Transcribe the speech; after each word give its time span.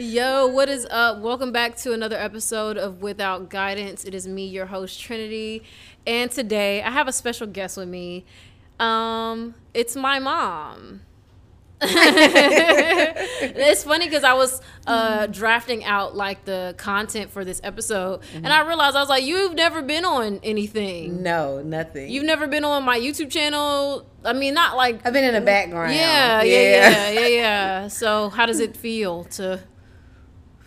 Yo, 0.00 0.46
what 0.46 0.68
is 0.68 0.86
up? 0.92 1.18
Welcome 1.18 1.50
back 1.50 1.74
to 1.78 1.92
another 1.92 2.16
episode 2.16 2.78
of 2.78 3.02
Without 3.02 3.50
Guidance. 3.50 4.04
It 4.04 4.14
is 4.14 4.28
me, 4.28 4.46
your 4.46 4.66
host 4.66 5.00
Trinity, 5.00 5.64
and 6.06 6.30
today 6.30 6.80
I 6.84 6.90
have 6.92 7.08
a 7.08 7.12
special 7.12 7.48
guest 7.48 7.76
with 7.76 7.88
me. 7.88 8.24
Um, 8.78 9.56
it's 9.74 9.96
my 9.96 10.20
mom. 10.20 11.00
it's 11.80 13.82
funny 13.82 14.06
because 14.06 14.22
I 14.22 14.34
was 14.34 14.60
uh, 14.86 15.26
drafting 15.26 15.84
out 15.84 16.14
like 16.14 16.44
the 16.44 16.76
content 16.78 17.32
for 17.32 17.44
this 17.44 17.60
episode, 17.64 18.20
and 18.32 18.46
I 18.46 18.68
realized 18.68 18.94
I 18.94 19.00
was 19.00 19.08
like, 19.08 19.24
"You've 19.24 19.54
never 19.54 19.82
been 19.82 20.04
on 20.04 20.38
anything. 20.44 21.24
No, 21.24 21.60
nothing. 21.60 22.08
You've 22.08 22.22
never 22.22 22.46
been 22.46 22.64
on 22.64 22.84
my 22.84 23.00
YouTube 23.00 23.32
channel. 23.32 24.06
I 24.24 24.32
mean, 24.32 24.54
not 24.54 24.76
like 24.76 25.04
I've 25.04 25.12
been 25.12 25.24
in 25.24 25.34
the 25.34 25.40
background. 25.40 25.92
yeah, 25.92 26.42
yeah, 26.42 26.60
yeah, 26.60 27.10
yeah, 27.10 27.26
yeah. 27.26 27.88
So, 27.98 28.28
how 28.28 28.46
does 28.46 28.60
it 28.60 28.76
feel 28.76 29.24
to 29.24 29.58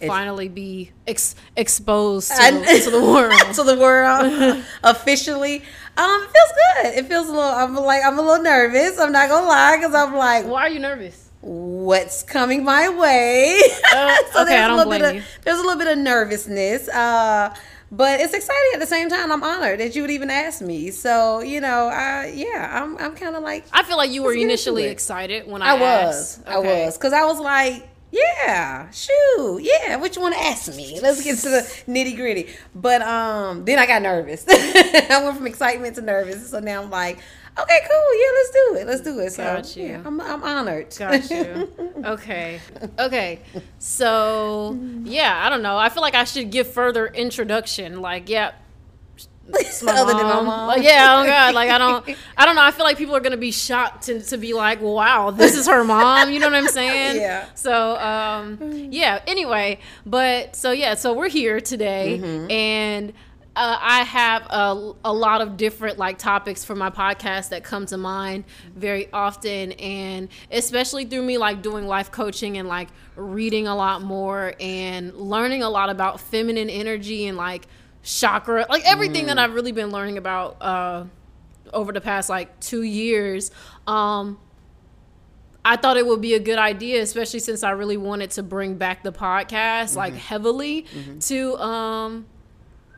finally 0.07 0.47
be 0.49 0.91
ex- 1.07 1.35
exposed 1.55 2.30
to, 2.31 2.41
I- 2.41 2.80
to 2.84 2.89
the 2.89 3.02
world? 3.13 3.53
to 3.55 3.63
the 3.63 3.77
world 3.77 4.63
officially. 4.84 5.63
Um, 5.98 6.21
it 6.23 6.30
feels 6.31 6.52
good. 6.84 6.98
It 7.03 7.08
feels 7.08 7.27
a 7.27 7.31
little. 7.31 7.44
I'm 7.44 7.75
like 7.75 8.02
I'm 8.05 8.17
a 8.17 8.22
little 8.22 8.44
nervous. 8.44 8.99
I'm 8.99 9.11
not 9.11 9.30
gonna 9.30 9.48
lie 9.48 9.77
because 9.77 9.94
I'm 9.94 10.16
like, 10.16 10.45
Why 10.45 10.61
are 10.67 10.70
you 10.70 10.80
nervous? 10.80 11.30
what's 11.44 12.22
coming 12.23 12.63
my 12.63 12.88
way? 12.89 13.59
Uh, 13.94 14.16
okay, 14.44 14.58
I 14.58 14.66
a 14.66 14.67
don't 14.70 14.77
little 14.77 14.89
blame 14.89 15.02
bit 15.02 15.13
you. 15.16 15.20
of 15.22 15.25
there's 15.44 15.58
a 15.59 15.61
little 15.61 15.77
bit 15.77 15.88
of 15.88 15.98
nervousness. 15.98 16.88
Uh, 16.88 17.53
but 17.91 18.22
it's 18.22 18.33
exciting 18.33 18.72
at 18.73 18.80
the 18.80 18.86
same 18.86 19.09
time. 19.09 19.33
I'm 19.33 19.44
honored 19.44 19.81
that 19.81 19.95
you 19.97 20.02
would 20.03 20.11
even 20.11 20.30
ask 20.30 20.61
me. 20.61 20.91
So 20.91 21.41
you 21.41 21.59
know, 21.59 21.89
uh, 21.89 22.31
yeah, 22.33 22.70
I'm 22.81 22.97
I'm 22.99 23.16
kind 23.16 23.36
of 23.36 23.44
like 23.44 23.66
I 23.73 23.83
feel 23.83 23.97
like 23.97 24.11
you 24.11 24.22
were 24.23 24.30
Let's 24.30 24.36
get 24.38 24.41
into 24.44 24.53
initially 24.53 24.83
excited 24.86 25.45
when 25.45 25.61
I, 25.61 25.72
I 25.72 25.73
was. 25.73 26.38
asked. 26.38 26.47
I 26.47 26.55
Okay. 26.58 26.86
was. 26.86 26.97
Because 26.97 27.11
I 27.11 27.25
was 27.25 27.39
like, 27.39 27.89
yeah, 28.11 28.89
shoot, 28.91 29.59
yeah, 29.61 29.95
what 29.95 30.15
you 30.15 30.21
want 30.21 30.35
to 30.35 30.41
ask 30.41 30.75
me? 30.75 30.99
Let's 31.02 31.23
get 31.23 31.38
to 31.39 31.49
the 31.49 31.61
nitty 31.88 32.15
gritty. 32.15 32.49
But 32.75 33.02
um, 33.02 33.63
then 33.66 33.80
I 33.80 33.86
got 33.86 34.02
nervous. 34.02 34.45
I 34.49 35.22
went 35.23 35.38
from 35.38 35.47
excitement 35.47 35.95
to 35.95 36.02
nervous. 36.02 36.49
So 36.49 36.59
now 36.59 36.83
I'm 36.83 36.89
like, 36.89 37.19
okay, 37.58 37.80
cool, 37.89 38.19
yeah, 38.19 38.31
let's 38.33 38.52
do 38.52 38.75
it. 38.80 38.88
Let's 38.88 39.02
do 39.02 39.19
it. 39.19 39.31
So 39.31 39.44
Got 39.44 39.75
you. 39.77 39.86
yeah, 39.88 40.02
I'm, 40.05 40.19
I'm 40.19 40.44
honored. 40.44 40.95
Got 40.97 41.30
you. 41.30 41.69
Okay. 42.02 42.59
Okay. 42.97 43.41
So 43.77 44.75
yeah, 45.03 45.39
I 45.45 45.49
don't 45.49 45.61
know. 45.61 45.77
I 45.77 45.89
feel 45.89 46.02
like 46.02 46.16
I 46.16 46.23
should 46.23 46.49
give 46.49 46.73
further 46.73 47.05
introduction. 47.05 48.02
Like, 48.02 48.27
yeah. 48.27 48.53
It's 49.55 49.83
my 49.83 49.94
Other 49.94 50.13
than 50.13 50.23
my 50.23 50.33
mom. 50.35 50.45
mom. 50.45 50.67
Like, 50.67 50.83
yeah, 50.83 51.19
oh 51.21 51.25
god. 51.25 51.53
Like 51.55 51.69
I 51.69 51.77
don't 51.77 52.17
I 52.38 52.45
don't 52.45 52.55
know. 52.55 52.63
I 52.63 52.71
feel 52.71 52.85
like 52.85 52.97
people 52.97 53.16
are 53.16 53.19
gonna 53.19 53.38
be 53.38 53.52
shocked 53.52 54.03
to, 54.05 54.21
to 54.21 54.38
be 54.38 54.53
like, 54.53 54.81
wow, 54.81 55.31
this 55.31 55.55
is 55.55 55.67
her 55.67 55.83
mom. 55.83 56.31
You 56.31 56.39
know 56.39 56.47
what 56.47 56.55
I'm 56.55 56.67
saying? 56.67 57.21
Yeah. 57.21 57.45
So 57.55 57.97
um 57.97 58.59
yeah, 58.91 59.21
anyway. 59.27 59.80
But 60.05 60.55
so 60.55 60.71
yeah, 60.71 60.95
so 60.95 61.13
we're 61.13 61.30
here 61.30 61.59
today 61.59 62.19
Mm-hmm. 62.21 62.52
and 62.52 63.13
uh, 63.53 63.77
I 63.81 64.03
have 64.03 64.43
a, 64.49 64.93
a 65.03 65.11
lot 65.11 65.41
of 65.41 65.58
different 65.58 65.97
like 65.97 66.17
topics 66.17 66.63
for 66.63 66.73
my 66.73 66.89
podcast 66.89 67.49
that 67.49 67.65
come 67.65 67.86
to 67.88 67.97
mind 67.97 68.45
very 68.77 69.11
often, 69.11 69.73
and 69.73 70.30
especially 70.49 71.03
through 71.03 71.23
me 71.23 71.38
like 71.38 71.61
doing 71.61 71.86
life 71.86 72.11
coaching 72.11 72.58
and 72.58 72.69
like 72.69 72.88
reading 73.17 73.67
a 73.67 73.75
lot 73.75 74.03
more 74.03 74.53
and 74.61 75.13
learning 75.15 75.63
a 75.63 75.69
lot 75.69 75.89
about 75.89 76.21
feminine 76.21 76.69
energy 76.69 77.27
and 77.27 77.36
like 77.36 77.67
chakra, 78.03 78.66
like 78.69 78.83
everything 78.85 79.27
that 79.27 79.38
I've 79.38 79.53
really 79.53 79.71
been 79.71 79.89
learning 79.91 80.17
about 80.17 80.57
uh, 80.61 81.05
over 81.73 81.91
the 81.91 82.02
past 82.02 82.30
like 82.30 82.59
two 82.59 82.83
years. 82.83 83.52
Um, 83.88 84.39
I 85.63 85.75
thought 85.75 85.97
it 85.97 86.05
would 86.08 86.21
be 86.21 86.33
a 86.33 86.39
good 86.39 86.58
idea, 86.58 87.02
especially 87.03 87.39
since 87.39 87.61
I 87.63 87.71
really 87.71 87.97
wanted 87.97 88.31
to 88.31 88.43
bring 88.43 88.75
back 88.75 89.03
the 89.03 89.11
podcast 89.11 89.95
like 89.95 90.13
heavily 90.16 90.85
to 91.21 91.55
um 91.58 92.25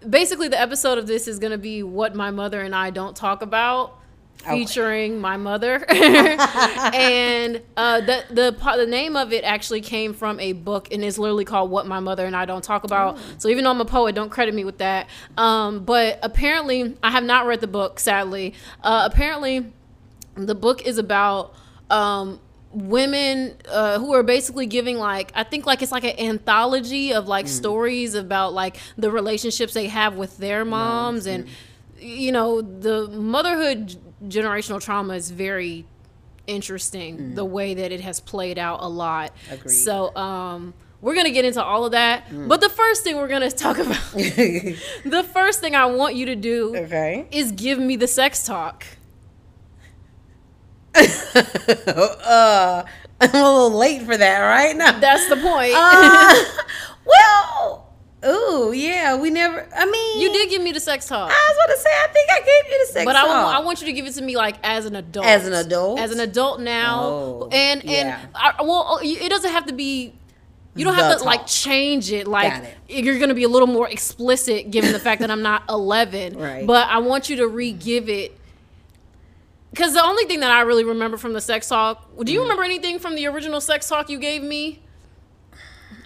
basically 0.10 0.48
the 0.48 0.60
episode 0.60 0.98
of 0.98 1.08
this 1.08 1.28
is 1.28 1.40
going 1.40 1.52
to 1.52 1.58
be 1.58 1.84
what 1.84 2.16
my 2.16 2.32
mother 2.32 2.62
and 2.62 2.74
I 2.76 2.90
don't 2.90 3.16
talk 3.16 3.42
about 3.42 4.00
featuring 4.44 5.20
my 5.20 5.38
mother. 5.38 5.86
And 6.94 7.62
uh, 7.78 8.02
the 8.02 8.24
the 8.30 8.76
the 8.78 8.86
name 8.86 9.16
of 9.16 9.34
it 9.34 9.44
actually 9.44 9.82
came 9.82 10.14
from 10.14 10.40
a 10.40 10.54
book 10.54 10.92
and 10.92 11.04
it's 11.04 11.18
literally 11.18 11.46
called 11.46 11.72
what 11.72 11.88
my 11.88 12.00
mother 12.00 12.26
and 12.26 12.36
I 12.36 12.46
don't 12.46 12.64
talk 12.64 12.84
about. 12.84 13.18
So 13.38 13.50
even 13.50 13.64
though 13.64 13.72
I'm 13.72 13.82
a 13.82 13.86
poet 13.86 14.16
don't 14.16 14.30
credit 14.30 14.54
me 14.54 14.64
with 14.64 14.78
that. 14.80 15.08
Um, 15.38 15.84
but 15.86 16.20
apparently 16.22 16.96
I 17.02 17.12
have 17.12 17.24
not 17.24 17.46
read 17.46 17.62
the 17.62 17.68
book 17.68 18.00
sadly. 18.00 18.54
Uh, 18.84 19.08
apparently 19.12 19.72
the 20.36 20.56
book 20.56 20.86
is 20.86 20.98
about 20.98 21.54
um, 21.90 22.40
women 22.72 23.56
uh, 23.70 24.00
who 24.00 24.14
are 24.14 24.24
basically 24.24 24.66
giving 24.66 24.98
like 24.98 25.32
I 25.36 25.44
think 25.44 25.66
like 25.66 25.82
it's 25.82 25.92
like 25.92 26.04
an 26.04 26.20
anthology 26.20 27.14
of 27.14 27.28
like 27.28 27.48
stories 27.48 28.16
about 28.16 28.54
like 28.54 28.78
the 28.98 29.12
relationships 29.12 29.74
they 29.74 29.88
have 29.88 30.16
with 30.16 30.38
their 30.38 30.66
moms 30.66 31.28
and 31.28 31.48
you 32.00 32.32
know 32.32 32.62
the 32.62 33.08
motherhood 33.10 33.96
generational 34.28 34.82
trauma 34.82 35.14
is 35.16 35.32
very 35.32 35.86
interesting 36.46 37.36
the 37.36 37.46
way 37.46 37.74
that 37.74 37.92
it 37.92 38.02
has 38.02 38.20
played 38.20 38.58
out 38.58 38.80
a 38.82 38.88
lot 38.88 39.32
Agreed. 39.50 39.72
so 39.72 40.14
um 40.16 40.74
we're 41.00 41.16
gonna 41.16 41.32
get 41.32 41.46
into 41.46 41.64
all 41.64 41.86
of 41.86 41.94
that 41.94 42.26
but 42.48 42.60
the 42.60 42.70
first 42.70 43.04
thing 43.04 43.16
we're 43.16 43.30
gonna 43.30 43.50
talk 43.66 43.78
about 43.78 43.96
the 44.14 45.28
first 45.34 45.62
thing 45.62 45.74
i 45.74 45.86
want 45.86 46.16
you 46.16 46.26
to 46.26 46.36
do 46.36 46.76
okay. 46.76 47.28
is 47.32 47.54
give 47.54 47.80
me 47.80 47.96
the 47.96 48.08
sex 48.08 48.46
talk 48.46 48.86
uh, 50.96 52.84
I'm 53.20 53.30
a 53.34 53.34
little 53.34 53.72
late 53.72 54.04
for 54.04 54.16
that 54.16 54.40
right 54.40 54.76
now. 54.76 55.00
That's 55.00 55.28
the 55.28 55.38
point. 55.38 55.74
Uh, 55.76 56.44
ooh, 58.26 58.72
yeah, 58.74 59.16
we 59.16 59.30
never. 59.30 59.68
I 59.76 59.86
mean, 59.86 60.22
you 60.22 60.32
did 60.32 60.50
give 60.50 60.62
me 60.62 60.72
the 60.72 60.80
sex 60.80 61.08
talk, 61.08 61.30
I 61.32 61.34
was 61.34 61.58
about 61.66 61.74
to 61.76 61.80
say, 61.82 61.90
I 61.90 62.08
think 62.14 62.30
I 62.32 62.40
gave 62.40 62.72
you 62.72 62.80
the 62.80 62.94
sex 62.94 63.06
talk. 63.06 63.14
but 63.14 63.16
I. 63.16 63.58
I 63.58 63.60
want 63.60 63.82
you 63.82 63.88
to 63.88 63.94
give 63.94 64.06
it 64.06 64.14
to 64.16 64.22
me 64.22 64.36
like 64.38 64.56
as 64.64 64.86
an 64.86 64.96
adult. 64.96 65.26
As 65.26 65.46
an 65.48 65.54
adult? 65.54 66.00
As 66.00 66.12
an 66.12 66.20
adult 66.20 66.60
now, 66.62 67.04
Oh, 67.04 67.50
and 67.52 67.82
and 67.82 67.90
yeah. 67.90 68.20
I, 68.36 68.62
well, 68.64 69.00
it 69.02 69.30
doesn't 69.30 69.52
have 69.52 69.66
to 69.68 69.74
be. 69.74 70.14
You 70.76 70.86
don't 70.86 70.96
The 70.98 71.04
have 71.04 71.18
to 71.20 71.24
like 71.24 71.46
change 71.46 72.12
it. 72.12 72.28
Like 72.28 72.52
Got 72.52 72.64
it. 72.64 72.78
you're 73.06 73.20
gonna 73.20 73.36
be 73.36 73.44
a 73.44 73.48
little 73.50 73.68
more 73.68 73.88
explicit, 73.88 74.72
given 74.72 74.92
the 74.92 75.00
fact 75.00 75.22
that 75.22 75.30
I'm 75.30 75.44
not 75.44 75.64
11. 75.70 76.36
Right. 76.38 76.66
But 76.66 76.88
I 76.90 76.98
want 76.98 77.30
you 77.30 77.36
to 77.38 77.48
re-give 77.48 78.10
it. 78.10 78.36
Because 79.70 79.94
the 79.94 80.04
only 80.04 80.26
thing 80.26 80.40
that 80.42 80.52
I 80.52 80.62
really 80.62 80.84
remember 80.84 81.18
from 81.18 81.34
the 81.34 81.42
sex 81.42 81.68
talk, 81.68 82.08
do 82.18 82.24
Mm. 82.24 82.30
you 82.34 82.42
remember 82.42 82.64
anything 82.64 83.00
from 83.00 83.16
the 83.16 83.28
original 83.28 83.60
sex 83.62 83.88
talk 83.88 84.10
you 84.10 84.18
gave 84.20 84.42
me? 84.44 84.82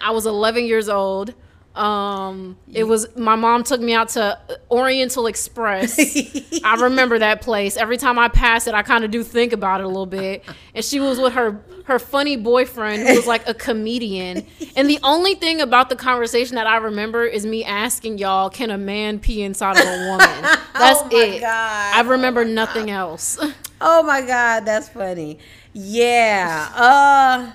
I 0.00 0.10
was 0.10 0.26
11 0.26 0.64
years 0.66 0.88
old. 0.88 1.34
Um, 1.78 2.56
it 2.72 2.84
was 2.84 3.14
my 3.16 3.36
mom 3.36 3.62
took 3.62 3.80
me 3.80 3.94
out 3.94 4.08
to 4.10 4.38
Oriental 4.70 5.26
Express. 5.28 5.98
I 6.64 6.74
remember 6.76 7.18
that 7.20 7.40
place. 7.40 7.76
Every 7.76 7.96
time 7.96 8.18
I 8.18 8.28
pass 8.28 8.66
it, 8.66 8.74
I 8.74 8.82
kind 8.82 9.04
of 9.04 9.10
do 9.10 9.22
think 9.22 9.52
about 9.52 9.80
it 9.80 9.84
a 9.84 9.88
little 9.88 10.06
bit. 10.06 10.44
And 10.74 10.84
she 10.84 10.98
was 11.00 11.18
with 11.20 11.32
her 11.34 11.60
her 11.84 11.98
funny 11.98 12.36
boyfriend 12.36 13.08
who 13.08 13.14
was 13.14 13.26
like 13.26 13.48
a 13.48 13.54
comedian. 13.54 14.44
And 14.76 14.90
the 14.90 14.98
only 15.02 15.34
thing 15.34 15.62
about 15.62 15.88
the 15.88 15.96
conversation 15.96 16.56
that 16.56 16.66
I 16.66 16.76
remember 16.76 17.24
is 17.24 17.46
me 17.46 17.64
asking 17.64 18.18
y'all, 18.18 18.50
"Can 18.50 18.70
a 18.70 18.76
man 18.76 19.18
pee 19.20 19.42
inside 19.42 19.78
of 19.78 19.86
a 19.86 20.08
woman?" 20.10 20.42
That's 20.74 21.00
Oh 21.00 21.08
my 21.12 21.18
it. 21.24 21.40
God. 21.40 21.94
I 21.96 22.00
remember 22.02 22.44
nothing 22.44 22.90
else. 22.90 23.38
Oh 23.80 24.02
my 24.02 24.22
god, 24.22 24.64
that's 24.64 24.88
funny. 24.88 25.38
Yeah. 25.72 26.68
Uh 26.74 27.52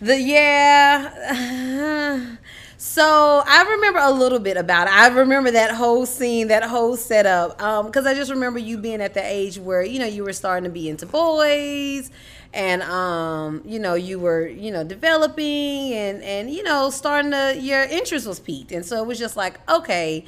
the 0.00 0.16
yeah. 0.16 2.36
So 2.80 3.42
I 3.44 3.64
remember 3.72 3.98
a 3.98 4.12
little 4.12 4.38
bit 4.38 4.56
about 4.56 4.86
it. 4.86 4.94
I 4.94 5.08
remember 5.08 5.50
that 5.50 5.72
whole 5.72 6.06
scene, 6.06 6.46
that 6.46 6.62
whole 6.62 6.96
setup. 6.96 7.60
Um, 7.60 7.86
because 7.86 8.06
I 8.06 8.14
just 8.14 8.30
remember 8.30 8.60
you 8.60 8.78
being 8.78 9.02
at 9.02 9.14
the 9.14 9.24
age 9.24 9.58
where, 9.58 9.82
you 9.82 9.98
know, 9.98 10.06
you 10.06 10.22
were 10.22 10.32
starting 10.32 10.62
to 10.62 10.70
be 10.70 10.88
into 10.88 11.04
boys 11.04 12.12
and 12.54 12.82
um, 12.82 13.62
you 13.64 13.80
know, 13.80 13.94
you 13.94 14.20
were, 14.20 14.46
you 14.46 14.70
know, 14.70 14.84
developing 14.84 15.92
and 15.92 16.22
and 16.22 16.50
you 16.52 16.62
know, 16.62 16.88
starting 16.90 17.32
to 17.32 17.56
your 17.58 17.82
interest 17.82 18.28
was 18.28 18.38
peaked. 18.38 18.70
And 18.70 18.86
so 18.86 19.02
it 19.02 19.06
was 19.08 19.18
just 19.18 19.36
like, 19.36 19.58
okay, 19.68 20.24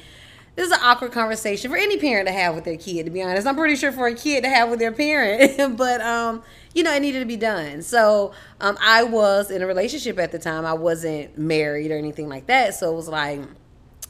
this 0.55 0.67
is 0.67 0.73
an 0.73 0.79
awkward 0.81 1.13
conversation 1.13 1.71
for 1.71 1.77
any 1.77 1.97
parent 1.97 2.27
to 2.27 2.33
have 2.33 2.53
with 2.53 2.65
their 2.65 2.77
kid 2.77 3.05
to 3.05 3.09
be 3.09 3.21
honest 3.21 3.47
i'm 3.47 3.55
pretty 3.55 3.75
sure 3.75 3.91
for 3.91 4.07
a 4.07 4.13
kid 4.13 4.43
to 4.43 4.49
have 4.49 4.69
with 4.69 4.79
their 4.79 4.91
parent 4.91 5.77
but 5.77 6.01
um 6.01 6.43
you 6.73 6.83
know 6.83 6.93
it 6.93 7.01
needed 7.01 7.19
to 7.19 7.25
be 7.25 7.37
done 7.37 7.81
so 7.81 8.31
um 8.61 8.77
i 8.81 9.03
was 9.03 9.51
in 9.51 9.61
a 9.61 9.67
relationship 9.67 10.17
at 10.19 10.31
the 10.31 10.39
time 10.39 10.65
i 10.65 10.73
wasn't 10.73 11.37
married 11.37 11.91
or 11.91 11.97
anything 11.97 12.29
like 12.29 12.47
that 12.47 12.73
so 12.73 12.91
it 12.91 12.95
was 12.95 13.07
like 13.09 13.41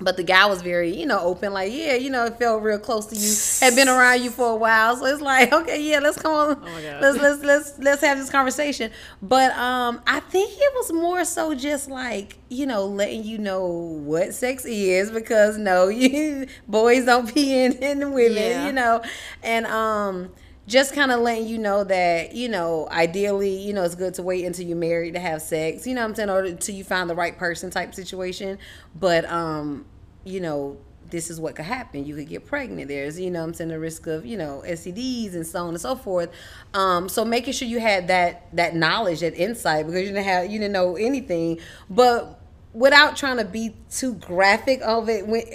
but 0.03 0.17
the 0.17 0.23
guy 0.23 0.47
was 0.47 0.63
very, 0.63 0.95
you 0.97 1.05
know, 1.05 1.19
open, 1.19 1.53
like, 1.53 1.71
yeah, 1.71 1.93
you 1.93 2.09
know, 2.09 2.25
it 2.25 2.39
felt 2.39 2.63
real 2.63 2.79
close 2.79 3.05
to 3.05 3.15
you, 3.15 3.35
had 3.67 3.75
been 3.75 3.87
around 3.87 4.23
you 4.23 4.31
for 4.31 4.49
a 4.49 4.55
while. 4.55 4.95
So 4.97 5.05
it's 5.05 5.21
like, 5.21 5.53
okay, 5.61 5.79
yeah, 5.79 5.99
let's 5.99 6.17
come 6.19 6.33
on. 6.33 6.55
God. 6.59 7.01
let's 7.01 7.19
let's 7.19 7.43
let's 7.43 7.77
let's 7.79 8.01
have 8.01 8.17
this 8.17 8.31
conversation. 8.31 8.91
But 9.21 9.51
um 9.57 10.01
I 10.07 10.19
think 10.21 10.51
it 10.53 10.73
was 10.73 10.91
more 10.91 11.23
so 11.23 11.53
just 11.53 11.87
like, 11.87 12.37
you 12.49 12.65
know, 12.65 12.85
letting 12.87 13.23
you 13.23 13.37
know 13.37 13.63
what 13.67 14.33
sex 14.33 14.65
is 14.65 15.11
because 15.11 15.59
no, 15.59 15.87
you 15.89 16.47
boys 16.67 17.05
don't 17.05 17.31
pee 17.31 17.63
in, 17.63 17.73
in 17.73 17.99
the 17.99 18.09
women, 18.09 18.33
Yeah. 18.37 18.65
you 18.65 18.73
know. 18.73 19.03
And 19.43 19.67
um 19.67 20.31
just 20.71 20.95
kind 20.95 21.11
of 21.11 21.19
letting 21.19 21.47
you 21.47 21.57
know 21.57 21.83
that 21.83 22.33
you 22.33 22.47
know 22.47 22.87
ideally 22.91 23.57
you 23.57 23.73
know 23.73 23.83
it's 23.83 23.93
good 23.93 24.13
to 24.13 24.23
wait 24.23 24.45
until 24.45 24.65
you're 24.65 24.77
married 24.77 25.13
to 25.13 25.19
have 25.19 25.41
sex 25.41 25.85
you 25.85 25.93
know 25.93 25.99
what 26.01 26.07
i'm 26.07 26.15
saying 26.15 26.29
or 26.29 26.45
until 26.45 26.73
you 26.73 26.83
find 26.85 27.09
the 27.09 27.15
right 27.15 27.37
person 27.37 27.69
type 27.69 27.93
situation. 27.93 28.57
But 28.95 29.25
um 29.25 29.85
you 30.23 30.39
know 30.39 30.77
this 31.09 31.29
is 31.29 31.41
what 31.41 31.57
could 31.57 31.65
happen. 31.65 32.05
You 32.05 32.15
could 32.15 32.29
get 32.29 32.45
pregnant. 32.45 32.87
There's 32.87 33.19
you 33.19 33.31
know 33.31 33.43
i'm 33.43 33.53
saying 33.53 33.69
the 33.69 33.79
risk 33.79 34.07
of 34.07 34.25
you 34.25 34.37
know 34.37 34.63
stds 34.65 35.33
and 35.33 35.45
so 35.45 35.63
on 35.63 35.69
and 35.69 35.81
so 35.81 35.95
forth. 35.95 36.29
Um 36.73 37.09
so 37.09 37.25
making 37.25 37.53
sure 37.53 37.67
you 37.67 37.81
had 37.81 38.07
that 38.07 38.47
that 38.55 38.73
knowledge 38.73 39.19
that 39.19 39.35
insight 39.35 39.85
because 39.85 40.01
you 40.01 40.07
didn't 40.07 40.23
have 40.23 40.49
you 40.49 40.57
didn't 40.59 40.73
know 40.73 40.95
anything. 40.95 41.59
But 41.89 42.39
without 42.73 43.17
trying 43.17 43.37
to 43.37 43.45
be 43.45 43.75
too 43.89 44.13
graphic 44.13 44.79
of 44.81 45.09
it 45.09 45.27
with 45.27 45.49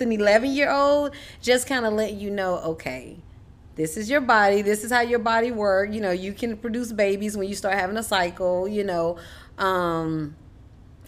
an 0.00 0.12
11 0.12 0.50
year 0.50 0.70
old 0.70 1.14
just 1.42 1.66
kind 1.66 1.84
of 1.84 1.92
letting 1.92 2.18
you 2.18 2.30
know 2.30 2.56
okay 2.60 3.18
this 3.78 3.96
is 3.96 4.10
your 4.10 4.20
body 4.20 4.60
this 4.60 4.84
is 4.84 4.90
how 4.90 5.00
your 5.00 5.20
body 5.20 5.50
works 5.52 5.94
you 5.94 6.00
know 6.00 6.10
you 6.10 6.34
can 6.34 6.56
produce 6.56 6.92
babies 6.92 7.36
when 7.36 7.48
you 7.48 7.54
start 7.54 7.74
having 7.74 7.96
a 7.96 8.02
cycle 8.02 8.68
you 8.68 8.84
know 8.84 9.16
um 9.56 10.34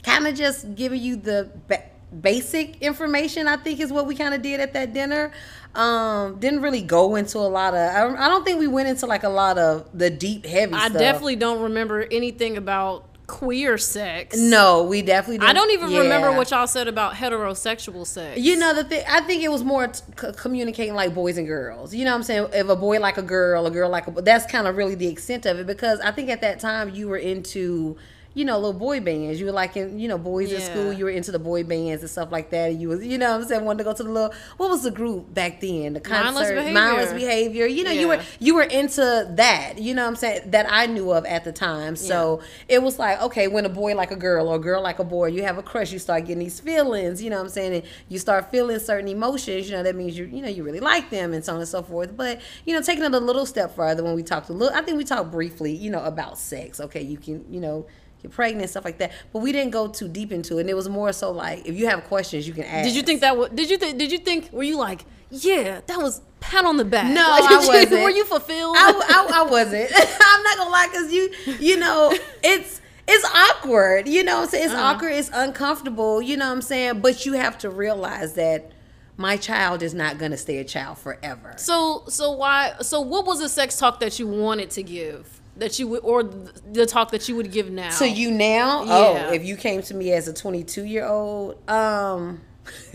kind 0.02 0.26
of 0.26 0.34
just 0.34 0.74
giving 0.76 1.02
you 1.02 1.16
the 1.16 1.50
ba- 1.68 1.84
basic 2.22 2.80
information 2.80 3.46
i 3.48 3.56
think 3.56 3.80
is 3.80 3.92
what 3.92 4.06
we 4.06 4.14
kind 4.14 4.32
of 4.32 4.40
did 4.40 4.60
at 4.60 4.72
that 4.72 4.92
dinner 4.94 5.32
um 5.74 6.38
didn't 6.38 6.62
really 6.62 6.80
go 6.80 7.16
into 7.16 7.38
a 7.38 7.50
lot 7.50 7.74
of 7.74 7.80
I, 7.80 8.24
I 8.24 8.28
don't 8.28 8.44
think 8.44 8.58
we 8.58 8.68
went 8.68 8.88
into 8.88 9.06
like 9.06 9.24
a 9.24 9.28
lot 9.28 9.58
of 9.58 9.86
the 9.92 10.10
deep 10.10 10.46
heavy 10.46 10.72
stuff. 10.72 10.82
I 10.82 10.88
stuff 10.88 11.00
definitely 11.00 11.36
don't 11.36 11.62
remember 11.62 12.06
anything 12.10 12.56
about 12.56 13.09
queer 13.30 13.78
sex. 13.78 14.36
no 14.36 14.82
we 14.82 15.02
definitely 15.02 15.38
didn't, 15.38 15.50
I 15.50 15.52
don't 15.52 15.70
even 15.70 15.94
remember 15.94 16.32
what 16.32 16.50
y'all 16.50 16.66
said 16.66 16.88
about 16.88 17.14
heterosexual 17.14 18.04
sex. 18.04 18.40
You 18.40 18.56
know 18.56 18.74
the 18.74 18.82
thing. 18.82 19.04
I 19.08 19.20
think 19.20 19.44
it 19.44 19.50
was 19.50 19.62
more 19.62 19.86
t- 19.86 20.02
communicating 20.36 20.94
like 20.94 21.14
boys 21.14 21.38
and 21.38 21.46
girls. 21.46 21.94
You 21.94 22.04
know 22.04 22.10
what 22.10 22.16
I'm 22.16 22.22
saying? 22.24 22.48
If 22.52 22.68
a 22.68 22.74
boy 22.74 22.98
like 22.98 23.18
a 23.18 23.22
girl, 23.22 23.66
a 23.66 23.70
girl 23.70 23.88
like 23.88 24.08
a. 24.08 24.10
That's 24.10 24.50
kind 24.50 24.66
of 24.66 24.76
really 24.76 24.96
the 24.96 25.06
extent 25.06 25.46
of 25.46 25.60
it 25.60 25.66
because 25.66 26.00
I 26.00 26.10
think 26.10 26.28
at 26.28 26.40
that 26.40 26.58
time 26.58 26.90
you 26.90 27.06
were 27.08 27.18
into. 27.18 27.96
You 28.40 28.46
know, 28.46 28.56
little 28.56 28.72
boy 28.72 29.00
bands. 29.00 29.38
You 29.38 29.44
were 29.44 29.52
like 29.52 29.76
in, 29.76 29.98
you 29.98 30.08
know, 30.08 30.16
boys 30.16 30.50
in 30.50 30.60
Yeah. 30.60 30.70
school. 30.70 30.92
You 30.94 31.04
were 31.04 31.10
into 31.10 31.30
the 31.30 31.38
boy 31.38 31.62
bands 31.62 32.00
and 32.00 32.10
stuff 32.10 32.32
like 32.32 32.48
that. 32.50 32.70
And 32.70 32.80
you 32.80 32.88
was, 32.88 33.04
you 33.04 33.18
know, 33.18 33.32
what 33.32 33.42
I'm 33.42 33.46
saying, 33.48 33.64
wanted 33.66 33.78
to 33.78 33.84
go 33.84 33.92
to 33.92 34.02
the 34.02 34.08
little. 34.10 34.32
What 34.56 34.70
was 34.70 34.82
the 34.82 34.90
group 34.90 35.34
back 35.34 35.60
then? 35.60 35.92
The 35.92 36.00
Mindless 36.08 36.34
concert, 36.48 36.54
Behavior. 36.54 36.72
mindless 36.80 37.12
behavior. 37.12 37.66
You 37.66 37.84
know, 37.84 37.90
you 37.90 38.08
were 38.08 38.20
you 38.38 38.54
were 38.54 38.62
into 38.62 39.28
that. 39.36 39.74
You 39.78 39.92
know, 39.94 40.04
what 40.04 40.08
I'm 40.08 40.16
saying 40.16 40.50
that 40.52 40.66
I 40.70 40.86
knew 40.86 41.12
of 41.12 41.26
at 41.26 41.44
the 41.44 41.52
time. 41.52 41.96
So 41.96 42.40
it 42.66 42.82
was 42.82 42.98
like, 42.98 43.20
okay, 43.24 43.46
when 43.46 43.66
a 43.66 43.68
boy 43.68 43.94
like 43.94 44.10
a 44.10 44.16
girl 44.16 44.48
or 44.48 44.56
a 44.56 44.58
girl 44.58 44.80
like 44.82 44.98
a 45.00 45.04
boy, 45.04 45.26
you 45.26 45.42
have 45.42 45.58
a 45.58 45.62
crush. 45.62 45.92
You 45.92 45.98
start 45.98 46.22
getting 46.24 46.38
these 46.38 46.60
feelings. 46.60 47.22
You 47.22 47.28
know, 47.28 47.36
what 47.36 47.42
I'm 47.42 47.48
saying, 47.50 47.74
and 47.74 47.82
you 48.08 48.18
start 48.18 48.50
feeling 48.50 48.78
certain 48.78 49.08
emotions. 49.08 49.68
You 49.68 49.76
know, 49.76 49.82
that 49.82 49.94
means 49.96 50.16
you 50.16 50.24
you 50.24 50.40
know 50.40 50.48
you 50.48 50.64
really 50.64 50.80
like 50.80 51.10
them 51.10 51.34
and 51.34 51.44
so 51.44 51.52
on 51.52 51.58
and 51.58 51.68
so 51.68 51.82
forth. 51.82 52.16
But 52.16 52.40
you 52.64 52.72
know, 52.74 52.80
taking 52.80 53.04
it 53.04 53.12
a 53.12 53.18
little 53.18 53.44
step 53.44 53.76
further 53.76 54.02
when 54.02 54.14
we 54.14 54.22
talked 54.22 54.48
a 54.48 54.54
little, 54.54 54.74
I 54.74 54.80
think 54.80 54.96
we 54.96 55.04
talked 55.04 55.30
briefly. 55.30 55.72
You 55.72 55.90
know, 55.90 56.02
about 56.04 56.38
sex. 56.38 56.80
Okay, 56.80 57.02
you 57.02 57.18
can 57.18 57.44
you 57.52 57.60
know. 57.60 57.84
Get 58.22 58.30
pregnant, 58.32 58.68
stuff 58.70 58.84
like 58.84 58.98
that, 58.98 59.12
but 59.32 59.38
we 59.40 59.50
didn't 59.52 59.70
go 59.70 59.88
too 59.88 60.08
deep 60.08 60.30
into 60.32 60.58
it. 60.58 60.62
And 60.62 60.70
it 60.70 60.74
was 60.74 60.88
more 60.88 61.12
so 61.12 61.30
like, 61.30 61.66
if 61.66 61.74
you 61.76 61.86
have 61.86 62.04
questions, 62.04 62.46
you 62.46 62.52
can 62.54 62.64
ask. 62.64 62.86
Did 62.86 62.96
you 62.96 63.02
think 63.02 63.20
that? 63.22 63.36
Was, 63.36 63.50
did 63.50 63.70
you 63.70 63.78
think? 63.78 63.98
Did 63.98 64.12
you 64.12 64.18
think? 64.18 64.50
Were 64.52 64.62
you 64.62 64.76
like, 64.76 65.04
yeah, 65.30 65.80
that 65.86 65.98
was 65.98 66.20
pat 66.40 66.64
on 66.64 66.76
the 66.76 66.84
back? 66.84 67.06
No, 67.06 67.28
Like, 67.30 67.44
I 67.44 67.56
wasn't. 67.66 68.02
Were 68.02 68.10
you 68.10 68.24
fulfilled? 68.24 68.76
I, 68.78 69.26
I, 69.32 69.40
I 69.40 69.50
wasn't. 69.50 69.90
I'm 70.22 70.42
not 70.42 70.56
gonna 70.58 70.70
lie, 70.70 70.88
cause 70.92 71.12
you, 71.12 71.30
you 71.58 71.76
know, 71.78 72.12
it's 72.42 72.80
it's 73.08 73.24
awkward. 73.34 74.06
You 74.06 74.22
know, 74.22 74.44
saying 74.46 74.64
it's 74.66 74.74
Uh-huh. 74.74 74.82
awkward. 74.94 75.12
It's 75.12 75.30
uncomfortable. 75.32 76.20
You 76.20 76.36
know, 76.36 76.46
what 76.46 76.52
I'm 76.52 76.62
saying, 76.62 77.00
but 77.00 77.24
you 77.26 77.32
have 77.34 77.56
to 77.58 77.70
realize 77.70 78.34
that 78.34 78.70
my 79.16 79.36
child 79.36 79.82
is 79.82 79.94
not 79.94 80.18
gonna 80.18 80.36
stay 80.36 80.58
a 80.58 80.64
child 80.64 80.98
forever. 80.98 81.54
so, 81.56 82.04
so 82.08 82.32
why? 82.32 82.74
So, 82.82 83.00
what 83.00 83.26
was 83.26 83.40
the 83.40 83.48
sex 83.48 83.76
talk 83.78 84.00
that 84.00 84.18
you 84.18 84.26
wanted 84.26 84.70
to 84.72 84.82
give? 84.82 85.39
That 85.60 85.78
you 85.78 85.86
would, 85.88 86.00
or 86.02 86.22
the 86.22 86.86
talk 86.86 87.10
that 87.12 87.28
you 87.28 87.36
would 87.36 87.52
give 87.52 87.70
now? 87.70 87.90
To 87.98 88.08
you 88.08 88.30
now, 88.30 88.82
Yeah. 88.84 89.28
oh, 89.28 89.32
if 89.32 89.44
you 89.44 89.56
came 89.56 89.82
to 89.82 89.94
me 89.94 90.12
as 90.12 90.26
a 90.26 90.32
22 90.32 90.84
year 90.84 91.06
old, 91.06 91.56
um, 91.68 92.40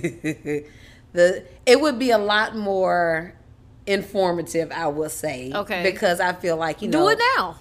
the 1.14 1.44
it 1.66 1.80
would 1.80 1.98
be 2.00 2.12
a 2.12 2.18
lot 2.18 2.56
more 2.56 3.34
informative. 3.86 4.72
I 4.72 4.88
will 4.88 5.10
say, 5.10 5.52
Okay. 5.54 5.84
because 5.84 6.20
I 6.20 6.34
feel 6.34 6.58
like 6.58 6.82
you 6.82 6.88
know, 6.88 7.04
do 7.04 7.10
it 7.10 7.20
now. 7.38 7.58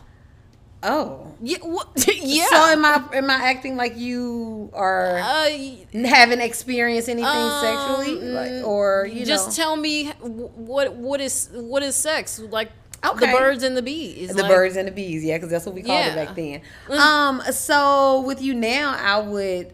Oh, 0.87 1.35
Yeah. 1.41 1.57
Yeah. 2.07 2.47
So 2.51 2.57
am 2.57 2.85
I? 2.85 3.03
Am 3.15 3.31
I 3.31 3.35
acting 3.51 3.77
like 3.77 3.97
you 3.97 4.71
are 4.75 5.17
uh, 5.19 5.51
haven't 5.93 6.41
experienced 6.41 7.09
anything 7.09 7.31
Um, 7.31 7.63
sexually, 7.63 8.21
like, 8.21 8.67
or 8.67 9.07
you 9.11 9.25
just 9.25 9.49
know, 9.49 9.65
tell 9.65 9.77
me 9.77 10.09
what 10.21 10.95
what 10.95 11.21
is 11.23 11.49
what 11.53 11.83
is 11.83 11.97
sex 11.97 12.39
like? 12.39 12.71
The 13.13 13.27
birds 13.27 13.63
and 13.63 13.77
the 13.77 13.83
bees. 13.83 14.29
the 14.35 14.43
like- 14.43 14.51
birds 14.51 14.77
and 14.77 14.89
the 14.89 14.93
bees? 14.93 15.25
Yeah, 15.25 15.37
because 15.37 15.51
that's 15.51 15.67
what 15.67 15.75
we 15.75 15.83
called 15.83 15.99
Yeah. 15.99 16.13
it 16.23 16.27
back 16.27 16.35
then. 16.37 16.61
Um, 16.99 17.43
so 17.53 18.21
with 18.23 18.41
you 18.43 18.55
now, 18.55 18.97
I 18.99 19.19
would, 19.21 19.73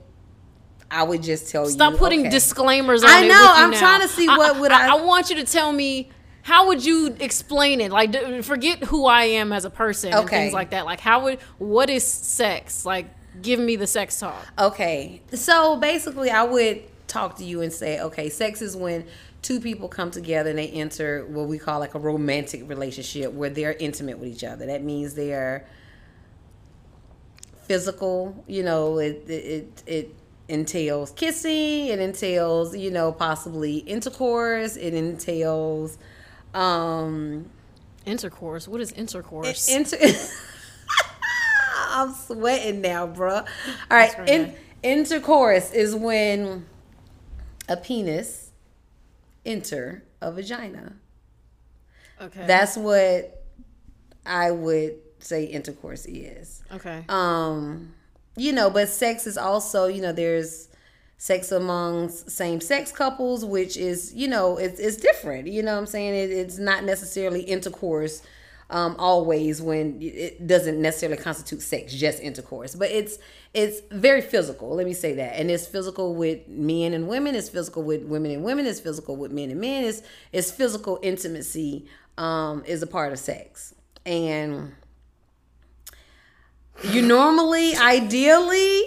I 0.90 1.02
would 1.04 1.22
just 1.22 1.50
tell 1.50 1.64
you. 1.64 1.70
Stop 1.70 1.96
putting 1.96 2.20
okay. 2.20 2.30
disclaimers 2.30 3.04
on 3.04 3.10
I 3.10 3.26
know, 3.28 3.40
I'm 3.56 3.70
now. 3.70 3.78
trying 3.78 4.00
to 4.00 4.08
see 4.08 4.26
what 4.26 4.58
would 4.58 4.72
I- 4.72 4.96
I 4.96 5.00
want 5.02 5.30
you 5.30 5.36
to 5.36 5.44
tell 5.44 5.72
me 5.72 6.10
how 6.42 6.66
would 6.68 6.84
you 6.84 7.14
explain 7.20 7.80
it? 7.80 7.92
Like 7.92 8.10
d- 8.12 8.42
forget 8.42 8.82
who 8.84 9.06
I 9.06 9.24
am 9.24 9.52
as 9.52 9.64
a 9.64 9.70
person 9.70 10.10
and 10.12 10.24
Okay. 10.24 10.36
things 10.44 10.54
like 10.54 10.70
that. 10.70 10.84
Like 10.86 10.98
how 11.00 11.22
would 11.24 11.38
what 11.58 11.88
is 11.90 12.02
sex? 12.04 12.84
Like 12.84 13.06
give 13.42 13.60
me 13.60 13.76
the 13.76 13.86
sex 13.86 14.18
talk. 14.18 14.44
Okay, 14.58 15.20
so 15.32 15.76
basically, 15.76 16.30
I 16.30 16.42
would 16.42 16.82
talk 17.06 17.36
to 17.36 17.44
you 17.44 17.60
and 17.60 17.72
say, 17.72 18.00
okay, 18.00 18.28
sex 18.28 18.60
is 18.62 18.76
when 18.76 19.04
two 19.42 19.60
people 19.60 19.88
come 19.88 20.10
together 20.10 20.50
and 20.50 20.58
they 20.58 20.68
enter 20.68 21.24
what 21.26 21.48
we 21.48 21.58
call 21.58 21.80
like 21.80 21.94
a 21.94 21.98
romantic 21.98 22.68
relationship 22.68 23.32
where 23.32 23.50
they're 23.50 23.74
intimate 23.74 24.18
with 24.18 24.28
each 24.28 24.44
other. 24.44 24.66
That 24.66 24.82
means 24.82 25.14
they're 25.14 25.66
physical. 27.66 28.44
You 28.46 28.62
know, 28.62 28.98
it 28.98 29.28
it 29.28 29.82
it, 29.86 30.14
entails 30.48 31.12
kissing. 31.12 31.86
It 31.86 32.00
entails 32.00 32.76
you 32.76 32.90
know 32.90 33.12
possibly 33.12 33.78
intercourse. 33.78 34.76
It 34.76 34.94
entails 34.94 35.96
um 36.54 37.48
Intercourse. 38.06 38.66
What 38.66 38.80
is 38.80 38.92
intercourse? 38.92 39.68
Inter- 39.68 39.98
I'm 41.90 42.14
sweating 42.14 42.80
now, 42.80 43.06
bro. 43.06 43.34
All 43.36 43.44
right, 43.90 44.16
right. 44.18 44.28
in- 44.28 44.54
intercourse 44.82 45.72
is 45.72 45.94
when 45.94 46.66
a 47.68 47.76
penis 47.76 48.49
enter 49.44 50.04
a 50.20 50.32
vagina. 50.32 50.96
okay. 52.20 52.46
That's 52.46 52.76
what 52.76 53.44
I 54.26 54.50
would 54.50 54.96
say 55.18 55.44
intercourse 55.44 56.06
is. 56.06 56.62
okay. 56.72 57.04
Um, 57.08 57.94
you 58.36 58.52
know, 58.52 58.70
but 58.70 58.88
sex 58.88 59.26
is 59.26 59.36
also, 59.36 59.86
you 59.86 60.00
know, 60.00 60.12
there's 60.12 60.68
sex 61.18 61.52
amongst 61.52 62.30
same 62.30 62.60
sex 62.60 62.90
couples, 62.92 63.44
which 63.44 63.76
is, 63.76 64.14
you 64.14 64.28
know, 64.28 64.56
it's 64.56 64.80
it's 64.80 64.96
different. 64.96 65.48
You 65.48 65.62
know 65.62 65.74
what 65.74 65.80
I'm 65.80 65.86
saying? 65.86 66.14
It, 66.14 66.30
it's 66.30 66.58
not 66.58 66.84
necessarily 66.84 67.42
intercourse 67.42 68.22
um, 68.70 68.96
always 68.98 69.60
when 69.60 70.00
it 70.00 70.46
doesn't 70.46 70.80
necessarily 70.80 71.18
constitute 71.18 71.60
sex, 71.60 71.92
just 71.92 72.22
intercourse. 72.22 72.74
But 72.74 72.90
it's 72.90 73.18
it's 73.52 73.80
very 73.90 74.20
physical. 74.20 74.74
Let 74.76 74.86
me 74.86 74.92
say 74.92 75.14
that, 75.14 75.38
and 75.38 75.50
it's 75.50 75.66
physical 75.66 76.14
with 76.14 76.46
men 76.46 76.94
and 76.94 77.08
women. 77.08 77.34
It's 77.34 77.48
physical 77.48 77.82
with 77.82 78.04
women 78.04 78.30
and 78.30 78.44
women. 78.44 78.66
It's 78.66 78.78
physical 78.80 79.16
with 79.16 79.32
men 79.32 79.50
and 79.50 79.60
men. 79.60 79.84
It's 79.84 80.02
it's 80.32 80.52
physical 80.52 81.00
intimacy 81.02 81.86
um, 82.16 82.62
is 82.64 82.82
a 82.82 82.86
part 82.86 83.12
of 83.12 83.18
sex, 83.18 83.74
and 84.06 84.72
you 86.84 87.02
normally, 87.02 87.74
ideally, 87.74 88.82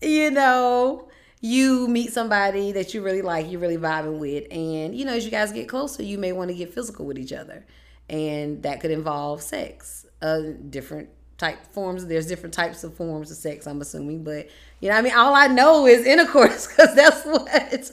you 0.00 0.30
know, 0.30 1.08
you 1.40 1.88
meet 1.88 2.12
somebody 2.12 2.72
that 2.72 2.94
you 2.94 3.02
really 3.02 3.22
like, 3.22 3.50
you're 3.50 3.60
really 3.60 3.76
vibing 3.76 4.18
with, 4.18 4.46
and 4.52 4.96
you 4.96 5.04
know, 5.04 5.14
as 5.14 5.24
you 5.24 5.32
guys 5.32 5.50
get 5.50 5.68
closer, 5.68 6.04
you 6.04 6.16
may 6.16 6.30
want 6.30 6.48
to 6.48 6.54
get 6.54 6.72
physical 6.72 7.06
with 7.06 7.18
each 7.18 7.32
other, 7.32 7.66
and 8.08 8.62
that 8.62 8.80
could 8.80 8.92
involve 8.92 9.42
sex, 9.42 10.06
uh, 10.22 10.42
different 10.70 11.08
type 11.38 11.58
forms. 11.72 12.06
There's 12.06 12.26
different 12.26 12.54
types 12.54 12.82
of 12.84 12.94
forms 12.94 13.30
of 13.30 13.36
sex, 13.36 13.66
I'm 13.66 13.80
assuming, 13.80 14.24
but 14.24 14.48
you 14.80 14.88
know, 14.90 14.96
I 14.96 15.02
mean, 15.02 15.14
all 15.14 15.34
I 15.34 15.46
know 15.46 15.86
is 15.86 16.06
intercourse 16.06 16.66
because 16.68 16.94
that's 16.94 17.24
what 17.24 17.46
that's 17.46 17.92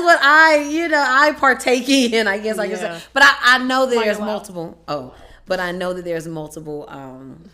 what 0.00 0.18
I, 0.22 0.56
you 0.68 0.88
know, 0.88 1.04
I 1.06 1.32
partake 1.32 1.88
in. 1.88 2.26
I 2.28 2.38
guess 2.38 2.58
I 2.58 2.68
can 2.68 2.76
Yeah. 2.76 2.98
say, 2.98 3.04
but 3.12 3.22
I, 3.22 3.34
I 3.42 3.58
know 3.58 3.86
that 3.86 3.94
there's 3.94 4.18
multiple. 4.18 4.78
Oh, 4.88 5.14
but 5.46 5.60
I 5.60 5.72
know 5.72 5.92
that 5.92 6.04
there's 6.04 6.26
multiple. 6.28 6.86
um 6.88 7.50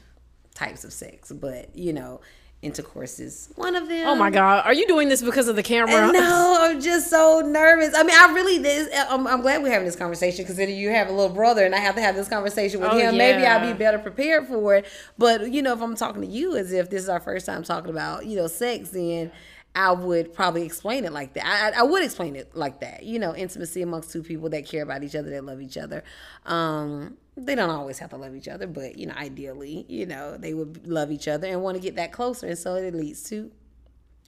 types 0.54 0.84
of 0.84 0.92
sex, 0.92 1.30
but 1.32 1.76
you 1.76 1.92
know, 1.92 2.18
intercourse 2.66 3.18
is 3.18 3.48
one 3.56 3.74
of 3.74 3.88
them. 3.88 4.06
oh 4.08 4.14
my 4.14 4.28
god, 4.30 4.66
are 4.66 4.74
you 4.74 4.86
doing 4.86 5.08
this 5.08 5.22
because 5.22 5.48
of 5.48 5.56
the 5.56 5.62
camera? 5.62 6.12
No, 6.12 6.56
I'm 6.60 6.80
just 6.80 7.08
so 7.08 7.40
nervous. 7.40 7.94
I 7.94 8.02
mean, 8.02 8.16
I 8.18 8.32
really 8.34 8.58
this. 8.58 8.88
I'm, 9.08 9.26
I'm 9.26 9.40
glad 9.40 9.62
we're 9.62 9.72
having 9.72 9.86
this 9.86 9.96
conversation 9.96 10.44
because 10.44 10.56
then 10.56 10.68
you 10.68 10.90
have 10.90 11.08
a 11.08 11.12
little 11.12 11.34
brother, 11.34 11.64
and 11.64 11.74
I 11.74 11.78
have 11.78 11.94
to 11.94 12.02
have 12.02 12.14
this 12.14 12.28
conversation 12.28 12.80
with 12.80 12.90
Oh, 12.92 12.98
him. 12.98 13.16
Maybe. 13.16 13.46
I'll 13.46 13.66
be 13.66 13.72
better 13.78 13.98
prepared 13.98 14.46
for 14.48 14.74
it. 14.74 14.86
But 15.16 15.50
you 15.50 15.62
know, 15.62 15.72
if 15.72 15.80
I'm 15.80 15.96
talking 15.96 16.20
to 16.22 16.28
you 16.28 16.56
as 16.56 16.72
if 16.72 16.90
this 16.90 17.02
is 17.02 17.08
our 17.08 17.20
first 17.20 17.46
time 17.46 17.62
talking 17.62 17.90
about 17.90 18.26
you 18.26 18.36
know 18.36 18.46
sex, 18.48 18.90
then 18.90 19.32
I 19.74 19.92
would 19.92 20.34
probably 20.34 20.62
explain 20.64 21.04
it 21.04 21.12
like 21.12 21.34
that. 21.34 21.44
I 21.76 21.80
I 21.80 21.82
would 21.84 22.02
explain 22.02 22.36
it 22.36 22.54
like 22.56 22.80
that. 22.80 23.02
You 23.04 23.18
know, 23.18 23.34
intimacy 23.34 23.82
amongst 23.82 24.10
two 24.10 24.22
people 24.22 24.48
that 24.50 24.66
care 24.66 24.82
about 24.82 25.02
each 25.04 25.14
other, 25.14 25.30
that 25.30 25.44
love 25.44 25.60
each 25.60 25.76
other. 25.76 26.02
Um, 26.44 27.16
they 27.36 27.54
don't 27.54 27.70
always 27.70 27.98
have 27.98 28.10
to 28.10 28.16
love 28.16 28.34
each 28.34 28.48
other, 28.48 28.66
but 28.66 28.96
you 28.96 29.06
know, 29.06 29.14
ideally, 29.14 29.84
you 29.88 30.06
know, 30.06 30.36
they 30.36 30.54
would 30.54 30.86
love 30.86 31.10
each 31.10 31.28
other 31.28 31.46
and 31.46 31.62
want 31.62 31.76
to 31.76 31.82
get 31.82 31.96
that 31.96 32.12
closer, 32.12 32.46
and 32.46 32.58
so 32.58 32.74
it 32.74 32.94
leads 32.94 33.22
to 33.24 33.50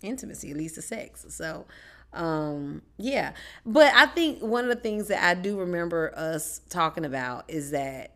intimacy, 0.03 0.51
it 0.51 0.57
leads 0.57 0.75
to 0.75 0.83
sex. 0.83 1.25
So, 1.31 1.67
um, 2.13 2.83
yeah. 2.99 3.33
But 3.65 3.93
I 3.95 4.07
think 4.07 4.41
one 4.41 4.65
of 4.65 4.71
the 4.71 4.81
things 4.81 5.09
that 5.09 5.23
I 5.23 5.35
do 5.35 5.59
remember 5.59 6.13
us 6.17 6.61
talking 6.69 7.05
about 7.05 7.45
is 7.49 7.71
that 7.71 8.15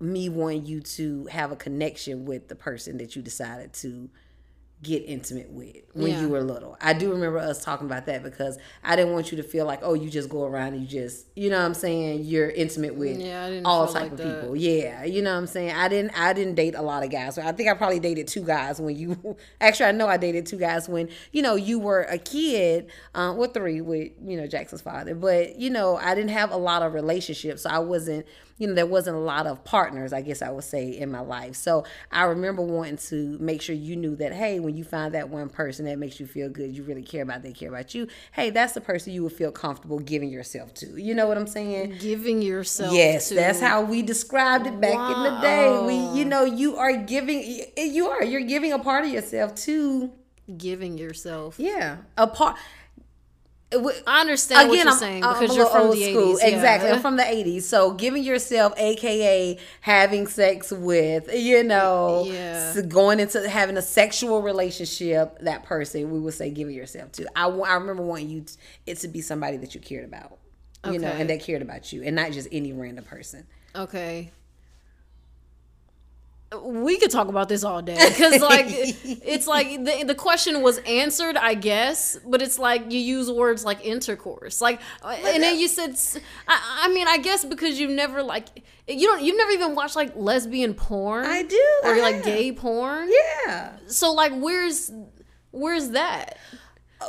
me 0.00 0.28
wanting 0.28 0.66
you 0.66 0.80
to 0.80 1.26
have 1.26 1.52
a 1.52 1.56
connection 1.56 2.24
with 2.24 2.48
the 2.48 2.56
person 2.56 2.98
that 2.98 3.14
you 3.14 3.22
decided 3.22 3.72
to 3.72 4.10
get 4.82 5.04
intimate 5.06 5.48
with 5.50 5.76
when 5.92 6.10
Yeah. 6.10 6.22
you 6.22 6.28
were 6.28 6.42
little. 6.42 6.76
I 6.80 6.92
do 6.92 7.12
remember 7.12 7.38
us 7.38 7.62
talking 7.62 7.86
about 7.86 8.06
that 8.06 8.24
because 8.24 8.58
I 8.82 8.96
didn't 8.96 9.12
want 9.12 9.30
you 9.30 9.36
to 9.36 9.44
feel 9.44 9.64
like, 9.64 9.78
oh, 9.82 9.94
you 9.94 10.10
just 10.10 10.28
go 10.28 10.44
around 10.44 10.72
and 10.74 10.82
you 10.82 10.88
just, 10.88 11.26
you 11.36 11.50
know 11.50 11.58
what 11.60 11.66
I'm 11.66 11.74
saying, 11.74 12.24
you're 12.24 12.50
intimate 12.50 12.96
with 12.96 13.20
Yeah, 13.20 13.60
all 13.64 13.86
type 13.86 14.02
like 14.02 14.12
of 14.12 14.18
that. 14.18 14.40
people. 14.40 14.56
Yeah, 14.56 15.04
you 15.04 15.22
know 15.22 15.30
what 15.32 15.38
I'm 15.38 15.46
saying? 15.46 15.70
I 15.76 15.86
didn't 15.88 16.18
I 16.18 16.32
didn't 16.32 16.56
date 16.56 16.74
a 16.74 16.82
lot 16.82 17.04
of 17.04 17.10
guys. 17.10 17.38
I 17.38 17.52
think 17.52 17.68
I 17.68 17.74
probably 17.74 18.00
dated 18.00 18.26
two 18.26 18.42
guys 18.42 18.80
when 18.80 18.96
you 18.96 19.36
actually 19.60 19.86
I 19.86 19.92
know 19.92 20.08
I 20.08 20.16
dated 20.16 20.46
two 20.46 20.58
guys 20.58 20.88
when, 20.88 21.08
you 21.30 21.42
know, 21.42 21.54
you 21.54 21.78
were 21.78 22.02
a 22.02 22.18
kid, 22.18 22.90
um, 23.14 23.38
or 23.38 23.46
three 23.46 23.80
with, 23.80 24.10
you 24.24 24.36
know, 24.36 24.46
Jackson's 24.48 24.82
father. 24.82 25.14
But, 25.14 25.56
you 25.60 25.70
know, 25.70 25.96
I 25.96 26.14
didn't 26.16 26.30
have 26.30 26.50
a 26.50 26.56
lot 26.56 26.82
of 26.82 26.92
relationships. 26.92 27.62
So 27.62 27.70
I 27.70 27.78
wasn't 27.78 28.26
you 28.62 28.68
know, 28.68 28.74
there 28.74 28.86
wasn't 28.86 29.16
a 29.16 29.18
lot 29.18 29.48
of 29.48 29.64
partners, 29.64 30.12
I 30.12 30.20
guess 30.20 30.40
I 30.40 30.48
would 30.50 30.62
say, 30.62 30.90
in 30.90 31.10
my 31.10 31.18
life. 31.18 31.56
So 31.56 31.82
I 32.12 32.22
remember 32.26 32.62
wanting 32.62 32.96
to 33.08 33.36
make 33.40 33.60
sure 33.60 33.74
you 33.74 33.96
knew 33.96 34.14
that, 34.16 34.32
hey, 34.32 34.60
when 34.60 34.76
you 34.76 34.84
find 34.84 35.12
that 35.14 35.30
one 35.30 35.48
person 35.48 35.84
that 35.86 35.98
makes 35.98 36.20
you 36.20 36.28
feel 36.28 36.48
good, 36.48 36.76
you 36.76 36.84
really 36.84 37.02
care 37.02 37.24
about, 37.24 37.42
they 37.42 37.52
care 37.52 37.70
about 37.70 37.92
you, 37.92 38.06
hey, 38.30 38.50
that's 38.50 38.74
the 38.74 38.80
person 38.80 39.12
you 39.12 39.24
would 39.24 39.32
feel 39.32 39.50
comfortable 39.50 39.98
giving 39.98 40.30
yourself 40.30 40.72
to. 40.74 40.96
You 40.96 41.12
know 41.12 41.26
what 41.26 41.38
I'm 41.38 41.48
saying? 41.48 41.96
Giving 41.98 42.40
yourself. 42.40 42.94
Yes, 42.94 43.30
to, 43.30 43.34
that's 43.34 43.58
how 43.58 43.82
we 43.82 44.00
described 44.00 44.68
it 44.68 44.80
back 44.80 44.92
in 44.92 45.22
the 45.24 45.40
day. 45.40 45.84
We, 45.84 46.20
you 46.20 46.24
know, 46.24 46.44
you 46.44 46.76
are 46.76 46.96
giving, 46.96 47.64
you 47.76 48.10
are, 48.10 48.22
you're 48.22 48.42
giving 48.42 48.72
a 48.72 48.78
part 48.78 49.04
of 49.04 49.10
yourself 49.10 49.56
to, 49.56 50.12
giving 50.56 50.98
yourself. 50.98 51.58
yeah, 51.58 51.96
a 52.16 52.28
part. 52.28 52.56
I 54.06 54.20
understand 54.20 54.68
what 54.68 54.74
Again, 54.74 54.84
you're 54.86 54.92
I'm, 54.92 54.98
saying 54.98 55.24
I'm 55.24 55.38
because 55.40 55.56
a 55.56 55.58
you're 55.58 55.66
from 55.70 55.86
old 55.88 55.96
the 55.96 56.10
school. 56.12 56.34
80s. 56.34 56.38
yeah. 56.40 56.46
Exactly. 56.48 56.90
I'm 56.90 57.00
from 57.00 57.16
the 57.16 57.22
80s. 57.22 57.62
So 57.62 57.92
giving 57.92 58.22
yourself, 58.22 58.72
AKA 58.76 59.58
having 59.80 60.26
sex 60.26 60.70
with, 60.72 61.28
you 61.34 61.62
know, 61.64 62.24
Yeah. 62.26 62.80
going 62.88 63.20
into 63.20 63.48
having 63.48 63.76
a 63.76 63.82
sexual 63.82 64.42
relationship, 64.42 65.38
that 65.40 65.64
person, 65.64 66.10
we 66.10 66.18
would 66.20 66.34
say 66.34 66.50
giving 66.50 66.74
yourself 66.74 67.12
to. 67.12 67.26
I, 67.36 67.46
I 67.48 67.74
remember 67.74 68.02
wanting 68.02 68.30
you, 68.30 68.40
t- 68.42 68.54
it 68.86 68.98
to 68.98 69.08
be 69.08 69.20
somebody 69.20 69.56
that 69.58 69.74
you 69.74 69.80
cared 69.80 70.04
about, 70.04 70.38
you 70.90 70.98
know, 70.98 71.08
and 71.08 71.28
that 71.30 71.40
cared 71.40 71.62
about 71.62 71.92
you 71.92 72.02
and 72.02 72.16
not 72.16 72.32
just 72.32 72.48
any 72.52 72.72
random 72.72 73.04
person. 73.04 73.46
Okay. 73.74 74.30
We 76.64 76.98
could 76.98 77.10
talk 77.10 77.28
about 77.28 77.48
this 77.48 77.64
all 77.64 77.80
day 77.82 77.96
because, 78.08 78.40
like, 78.42 78.66
it's 78.68 79.46
like 79.46 79.68
the, 79.84 80.04
the 80.06 80.14
question 80.14 80.60
was 80.62 80.78
answered, 80.78 81.36
I 81.36 81.54
guess, 81.54 82.18
but 82.26 82.42
it's 82.42 82.58
like 82.58 82.90
you 82.92 82.98
use 82.98 83.30
words 83.30 83.64
like 83.64 83.84
intercourse, 83.84 84.60
like, 84.60 84.80
and 85.02 85.42
then 85.42 85.58
you 85.58 85.68
said, 85.68 85.96
I 86.48 86.88
mean, 86.92 87.08
I 87.08 87.18
guess 87.18 87.44
because 87.44 87.80
you've 87.80 87.90
never 87.90 88.22
like 88.22 88.46
you 88.88 89.06
don't 89.06 89.22
you've 89.22 89.36
never 89.36 89.50
even 89.52 89.74
watched 89.74 89.96
like 89.96 90.12
lesbian 90.16 90.74
porn. 90.74 91.24
I 91.24 91.42
do, 91.42 91.64
or 91.84 91.94
I 91.94 92.00
like 92.00 92.14
have. 92.16 92.24
gay 92.24 92.52
porn. 92.52 93.08
Yeah. 93.46 93.72
So 93.86 94.12
like, 94.12 94.32
where's 94.34 94.90
where's 95.52 95.90
that? 95.90 96.36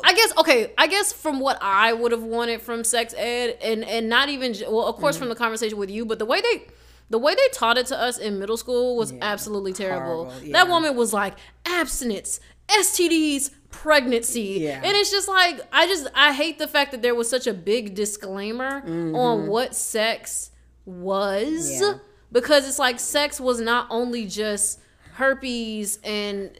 I 0.03 0.13
guess 0.13 0.37
okay. 0.37 0.73
I 0.77 0.87
guess 0.87 1.11
from 1.13 1.39
what 1.39 1.57
I 1.61 1.93
would 1.93 2.11
have 2.13 2.23
wanted 2.23 2.61
from 2.61 2.83
sex 2.83 3.13
ed, 3.17 3.57
and 3.61 3.83
and 3.83 4.09
not 4.09 4.29
even 4.29 4.55
well, 4.67 4.85
of 4.87 4.95
course, 4.95 5.15
Mm-hmm. 5.15 5.23
from 5.23 5.29
the 5.29 5.35
conversation 5.35 5.77
with 5.77 5.91
you, 5.91 6.05
but 6.05 6.17
the 6.19 6.25
way 6.25 6.41
they. 6.41 6.65
The 7.09 7.17
way 7.19 7.35
they 7.35 7.47
taught 7.53 7.77
it 7.77 7.85
to 7.87 7.99
us 7.99 8.17
in 8.17 8.39
middle 8.39 8.57
school 8.57 8.95
was 8.95 9.13
absolutely 9.21 9.73
terrible. 9.73 10.33
yeah. 10.43 10.53
That 10.53 10.67
woman 10.69 10.95
was 10.95 11.13
like 11.13 11.35
abstinence, 11.65 12.39
STDs, 12.67 13.51
pregnancy, 13.69 14.59
Yeah. 14.61 14.81
and 14.83 14.95
it's 14.95 15.11
just 15.11 15.27
like 15.27 15.59
I 15.71 15.85
just 15.87 16.07
I 16.15 16.33
hate 16.33 16.57
the 16.59 16.67
fact 16.67 16.91
that 16.91 17.01
there 17.01 17.13
was 17.15 17.29
such 17.29 17.45
a 17.47 17.53
big 17.53 17.93
disclaimer 17.95 18.81
on 19.15 19.47
what 19.47 19.75
sex 19.75 20.51
was 20.85 21.69
Mm-hmm. 21.69 21.83
Yeah. 21.83 21.97
because 22.31 22.67
it's 22.67 22.79
like 22.79 22.99
sex 22.99 23.39
was 23.39 23.59
not 23.61 23.87
only 23.89 24.25
just 24.27 24.79
herpes 25.13 25.99
and 26.03 26.51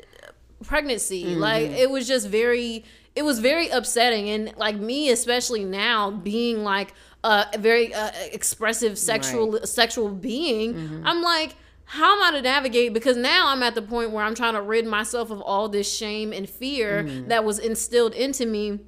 pregnancy 0.64 1.24
Mm-hmm. 1.26 1.40
like 1.40 1.72
it 1.72 1.90
was 1.90 2.08
just 2.08 2.28
very 2.28 2.84
it 3.16 3.24
was 3.24 3.40
very 3.40 3.70
upsetting 3.70 4.30
and 4.30 4.54
like 4.58 4.76
me 4.78 5.10
especially 5.12 5.64
now 5.66 6.10
being 6.10 6.64
like 6.64 6.94
a 7.24 7.48
very 7.58 7.94
uh, 7.94 8.12
expressive 8.32 8.98
sexual 8.98 9.66
sexual 9.66 10.10
being 10.10 10.74
Mm-hmm. 10.74 11.02
i'm 11.08 11.22
like 11.22 11.56
how 11.86 12.16
am 12.16 12.24
I 12.24 12.38
to 12.38 12.42
navigate? 12.42 12.94
Because 12.94 13.18
now 13.18 13.50
I'm 13.50 13.62
at 13.62 13.76
the 13.76 13.82
point 13.82 14.12
where 14.12 14.24
I'm 14.24 14.34
trying 14.36 14.54
to 14.54 14.62
rid 14.62 14.88
myself 14.88 15.30
of 15.32 15.42
all 15.42 15.68
this 15.68 15.94
shame 15.94 16.32
and 16.32 16.50
fear 16.50 17.04
Mm-hmm. 17.04 17.28
that 17.28 17.44
was 17.44 17.60
instilled 17.60 18.14
into 18.14 18.46
me 18.46 18.80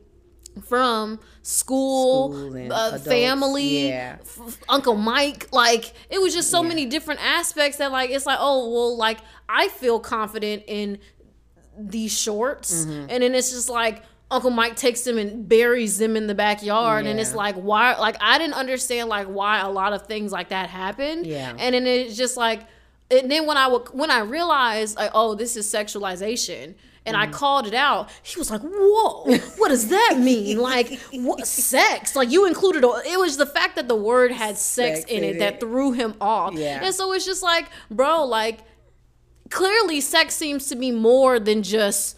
from 0.65 1.19
school, 1.41 2.31
School 2.33 2.71
uh, 2.73 2.97
family, 2.99 3.89
yeah. 3.89 4.15
f- 4.21 4.57
Uncle 4.69 4.95
Mike. 4.95 5.49
Like 5.51 5.93
it 6.09 6.21
was 6.21 6.33
just 6.33 6.49
so 6.49 6.63
many 6.63 6.85
different 6.85 7.19
aspects 7.23 7.77
that 7.79 7.91
like 7.91 8.09
it's 8.11 8.25
like 8.25 8.37
oh 8.39 8.69
well 8.71 8.97
like 8.97 9.19
I 9.49 9.67
feel 9.67 9.99
confident 9.99 10.63
in 10.67 10.99
these 11.77 12.17
shorts, 12.17 12.85
Mm-hmm. 12.85 13.07
and 13.09 13.23
then 13.23 13.35
it's 13.35 13.51
just 13.51 13.69
like. 13.69 14.03
Uncle 14.31 14.49
Mike 14.49 14.75
takes 14.75 15.01
them 15.01 15.17
and 15.17 15.47
buries 15.47 15.97
them 15.99 16.15
in 16.17 16.25
the 16.27 16.33
backyard, 16.35 17.05
and 17.05 17.19
it's 17.19 17.35
like 17.35 17.55
why? 17.55 17.95
Like 17.97 18.17
I 18.21 18.37
didn't 18.39 18.55
understand 18.55 19.07
like 19.09 19.27
why 19.27 19.59
a 19.59 19.69
lot 19.69 19.93
of 19.93 20.07
things 20.07 20.31
like 20.31 20.49
that 20.49 20.69
happened. 20.69 21.25
Yeah. 21.27 21.53
and 21.57 21.75
then 21.75 21.85
it's 21.85 22.17
just 22.17 22.35
like, 22.35 22.61
and 23.11 23.29
then 23.31 23.45
when 23.45 23.57
I 23.57 23.67
would 23.67 23.87
when 23.93 24.09
I 24.09 24.19
realized 24.21 24.97
like 24.97 25.11
oh 25.13 25.35
this 25.35 25.55
is 25.55 25.71
sexualization, 25.71 26.73
and 27.05 27.15
Mm-hmm. 27.15 27.15
I 27.17 27.27
called 27.27 27.67
it 27.67 27.75
out, 27.75 28.09
he 28.23 28.39
was 28.39 28.49
like 28.49 28.61
whoa, 28.63 29.25
what 29.57 29.69
does 29.69 29.89
that 29.89 30.15
mean? 30.19 30.57
like 30.57 30.99
what 31.13 31.45
sex? 31.45 32.15
Like 32.15 32.31
you 32.31 32.47
included 32.47 32.83
all- 32.83 33.01
it 33.05 33.19
was 33.19 33.37
the 33.37 33.45
fact 33.45 33.75
that 33.75 33.87
the 33.87 33.95
word 33.95 34.31
had 34.31 34.57
sex, 34.57 35.01
Sex 35.01 35.11
in 35.11 35.23
in 35.23 35.35
it 35.35 35.39
that 35.39 35.59
threw 35.59 35.91
him 35.91 36.15
off. 36.19 36.55
Yeah. 36.55 36.83
and 36.83 36.95
so 36.95 37.13
it's 37.13 37.25
just 37.25 37.43
like 37.43 37.67
bro, 37.91 38.25
like 38.25 38.61
clearly 39.51 40.01
sex 40.01 40.33
seems 40.35 40.67
to 40.69 40.75
be 40.75 40.89
more 40.91 41.39
than 41.39 41.61
just 41.61 42.17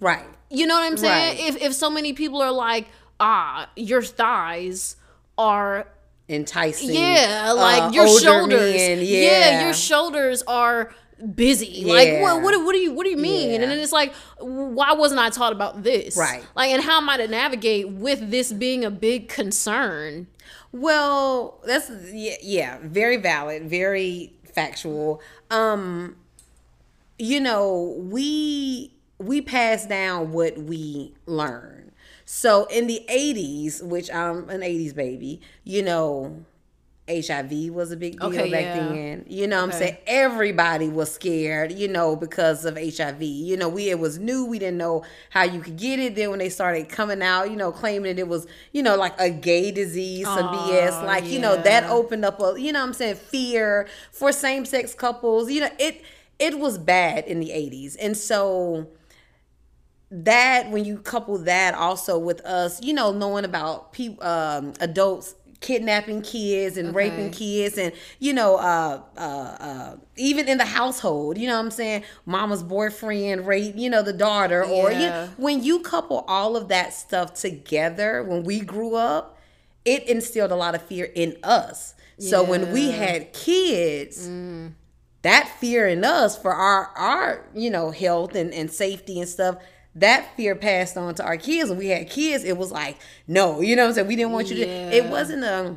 Right. 0.00 0.24
You 0.50 0.66
know 0.66 0.74
what 0.74 0.84
I'm 0.84 0.96
saying? 0.96 1.38
Right. 1.38 1.48
If 1.48 1.62
if 1.62 1.74
so 1.74 1.88
many 1.90 2.12
people 2.12 2.42
are 2.42 2.52
like, 2.52 2.88
ah, 3.18 3.70
your 3.76 4.02
thighs 4.02 4.96
are 5.38 5.86
Enticing. 6.28 6.90
yeah, 6.94 7.52
like 7.56 7.82
uh, 7.82 7.90
your 7.92 8.20
shoulders. 8.20 8.76
yeah. 8.76 8.94
yeah. 8.94 9.64
your 9.64 9.74
shoulders 9.74 10.44
are 10.46 10.92
busy. 11.34 11.84
Like 11.84 12.20
what 12.20 12.42
what 12.42 12.52
do- 12.52 12.64
what 12.64 12.72
do 12.72 12.78
you 12.78 12.92
what 12.92 13.04
do 13.04 13.10
you 13.10 13.16
mean? 13.16 13.48
Yeah. 13.50 13.54
And 13.56 13.64
then 13.64 13.78
it's 13.78 13.92
like 13.92 14.14
why 14.38 14.92
wasn't 14.92 15.20
I 15.20 15.30
taught 15.30 15.52
about 15.52 15.82
this? 15.82 16.16
Right. 16.16 16.44
Like 16.54 16.70
and 16.70 16.82
how 16.82 16.98
am 16.98 17.08
I 17.08 17.16
to 17.16 17.28
navigate 17.28 17.88
with 17.88 18.30
this 18.30 18.52
being 18.52 18.84
a 18.84 18.90
big 18.90 19.28
concern? 19.28 20.28
Well, 20.72 21.60
that's 21.66 21.90
yeah, 22.12 22.36
yeah, 22.42 22.78
very 22.82 23.16
valid, 23.16 23.68
very 23.68 24.32
factual. 24.54 25.20
Um 25.50 26.16
you 27.18 27.40
know, 27.40 27.96
we 27.98 28.94
we 29.20 29.40
pass 29.40 29.86
down 29.86 30.32
what 30.32 30.56
we 30.56 31.14
learn. 31.26 31.92
So 32.24 32.64
in 32.66 32.86
the 32.86 33.04
80s, 33.08 33.82
which 33.82 34.10
I'm 34.10 34.48
an 34.48 34.60
80s 34.60 34.94
baby, 34.94 35.40
you 35.64 35.82
know, 35.82 36.44
HIV 37.08 37.70
was 37.72 37.90
a 37.90 37.96
big 37.96 38.20
deal 38.20 38.28
Okay, 38.28 38.50
back 38.50 38.62
yeah. 38.62 38.88
then. 38.88 39.24
You 39.28 39.48
know 39.48 39.56
what 39.56 39.64
I'm 39.64 39.72
saying? 39.72 39.96
Everybody 40.06 40.88
was 40.88 41.12
scared, 41.12 41.72
you 41.72 41.88
know, 41.88 42.14
because 42.14 42.64
of 42.64 42.76
HIV. 42.76 43.20
You 43.20 43.56
know, 43.56 43.68
we 43.68 43.90
it 43.90 43.98
was 43.98 44.18
new. 44.18 44.44
We 44.46 44.60
didn't 44.60 44.78
know 44.78 45.04
how 45.30 45.42
you 45.42 45.60
could 45.60 45.76
get 45.76 45.98
it. 45.98 46.14
Then 46.14 46.30
when 46.30 46.38
they 46.38 46.48
started 46.48 46.88
coming 46.88 47.20
out, 47.20 47.50
you 47.50 47.56
know, 47.56 47.72
claiming 47.72 48.14
that 48.14 48.20
it 48.20 48.28
was, 48.28 48.46
you 48.72 48.82
know, 48.82 48.94
like 48.96 49.18
a 49.18 49.28
gay 49.28 49.72
disease, 49.72 50.24
some 50.24 50.46
Aw, 50.46 50.68
BS. 50.68 51.04
Like, 51.04 51.26
you 51.26 51.40
know, 51.40 51.60
that 51.60 51.90
opened 51.90 52.24
up 52.24 52.40
a, 52.40 52.54
you 52.58 52.72
know 52.72 52.80
what 52.80 52.86
I'm 52.86 52.94
saying, 52.94 53.16
fear 53.16 53.88
for 54.12 54.30
same 54.30 54.64
sex 54.64 54.94
couples. 54.94 55.50
You 55.50 55.62
know, 55.62 55.70
it 55.80 56.02
it 56.38 56.58
was 56.60 56.78
bad 56.78 57.26
in 57.26 57.40
the 57.40 57.48
80s. 57.48 57.96
And 58.00 58.16
so 58.16 58.86
that 60.10 60.70
when 60.70 60.84
you 60.84 60.98
couple 60.98 61.38
that 61.38 61.74
also 61.74 62.18
with 62.18 62.40
us, 62.44 62.82
you 62.82 62.92
know, 62.92 63.12
knowing 63.12 63.44
about 63.44 63.92
people, 63.92 64.24
um, 64.26 64.72
adults 64.80 65.34
kidnapping 65.60 66.22
kids 66.22 66.78
and 66.78 66.94
raping 66.94 67.30
kids, 67.30 67.76
and 67.78 67.92
you 68.18 68.32
know, 68.32 68.56
uh, 68.56 69.02
uh, 69.16 69.20
uh, 69.20 69.96
even 70.16 70.48
in 70.48 70.58
the 70.58 70.64
household, 70.64 71.36
you 71.38 71.46
know, 71.46 71.54
what 71.56 71.64
I'm 71.66 71.70
saying, 71.70 72.02
mama's 72.26 72.62
boyfriend 72.62 73.46
rape, 73.46 73.74
you 73.76 73.90
know, 73.90 74.02
the 74.02 74.12
daughter, 74.12 74.64
or 74.64 74.90
you 74.90 75.08
Yeah. 75.08 75.28
when 75.36 75.62
you 75.62 75.80
couple 75.80 76.24
all 76.26 76.56
of 76.56 76.68
that 76.68 76.92
stuff 76.94 77.34
together, 77.34 78.22
when 78.24 78.42
we 78.42 78.60
grew 78.60 78.94
up, 78.96 79.38
it 79.84 80.08
instilled 80.08 80.50
a 80.50 80.56
lot 80.56 80.74
of 80.74 80.82
fear 80.82 81.10
in 81.14 81.36
us. 81.42 81.94
So 82.18 82.44
when 82.44 82.70
we 82.70 82.90
had 82.90 83.32
kids, 83.32 84.28
that 85.22 85.48
fear 85.58 85.86
in 85.88 86.04
us 86.04 86.36
for 86.36 86.52
our 86.52 86.90
our 86.96 87.46
you 87.54 87.70
know 87.70 87.90
health 87.90 88.34
and, 88.34 88.52
and 88.52 88.70
safety 88.70 89.20
and 89.20 89.28
stuff 89.28 89.56
that 89.94 90.36
fear 90.36 90.54
passed 90.54 90.96
on 90.96 91.14
to 91.16 91.24
our 91.24 91.36
kids. 91.36 91.70
When 91.70 91.78
we 91.78 91.88
had 91.88 92.08
kids 92.08 92.44
it 92.44 92.56
was 92.56 92.70
like 92.70 92.98
no 93.26 93.60
you 93.60 93.76
know 93.76 93.82
what 93.82 93.88
i'm 93.88 93.94
saying? 93.94 94.06
We 94.08 94.16
didn't 94.16 94.32
want 94.32 94.48
you 94.50 94.56
to 94.56 94.62
it 94.62 95.04
wasn't 95.06 95.44
a 95.44 95.76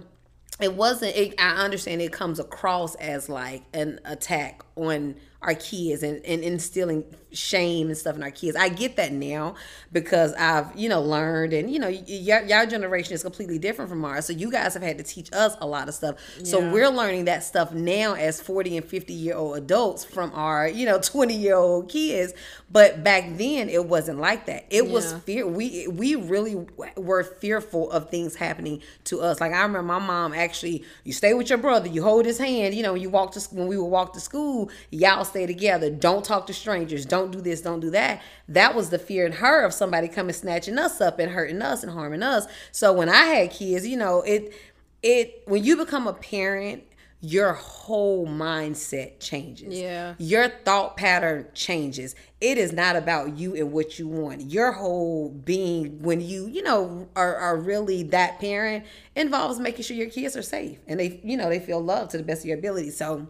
it 0.62 0.74
wasn't 0.74 1.16
it, 1.16 1.34
i 1.40 1.64
understand 1.64 2.02
it 2.02 2.12
comes 2.12 2.40
across 2.40 2.96
as 2.96 3.28
like 3.30 3.64
an 3.74 4.00
attack 4.06 4.64
on 4.76 5.16
our 5.42 5.54
kids 5.56 6.04
and, 6.04 6.24
and 6.26 6.42
instilling 6.44 7.04
shame 7.32 7.88
and 7.88 7.98
stuff 7.98 8.16
in 8.16 8.24
our 8.24 8.32
kids. 8.32 8.56
I 8.56 8.70
get 8.70 8.96
that 8.96 9.12
now 9.12 9.56
because 9.92 10.34
I've, 10.34 10.74
you 10.76 10.88
know, 10.88 11.02
learned 11.02 11.52
and, 11.52 11.70
you 11.70 11.80
know, 11.80 11.90
y- 11.90 12.04
y- 12.08 12.44
your 12.48 12.66
generation 12.66 13.14
is 13.14 13.24
completely 13.24 13.60
different 13.60 13.90
from 13.90 14.06
ours. 14.06 14.26
So 14.28 14.34
you 14.34 14.50
guys 14.52 14.74
have 14.76 14.84
had 14.84 14.98
to 15.00 15.04
teach 15.04 15.34
us 15.34 15.56
a 15.60 15.68
lot 15.68 15.90
of 15.90 15.96
stuff. 15.96 16.16
So 16.44 16.72
we're 16.72 16.90
learning 16.90 17.26
that 17.26 17.44
stuff 17.44 17.74
now 17.74 18.14
as 18.14 18.40
40 18.40 18.78
and 18.78 18.86
50 18.86 19.14
year 19.14 19.36
old 19.36 19.58
adults 19.58 20.06
from 20.06 20.32
our, 20.34 20.68
you 20.68 20.86
know, 20.86 21.00
20 21.00 21.36
year 21.36 21.56
old 21.56 21.90
kids. 21.90 22.34
But 22.72 23.04
back 23.04 23.38
then 23.38 23.68
it 23.68 23.86
wasn't 23.86 24.20
like 24.20 24.46
that. 24.46 24.66
It 24.70 24.88
was 24.88 25.12
fear. 25.26 25.46
We, 25.46 25.88
we 25.88 26.16
really 26.16 26.66
were 26.96 27.24
fearful 27.24 27.92
of 27.92 28.10
things 28.10 28.36
happening 28.36 28.82
to 29.06 29.22
us. 29.22 29.42
Like 29.42 29.52
I 29.52 29.62
remember 29.64 29.84
my 29.84 30.00
mom 30.00 30.34
actually, 30.44 30.84
you 31.04 31.14
stay 31.14 31.34
with 31.34 31.50
your 31.50 31.58
brother, 31.58 31.88
you 31.88 32.04
hold 32.04 32.26
his 32.26 32.38
hand, 32.38 32.76
you 32.76 32.84
know, 32.84 32.94
you 32.94 33.10
walk 33.10 33.32
to, 33.34 33.42
when 33.52 33.68
we 33.68 33.78
would 33.78 33.86
walk 33.86 34.14
to 34.14 34.20
school, 34.20 34.70
y'all 34.92 35.26
stay 35.26 35.46
together. 35.46 35.90
Don't 35.90 36.24
talk 36.24 36.46
to 36.48 36.54
strangers. 36.54 37.06
Don't 37.06 37.32
do 37.32 37.42
this. 37.42 37.62
Don't 37.62 37.80
do 37.80 37.90
that. 37.92 38.22
That 38.48 38.76
was 38.76 38.90
the 38.90 39.00
fear 39.00 39.26
in 39.26 39.34
her 39.34 39.64
of 39.64 39.74
somebody 39.74 40.08
coming 40.08 40.34
snatching 40.34 40.78
us 40.78 41.02
up 41.02 41.20
and 41.20 41.32
hurting 41.32 41.62
us 41.62 41.84
and 41.84 41.92
harming 41.92 42.24
us. 42.24 42.46
So 42.72 42.94
when 42.94 43.10
I 43.10 43.26
had 43.26 43.52
kids, 43.52 43.88
you 43.88 43.98
know, 43.98 44.22
it 44.22 44.54
it 45.02 45.44
when 45.46 45.64
you 45.64 45.78
become 45.78 46.08
a 46.08 46.14
parent, 46.14 46.84
your 47.26 47.54
whole 47.54 48.28
mindset 48.28 49.18
changes. 49.22 49.80
Yeah. 49.80 50.16
Your 50.18 50.50
thought 50.50 50.98
pattern 50.98 51.48
changes. 51.54 52.16
It 52.42 52.58
is 52.58 52.74
not 52.74 52.98
about 52.98 53.38
you 53.38 53.56
and 53.56 53.72
what 53.72 53.98
you 53.98 54.10
want. 54.10 54.42
Your 54.42 54.74
whole 54.74 55.30
being 55.30 56.02
when 56.02 56.20
you, 56.20 56.48
you 56.48 56.62
know, 56.62 57.08
are, 57.16 57.38
are 57.38 57.56
really 57.56 58.04
that 58.04 58.42
parent 58.42 58.84
involves 59.16 59.58
making 59.58 59.86
sure 59.86 59.96
your 59.96 60.10
kids 60.10 60.36
are 60.36 60.42
safe 60.42 60.80
and 60.86 61.00
they, 61.00 61.22
you 61.24 61.38
know, 61.38 61.48
they 61.48 61.62
feel 61.62 61.80
loved 61.80 62.12
to 62.12 62.18
the 62.18 62.24
best 62.24 62.42
of 62.42 62.48
your 62.48 62.58
ability. 62.58 62.90
So 62.90 63.26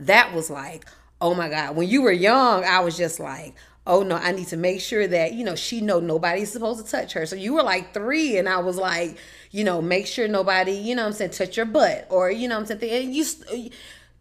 that 0.00 0.32
was 0.32 0.48
like, 0.48 0.86
oh 1.20 1.34
my 1.34 1.50
God. 1.50 1.76
When 1.76 1.88
you 1.90 2.00
were 2.00 2.12
young, 2.12 2.64
I 2.64 2.80
was 2.80 2.96
just 2.96 3.20
like, 3.20 3.54
oh 3.86 4.02
no, 4.02 4.16
I 4.16 4.32
need 4.32 4.48
to 4.48 4.56
make 4.56 4.80
sure 4.80 5.06
that, 5.06 5.34
you 5.34 5.44
know, 5.44 5.54
she 5.54 5.82
know 5.82 6.00
nobody's 6.00 6.50
supposed 6.50 6.84
to 6.84 6.90
touch 6.90 7.12
her. 7.12 7.26
So 7.26 7.36
you 7.36 7.52
were 7.52 7.62
like 7.62 7.92
three 7.92 8.38
and 8.38 8.48
I 8.48 8.58
was 8.58 8.76
like, 8.76 9.18
you 9.56 9.64
know, 9.64 9.80
make 9.80 10.06
sure 10.06 10.28
nobody, 10.28 10.72
you 10.72 10.94
know 10.94 11.06
I'm 11.06 11.14
saying, 11.14 11.30
touch 11.30 11.56
your 11.56 11.64
butt 11.64 12.06
or, 12.10 12.30
you 12.30 12.46
know 12.46 12.58
I'm 12.58 12.66
saying, 12.66 12.82
and 12.82 13.14
you, 13.14 13.24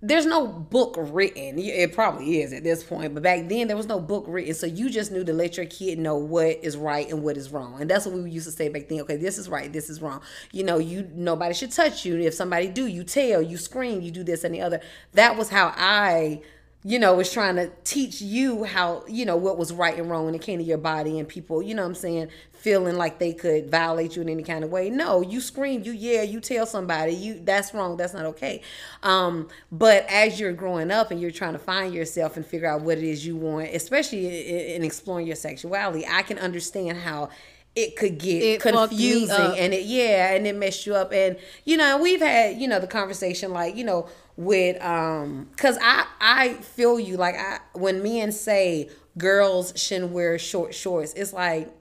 there's 0.01 0.25
no 0.25 0.47
book 0.47 0.95
written. 0.97 1.59
It 1.59 1.91
probably 1.91 2.41
is 2.41 2.53
at 2.53 2.63
this 2.63 2.85
point, 2.85 3.13
but 3.13 3.21
back 3.21 3.49
then 3.49 3.67
there 3.67 3.75
was 3.75 3.85
no 3.85 3.99
book 3.99 4.23
written. 4.29 4.53
So 4.53 4.65
you 4.65 4.89
just 4.89 5.11
knew 5.11 5.25
to 5.25 5.33
let 5.33 5.57
your 5.57 5.65
kid 5.65 5.99
know 5.99 6.15
what 6.15 6.63
is 6.63 6.77
right 6.77 7.09
and 7.09 7.21
what 7.21 7.35
is 7.35 7.51
wrong. 7.51 7.81
And 7.81 7.89
that's 7.89 8.05
what 8.05 8.15
we 8.15 8.31
used 8.31 8.45
to 8.45 8.53
say 8.53 8.69
back 8.69 8.87
then. 8.87 9.01
Okay, 9.01 9.17
this 9.17 9.37
is 9.37 9.49
right, 9.49 9.73
this 9.73 9.89
is 9.89 10.01
wrong. 10.01 10.21
You 10.53 10.63
know, 10.63 10.77
you 10.77 11.11
nobody 11.13 11.53
should 11.53 11.73
touch 11.73 12.05
you. 12.05 12.17
If 12.17 12.33
somebody 12.33 12.69
do, 12.69 12.87
you 12.87 13.03
tell, 13.03 13.41
you 13.41 13.57
scream, 13.57 13.99
you 13.99 14.11
do 14.11 14.23
this 14.23 14.45
and 14.45 14.55
the 14.55 14.61
other. 14.61 14.79
That 15.15 15.35
was 15.35 15.49
how 15.49 15.73
I 15.75 16.43
you 16.87 16.99
know, 16.99 17.15
was 17.15 17.31
trying 17.31 17.55
to 17.55 17.71
teach 17.83 18.21
you 18.21 18.63
how, 18.63 19.03
you 19.07 19.25
know, 19.25 19.35
what 19.35 19.57
was 19.57 19.73
right 19.73 19.97
and 19.97 20.07
wrong 20.07 20.25
when 20.25 20.35
it 20.35 20.41
came 20.41 20.59
to 20.59 20.63
your 20.63 20.77
body 20.77 21.17
and 21.17 21.27
people, 21.27 21.63
you 21.63 21.73
know 21.73 21.81
what 21.81 21.89
I'm 21.89 21.95
saying, 21.95 22.29
feeling 22.51 22.95
like 22.95 23.17
they 23.17 23.33
could 23.33 23.71
violate 23.71 24.15
you 24.15 24.21
in 24.21 24.29
any 24.29 24.43
kind 24.43 24.63
of 24.63 24.69
way. 24.69 24.91
No, 24.91 25.21
you 25.21 25.41
scream, 25.41 25.81
you 25.81 25.93
yeah, 25.93 26.21
you 26.21 26.39
tell 26.39 26.67
somebody, 26.67 27.13
you 27.13 27.41
that's 27.43 27.73
wrong, 27.73 27.97
that's 27.97 28.13
not 28.13 28.25
okay. 28.25 28.61
Um, 29.01 29.47
but 29.71 30.05
as 30.09 30.39
you're 30.39 30.53
growing 30.53 30.91
up 30.91 31.09
and 31.09 31.19
you're 31.19 31.31
trying 31.31 31.53
to 31.53 31.59
find 31.59 31.91
yourself 31.91 32.37
and 32.37 32.45
figure 32.45 32.67
out 32.67 32.81
what 32.81 32.99
it 32.99 33.03
is 33.03 33.25
you 33.25 33.35
want, 33.35 33.69
especially 33.73 34.47
in, 34.47 34.75
in 34.75 34.83
exploring 34.83 35.25
your 35.25 35.35
sexuality, 35.35 36.05
I 36.07 36.21
can 36.21 36.37
understand 36.37 36.99
how 36.99 37.29
it 37.75 37.95
could 37.97 38.19
get 38.19 38.41
It 38.41 38.61
confusing 38.61 39.57
and 39.57 39.73
it 39.73 39.83
yeah 39.83 40.33
and 40.33 40.47
it 40.47 40.55
messed 40.55 40.85
you 40.85 40.95
up 40.95 41.11
and 41.11 41.35
you 41.65 41.75
know 41.75 41.97
we've 41.97 42.21
had 42.21 42.57
you 42.57 42.69
know 42.69 42.79
the 42.79 42.87
conversation 42.87 43.51
like 43.51 43.75
you 43.75 43.83
know 43.83 44.07
with 44.37 44.81
um 44.83 45.47
because 45.51 45.77
i 45.81 46.05
i 46.19 46.53
feel 46.55 46.99
you 46.99 47.15
like 47.15 47.35
i 47.35 47.59
when 47.73 48.03
men 48.03 48.31
say 48.31 48.89
girls 49.17 49.71
shouldn't 49.75 50.11
wear 50.11 50.37
short 50.37 50.73
shorts 50.73 51.13
it's 51.13 51.31
like 51.31 51.71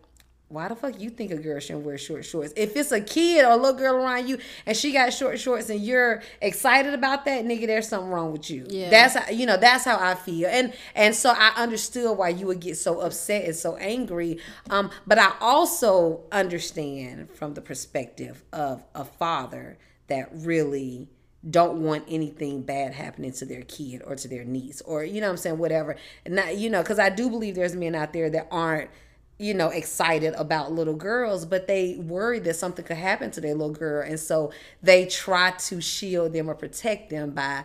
why 0.55 0.69
the 0.69 0.77
fuck 0.77 1.01
you 1.01 1.11
think 1.11 1.33
a 1.33 1.37
girl 1.37 1.59
shouldn't 1.59 1.85
wear 1.85 1.99
short 1.99 2.25
shorts? 2.25 2.53
If 2.57 2.77
it's 2.77 2.93
a 2.93 3.01
kid 3.01 3.45
or 3.45 3.51
a 3.51 3.57
little 3.57 3.77
girl 3.77 3.97
around 3.97 4.29
you 4.29 4.39
and 4.67 4.77
she 4.77 4.93
got 4.93 5.13
short 5.13 5.41
shorts 5.41 5.69
and 5.69 5.81
you're 5.81 6.23
excited 6.41 6.95
about 6.95 7.25
that, 7.25 7.45
nigga, 7.45 7.67
there's 7.67 7.89
something 7.89 8.11
wrong 8.11 8.31
with 8.31 8.49
you. 8.51 8.65
Yeah. 8.69 8.89
That's 8.89 9.17
how, 9.17 9.31
you 9.31 9.47
know, 9.47 9.57
that's 9.57 9.85
how 9.85 9.99
I 9.99 10.15
feel. 10.15 10.49
And 10.49 10.73
and 10.95 11.15
so 11.15 11.31
I 11.37 11.53
understood 11.57 12.17
why 12.17 12.29
you 12.29 12.47
would 12.47 12.61
get 12.61 12.77
so 12.77 13.01
upset 13.01 13.47
and 13.47 13.57
so 13.57 13.77
angry. 13.77 14.39
Um, 14.71 14.91
but 15.07 15.19
I 15.19 15.33
also 15.41 16.23
understand 16.31 17.31
from 17.31 17.55
the 17.55 17.61
perspective 17.61 18.45
of 18.53 18.85
a 18.95 19.05
father 19.05 19.77
that 20.07 20.29
really 20.33 21.09
don't 21.49 21.83
want 21.83 22.05
anything 22.09 22.63
bad 22.63 22.95
happening 22.95 23.33
to 23.33 23.45
their 23.45 23.63
kid 23.63 24.03
or 24.07 24.17
to 24.17 24.29
their 24.29 24.45
niece 24.45 24.81
or 24.83 25.05
you 25.05 25.21
know 25.21 25.27
what 25.27 25.33
I'm 25.33 25.37
saying 25.39 25.59
whatever. 25.59 25.97
And 26.25 26.35
not 26.35 26.57
you 26.57 26.71
know 26.71 26.83
because 26.83 26.99
I 26.99 27.11
do 27.11 27.29
believe 27.29 27.55
there's 27.55 27.77
men 27.77 27.95
out 27.95 28.13
there 28.13 28.31
that 28.31 28.49
aren't 28.51 28.91
you 29.39 29.53
know 29.53 29.69
excited 29.69 30.33
about 30.35 30.73
little 30.73 30.95
girls 30.95 31.45
but 31.45 31.67
they 31.67 31.97
worry 31.97 32.39
that 32.39 32.55
something 32.55 32.85
could 32.85 32.97
happen 32.97 33.31
to 33.33 33.41
their 33.41 33.55
little 33.55 33.75
girl. 33.75 34.07
And 34.07 34.19
so 34.19 34.53
they 34.83 35.07
try 35.07 35.51
to 35.53 35.81
shield 35.81 36.33
them 36.33 36.49
or 36.49 36.55
protect 36.55 37.11
them 37.11 37.33
by 37.33 37.65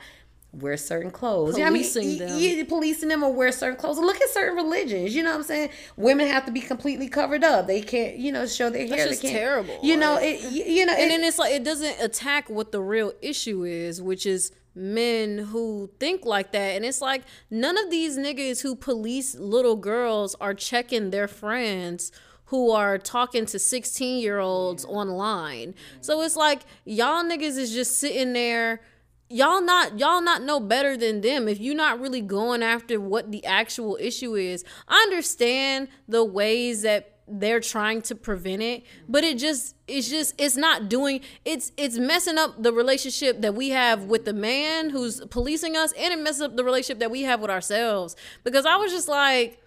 wear 0.52 0.76
certain 0.78 1.12
clothes 1.12 1.58
Yeah, 1.58 1.68
I 1.68 1.70
mean, 1.70 1.84
Policing 1.84 2.10
y- 2.10 2.18
them. 2.18 2.40
yeah, 2.40 2.64
policing 2.64 3.10
them 3.10 3.24
or 3.24 3.32
wear 3.32 3.52
certain 3.52 3.78
clothes 3.78 4.00
look 4.00 4.20
at 4.20 4.30
certain 4.30 4.56
religions 4.56 5.14
you 5.14 5.22
know 5.22 5.30
what 5.30 5.38
i'm 5.38 5.44
saying 5.44 5.70
women 5.96 6.28
have 6.28 6.46
to 6.48 6.52
be 6.52 6.60
completely 6.60 7.08
covered 7.08 7.44
up 7.44 7.68
they 7.68 7.82
can't 7.82 8.18
you 8.18 8.32
know 8.32 8.48
show 8.48 8.70
their 8.72 8.88
hair 8.88 9.08
just 9.08 9.22
they 9.22 9.30
terrible. 9.32 9.78
you 9.84 9.96
know 9.96 10.18
it 10.20 10.42
you 10.52 10.86
know 10.88 10.94
and 10.94 11.04
it- 11.04 11.10
then 11.10 11.24
it's 11.24 11.38
like 11.38 11.54
it 11.54 11.64
doesn't 11.64 12.02
attack 12.02 12.50
what 12.50 12.72
the 12.72 12.82
real 12.82 13.14
issue 13.22 13.64
is, 13.64 14.02
which 14.02 14.26
is 14.26 14.52
men 14.76 15.38
who 15.38 15.90
think 16.00 16.26
like 16.26 16.52
that. 16.54 16.76
And 16.76 16.86
it's 16.86 17.02
like 17.02 17.24
none 17.52 17.78
of 17.78 17.90
these 17.92 18.18
niggas 18.18 18.62
who 18.62 18.76
police 18.76 19.36
little 19.36 19.76
girls 19.76 20.36
are 20.42 20.54
checking 20.54 21.10
their 21.12 21.28
friends 21.28 22.12
who 22.46 22.72
are 22.72 22.98
talking 22.98 23.46
to 23.48 23.60
16 23.60 24.20
year 24.22 24.40
olds 24.40 24.86
online. 24.86 25.76
So 26.02 26.22
it's 26.22 26.36
like 26.36 26.62
y'all 26.86 27.24
niggas 27.24 27.58
is 27.58 27.72
just 27.74 27.98
sitting 27.98 28.34
there 28.34 28.82
y'all 29.30 29.62
not 29.62 30.00
y'all 30.00 30.22
not 30.22 30.42
know 30.42 30.60
better 30.60 30.98
than 30.98 31.22
them. 31.22 31.48
If 31.48 31.60
you're 31.60 31.76
not 31.76 32.00
really 32.00 32.22
going 32.22 32.64
after 32.64 33.00
what 33.00 33.32
the 33.32 33.46
actual 33.46 33.98
issue 34.00 34.36
is 34.36 34.64
i 34.88 34.96
understand 34.96 35.88
the 36.08 36.24
ways 36.24 36.82
that 36.82 37.16
they're 37.28 37.60
trying 37.60 38.02
to 38.02 38.16
prevent 38.16 38.62
it 38.62 38.84
but 39.08 39.24
it 39.24 39.38
just 39.38 39.76
it's 39.88 40.10
just 40.10 40.34
it's 40.38 40.58
not 40.58 40.90
doing 40.90 41.22
it's 41.46 41.72
it's 41.78 41.98
messing 41.98 42.38
up 42.38 42.62
the 42.62 42.74
relationship 42.74 43.42
that 43.42 43.54
we 43.54 43.70
have 43.70 44.06
with 44.06 44.26
the 44.26 44.34
man 44.34 44.90
who's 44.90 45.22
policing 45.28 45.76
us 45.76 45.92
and 45.94 46.14
it 46.14 46.20
messes 46.20 46.42
up 46.42 46.56
the 46.56 46.64
relationship 46.64 47.00
that 47.00 47.12
we 47.12 47.24
have 47.24 47.40
with 47.40 47.52
ourselves. 47.52 48.16
Because 48.44 48.66
i 48.66 48.76
was 48.76 48.92
just 48.92 49.08
like 49.08 49.62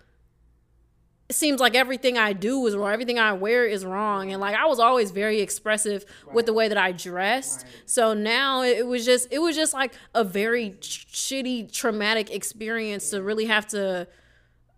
seems 1.31 1.61
like 1.61 1.75
everything 1.75 2.19
I 2.19 2.33
do 2.33 2.67
is 2.67 2.77
wrong, 2.77 2.93
everything 2.93 3.19
I 3.19 3.33
wear 3.33 3.67
is 3.67 3.85
wrong. 3.85 4.33
And 4.33 4.41
like 4.41 4.55
I 4.55 4.67
was 4.67 4.79
always 4.79 5.11
very 5.11 5.41
expressive 5.41 6.05
with 6.33 6.47
the 6.47 6.53
way 6.53 6.69
that 6.69 6.79
I 6.79 6.93
dressed. 6.93 7.65
So 7.87 8.15
now 8.15 8.63
it 8.63 8.87
was 8.87 9.05
just 9.05 9.29
it 9.31 9.39
was 9.39 9.57
just 9.57 9.73
like 9.73 9.95
a 10.15 10.25
very 10.25 10.77
ch- 10.81 11.07
shitty 11.13 11.73
traumatic 11.73 12.31
experience 12.31 13.11
to 13.11 13.23
really 13.23 13.47
have 13.47 13.67
to 13.69 14.07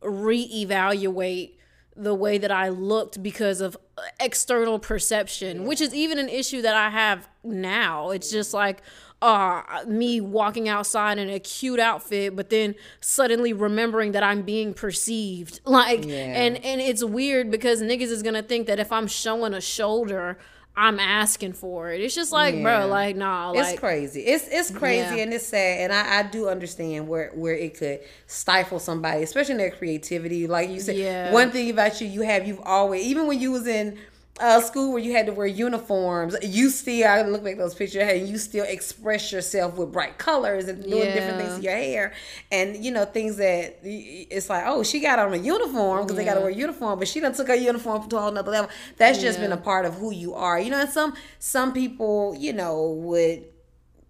reevaluate 0.02 1.52
the 1.96 2.14
way 2.14 2.38
that 2.38 2.50
I 2.50 2.68
looked 2.70 3.22
because 3.22 3.60
of 3.60 3.76
uh, 3.96 4.02
external 4.18 4.78
perception, 4.78 5.64
which 5.64 5.80
is 5.80 5.94
even 5.94 6.18
an 6.18 6.28
issue 6.28 6.60
that 6.62 6.74
I 6.74 6.90
have 6.90 7.28
now. 7.44 8.10
It's 8.10 8.30
just 8.30 8.52
like 8.52 8.82
uh 9.24 9.84
me 9.86 10.20
walking 10.20 10.68
outside 10.68 11.18
in 11.18 11.30
a 11.30 11.38
cute 11.40 11.80
outfit 11.80 12.36
but 12.36 12.50
then 12.50 12.74
suddenly 13.00 13.52
remembering 13.52 14.12
that 14.12 14.22
I'm 14.22 14.42
being 14.42 14.74
perceived. 14.74 15.60
Like 15.66 16.04
Yeah. 16.04 16.42
and 16.42 16.62
and 16.64 16.80
it's 16.80 17.02
weird 17.02 17.50
because 17.50 17.80
niggas 17.80 18.10
is 18.16 18.22
to 18.22 18.42
think 18.42 18.66
that 18.66 18.78
if 18.78 18.92
I'm 18.92 19.06
showing 19.06 19.54
a 19.54 19.60
shoulder 19.60 20.38
I'm 20.76 20.98
asking 20.98 21.52
for 21.52 21.92
it. 21.92 22.00
It's 22.00 22.16
just 22.16 22.32
like, 22.32 22.56
Yeah. 22.56 22.62
bro, 22.62 22.86
like 22.88 23.14
nah, 23.14 23.50
like 23.52 23.74
it's 23.74 23.78
crazy. 23.80 24.22
It's 24.22 24.46
it's 24.50 24.70
crazy 24.72 25.16
Yeah. 25.16 25.22
and 25.22 25.32
it's 25.32 25.46
sad. 25.46 25.82
And 25.82 25.92
I, 25.92 26.18
I 26.18 26.22
do 26.24 26.48
understand 26.48 27.06
where 27.06 27.30
where 27.34 27.54
it 27.54 27.78
could 27.78 28.00
stifle 28.26 28.80
somebody, 28.80 29.22
especially 29.22 29.52
in 29.52 29.58
their 29.58 29.70
creativity. 29.70 30.46
Like 30.48 30.70
you 30.70 30.80
said, 30.80 30.96
Yeah. 30.96 31.32
one 31.32 31.50
thing 31.52 31.70
about 31.70 32.00
you, 32.00 32.08
you 32.08 32.22
have 32.22 32.46
you've 32.48 32.60
always 32.64 33.04
even 33.04 33.26
when 33.28 33.38
you 33.40 33.52
was 33.52 33.66
in 33.68 33.96
uh, 34.40 34.60
school 34.60 34.90
where 34.92 35.00
you 35.00 35.12
had 35.12 35.26
to 35.26 35.32
wear 35.32 35.46
uniforms, 35.46 36.34
you 36.42 36.68
still 36.68 37.06
I 37.06 37.22
look 37.22 37.44
back 37.44 37.52
at 37.52 37.58
those 37.58 37.74
pictures 37.74 38.02
and 38.02 38.28
you 38.28 38.36
still 38.38 38.64
express 38.64 39.30
yourself 39.30 39.76
with 39.76 39.92
bright 39.92 40.18
colors 40.18 40.66
and 40.66 40.88
doing 40.90 41.12
different 41.12 41.38
things 41.38 41.54
to 41.54 41.62
your 41.62 41.72
hair 41.76 42.12
and 42.50 42.84
you 42.84 42.90
know 42.90 43.04
things 43.04 43.36
that 43.36 43.78
it's 43.84 44.50
like 44.50 44.64
oh 44.66 44.82
she 44.82 44.98
got 45.00 45.20
on 45.20 45.32
a 45.32 45.36
uniform 45.36 46.02
because 46.02 46.16
they 46.16 46.24
got 46.24 46.34
to 46.34 46.40
Yeah. 46.40 46.44
wear 46.46 46.50
uniform 46.50 46.98
but 46.98 47.06
she 47.06 47.20
done 47.20 47.32
took 47.32 47.46
her 47.48 47.54
uniform 47.54 48.08
to 48.08 48.16
a 48.16 48.20
whole 48.20 48.32
nother 48.32 48.50
level. 48.50 48.70
That's 48.96 49.20
just 49.20 49.38
been 49.38 49.52
a 49.52 49.56
part 49.56 49.86
of 49.86 49.94
who 49.94 50.10
you 50.12 50.34
are. 50.34 50.58
You 50.58 50.70
know, 50.70 50.80
and 50.80 50.90
some 50.90 51.14
some 51.38 51.72
people 51.72 52.34
you 52.36 52.52
know 52.52 52.90
would 52.90 53.44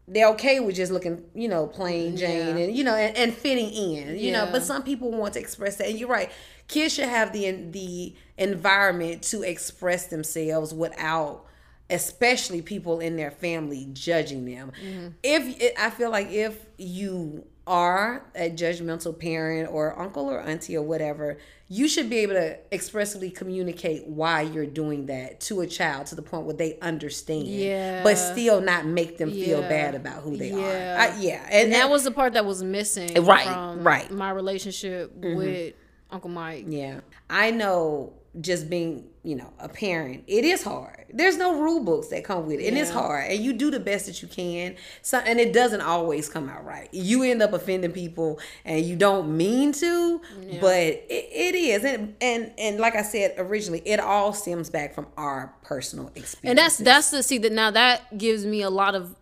they're 0.07 0.29
okay 0.29 0.61
with 0.61 0.77
just 0.77 0.93
looking, 0.93 1.23
you 1.35 1.49
know, 1.49 1.67
plain 1.67 2.17
Jane 2.17 2.57
Yeah. 2.57 2.65
and 2.65 2.77
you 2.77 2.85
know, 2.85 2.95
and, 2.95 3.17
and 3.17 3.35
fitting 3.35 3.71
in, 3.73 4.19
you 4.19 4.33
know. 4.33 4.49
But 4.51 4.63
some 4.63 4.83
people 4.83 5.11
want 5.11 5.35
to 5.35 5.41
express 5.41 5.77
that, 5.77 5.89
and 5.89 5.99
you're 5.99 6.09
right. 6.09 6.31
Kids 6.69 6.95
should 6.95 7.09
have 7.09 7.33
the 7.33 7.51
the 7.71 8.15
environment 8.37 9.23
to 9.25 9.43
express 9.43 10.07
themselves 10.09 10.75
without 10.75 11.45
especially 11.91 12.63
people 12.63 13.01
in 13.01 13.17
their 13.17 13.31
family 13.31 13.89
judging 13.93 14.45
them. 14.47 14.73
Mm-hmm. 14.83 15.09
If 15.23 15.73
I 15.79 15.91
feel 15.91 16.11
like 16.11 16.31
if 16.31 16.59
you 16.79 17.45
are 17.67 18.25
a 18.35 18.51
judgmental 18.51 19.19
parent 19.19 19.71
or 19.71 19.99
uncle 19.99 20.31
or 20.31 20.41
auntie 20.41 20.77
or 20.77 20.83
whatever, 20.83 21.39
you 21.69 21.89
should 21.89 22.11
be 22.11 22.19
able 22.19 22.35
to 22.35 22.59
expressly 22.73 23.31
communicate 23.31 24.07
why 24.07 24.43
you're 24.43 24.67
doing 24.67 25.07
that 25.07 25.41
to 25.41 25.63
a 25.63 25.67
child 25.67 26.07
to 26.07 26.15
the 26.15 26.23
point 26.23 26.45
where 26.45 26.55
they 26.55 26.79
understand. 26.81 27.47
Yeah. 27.47 28.03
But 28.03 28.17
still 28.17 28.61
not 28.61 28.85
make 28.85 29.17
them 29.17 29.31
feel 29.31 29.61
Yeah. 29.61 29.69
bad 29.69 29.95
about 29.95 30.23
who 30.23 30.37
they 30.37 30.51
Yeah. 30.51 30.97
are. 30.97 31.01
I, 31.13 31.19
yeah. 31.19 31.43
And, 31.51 31.65
And 31.65 31.73
that 31.73 31.89
was 31.89 32.05
the 32.05 32.11
part 32.11 32.35
that 32.35 32.45
was 32.45 32.63
missing 32.63 33.15
Right, 33.25 33.77
right. 33.79 34.11
my 34.11 34.31
relationship 34.31 35.19
mm-hmm. 35.19 35.37
with 35.37 35.75
Uncle 36.11 36.31
Mike. 36.31 36.67
Yeah. 36.69 37.01
I 37.31 37.51
know 37.51 38.13
just 38.41 38.69
being, 38.69 39.07
you 39.23 39.37
know, 39.37 39.53
a 39.59 39.69
parent, 39.69 40.25
it 40.27 40.45
is 40.45 40.63
hard. 40.63 41.05
There's 41.13 41.37
no 41.37 41.61
rule 41.61 41.83
books 41.85 42.09
that 42.09 42.25
come 42.25 42.47
with 42.47 42.61
it. 42.61 42.67
And 42.67 42.77
it's 42.77 42.91
hard. 42.91 43.31
And 43.31 43.41
you 43.41 43.53
do 43.53 43.71
the 43.71 43.79
best 43.79 44.07
that 44.07 44.21
you 44.23 44.29
can. 44.29 44.77
So 45.03 45.19
and 45.19 45.39
it 45.39 45.53
doesn't 45.53 45.81
always 45.81 46.29
come 46.29 46.49
out 46.49 46.65
right. 46.65 46.89
You 46.93 47.23
end 47.23 47.43
up 47.43 47.53
offending 47.53 47.93
people 47.93 48.41
and 48.65 48.85
you 48.85 48.97
don't 48.97 49.37
mean 49.37 49.73
to, 49.75 50.21
but 50.61 50.77
it, 50.77 51.05
it 51.09 51.55
is. 51.55 51.85
And 51.85 52.17
and 52.21 52.53
and 52.59 52.79
like 52.79 52.97
I 52.97 53.03
said 53.03 53.35
originally, 53.39 53.83
it 53.85 54.01
all 54.01 54.33
stems 54.33 54.71
back 54.71 54.95
from 54.95 55.07
our 55.17 55.55
personal 55.63 56.11
experience. 56.15 56.41
And 56.45 56.59
that's 56.59 56.79
that's 56.79 57.11
the 57.11 57.23
see 57.23 57.39
that 57.39 57.53
now 57.53 57.71
that 57.71 58.19
gives 58.19 58.45
me 58.45 58.63
a 58.63 58.71
lot 58.71 58.95
of 58.95 59.15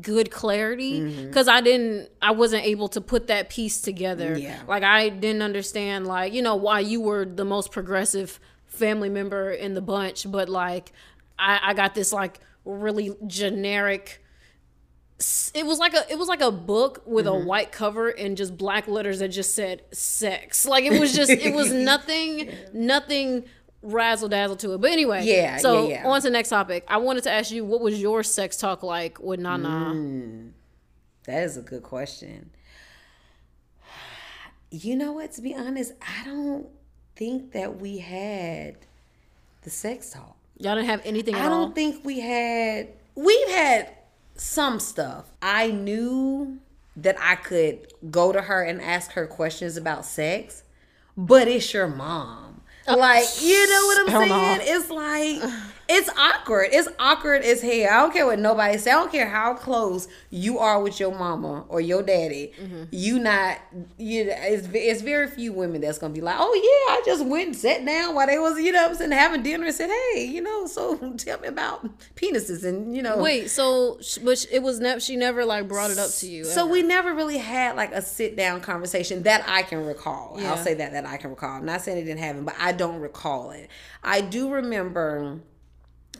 good 0.00 0.30
clarity 0.30 1.00
Mm-hmm. 1.00 1.26
because 1.26 1.48
I 1.48 1.60
didn't 1.60 2.10
I 2.22 2.30
wasn't 2.32 2.64
able 2.64 2.88
to 2.88 3.00
put 3.00 3.26
that 3.28 3.48
piece 3.48 3.80
together. 3.80 4.38
Yeah. 4.38 4.60
Like 4.68 4.82
I 4.82 5.08
didn't 5.08 5.42
understand 5.42 6.06
like, 6.06 6.32
you 6.32 6.42
know, 6.42 6.54
why 6.56 6.80
you 6.80 7.00
were 7.00 7.24
the 7.24 7.44
most 7.44 7.72
progressive 7.72 8.38
family 8.66 9.08
member 9.08 9.50
in 9.50 9.74
the 9.74 9.80
bunch, 9.82 10.30
but 10.30 10.48
like 10.48 10.92
I, 11.38 11.58
I 11.62 11.74
got 11.74 11.94
this 11.94 12.12
like 12.12 12.40
really 12.64 13.14
generic 13.26 14.20
it 15.54 15.64
was 15.64 15.78
like 15.78 15.94
a 15.94 16.10
it 16.10 16.18
was 16.18 16.28
like 16.28 16.40
a 16.40 16.50
book 16.50 17.02
with 17.06 17.26
Mm-hmm. 17.26 17.42
a 17.42 17.46
white 17.46 17.72
cover 17.72 18.08
and 18.08 18.36
just 18.36 18.56
black 18.58 18.88
letters 18.88 19.20
that 19.20 19.28
just 19.28 19.54
said 19.54 19.82
sex. 19.92 20.66
Like 20.66 20.84
it 20.84 20.98
was 21.00 21.14
just 21.14 21.30
it 21.30 21.54
was 21.54 21.72
nothing 21.90 22.50
nothing 22.72 23.44
razzle 23.84 24.28
dazzle 24.28 24.56
to 24.56 24.74
it. 24.74 24.80
But 24.80 24.90
anyway, 24.90 25.24
Yeah, 25.24 25.58
So 25.58 25.88
yeah, 25.88 26.02
yeah. 26.02 26.08
on 26.08 26.20
to 26.20 26.28
the 26.28 26.32
next 26.32 26.48
topic. 26.48 26.84
I 26.88 26.96
wanted 26.96 27.24
to 27.24 27.30
ask 27.30 27.50
you 27.50 27.64
what 27.64 27.80
was 27.80 28.00
your 28.00 28.22
sex 28.22 28.56
talk 28.56 28.82
like 28.82 29.20
with 29.20 29.40
Nana? 29.40 29.92
Mm. 29.94 30.50
That 31.24 31.44
is 31.44 31.56
a 31.56 31.62
good 31.62 31.82
question. 31.82 32.50
You 34.70 34.96
know 34.96 35.12
what? 35.12 35.32
To 35.32 35.42
be 35.42 35.54
honest, 35.54 35.92
I 36.02 36.24
don't 36.24 36.66
think 37.16 37.52
that 37.52 37.80
we 37.80 37.98
had 37.98 38.76
the 39.62 39.70
sex 39.70 40.10
talk. 40.10 40.36
Y'all 40.58 40.74
didn't 40.74 40.88
have 40.88 41.02
anything 41.04 41.34
at 41.34 41.42
I 41.42 41.48
don't 41.48 41.74
think 41.74 42.04
we 42.04 42.20
had. 42.20 42.88
We've 43.14 43.48
had 43.48 43.94
some 44.36 44.80
stuff. 44.80 45.30
I 45.40 45.70
knew 45.70 46.58
that 46.96 47.16
I 47.20 47.36
could 47.36 47.92
go 48.10 48.32
to 48.32 48.40
her 48.42 48.62
and 48.62 48.80
ask 48.80 49.12
her 49.12 49.26
questions 49.26 49.76
about 49.76 50.04
sex, 50.04 50.62
but 51.16 51.48
it's 51.48 51.72
your 51.72 51.88
mom. 51.88 52.53
Like, 52.86 53.26
you 53.40 53.68
know 53.70 53.86
what 53.86 54.00
I'm 54.00 54.08
Hell 54.08 54.26
no. 54.26 54.56
saying? 54.56 54.60
It's 54.64 54.90
like 54.90 55.42
it's 55.88 56.08
awkward. 56.16 56.68
It's 56.72 56.88
awkward 56.98 57.42
as 57.42 57.60
hell. 57.60 57.72
I 57.72 58.02
don't 58.02 58.12
care 58.12 58.26
what 58.26 58.38
nobody 58.38 58.78
say. 58.78 58.90
I 58.90 58.94
don't 58.94 59.12
care 59.12 59.28
how 59.28 59.54
close 59.54 60.08
you 60.30 60.58
are 60.58 60.80
with 60.82 60.98
your 60.98 61.14
mama 61.14 61.64
or 61.68 61.80
your 61.80 62.02
daddy. 62.02 62.52
Mm-hmm. 62.60 62.84
You 62.90 63.18
not 63.18 63.58
you. 63.98 64.26
It's 64.28 64.68
it's 64.72 65.02
very 65.02 65.28
few 65.28 65.52
women 65.52 65.80
that's 65.80 65.98
gonna 65.98 66.14
be 66.14 66.20
like, 66.20 66.36
oh 66.38 66.54
yeah, 66.54 66.94
I 66.94 67.02
just 67.04 67.24
went 67.24 67.48
and 67.48 67.56
sat 67.56 67.84
down 67.84 68.14
while 68.14 68.26
they 68.26 68.38
was 68.38 68.58
you 68.58 68.72
know 68.72 68.86
I'm 68.86 68.94
saying 68.94 69.10
having 69.10 69.42
dinner 69.42 69.66
and 69.66 69.74
said, 69.74 69.90
hey, 69.90 70.24
you 70.24 70.40
know, 70.40 70.66
so 70.66 70.96
tell 71.18 71.40
me 71.40 71.48
about 71.48 71.86
penises 72.14 72.64
and 72.64 72.94
you 72.96 73.02
know. 73.02 73.18
Wait, 73.18 73.50
so 73.50 73.98
but 74.22 74.46
it 74.50 74.62
was 74.62 74.80
never 74.80 75.00
she 75.00 75.16
never 75.16 75.44
like 75.44 75.68
brought 75.68 75.90
it 75.90 75.98
up 75.98 76.10
to 76.10 76.26
you. 76.26 76.44
So 76.44 76.62
ever. 76.62 76.72
we 76.72 76.82
never 76.82 77.14
really 77.14 77.38
had 77.38 77.76
like 77.76 77.92
a 77.92 78.00
sit 78.00 78.36
down 78.36 78.60
conversation 78.60 79.22
that 79.24 79.44
I 79.46 79.62
can 79.62 79.84
recall. 79.84 80.38
I'll 80.40 80.56
say 80.56 80.74
that 80.74 80.92
that 80.92 81.06
I 81.06 81.16
can 81.16 81.30
recall. 81.30 81.58
I'm 81.58 81.66
not 81.66 81.82
saying 81.82 81.98
it 81.98 82.04
didn't 82.04 82.20
happen, 82.20 82.44
but 82.44 82.54
I 82.58 82.72
don't 82.72 83.00
recall 83.00 83.50
it. 83.50 83.68
I 84.02 84.20
do 84.20 84.50
remember 84.50 85.40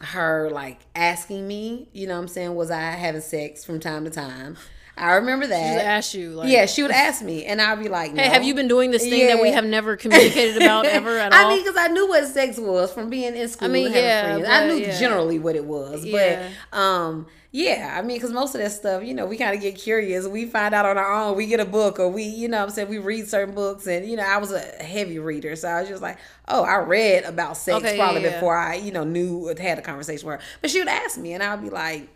her 0.01 0.51
like 0.51 0.81
asking 0.95 1.47
me, 1.47 1.89
you 1.93 2.07
know 2.07 2.19
I'm 2.19 2.29
saying, 2.29 2.55
was 2.55 2.71
I 2.71 2.81
having 2.81 3.21
sex 3.21 3.65
from 3.65 3.81
time 3.81 4.05
to 4.05 4.11
time? 4.11 4.57
I 4.97 5.15
remember 5.15 5.47
She 5.47 5.51
just 5.51 5.61
that. 5.61 5.85
asked 5.85 6.15
you 6.15 6.31
like 6.31 6.49
yeah, 6.49 6.67
she 6.67 6.83
would 6.83 6.93
ask 6.93 7.23
me, 7.23 7.45
and 7.45 7.61
I'd 7.61 7.81
be 7.81 7.89
like, 7.89 8.15
Hey, 8.17 8.29
have 8.29 8.45
you 8.45 8.55
been 8.55 8.69
doing 8.69 8.91
this 8.93 9.03
thing 9.03 9.27
that 9.27 9.43
we 9.43 9.51
have 9.51 9.65
never 9.65 9.97
communicated 9.97 10.57
about 10.57 10.87
ever 10.87 11.19
at 11.19 11.33
all? 11.33 11.47
I 11.47 11.49
mean, 11.49 11.65
because 11.65 11.77
I 11.77 11.89
knew 11.89 12.09
what 12.09 12.25
sex 12.27 12.59
was 12.59 12.93
from 12.93 13.11
being 13.11 13.35
in 13.35 13.49
school. 13.49 13.69
I 13.69 13.73
mean, 13.73 13.93
yeah, 13.93 14.23
friends. 14.37 14.49
I 14.49 14.67
knew 14.69 14.75
yeah. 14.77 14.99
generally 14.99 15.39
what 15.39 15.57
it 15.57 15.65
was, 15.65 16.05
Yeah. 16.05 16.49
but 16.73 16.79
um, 16.79 17.27
yeah, 17.51 17.95
I 17.97 18.03
mean, 18.03 18.17
because 18.17 18.33
most 18.33 18.55
of 18.57 18.61
that 18.61 18.73
stuff, 18.73 19.05
you 19.05 19.15
know, 19.15 19.27
we 19.27 19.37
kind 19.37 19.55
of 19.55 19.61
get 19.61 19.77
curious. 19.77 20.27
We 20.27 20.47
find 20.47 20.75
out 20.75 20.87
on 20.87 20.99
our 20.99 21.13
own. 21.13 21.37
We 21.37 21.47
get 21.47 21.61
a 21.61 21.65
book, 21.65 22.01
or 22.01 22.09
we, 22.09 22.25
you 22.25 22.49
know, 22.49 22.59
what 22.59 22.65
I'm 22.65 22.71
saying 22.71 22.89
we 22.89 22.99
read 22.99 23.29
certain 23.29 23.55
books, 23.55 23.87
and 23.87 24.05
you 24.09 24.17
know, 24.17 24.25
I 24.25 24.39
was 24.39 24.53
a 24.53 24.61
heavy 24.61 25.19
reader, 25.21 25.55
so 25.55 25.69
I 25.69 25.81
was 25.81 25.89
just 25.89 26.03
like, 26.03 26.19
oh, 26.49 26.65
I 26.65 26.77
read 26.79 27.25
about 27.25 27.57
sex 27.57 27.79
Okay, 27.79 27.97
probably 27.97 28.23
yeah, 28.23 28.29
yeah. 28.29 28.35
before 28.35 28.57
I, 28.57 28.75
you 28.75 28.91
know, 28.91 29.05
knew 29.05 29.55
had 29.59 29.79
a 29.79 29.83
conversation 29.83 30.29
with 30.29 30.41
her. 30.41 30.47
But 30.61 30.71
she 30.71 30.81
would 30.81 30.89
ask 30.89 31.17
me, 31.17 31.33
and 31.33 31.43
I'd 31.43 31.63
be 31.63 31.71
like, 31.71 32.09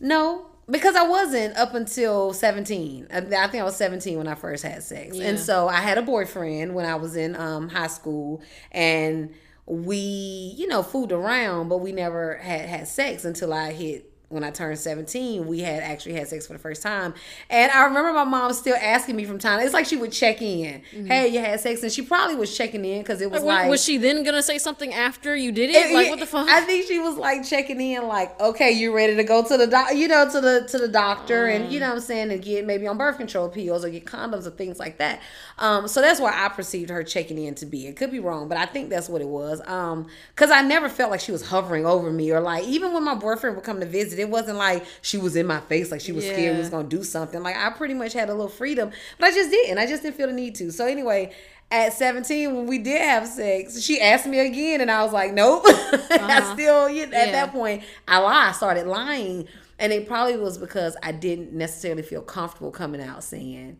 no. 0.00 0.46
Because 0.70 0.94
I 0.94 1.02
wasn't 1.02 1.56
up 1.56 1.74
until 1.74 2.32
17. 2.32 3.08
I, 3.12 3.20
think 3.20 3.34
I 3.34 3.64
was 3.64 3.76
17 3.76 4.16
when 4.16 4.28
I 4.28 4.34
first 4.34 4.62
had 4.62 4.82
sex. 4.82 5.16
Yeah. 5.16 5.28
And 5.28 5.38
so 5.38 5.68
I 5.68 5.80
had 5.80 5.98
a 5.98 6.02
boyfriend 6.02 6.74
when 6.74 6.86
I 6.86 6.94
was 6.94 7.16
in 7.16 7.34
um, 7.34 7.68
high 7.68 7.88
school. 7.88 8.42
And 8.70 9.34
we, 9.66 9.96
you 9.96 10.66
know, 10.66 10.82
fooled 10.82 11.12
around, 11.12 11.68
but 11.68 11.78
we 11.78 11.92
never 11.92 12.36
had 12.36 12.68
had 12.68 12.88
sex 12.88 13.24
until 13.24 13.52
I 13.52 13.72
hit 13.72 14.10
when 14.30 14.44
I 14.44 14.50
turned 14.52 14.78
17, 14.78 15.44
we 15.46 15.58
had 15.60 15.82
actually 15.82 16.14
had 16.14 16.28
sex 16.28 16.46
for 16.46 16.52
the 16.52 16.58
first 16.60 16.82
time. 16.82 17.14
And 17.50 17.70
I 17.72 17.82
remember 17.84 18.12
my 18.12 18.22
mom 18.22 18.52
still 18.52 18.76
asking 18.80 19.16
me 19.16 19.24
from 19.24 19.40
time. 19.40 19.58
It's 19.60 19.74
like 19.74 19.86
she 19.86 19.96
would 19.96 20.12
check 20.12 20.40
in. 20.40 20.82
Hey, 21.06 21.28
you 21.28 21.40
had 21.40 21.58
sex? 21.58 21.82
And 21.82 21.90
she 21.90 22.02
probably 22.02 22.36
was 22.36 22.56
checking 22.56 22.84
in 22.84 23.02
because 23.02 23.20
it 23.20 23.28
was 23.30 23.40
Mm-hmm. 23.40 23.48
Like, 23.48 23.62
like. 23.62 23.70
was 23.70 23.82
she 23.84 23.96
then 23.96 24.22
gonna 24.22 24.42
say 24.42 24.58
something 24.58 24.94
after 24.94 25.34
you 25.34 25.50
did 25.50 25.70
it? 25.70 25.76
It- 25.76 25.94
like 25.94 26.04
yeah, 26.06 26.10
what 26.10 26.20
the 26.20 26.26
fuck? 26.26 26.48
I 26.48 26.60
think 26.60 26.86
she 26.86 26.98
was 27.00 27.16
like 27.16 27.44
checking 27.44 27.80
in, 27.80 28.06
like, 28.06 28.38
okay, 28.40 28.70
you 28.70 28.94
ready 28.94 29.16
to 29.16 29.24
go 29.24 29.42
to 29.42 29.56
the 29.56 29.66
doc, 29.66 29.94
you 29.94 30.06
know, 30.06 30.30
to 30.30 30.40
the 30.40 30.66
to 30.70 30.78
the 30.78 30.88
doctor, 30.88 31.46
and 31.46 31.72
you 31.72 31.80
know 31.80 31.88
what 31.88 31.94
I'm 31.96 32.00
saying, 32.00 32.30
and 32.30 32.40
get 32.40 32.64
maybe 32.64 32.86
on 32.86 32.98
birth 32.98 33.16
control 33.16 33.48
pills 33.48 33.84
or 33.84 33.90
get 33.90 34.04
condoms 34.04 34.46
or 34.46 34.50
things 34.50 34.78
like 34.78 34.98
that. 34.98 35.20
Um, 35.58 35.88
so 35.88 36.00
that's 36.00 36.20
why 36.20 36.32
I 36.34 36.48
perceived 36.50 36.90
her 36.90 37.02
checking 37.02 37.38
in 37.38 37.56
to 37.56 37.66
be. 37.66 37.86
It 37.88 37.96
could 37.96 38.12
be 38.12 38.20
wrong, 38.20 38.46
but 38.48 38.58
I 38.58 38.66
think 38.66 38.90
that's 38.90 39.08
what 39.08 39.20
it 39.22 39.28
was. 39.28 39.60
Um, 39.66 40.06
because 40.34 40.50
I 40.50 40.62
never 40.62 40.88
felt 40.88 41.10
like 41.10 41.20
she 41.20 41.32
was 41.32 41.48
hovering 41.48 41.84
over 41.86 42.12
me, 42.12 42.30
or 42.30 42.40
like 42.40 42.64
even 42.64 42.92
when 42.92 43.02
my 43.02 43.14
boyfriend 43.16 43.56
would 43.56 43.64
come 43.64 43.80
to 43.80 43.86
visit, 43.86 44.19
it 44.20 44.28
wasn't 44.30 44.58
like 44.58 44.84
she 45.02 45.18
was 45.18 45.34
in 45.36 45.46
my 45.46 45.60
face, 45.60 45.90
like 45.90 46.00
she 46.00 46.12
was 46.12 46.24
scared 46.26 46.54
we 46.54 46.58
was 46.60 46.68
gonna 46.70 46.88
do 46.88 47.02
something. 47.02 47.42
Like 47.42 47.56
I 47.56 47.70
pretty 47.70 47.94
much 47.94 48.12
had 48.12 48.28
a 48.28 48.32
little 48.34 48.48
freedom, 48.48 48.90
but 49.18 49.28
I 49.28 49.32
just 49.32 49.50
didn't. 49.50 49.78
I 49.78 49.86
just 49.86 50.02
didn't 50.02 50.16
feel 50.16 50.26
the 50.28 50.32
need 50.32 50.54
to. 50.56 50.70
So 50.70 50.86
anyway, 50.86 51.32
at 51.72 51.92
17, 51.92 52.54
when 52.54 52.66
we 52.66 52.78
did 52.78 53.00
have 53.00 53.26
sex, 53.28 53.80
she 53.80 54.00
asked 54.00 54.26
me 54.26 54.40
again, 54.40 54.80
and 54.80 54.90
I 54.90 55.04
was 55.04 55.12
like, 55.12 55.32
nope. 55.32 55.62
I 55.66 56.50
still, 56.54 56.88
you, 56.90 57.04
at 57.04 57.08
Uh-huh. 57.12 57.24
Yeah. 57.26 57.32
that 57.32 57.52
point, 57.52 57.82
I 58.08 58.18
lied, 58.18 58.56
started 58.56 58.86
lying. 58.88 59.46
And 59.78 59.92
it 59.92 60.06
probably 60.08 60.36
was 60.36 60.58
because 60.58 60.96
I 61.02 61.12
didn't 61.12 61.52
necessarily 61.52 62.02
feel 62.02 62.22
comfortable 62.22 62.70
coming 62.72 63.00
out 63.00 63.22
saying, 63.22 63.78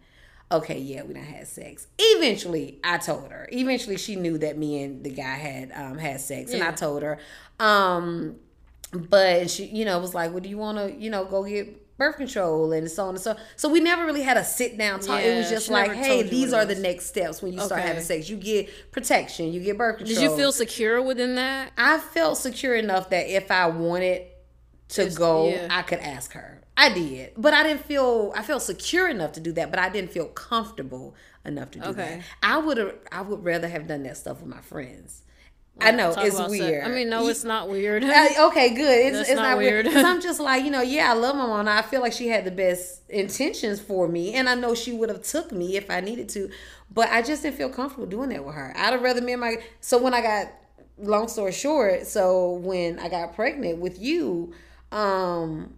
okay, 0.52 0.78
yeah, 0.78 1.02
we 1.02 1.14
done 1.14 1.24
had 1.24 1.46
sex. 1.48 1.88
Eventually, 1.98 2.78
I 2.84 2.98
told 2.98 3.30
her. 3.32 3.48
Eventually, 3.52 3.96
she 3.98 4.14
knew 4.16 4.38
that 4.38 4.56
me 4.56 4.82
and 4.84 5.02
the 5.04 5.10
guy 5.10 5.34
had 5.34 5.72
um, 5.74 5.98
had 5.98 6.20
sex, 6.20 6.52
and 6.52 6.62
I 6.62 6.70
told 6.70 7.02
her. 7.02 7.18
Um, 7.58 8.36
but 8.92 9.50
she, 9.50 9.66
you 9.66 9.84
know, 9.84 9.98
was 9.98 10.14
like, 10.14 10.30
"Well, 10.32 10.40
do 10.40 10.48
you 10.48 10.58
want 10.58 10.78
to, 10.78 10.92
you 10.92 11.10
know, 11.10 11.24
go 11.24 11.44
get 11.44 11.96
birth 11.96 12.16
control 12.16 12.72
and 12.72 12.90
so 12.90 13.04
on 13.04 13.10
and 13.10 13.20
so." 13.20 13.36
So 13.56 13.68
we 13.68 13.80
never 13.80 14.04
really 14.04 14.22
had 14.22 14.36
a 14.36 14.44
sit 14.44 14.76
down 14.78 15.00
talk. 15.00 15.22
it 15.22 15.36
was 15.36 15.48
just 15.48 15.68
like, 15.70 15.92
"Hey, 15.92 16.22
these 16.22 16.52
are 16.52 16.64
the 16.64 16.74
next 16.74 17.06
steps 17.06 17.40
when 17.42 17.52
you 17.52 17.60
start 17.60 17.82
having 17.82 18.02
sex. 18.02 18.28
You 18.28 18.36
get 18.36 18.68
protection, 18.90 19.52
you 19.52 19.60
get 19.60 19.78
birth 19.78 19.98
control." 19.98 20.14
Did 20.16 20.22
you 20.22 20.36
feel 20.36 20.52
secure 20.52 21.00
within 21.00 21.34
that? 21.36 21.72
I 21.78 21.98
felt 21.98 22.38
secure 22.38 22.74
enough 22.74 23.10
that 23.10 23.28
if 23.28 23.50
I 23.50 23.66
wanted 23.66 24.22
to 24.90 25.08
go, 25.10 25.48
yeah. 25.50 25.68
I 25.70 25.82
could 25.82 26.00
ask 26.00 26.32
her. 26.32 26.56
I 26.76 26.92
did, 26.92 27.32
but 27.36 27.52
I 27.52 27.62
didn't 27.62 27.84
feel. 27.84 28.32
I 28.34 28.42
felt 28.42 28.62
secure 28.62 29.06
enough 29.08 29.32
to 29.32 29.40
do 29.40 29.52
that, 29.52 29.70
but 29.70 29.78
I 29.78 29.90
didn't 29.90 30.12
feel 30.12 30.26
comfortable 30.26 31.14
enough 31.44 31.70
to 31.72 31.78
do 31.78 31.84
Okay. 31.90 32.16
that. 32.16 32.22
I 32.42 32.56
would 32.58 32.78
have. 32.78 32.94
I 33.12 33.20
would 33.20 33.44
rather 33.44 33.68
have 33.68 33.86
done 33.86 34.02
that 34.04 34.16
stuff 34.16 34.40
with 34.40 34.48
my 34.48 34.60
friends. 34.62 35.22
I 35.80 35.90
know 35.92 36.08
it's 36.10 36.34
about 36.34 36.50
sex. 36.50 36.50
weird. 36.50 36.84
I 36.84 36.88
mean, 36.88 37.08
no, 37.08 37.28
it's 37.28 37.44
not 37.44 37.68
weird. 37.68 38.04
okay, 38.04 38.74
good. 38.74 39.14
It's, 39.14 39.28
it's 39.28 39.30
not 39.30 39.50
not, 39.50 39.58
weird. 39.58 39.84
weird. 39.84 39.86
Because 39.86 40.04
I'm 40.04 40.20
just 40.28 40.40
like, 40.40 40.64
you 40.64 40.70
know, 40.70 40.82
yeah, 40.82 41.10
I 41.10 41.14
love 41.14 41.36
my 41.36 41.46
mom. 41.46 41.68
I 41.68 41.82
feel 41.82 42.00
like 42.00 42.12
she 42.12 42.28
had 42.28 42.44
the 42.44 42.50
best 42.50 43.02
intentions 43.08 43.80
for 43.80 44.08
me, 44.08 44.34
and 44.34 44.48
I 44.48 44.54
know 44.54 44.74
she 44.74 44.92
would 44.92 45.08
have 45.08 45.22
took 45.22 45.52
me 45.52 45.76
if 45.76 45.90
I 45.90 46.00
needed 46.00 46.28
to, 46.30 46.50
but 46.92 47.08
I 47.10 47.22
just 47.22 47.42
didn't 47.42 47.56
feel 47.56 47.70
comfortable 47.70 48.06
doing 48.06 48.30
that 48.30 48.44
with 48.44 48.54
her. 48.54 48.72
I'd 48.76 48.92
have 48.92 49.02
rather 49.02 49.20
me 49.20 49.32
and 49.32 49.40
my. 49.40 49.56
So 49.80 49.98
when 49.98 50.14
I 50.14 50.20
got, 50.22 50.52
long 50.98 51.28
story 51.28 51.52
short, 51.52 52.06
so 52.06 52.52
when 52.52 52.98
I 52.98 53.08
got 53.08 53.34
pregnant 53.34 53.78
with 53.78 54.00
you, 54.00 54.52
um, 54.92 55.74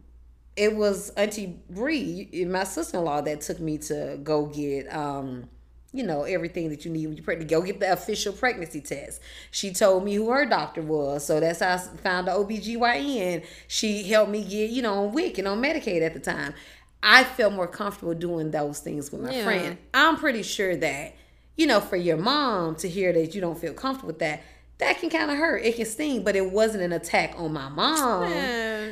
it 0.57 0.77
was 0.77 1.11
Auntie 1.11 1.59
Bree, 1.71 2.29
my 2.47 2.65
sister 2.65 2.99
in 2.99 3.05
law, 3.05 3.21
that 3.21 3.41
took 3.41 3.61
me 3.61 3.79
to 3.79 4.19
go 4.23 4.47
get 4.47 4.93
um 4.95 5.49
you 5.93 6.03
know, 6.03 6.23
everything 6.25 6.71
that 6.71 6.85
you 6.85 6.91
need 6.91 7.07
when 7.07 7.17
you're 7.17 7.25
pregnant. 7.25 7.51
Go 7.51 7.61
get 7.63 7.81
the 7.81 7.93
official 7.93 8.33
pregnancy 8.33 8.81
test. 8.81 9.21
She 9.51 9.73
told 9.73 10.05
me 10.05 10.15
who 10.15 10.31
her 10.31 10.47
doctor 10.47 10.81
was. 10.83 11.25
So 11.27 11.39
that's 11.41 11.61
how 11.61 11.75
I 11.75 11.79
found 11.79 12.29
the 12.29 12.33
OBGYN. 12.33 13.45
She 13.69 14.03
helped 14.05 14.31
me 14.31 14.43
get, 14.43 14.71
you 14.71 14.83
know, 14.83 15.05
on 15.05 15.13
WIC 15.13 15.39
and 15.39 15.49
on 15.49 15.61
Medicaid 15.63 16.03
at 16.03 16.15
the 16.15 16.21
time. 16.21 16.55
I 17.03 17.25
felt 17.25 17.53
more 17.53 17.67
comfortable 17.67 18.15
doing 18.15 18.51
those 18.53 18.79
things 18.79 19.11
with 19.11 19.21
my 19.23 19.33
Yeah. 19.35 19.45
friend. 19.45 19.79
I'm 19.93 20.17
pretty 20.17 20.43
sure 20.43 20.77
that, 20.77 21.15
you 21.57 21.67
know, 21.67 21.81
for 21.81 21.97
your 21.97 22.17
mom 22.17 22.77
to 22.77 22.89
hear 22.89 23.13
that 23.13 23.35
you 23.35 23.41
don't 23.41 23.59
feel 23.59 23.75
comfortable 23.75 24.07
with 24.09 24.21
that, 24.21 24.41
that 24.79 24.99
can 24.99 25.11
kind 25.11 25.31
of 25.31 25.37
hurt. 25.37 25.65
It 25.65 25.77
can 25.77 25.85
sting, 25.87 26.23
but 26.25 26.35
it 26.37 26.51
wasn't 26.51 26.83
an 26.85 26.93
attack 26.93 27.35
on 27.37 27.53
my 27.53 27.69
mom. 27.69 28.23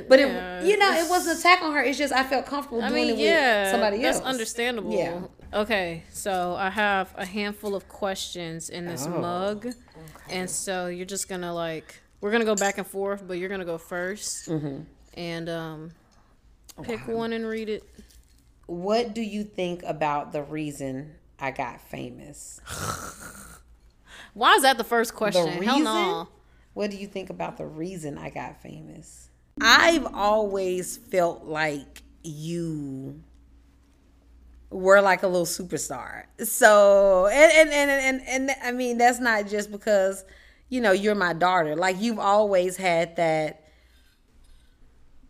But 0.08 0.18
yeah, 0.18 0.60
it, 0.60 0.66
you 0.66 0.76
know, 0.76 0.92
it 0.92 1.08
wasn't 1.08 1.34
an 1.36 1.40
attack 1.40 1.62
on 1.62 1.72
her. 1.72 1.82
It's 1.82 1.98
just 1.98 2.12
I 2.12 2.24
felt 2.24 2.46
comfortable 2.46 2.82
I 2.82 2.88
doing 2.90 3.06
mean, 3.08 3.18
it 3.18 3.22
yeah, 3.22 3.62
with 3.62 3.70
somebody 3.72 4.02
that's 4.02 4.18
else. 4.18 4.26
understandable. 4.26 4.92
Yeah. 4.92 5.20
Okay, 5.52 6.04
so 6.12 6.54
I 6.54 6.70
have 6.70 7.12
a 7.16 7.24
handful 7.26 7.74
of 7.74 7.88
questions 7.88 8.70
in 8.70 8.86
this 8.86 9.06
Oh, 9.06 9.20
mug, 9.20 9.68
and 10.28 10.48
so 10.48 10.86
you're 10.86 11.06
just 11.06 11.28
gonna 11.28 11.52
like 11.52 12.00
we're 12.20 12.30
gonna 12.30 12.44
go 12.44 12.54
back 12.54 12.78
and 12.78 12.86
forth, 12.86 13.26
but 13.26 13.38
you're 13.38 13.48
gonna 13.48 13.64
go 13.64 13.76
1st 13.78 14.48
Mm-hmm. 14.48 14.82
and 15.14 15.48
um, 15.48 15.90
pick 16.82 17.06
one 17.08 17.32
and 17.32 17.46
read 17.46 17.68
it. 17.68 17.82
What 18.66 19.12
do 19.14 19.22
you 19.22 19.42
think 19.42 19.82
about 19.82 20.32
the 20.32 20.42
reason 20.44 21.14
I 21.40 21.50
got 21.50 21.80
famous? 21.80 22.60
Why 24.34 24.54
is 24.54 24.62
that 24.62 24.78
the 24.78 24.84
first 24.84 25.14
question? 25.14 25.46
reason? 25.46 25.62
Hell 25.64 25.80
no. 25.80 26.28
What 26.74 26.92
do 26.92 26.96
you 26.96 27.08
think 27.08 27.30
about 27.30 27.56
the 27.56 27.66
reason 27.66 28.16
I 28.16 28.30
got 28.30 28.62
famous? 28.62 29.28
I've 29.60 30.06
always 30.14 30.96
felt 30.96 31.44
like 31.44 32.02
you 32.22 33.20
were 34.70 35.00
like 35.00 35.22
a 35.22 35.26
little 35.28 35.46
superstar. 35.46 36.24
So 36.44 37.26
and 37.26 37.52
and 37.52 37.70
and 37.70 37.90
and, 37.90 38.50
and, 38.50 38.50
I 38.62 38.72
mean 38.72 38.98
that's 38.98 39.18
not 39.20 39.46
just 39.48 39.70
because 39.70 40.24
you 40.68 40.80
know 40.80 40.92
you're 40.92 41.14
my 41.14 41.32
daughter. 41.32 41.76
Like 41.76 42.00
you've 42.00 42.18
always 42.20 42.76
had 42.76 43.16
that 43.16 43.64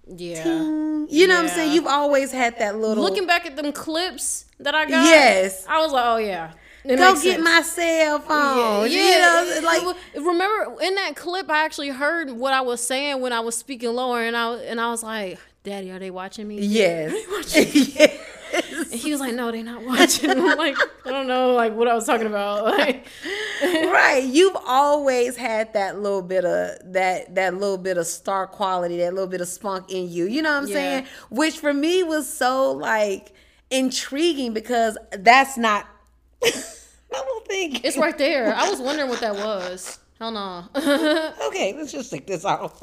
Yeah. 0.06 0.42
ting, 0.42 1.06
you 1.10 1.26
know 1.26 1.36
what 1.36 1.44
I'm 1.44 1.48
saying? 1.48 1.72
You've 1.72 1.86
always 1.86 2.32
had 2.32 2.58
that 2.58 2.78
little 2.78 3.02
Looking 3.02 3.26
back 3.26 3.46
at 3.46 3.56
them 3.56 3.72
clips 3.72 4.44
that 4.58 4.74
I 4.74 4.84
got, 4.84 5.04
Yes. 5.04 5.66
I 5.68 5.80
was 5.80 5.92
like, 5.92 6.04
oh 6.04 6.16
yeah. 6.18 6.52
It 6.84 6.96
go 6.96 7.12
get 7.12 7.20
sense. 7.20 7.44
my 7.44 7.60
cell 7.60 8.18
phone. 8.20 8.90
Yeah, 8.90 9.12
you 9.12 9.18
know, 9.18 9.60
like 9.66 9.96
remember 10.16 10.80
in 10.82 10.94
that 10.94 11.14
clip, 11.14 11.50
I 11.50 11.64
actually 11.64 11.90
heard 11.90 12.30
what 12.30 12.54
I 12.54 12.62
was 12.62 12.82
saying 12.86 13.20
when 13.20 13.34
I 13.34 13.40
was 13.40 13.54
speaking 13.54 13.90
lower, 13.92 14.22
and 14.22 14.34
I 14.34 14.54
and 14.54 14.80
I 14.80 14.88
was 14.90 15.02
like, 15.02 15.38
"Daddy, 15.62 15.90
are 15.90 15.98
they 15.98 16.10
watching 16.10 16.48
me?" 16.48 16.58
yes. 16.62 17.12
And 18.52 18.86
he 18.92 19.10
was 19.12 19.20
like, 19.20 19.34
"No, 19.34 19.50
they're 19.52 19.62
not 19.62 19.82
watching." 19.84 20.30
I'm 20.30 20.56
like, 20.56 20.76
I 21.04 21.10
don't 21.10 21.26
know, 21.26 21.52
like 21.54 21.74
what 21.74 21.88
I 21.88 21.94
was 21.94 22.06
talking 22.06 22.26
about. 22.26 22.64
Like, 22.78 23.06
right 23.62 24.24
you've 24.24 24.56
always 24.66 25.36
had 25.36 25.74
that 25.74 26.00
little 26.00 26.22
bit 26.22 26.44
of 26.46 26.78
that 26.94 27.34
that 27.34 27.54
little 27.54 27.76
bit 27.76 27.98
of 27.98 28.06
star 28.06 28.46
quality 28.46 28.96
that 28.98 29.12
little 29.12 29.28
bit 29.28 29.40
of 29.42 29.48
spunk 29.48 29.90
in 29.92 30.08
you 30.10 30.24
you 30.26 30.40
know 30.40 30.52
what 30.54 30.62
i'm 30.62 30.68
Yeah. 30.68 30.74
saying 30.74 31.06
which 31.28 31.58
for 31.58 31.74
me 31.74 32.02
was 32.02 32.26
so 32.32 32.72
like 32.72 33.32
intriguing 33.70 34.54
because 34.54 34.96
that's 35.12 35.58
not 35.58 35.86
I 36.42 36.50
don't 37.12 37.46
think 37.46 37.84
it's 37.84 37.98
right 37.98 38.16
there. 38.16 38.54
I 38.54 38.70
was 38.70 38.80
wondering 38.80 39.10
what 39.10 39.20
that 39.20 39.34
was. 39.34 39.98
Hell 40.18 40.30
no. 40.30 40.64
okay 41.48 41.74
let's 41.76 41.92
just 41.92 42.10
take 42.10 42.26
this 42.26 42.44
off 42.46 42.82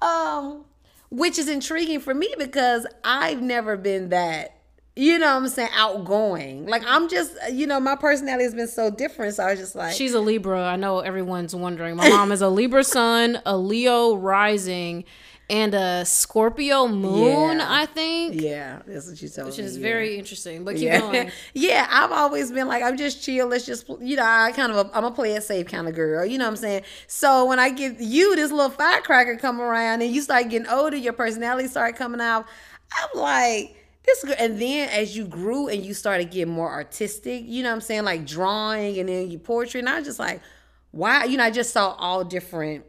um 0.00 0.64
which 1.10 1.38
is 1.38 1.48
intriguing 1.48 2.00
for 2.00 2.14
me 2.14 2.34
because 2.38 2.86
i've 3.04 3.42
never 3.42 3.76
been 3.76 4.08
that 4.08 4.56
you 4.94 5.18
know 5.18 5.26
what 5.26 5.42
i'm 5.42 5.48
saying 5.48 5.70
outgoing 5.74 6.66
like 6.66 6.82
i'm 6.86 7.08
just 7.08 7.32
you 7.50 7.66
know 7.66 7.80
my 7.80 7.96
personality 7.96 8.44
has 8.44 8.54
been 8.54 8.68
so 8.68 8.90
different 8.90 9.34
so 9.34 9.42
i 9.42 9.50
was 9.50 9.58
just 9.58 9.74
like 9.74 9.94
She's 9.94 10.14
a 10.14 10.20
Libra. 10.20 10.64
I 10.64 10.76
know 10.76 11.00
everyone's 11.00 11.54
wondering. 11.54 11.96
My 11.96 12.08
mom 12.08 12.32
is 12.32 12.40
a 12.40 12.48
Libra 12.48 12.84
sun, 12.84 13.40
a 13.44 13.56
Leo 13.56 14.14
rising, 14.14 15.04
and 15.50 15.74
a 15.74 16.04
Scorpio 16.04 16.88
moon. 16.88 17.58
Yeah. 17.58 17.66
I 17.68 17.86
think, 17.86 18.40
yeah 18.40 18.80
that's 18.86 19.08
what 19.08 19.20
you 19.20 19.28
told 19.28 19.48
which 19.48 19.58
me 19.58 19.64
is 19.64 19.76
yeah. 19.76 19.82
very 19.82 20.16
interesting. 20.16 20.64
But 20.64 20.76
keep 20.76 20.84
yeah. 20.84 21.00
going. 21.00 21.30
yeah, 21.54 21.86
I've 21.90 22.12
always 22.12 22.50
been 22.50 22.68
like, 22.68 22.82
I'm 22.82 22.96
just 22.96 23.22
chill. 23.22 23.48
Let's 23.48 23.66
just, 23.66 23.88
you 24.00 24.16
know, 24.16 24.24
I 24.24 24.52
kind 24.52 24.72
of, 24.72 24.86
a, 24.86 24.96
I'm 24.96 25.04
a 25.04 25.10
play 25.10 25.34
it 25.34 25.42
safe 25.42 25.66
kind 25.66 25.88
of 25.88 25.94
girl. 25.94 26.24
You 26.24 26.38
know 26.38 26.44
what 26.44 26.52
I'm 26.52 26.56
saying? 26.56 26.82
So 27.06 27.44
when 27.44 27.58
I 27.58 27.70
get 27.70 28.00
you, 28.00 28.34
this 28.36 28.50
little 28.50 28.70
firecracker 28.70 29.36
come 29.36 29.60
around 29.60 30.02
and 30.02 30.12
you 30.12 30.22
start 30.22 30.48
getting 30.48 30.68
older, 30.68 30.96
your 30.96 31.12
personality 31.12 31.68
start 31.68 31.96
coming 31.96 32.20
out. 32.20 32.46
I'm 32.94 33.20
like, 33.20 33.76
this 34.04 34.24
girl. 34.24 34.34
And 34.38 34.60
then 34.60 34.88
as 34.88 35.16
you 35.16 35.26
grew 35.26 35.68
and 35.68 35.84
you 35.84 35.94
started 35.94 36.30
getting 36.30 36.52
more 36.52 36.70
artistic, 36.70 37.44
you 37.46 37.62
know 37.62 37.70
what 37.70 37.76
I'm 37.76 37.80
saying? 37.80 38.04
Like 38.04 38.26
drawing 38.26 38.98
and 38.98 39.08
then 39.08 39.30
your 39.30 39.40
poetry. 39.40 39.80
And 39.80 39.88
I 39.88 39.98
was 39.98 40.06
just 40.06 40.18
like, 40.18 40.40
wow. 40.92 41.24
You 41.24 41.36
know, 41.36 41.44
I 41.44 41.50
just 41.50 41.72
saw 41.72 41.92
all 41.92 42.24
different 42.24 42.84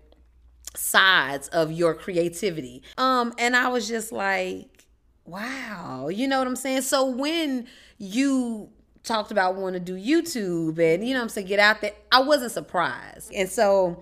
sides 0.75 1.47
of 1.49 1.71
your 1.71 1.93
creativity. 1.93 2.83
Um, 2.97 3.33
and 3.37 3.55
I 3.55 3.67
was 3.69 3.87
just 3.87 4.11
like, 4.11 4.85
wow, 5.25 6.09
you 6.09 6.27
know 6.27 6.39
what 6.39 6.47
I'm 6.47 6.55
saying? 6.55 6.81
So 6.81 7.05
when 7.05 7.67
you 7.97 8.69
talked 9.03 9.31
about 9.31 9.55
wanting 9.55 9.83
to 9.83 9.93
do 9.93 9.97
YouTube 9.97 10.79
and 10.79 11.05
you 11.07 11.13
know 11.13 11.21
I'm 11.21 11.29
saying, 11.29 11.47
get 11.47 11.59
out 11.59 11.81
there, 11.81 11.93
I 12.11 12.21
wasn't 12.21 12.51
surprised. 12.51 13.31
And 13.33 13.49
so 13.49 14.01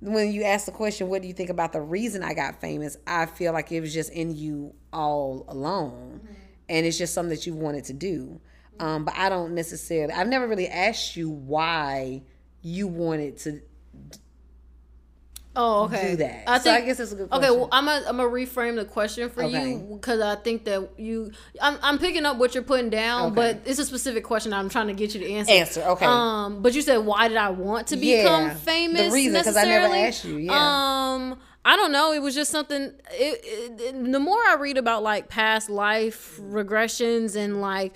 when 0.00 0.32
you 0.32 0.44
asked 0.44 0.66
the 0.66 0.72
question, 0.72 1.08
what 1.08 1.22
do 1.22 1.28
you 1.28 1.34
think 1.34 1.50
about 1.50 1.72
the 1.72 1.80
reason 1.80 2.22
I 2.22 2.34
got 2.34 2.60
famous? 2.60 2.96
I 3.06 3.26
feel 3.26 3.52
like 3.52 3.72
it 3.72 3.80
was 3.80 3.92
just 3.92 4.12
in 4.12 4.34
you 4.34 4.74
all 4.92 5.44
alone. 5.48 6.20
And 6.68 6.84
it's 6.86 6.98
just 6.98 7.14
something 7.14 7.30
that 7.34 7.46
you 7.46 7.54
wanted 7.54 7.84
to 7.84 7.92
do. 7.92 8.40
Um, 8.80 9.04
but 9.04 9.14
I 9.16 9.28
don't 9.28 9.54
necessarily, 9.54 10.12
I've 10.12 10.28
never 10.28 10.46
really 10.46 10.68
asked 10.68 11.16
you 11.16 11.28
why 11.30 12.22
you 12.62 12.86
wanted 12.86 13.38
to 13.38 13.60
Oh, 15.60 15.84
okay. 15.86 16.10
do 16.12 16.16
that. 16.18 16.44
I 16.48 16.58
so 16.58 16.64
think, 16.64 16.82
I 16.84 16.86
guess 16.86 17.00
it's 17.00 17.10
a 17.10 17.16
good 17.16 17.22
Okay, 17.32 17.38
question. 17.38 17.58
well, 17.58 17.68
I'm 17.72 17.84
gonna 17.86 18.04
I'm 18.06 18.16
gonna 18.18 18.28
reframe 18.28 18.76
the 18.76 18.84
question 18.84 19.28
for 19.28 19.42
Okay. 19.42 19.70
you 19.72 19.98
because 20.00 20.20
I 20.20 20.36
think 20.36 20.64
that 20.66 20.90
you 20.96 21.32
I'm 21.60 21.78
I'm 21.82 21.98
picking 21.98 22.24
up 22.24 22.36
what 22.36 22.54
you're 22.54 22.62
putting 22.62 22.90
down, 22.90 23.32
Okay. 23.32 23.34
but 23.34 23.62
it's 23.64 23.80
a 23.80 23.84
specific 23.84 24.22
question 24.22 24.52
I'm 24.52 24.68
trying 24.68 24.86
to 24.86 24.92
get 24.94 25.14
you 25.14 25.20
to 25.20 25.28
answer. 25.32 25.52
Answer, 25.52 25.82
okay. 25.82 26.04
Um, 26.06 26.62
but 26.62 26.74
you 26.74 26.82
said 26.82 26.98
why 26.98 27.26
did 27.26 27.38
I 27.38 27.50
want 27.50 27.88
to 27.88 27.96
Yeah, 27.96 28.54
famous? 28.54 29.08
the 29.08 29.10
reason 29.10 29.32
because 29.32 29.56
I 29.56 29.64
never 29.64 29.92
asked 29.92 30.24
you, 30.24 30.36
yeah. 30.36 31.14
Um. 31.14 31.38
I 31.70 31.76
don't 31.76 31.92
know. 31.92 32.12
It 32.12 32.22
was 32.22 32.34
just 32.34 32.50
something. 32.50 32.82
It, 33.10 33.40
it, 33.44 33.80
it- 33.80 34.12
the 34.12 34.20
more 34.20 34.38
I 34.52 34.54
read 34.58 34.78
about 34.78 35.02
like 35.02 35.28
past 35.28 35.68
life 35.68 36.38
regressions 36.40 37.36
and 37.36 37.60
like, 37.60 37.92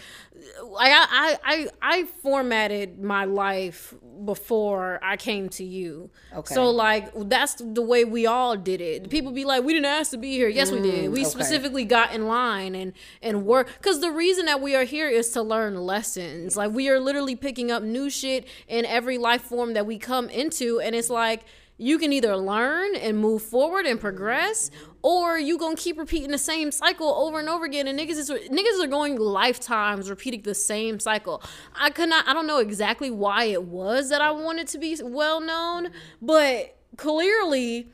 like 0.62 0.92
I, 0.92 1.06
I, 1.10 1.38
I, 1.44 1.68
I 1.80 2.04
formatted 2.22 3.00
my 3.02 3.24
life 3.24 3.94
before 4.24 5.00
I 5.02 5.16
came 5.16 5.48
to 5.50 5.64
you. 5.64 6.10
Okay. 6.34 6.54
So 6.54 6.70
like 6.70 7.10
that's 7.30 7.54
the 7.58 7.82
way 7.82 8.04
we 8.04 8.26
all 8.26 8.56
did 8.56 8.80
it. 8.80 9.08
People 9.08 9.32
be 9.32 9.44
like, 9.44 9.64
we 9.64 9.72
didn't 9.72 9.86
ask 9.86 10.10
to 10.10 10.18
be 10.18 10.32
here. 10.32 10.48
Yes, 10.48 10.70
we 10.70 10.80
did. 10.82 11.10
We 11.10 11.20
Mm, 11.22 11.26
okay. 11.26 11.30
specifically 11.30 11.84
got 11.84 12.12
in 12.14 12.26
line 12.28 12.74
and 12.74 12.92
and 13.22 13.46
work 13.46 13.68
because 13.78 14.00
the 14.00 14.10
reason 14.10 14.46
that 14.46 14.60
we 14.60 14.74
are 14.76 14.84
here 14.84 15.08
is 15.08 15.30
to 15.30 15.42
learn 15.42 15.76
lessons. 15.76 16.56
Like 16.56 16.72
we 16.72 16.88
are 16.90 17.00
literally 17.00 17.36
picking 17.36 17.70
up 17.70 17.82
new 17.82 18.10
shit 18.10 18.46
in 18.68 18.84
every 18.84 19.18
life 19.18 19.42
form 19.42 19.72
that 19.74 19.86
we 19.86 19.98
come 19.98 20.28
into, 20.28 20.78
and 20.80 20.94
it's 20.94 21.10
like 21.10 21.42
you 21.82 21.98
can 21.98 22.12
either 22.12 22.36
learn 22.36 22.94
and 22.94 23.18
move 23.18 23.42
forward 23.42 23.86
and 23.86 24.00
progress 24.00 24.70
or 25.02 25.36
you 25.36 25.58
gonna 25.58 25.74
keep 25.74 25.98
repeating 25.98 26.30
the 26.30 26.38
same 26.38 26.70
cycle 26.70 27.08
over 27.08 27.40
and 27.40 27.48
over 27.48 27.64
again 27.64 27.88
and 27.88 27.98
niggas 27.98 28.10
is 28.10 28.30
niggas 28.30 28.82
are 28.82 28.86
going 28.86 29.16
lifetimes 29.16 30.08
repeating 30.08 30.42
the 30.42 30.54
same 30.54 31.00
cycle. 31.00 31.42
I 31.74 31.90
could 31.90 32.08
not 32.08 32.26
i 32.28 32.32
don't 32.32 32.46
know 32.46 32.58
exactly 32.58 33.10
why 33.10 33.44
it 33.44 33.64
was 33.64 34.10
that 34.10 34.20
i 34.20 34.30
wanted 34.30 34.68
to 34.68 34.78
be 34.78 34.96
well 35.02 35.40
known 35.40 35.90
but 36.20 36.76
clearly 36.96 37.88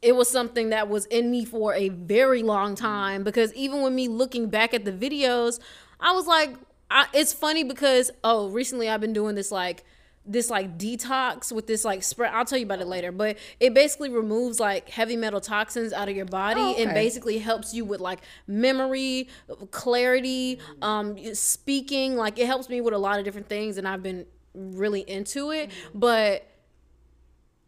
it 0.00 0.14
was 0.14 0.28
something 0.28 0.70
that 0.70 0.88
was 0.88 1.06
in 1.06 1.30
me 1.30 1.44
for 1.44 1.74
a 1.74 1.88
very 1.88 2.42
long 2.42 2.74
time 2.74 3.24
because 3.24 3.52
even 3.54 3.82
with 3.82 3.92
me 3.92 4.06
looking 4.06 4.48
back 4.48 4.74
at 4.74 4.84
the 4.84 4.92
videos 4.92 5.58
i 6.00 6.12
was 6.12 6.26
like 6.26 6.54
I, 6.90 7.06
it's 7.12 7.32
funny 7.32 7.64
because 7.64 8.10
oh 8.22 8.48
recently 8.50 8.88
i've 8.88 9.00
been 9.00 9.12
doing 9.12 9.34
this 9.34 9.50
like 9.50 9.84
this 10.24 10.50
like 10.50 10.78
detox 10.78 11.50
with 11.50 11.66
this 11.66 11.84
like 11.84 12.02
spray. 12.02 12.28
i'll 12.28 12.44
tell 12.44 12.58
you 12.58 12.64
about 12.64 12.80
it 12.80 12.86
later 12.86 13.10
but 13.10 13.36
it 13.58 13.74
basically 13.74 14.08
removes 14.08 14.60
like 14.60 14.88
heavy 14.88 15.16
metal 15.16 15.40
toxins 15.40 15.92
out 15.92 16.08
of 16.08 16.14
your 16.14 16.24
body 16.26 16.60
Oh, 16.60 16.74
and 16.78 16.94
basically 16.94 17.38
helps 17.38 17.74
you 17.74 17.84
with 17.84 18.00
like 18.00 18.20
memory 18.46 19.28
clarity 19.72 20.60
um 20.80 21.18
speaking 21.34 22.16
like 22.16 22.38
it 22.38 22.46
helps 22.46 22.68
me 22.68 22.80
with 22.80 22.94
a 22.94 22.98
lot 22.98 23.18
of 23.18 23.24
different 23.24 23.48
things 23.48 23.78
and 23.78 23.88
i've 23.88 24.02
been 24.02 24.26
really 24.54 25.00
into 25.00 25.50
it 25.50 25.70
but 25.94 26.46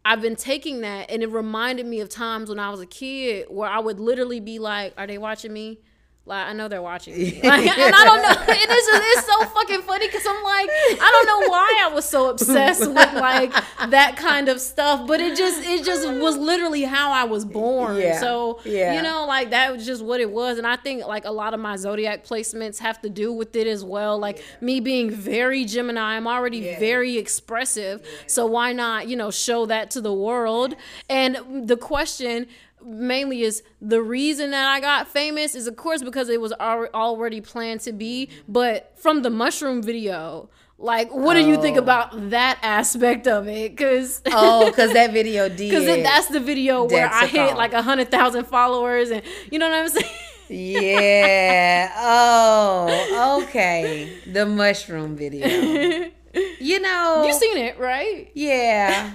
I've 0.07 0.21
been 0.21 0.35
taking 0.35 0.81
that 0.81 1.09
and 1.09 1.23
it 1.23 1.31
reminded 1.31 1.87
me 1.87 1.99
of 1.99 2.09
times 2.09 2.49
when 2.49 2.59
I 2.59 2.69
was 2.69 2.79
a 2.79 2.85
kid 2.85 3.47
where 3.49 3.67
I 3.67 3.79
would 3.79 3.99
literally 3.99 4.39
be 4.39 4.59
like, 4.59 4.93
Are 4.99 5.07
they 5.07 5.17
watching 5.17 5.51
me? 5.51 5.79
Like 6.27 6.47
I 6.47 6.53
know 6.53 6.67
they're 6.67 6.81
watching 6.81 7.15
me, 7.15 7.39
like, 7.43 7.67
and 7.77 7.93
I 7.95 8.03
don't 8.03 8.21
know. 8.23 8.35
It 8.55 8.69
is 8.69 8.87
it's 9.19 9.27
so 9.27 9.45
fucking 9.45 9.81
funny 9.83 10.07
because 10.07 10.25
I'm 10.27 10.43
like 10.43 10.69
I 10.71 11.09
don't 11.11 11.27
know 11.27 11.49
why 11.51 11.81
I 11.83 11.93
was 11.93 12.05
so 12.05 12.29
obsessed 12.31 12.79
with 12.81 12.95
like 12.95 13.51
that 13.91 14.15
kind 14.17 14.49
of 14.49 14.59
stuff, 14.59 15.05
but 15.07 15.19
it 15.21 15.37
just 15.37 15.63
it 15.63 15.83
just 15.85 16.07
was 16.07 16.35
literally 16.37 16.81
how 16.81 17.11
I 17.11 17.25
was 17.25 17.45
born. 17.45 17.97
Yeah. 17.97 18.19
So 18.19 18.59
Yeah. 18.65 18.95
you 18.95 19.03
know, 19.03 19.25
like 19.27 19.51
that 19.51 19.71
was 19.71 19.85
just 19.85 20.03
what 20.03 20.19
it 20.19 20.31
was, 20.31 20.57
and 20.57 20.65
I 20.65 20.77
think 20.77 21.05
like 21.05 21.25
a 21.25 21.31
lot 21.31 21.53
of 21.53 21.59
my 21.59 21.75
zodiac 21.75 22.25
placements 22.25 22.79
have 22.79 22.99
to 23.03 23.09
do 23.09 23.31
with 23.31 23.55
it 23.55 23.67
as 23.67 23.83
well. 23.83 24.17
Like 24.17 24.43
me 24.61 24.79
being 24.79 25.11
very 25.11 25.63
Gemini, 25.65 26.15
I'm 26.17 26.27
already 26.27 26.57
Yeah. 26.59 26.79
very 26.79 27.17
expressive, 27.17 28.01
so 28.25 28.47
why 28.47 28.73
not 28.73 29.07
you 29.07 29.15
know 29.15 29.29
show 29.29 29.67
that 29.67 29.91
to 29.91 30.01
the 30.01 30.13
world? 30.13 30.75
And 31.07 31.67
the 31.67 31.77
question 31.77 32.47
mainly 32.85 33.41
is 33.41 33.63
the 33.81 34.01
reason 34.01 34.51
that 34.51 34.67
I 34.67 34.79
got 34.79 35.07
famous 35.07 35.55
is 35.55 35.67
of 35.67 35.75
course 35.75 36.01
because 36.03 36.29
it 36.29 36.39
was 36.39 36.53
al- 36.59 36.87
already 36.93 37.41
planned 37.41 37.81
to 37.81 37.91
be, 37.93 38.29
but 38.47 38.93
from 38.97 39.21
the 39.23 39.29
mushroom 39.29 39.81
video. 39.81 40.49
Like, 40.77 41.09
what 41.13 41.35
do 41.35 41.39
you 41.39 41.61
think 41.61 41.77
Oh. 41.77 41.83
about 41.83 42.31
that 42.31 42.59
aspect 42.61 43.27
of 43.27 43.47
it? 43.47 43.71
Because 43.77 44.21
Oh, 44.25 44.65
because 44.69 44.91
that 44.91 45.13
video 45.13 45.47
did. 45.59 45.69
because 45.69 45.85
that's 46.03 46.27
the 46.27 46.41
video 46.41 46.83
where 46.83 47.07
I 47.09 47.27
hit 47.27 47.47
call. 47.49 47.57
like 47.57 47.71
a 47.71 47.81
hundred 47.81 48.11
thousand 48.11 48.43
followers, 48.45 49.09
and 49.09 49.21
you 49.49 49.57
know 49.57 49.69
what 49.69 49.75
I'm 49.77 49.87
saying. 49.87 50.13
yeah. 50.49 51.91
Oh, 51.97 53.43
okay. 53.43 54.09
The 54.31 54.45
mushroom 54.45 55.15
video. 55.15 56.11
You 56.59 56.81
know. 56.81 57.23
you 57.25 57.31
seen 57.33 57.55
it, 57.55 57.79
right? 57.79 58.29
Yeah. 58.33 59.09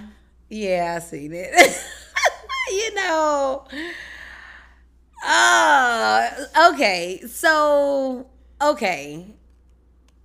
Yeah, 0.48 0.94
I 0.96 1.00
seen 1.04 1.32
it. 1.34 1.52
you 2.70 2.94
know. 2.94 3.64
Oh, 5.24 6.28
okay. 6.72 7.20
So, 7.26 8.26
okay. 8.62 9.26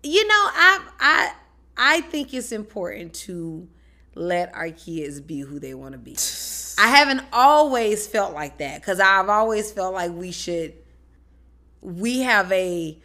You 0.03 0.27
know, 0.27 0.34
I 0.34 0.88
I 0.99 1.31
I 1.77 2.01
think 2.01 2.34
it's 2.34 2.51
important 2.51 3.13
to 3.25 3.67
let 4.13 4.53
our 4.55 4.69
kids 4.69 5.19
be 5.19 5.39
who 5.41 5.60
they 5.60 5.73
want 5.73 5.93
to 5.93 5.97
be. 5.97 6.12
I 6.77 6.88
haven't 6.88 7.23
always 7.31 8.05
felt 8.08 8.34
like 8.34 8.58
that 8.58 8.84
cuz 8.84 8.99
I've 8.99 9.29
always 9.29 9.71
felt 9.71 9.93
like 9.93 10.12
we 10.12 10.31
should 10.31 10.73
we 11.81 12.19
have 12.21 12.51
a 12.51 12.97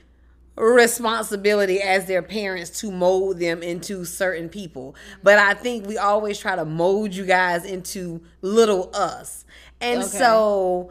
responsibility 0.56 1.80
as 1.80 2.06
their 2.06 2.22
parents 2.22 2.80
to 2.80 2.90
mold 2.90 3.38
them 3.38 3.62
into 3.62 4.04
certain 4.04 4.48
people. 4.48 4.94
But 5.22 5.38
I 5.38 5.54
think 5.54 5.86
we 5.86 5.96
always 5.98 6.38
try 6.38 6.56
to 6.56 6.64
mold 6.64 7.14
you 7.14 7.24
guys 7.26 7.64
into 7.64 8.20
little 8.42 8.90
us. 8.94 9.44
And 9.80 10.00
Okay. 10.00 10.18
so 10.18 10.90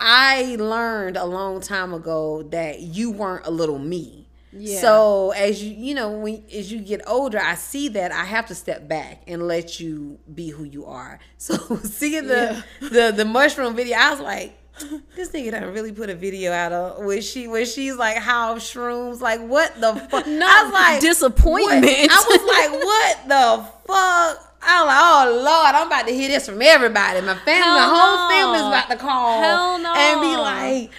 I 0.00 0.56
learned 0.58 1.16
a 1.16 1.24
long 1.24 1.60
time 1.60 1.92
ago 1.94 2.42
that 2.44 2.80
you 2.80 3.10
weren't 3.10 3.46
a 3.46 3.50
little 3.50 3.78
me. 3.78 4.28
Yeah. 4.56 4.80
So 4.80 5.30
as 5.32 5.62
you 5.62 5.74
you 5.74 5.94
know 5.94 6.10
when 6.12 6.44
as 6.52 6.70
you 6.70 6.80
get 6.80 7.00
older, 7.08 7.40
I 7.40 7.56
see 7.56 7.88
that 7.88 8.12
I 8.12 8.24
have 8.24 8.46
to 8.46 8.54
step 8.54 8.86
back 8.88 9.22
and 9.26 9.46
let 9.48 9.80
you 9.80 10.18
be 10.32 10.50
who 10.50 10.64
you 10.64 10.86
are. 10.86 11.18
So 11.38 11.56
seeing 11.82 12.26
the 12.28 12.64
the 12.80 13.12
the 13.14 13.24
mushroom 13.24 13.74
video, 13.74 13.96
I 13.98 14.10
was 14.12 14.20
like, 14.20 14.56
this 15.16 15.30
nigga 15.30 15.52
done 15.52 15.72
really 15.72 15.92
put 15.92 16.10
a 16.10 16.14
video 16.14 16.52
out 16.52 16.72
of 16.72 17.04
where 17.04 17.22
she 17.22 17.46
where 17.46 17.64
she's 17.64 17.94
like 17.96 18.16
how 18.16 18.56
shrooms 18.56 19.20
like 19.20 19.40
what 19.40 19.80
the 19.80 19.94
fuck? 20.10 20.26
No, 20.26 20.46
I 20.48 20.64
was 20.64 20.72
like 20.72 21.00
disappointment. 21.00 21.84
what? 21.84 22.10
I 22.10 22.24
was 22.28 22.42
like, 22.42 22.82
what 22.84 23.28
the 23.28 23.64
fuck? 23.86 24.50
I 24.66 24.82
was 24.82 24.86
like, 24.86 24.98
oh 25.00 25.42
Lord, 25.44 25.74
I'm 25.74 25.86
about 25.86 26.06
to 26.08 26.12
hear 26.14 26.28
this 26.28 26.46
from 26.48 26.60
everybody. 26.60 27.20
My 27.20 27.34
family, 27.34 27.60
my 27.60 27.78
Hell 27.78 27.94
whole 27.94 28.28
no. 28.28 28.34
family's 28.34 28.62
about 28.62 28.90
to 28.90 28.96
call 28.96 29.42
Hell 29.42 29.78
no. 29.78 29.94
and 29.94 30.20
be 30.20 30.36
like. 30.36 30.90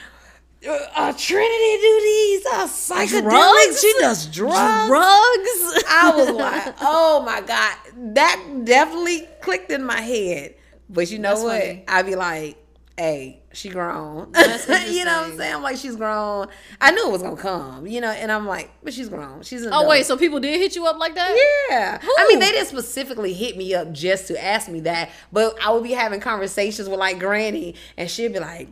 Uh, 0.68 0.80
uh, 0.96 1.14
Trinity 1.16 1.78
do 1.80 2.02
these 2.02 2.46
uh, 2.48 2.66
psychedelics. 2.66 3.22
Drugs? 3.22 3.82
She 3.82 3.94
does 4.00 4.26
drugs. 4.26 4.88
Drugs. 4.88 5.84
I 5.88 6.12
was 6.16 6.30
like, 6.36 6.76
oh 6.82 7.22
my 7.24 7.42
god, 7.42 7.78
that 8.16 8.64
definitely 8.64 9.28
clicked 9.42 9.70
in 9.70 9.84
my 9.84 10.02
head. 10.02 10.56
But 10.90 11.12
you 11.12 11.20
know 11.20 11.30
That's 11.30 11.44
what? 11.44 11.62
funny. 11.62 11.84
I'd 11.88 12.06
be 12.08 12.16
like, 12.16 12.64
hey, 12.98 13.42
she 13.54 13.70
grown. 13.70 14.34
You 14.88 15.04
know 15.04 15.22
what 15.22 15.32
I'm 15.32 15.38
saying? 15.38 15.56
I'm 15.56 15.62
like, 15.64 15.78
she's 15.78 15.96
grown. 15.96 16.48
I 16.80 16.92
knew 16.92 17.08
it 17.08 17.12
was 17.12 17.22
gonna 17.22 17.36
come, 17.36 17.88
you 17.88 18.02
know, 18.02 18.12
and 18.12 18.32
I'm 18.32 18.46
like, 18.46 18.72
but 18.84 18.94
she's 18.94 19.10
grown. 19.10 19.42
She's 19.44 19.64
an 19.64 19.74
oh 19.74 19.80
adult. 19.80 19.90
wait, 19.90 20.06
so 20.06 20.16
people 20.16 20.40
did 20.40 20.60
hit 20.60 20.76
you 20.76 20.86
up 20.86 20.98
like 20.98 21.16
that? 21.16 21.66
Yeah. 21.70 22.00
Who? 22.00 22.14
I 22.18 22.28
mean, 22.28 22.40
they 22.40 22.52
didn't 22.52 22.68
specifically 22.68 23.34
hit 23.34 23.58
me 23.58 23.74
up 23.74 23.92
just 23.92 24.28
to 24.28 24.44
ask 24.44 24.70
me 24.70 24.82
that, 24.82 25.10
but 25.32 25.58
I 25.62 25.72
would 25.72 25.84
be 25.84 25.92
having 25.92 26.20
conversations 26.20 26.88
with 26.88 27.00
like 27.00 27.20
Granny, 27.20 27.76
and 27.98 28.10
she'd 28.10 28.34
be 28.34 28.40
like, 28.40 28.70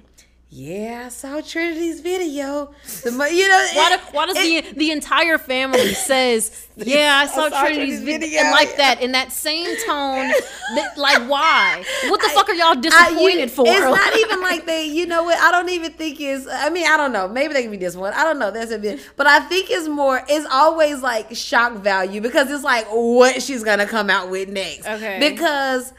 "Yeah, 0.56 1.04
I 1.06 1.10
saw 1.10 1.42
Trinity's 1.42 2.02
video." 2.02 2.74
The, 3.04 3.12
mo- 3.12 3.26
you 3.26 3.48
know, 3.48 3.68
Why, 3.74 3.96
do, 3.98 4.04
why 4.16 4.26
does 4.28 4.38
it- 4.38 4.66
the 4.76 4.80
the 4.80 4.92
entire 4.92 5.38
family 5.38 5.94
says, 5.94 6.68
"Yeah, 6.76 7.20
I 7.24 7.26
saw, 7.28 7.46
I 7.46 7.50
saw 7.50 7.60
Trinity's 7.62 8.02
Trinity's 8.02 8.20
video," 8.30 8.40
and 8.42 8.52
like 8.52 8.78
that 8.78 9.02
in 9.02 9.14
that 9.14 9.32
same 9.32 9.66
tone? 9.86 10.32
that, 10.76 10.94
like, 10.98 11.28
why? 11.30 11.84
What 12.10 12.22
the 12.22 12.28
I- 12.28 12.34
fuck 12.34 12.50
are 12.50 12.54
y'all 12.54 12.78
I- 12.78 12.82
disappointed 12.82 13.40
you- 13.40 13.48
for? 13.56 13.66
It's 13.68 13.80
not 13.82 14.16
even 14.24 14.42
like 14.42 14.66
they, 14.66 14.86
you 14.86 15.06
know 15.08 15.24
what? 15.24 15.38
I 15.40 15.52
don't 15.52 15.70
even 15.70 15.92
think 15.94 16.20
it's. 16.22 16.48
I 16.48 16.70
mean, 16.70 16.86
I 16.88 16.98
don't 16.98 17.12
know. 17.14 17.28
Maybe 17.28 17.54
they 17.54 17.64
can 17.64 17.72
be 17.72 17.78
disappointed. 17.78 18.16
I 18.18 18.24
don't 18.24 18.38
know. 18.40 18.52
That's 18.52 18.72
a 18.72 18.78
bit, 18.80 19.00
but 19.18 19.26
I 19.28 19.40
think 19.42 19.70
it's 19.72 19.88
more. 19.88 20.24
It's 20.30 20.46
always 20.52 21.02
like 21.02 21.36
shock 21.36 21.74
value 21.78 22.22
because 22.22 22.52
it's 22.52 22.64
like 22.64 22.86
what 22.92 23.42
she's 23.42 23.64
gonna 23.64 23.88
come 23.88 24.10
out 24.10 24.30
with 24.30 24.50
next. 24.50 24.86
Okay. 24.88 25.18
Because 25.20 25.94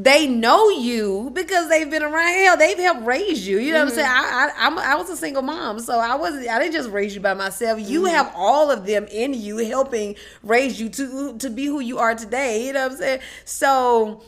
they 0.00 0.28
know 0.28 0.68
you 0.70 1.28
because 1.32 1.68
they've 1.68 1.90
been 1.90 2.04
around. 2.04 2.28
Hell, 2.28 2.56
they've 2.56 2.78
helped 2.78 3.04
raise 3.04 3.48
you. 3.48 3.58
You 3.58 3.72
know 3.72 3.80
what 3.80 3.88
I'm 3.88 3.88
mm-hmm. 3.88 3.96
saying? 3.96 4.08
I, 4.08 4.50
I 4.56 4.66
I'm, 4.66 4.78
I 4.78 4.94
was 4.94 5.10
a 5.10 5.16
single 5.16 5.42
mom, 5.42 5.80
so 5.80 5.98
I 5.98 6.14
wasn't. 6.14 6.48
I 6.48 6.60
didn't 6.60 6.74
just 6.74 6.90
raise 6.90 7.16
you 7.16 7.20
by 7.20 7.34
myself. 7.34 7.80
You 7.80 8.02
mm-hmm. 8.02 8.14
have 8.14 8.32
all 8.36 8.70
of 8.70 8.86
them 8.86 9.06
in 9.10 9.34
you, 9.34 9.58
helping 9.58 10.14
raise 10.44 10.80
you 10.80 10.88
to 10.90 11.36
to 11.38 11.50
be 11.50 11.66
who 11.66 11.80
you 11.80 11.98
are 11.98 12.14
today. 12.14 12.64
You 12.66 12.74
know 12.74 12.84
what 12.84 12.92
I'm 12.92 12.98
saying? 12.98 13.20
So 13.44 14.22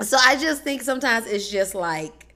so 0.00 0.16
I 0.20 0.36
just 0.36 0.62
think 0.62 0.82
sometimes 0.82 1.26
it's 1.26 1.50
just 1.50 1.74
like 1.74 2.34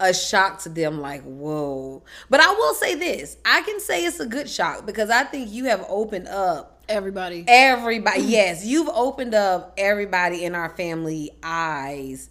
a 0.00 0.12
shock 0.12 0.60
to 0.60 0.68
them, 0.68 1.00
like, 1.00 1.22
whoa. 1.22 2.02
But 2.28 2.40
I 2.40 2.50
will 2.52 2.74
say 2.74 2.96
this 2.96 3.36
I 3.44 3.62
can 3.62 3.78
say 3.78 4.04
it's 4.04 4.18
a 4.18 4.26
good 4.26 4.50
shock 4.50 4.84
because 4.84 5.10
I 5.10 5.22
think 5.22 5.52
you 5.52 5.66
have 5.66 5.84
opened 5.88 6.26
up 6.26 6.79
Everybody. 6.90 7.44
everybody. 7.46 8.22
Yes, 8.22 8.64
you've 8.64 8.88
opened 8.88 9.34
up 9.34 9.74
everybody 9.78 10.44
in 10.44 10.54
our 10.54 10.70
family 10.70 11.30
eyes 11.42 12.30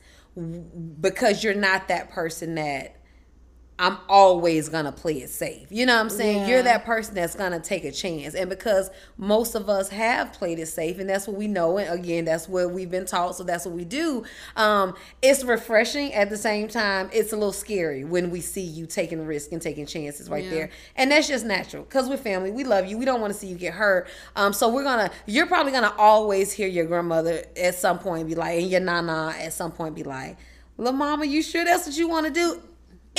because 1.02 1.44
you're 1.44 1.54
not 1.54 1.88
that 1.88 2.12
person 2.12 2.56
that 2.56 2.99
I'm 3.80 3.98
always 4.10 4.68
gonna 4.68 4.92
play 4.92 5.22
it 5.22 5.30
safe. 5.30 5.68
You 5.72 5.86
know 5.86 5.96
what 5.96 6.02
I'm 6.02 6.10
saying? 6.10 6.40
Yeah. 6.40 6.48
You're 6.48 6.64
that 6.64 6.84
person 6.86 7.16
that's 7.16 7.34
gonna 7.34 7.62
take 7.62 7.86
a 7.86 7.92
chance. 7.92 8.36
And 8.36 8.50
because 8.50 8.90
most 9.18 9.56
of 9.56 9.70
us 9.70 9.88
have 9.90 10.34
played 10.34 10.60
it 10.60 10.66
safe, 10.66 11.00
and 11.00 11.10
that's 11.10 11.28
what 11.28 11.38
we 11.38 11.48
know, 11.48 11.78
and 11.78 11.90
again, 11.98 12.26
that's 12.26 12.50
what 12.50 12.72
we've 12.72 12.92
been 12.92 13.06
taught, 13.06 13.38
so 13.38 13.44
that's 13.44 13.66
what 13.66 13.74
we 13.74 13.86
do. 13.86 14.26
Um, 14.58 14.96
it's 15.22 15.46
refreshing 15.46 16.14
at 16.14 16.30
the 16.30 16.36
same 16.38 16.68
time, 16.68 17.10
it's 17.14 17.32
a 17.32 17.38
little 17.38 17.54
scary 17.54 18.04
when 18.04 18.32
we 18.32 18.42
see 18.42 18.62
you 18.62 18.86
taking 18.86 19.26
risk 19.26 19.54
and 19.54 19.62
taking 19.62 19.86
chances 19.86 20.30
right 20.30 20.44
Yeah. 20.44 20.50
there. 20.50 20.70
And 20.98 21.10
that's 21.12 21.30
just 21.30 21.46
natural. 21.46 21.84
Because 21.84 22.10
we're 22.10 22.18
family. 22.18 22.52
We 22.52 22.66
love 22.66 22.86
you. 22.86 22.98
We 22.98 23.06
don't 23.06 23.22
want 23.22 23.32
to 23.32 23.40
see 23.40 23.48
you 23.48 23.56
get 23.56 23.74
hurt. 23.74 24.08
Um, 24.36 24.52
so 24.52 24.68
we're 24.68 24.84
gonna 24.84 25.10
you're 25.26 25.48
probably 25.48 25.72
gonna 25.72 25.94
always 25.98 26.52
hear 26.52 26.68
your 26.68 26.86
grandmother 26.86 27.46
at 27.56 27.76
some 27.76 27.98
point 27.98 28.28
be 28.28 28.36
like, 28.36 28.60
and 28.60 28.70
your 28.70 28.82
nana 28.82 29.34
at 29.40 29.54
some 29.54 29.72
point 29.72 29.96
be 29.96 30.04
like, 30.04 30.38
Little 30.78 30.94
mama, 30.94 31.26
you 31.26 31.42
sure 31.42 31.64
that's 31.66 31.86
what 31.88 31.98
you 31.98 32.08
want 32.10 32.26
to 32.28 32.32
do? 32.32 32.62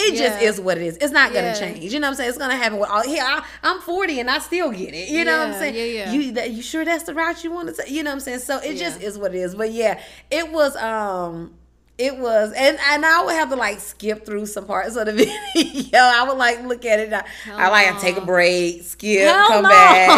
It 0.02 0.16
just 0.16 0.40
is 0.42 0.60
what 0.60 0.78
it 0.78 0.84
is. 0.84 0.96
It's 0.98 1.12
not 1.12 1.32
gonna 1.32 1.48
Yeah. 1.48 1.54
change. 1.54 1.92
You 1.92 2.00
know 2.00 2.06
what 2.08 2.10
I'm 2.12 2.14
saying? 2.16 2.28
It's 2.30 2.38
gonna 2.38 2.56
happen 2.56 2.78
with 2.78 2.90
all. 2.90 3.02
Here, 3.02 3.22
I, 3.24 3.44
I'm 3.62 3.80
40 3.80 4.20
and 4.20 4.30
I 4.30 4.38
still 4.38 4.70
get 4.70 4.94
it. 4.94 5.08
You 5.08 5.24
know 5.24 5.38
what 5.38 5.48
I'm 5.48 5.54
saying? 5.54 5.74
yeah, 5.74 6.04
yeah. 6.04 6.12
You 6.12 6.32
that, 6.32 6.50
you 6.50 6.62
sure 6.62 6.84
that's 6.84 7.04
the 7.04 7.14
route 7.14 7.42
you 7.44 7.50
want 7.50 7.68
to 7.68 7.74
take? 7.82 7.90
You 7.90 8.02
know 8.02 8.10
what 8.10 8.14
I'm 8.14 8.20
saying? 8.20 8.40
So 8.40 8.58
it 8.58 8.76
just 8.76 9.00
is 9.00 9.18
what 9.18 9.34
it 9.34 9.38
is. 9.38 9.54
But 9.54 9.72
yeah, 9.72 10.00
it 10.30 10.50
was 10.52 10.76
um. 10.76 11.54
It 11.98 12.16
was, 12.16 12.54
and 12.56 12.78
and 12.88 13.04
I 13.04 13.22
would 13.26 13.34
have 13.34 13.50
to 13.50 13.56
like 13.56 13.78
skip 13.78 14.24
through 14.24 14.46
some 14.46 14.64
parts 14.64 14.96
of 14.96 15.04
the 15.04 15.12
video. 15.54 15.98
I 15.98 16.24
would 16.26 16.38
like 16.38 16.62
look 16.64 16.86
at 16.86 16.98
it. 16.98 17.12
I, 17.12 17.22
I 17.46 17.68
like 17.68 17.94
to 17.94 18.00
take 18.00 18.16
a 18.16 18.22
break, 18.24 18.82
skip, 18.84 19.28
Hell 19.28 19.48
come 19.48 19.64
no. 19.64 19.68
back. 19.68 20.08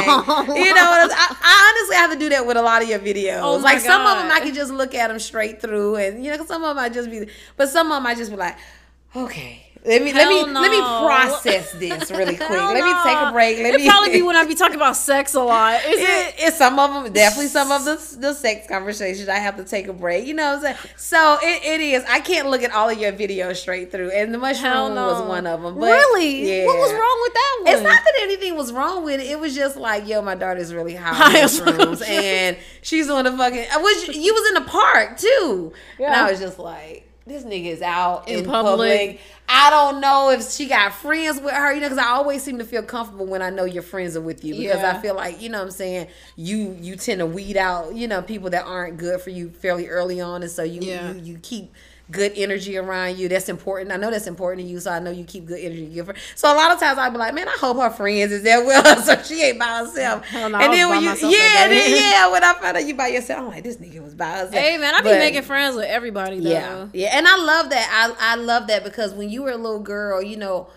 You 0.47 0.75
know, 0.77 0.91
what 0.91 1.11
I'm- 1.11 1.11
I, 1.11 1.37
I 1.43 1.75
honestly 1.75 1.97
have 1.97 2.13
to 2.13 2.19
do 2.21 2.29
that 2.29 2.47
with 2.47 2.57
a 2.57 2.63
lot 2.63 2.85
of 2.85 2.89
your 2.89 3.01
videos. 3.01 3.41
Oh 3.43 3.57
like 3.57 3.81
some 3.81 4.07
of 4.07 4.17
them, 4.19 4.31
I 4.31 4.39
can 4.39 4.55
just 4.55 4.71
look 4.73 4.95
at 4.95 5.09
them 5.09 5.19
straight 5.19 5.61
through, 5.61 5.97
and 5.97 6.25
you 6.25 6.31
know, 6.31 6.45
some 6.45 6.63
of 6.63 6.77
them 6.77 6.79
I 6.85 6.89
just 6.89 7.11
be, 7.11 7.27
but 7.57 7.69
some 7.69 7.91
of 7.91 7.97
them 7.97 8.07
I 8.07 8.15
just 8.15 8.31
be 8.31 8.37
like, 8.37 8.57
okay, 9.17 9.67
let 9.85 10.01
me 10.01 10.13
let 10.13 10.29
me 10.29 10.37
Hell 10.37 10.63
let 10.63 10.71
me 10.71 10.81
process 10.81 11.73
this 11.73 12.11
really 12.13 12.37
quick. 12.37 12.49
Hell 12.49 12.73
let 12.73 12.85
me 12.85 12.93
take 13.03 13.19
a 13.19 13.33
break. 13.33 13.59
Let 13.59 13.75
It'd 13.75 13.81
me 13.81 13.89
probably 13.89 14.11
be 14.13 14.23
when 14.27 14.37
I 14.37 14.45
be 14.45 14.55
talking 14.55 14.77
about 14.77 14.97
sex 14.97 15.35
a 15.35 15.41
lot. 15.41 15.81
Is 15.85 16.01
it? 16.01 16.03
it, 16.03 16.35
it's 16.39 16.57
some 16.59 16.79
of 16.79 16.93
them, 16.93 17.13
definitely 17.13 17.49
some 17.49 17.73
of 17.73 17.85
the 17.85 18.17
the 18.21 18.33
sex 18.33 18.69
conversations. 18.69 19.29
I 19.29 19.39
have 19.39 19.57
to 19.57 19.65
take 19.65 19.89
a 19.89 19.93
break. 19.93 20.27
You 20.27 20.35
know 20.35 20.51
what 20.51 20.67
I'm 20.67 20.77
saying? 20.77 20.77
So 20.97 21.39
it, 21.43 21.65
it 21.65 21.81
is. 21.81 22.05
I 22.09 22.21
can't 22.21 22.49
look 22.49 22.63
at 22.63 22.73
all 22.73 22.89
of 22.91 22.99
your 22.99 23.13
videos 23.13 23.57
straight 23.57 23.91
through, 23.91 24.11
and 24.13 24.33
the 24.33 24.39
mushroom 24.39 24.95
no. 24.95 25.09
was 25.09 25.29
one 25.29 25.49
of 25.49 25.63
them. 25.63 25.75
But 25.81 25.87
really? 25.87 26.61
yeah. 26.61 26.67
What 26.67 26.79
was 26.79 26.93
wrong 26.93 27.19
with 27.23 27.35
that 27.35 27.59
one? 27.63 27.73
It's 27.75 27.83
not 27.83 28.05
that 28.05 28.15
anything 28.23 28.57
was 28.57 28.73
wrong 28.73 29.05
with 29.05 29.21
it. 29.21 29.27
It 29.27 29.41
was 29.41 29.55
just 29.55 29.77
like, 29.77 30.07
yo, 30.07 30.23
my 30.23 30.37
daughter's 30.37 30.73
really 30.73 30.95
high 30.95 31.13
High 31.13 31.39
on 31.39 31.43
mushrooms, 31.43 32.03
and 32.03 32.57
she's 32.83 33.11
on 33.11 33.25
the 33.25 33.33
fucking. 33.33 33.67
I 33.73 33.79
wish 33.79 34.09
you 34.17 34.33
was 34.33 34.49
in 34.49 34.55
the 34.63 34.71
park 34.71 35.19
too, 35.19 35.73
and 35.99 36.01
Yeah. 36.01 36.25
I 36.25 36.31
was 36.31 36.39
just 36.39 36.61
like, 36.61 37.09
this 37.27 37.45
nigga 37.45 37.67
is 37.67 37.83
out 37.83 38.29
in, 38.29 38.41
In 38.41 38.45
public. 38.45 38.71
public. 38.71 39.21
I 39.49 39.71
don't 39.71 40.01
know 40.01 40.31
if 40.31 40.51
she 40.51 40.67
got 40.67 40.93
friends 40.95 41.41
with 41.41 41.53
her, 41.53 41.73
you 41.73 41.81
know, 41.81 41.89
because 41.89 42.05
I 42.05 42.11
always 42.11 42.43
seem 42.43 42.59
to 42.59 42.65
feel 42.65 42.83
comfortable 42.83 43.27
when 43.27 43.43
I 43.43 43.51
know 43.51 43.65
your 43.65 43.83
friends 43.83 44.17
are 44.17 44.21
with 44.21 44.45
you 44.45 44.55
because 44.55 44.81
Yeah. 44.81 44.97
I 44.97 45.01
feel 45.01 45.15
like, 45.15 45.41
you 45.41 45.49
know 45.49 45.59
what 45.59 45.65
I'm 45.67 45.71
saying, 45.71 46.09
you 46.37 46.77
you 46.81 46.97
tend 46.97 47.19
to 47.21 47.27
weed 47.27 47.57
out, 47.57 47.95
you 47.95 48.09
know, 48.09 48.23
people 48.23 48.51
that 48.51 48.65
aren't 48.65 48.97
good 48.97 49.21
for 49.21 49.31
you 49.31 49.51
fairly 49.51 49.89
early 49.89 50.21
on. 50.21 50.43
And 50.43 50.51
so 50.51 50.63
you 50.63 50.81
Yeah. 50.83 51.13
you, 51.13 51.21
you 51.35 51.39
keep 51.43 51.73
good 52.11 52.33
energy 52.37 52.77
around 52.77 53.17
you. 53.17 53.29
That's 53.29 53.49
important. 53.49 53.93
I 53.93 53.97
know 53.97 54.11
that's 54.11 54.27
important 54.27 54.67
to 54.67 54.71
you, 54.71 54.81
so 54.81 54.91
I 54.91 54.99
know 54.99 55.11
you 55.11 55.25
keep 55.25 55.47
good 55.47 55.61
energy. 55.61 55.87
Give 55.87 56.07
her. 56.09 56.15
So 56.35 56.53
a 56.53 56.57
lot 56.57 56.71
of 56.73 56.79
times 56.81 56.99
I'll 56.99 57.11
be 57.11 57.17
like, 57.19 57.35
man, 57.35 57.49
I 57.49 57.57
hope 57.59 57.79
her 57.79 57.91
friends 57.91 58.33
is 58.33 58.43
there 58.43 58.65
with 58.65 58.85
her, 58.85 59.01
so 59.03 59.23
she 59.23 59.43
ain't 59.43 59.59
by 59.59 59.79
herself. 59.79 60.25
I 60.35 60.49
was 60.49 60.53
when 60.53 61.03
you, 61.03 61.37
yeah, 61.39 61.69
then, 61.69 61.91
yeah, 62.13 62.31
when 62.31 62.45
I 62.45 62.55
found 62.55 62.77
out 62.77 62.85
you 62.87 62.95
by 62.95 63.09
yourself, 63.09 63.41
I'm 63.41 63.49
like, 63.49 63.65
this 63.65 63.77
nigga 63.77 64.03
was 64.03 64.15
by 64.15 64.31
herself. 64.31 64.55
Hey 64.55 64.77
man, 64.79 64.95
I 64.95 64.99
be 64.99 65.05
But- 65.11 65.19
making 65.19 65.43
friends 65.43 65.77
with 65.77 65.87
everybody 65.87 66.41
though. 66.41 66.51
yeah, 66.51 66.89
yeah, 66.93 67.17
and 67.17 67.27
I 67.27 67.37
love 67.37 67.71
that. 67.71 68.15
I 68.19 68.33
I 68.33 68.35
love 68.37 68.67
that 68.67 68.85
because 68.85 69.15
when 69.15 69.31
you 69.31 69.43
were 69.45 69.53
a 69.53 69.57
little 69.57 69.81
girl, 69.81 70.21
you 70.23 70.37
know, 70.37 70.69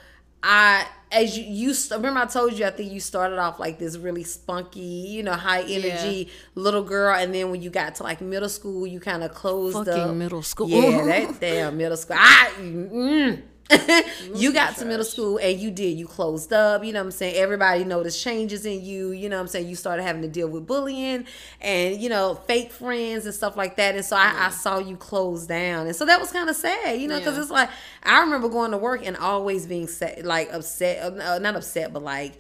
I 0.44 0.86
as 1.16 1.38
you 1.38 1.46
you 1.46 1.74
remember 1.92 2.20
I 2.20 2.26
told 2.26 2.54
you 2.54 2.66
I 2.66 2.72
think 2.72 2.92
you 2.92 3.00
started 3.00 3.40
off 3.40 3.60
like 3.60 3.80
this 3.80 3.98
really 3.98 4.24
spunky, 4.24 4.80
you 4.80 5.24
know, 5.24 5.34
high 5.34 5.62
energy 5.62 6.30
little 6.56 6.84
girl, 6.84 7.16
and 7.16 7.34
then 7.34 7.52
when 7.52 7.62
you 7.62 7.70
got 7.70 7.96
to 7.96 8.04
like 8.04 8.22
middle 8.22 8.50
school, 8.50 8.86
you 8.86 9.00
kind 9.00 9.24
of 9.24 9.34
closed 9.34 9.78
Fucking 9.78 9.94
up. 9.94 10.16
middle 10.16 10.44
school. 10.44 10.70
Yeah, 10.70 11.06
that 11.06 11.40
damn 11.40 11.78
middle 11.78 11.98
school. 11.98 12.18
I, 12.20 12.52
mm. 12.60 13.42
you 14.36 14.54
got 14.54 14.76
to 14.78 14.86
middle 14.86 15.04
school 15.04 15.40
and 15.40 15.60
you 15.60 15.72
did 15.72 15.98
you 15.98 16.06
closed 16.06 16.54
up 16.54 16.84
you 16.84 16.94
know 16.94 17.00
what 17.00 17.06
i'm 17.06 17.12
saying? 17.12 17.36
Everybody 17.36 17.84
noticed 17.84 18.22
changes 18.24 18.64
in 18.64 18.86
you 18.86 19.10
you 19.10 19.28
know 19.28 19.38
what 19.38 19.42
i'm 19.42 19.48
saying? 19.48 19.68
You 19.68 19.76
started 19.76 20.04
having 20.04 20.22
to 20.22 20.28
deal 20.28 20.48
with 20.48 20.68
bullying 20.68 21.26
and 21.62 22.00
you 22.00 22.08
know 22.10 22.36
fake 22.48 22.72
friends 22.72 23.26
and 23.26 23.34
stuff 23.34 23.58
like 23.58 23.76
that. 23.78 23.96
And 23.96 24.06
so 24.06 24.16
i, 24.18 24.46
I 24.46 24.50
saw 24.52 24.78
you 24.78 24.96
close 24.98 25.48
down. 25.48 25.88
And 25.88 25.96
so 25.96 26.06
that 26.06 26.20
was 26.20 26.32
kind 26.32 26.48
of 26.48 26.56
sad 26.56 27.02
you 27.02 27.08
know 27.08 27.18
because 27.18 27.36
Yeah. 27.36 27.42
it's 27.42 27.52
like 27.52 27.70
i 28.04 28.20
remember 28.20 28.50
going 28.50 28.70
to 28.72 28.78
work 28.78 29.02
and 29.04 29.18
always 29.18 29.66
being 29.66 29.88
set 29.88 30.24
like 30.24 30.54
upset 30.54 31.02
uh, 31.20 31.40
not 31.40 31.56
upset 31.56 31.92
but 31.92 32.04
like 32.04 32.38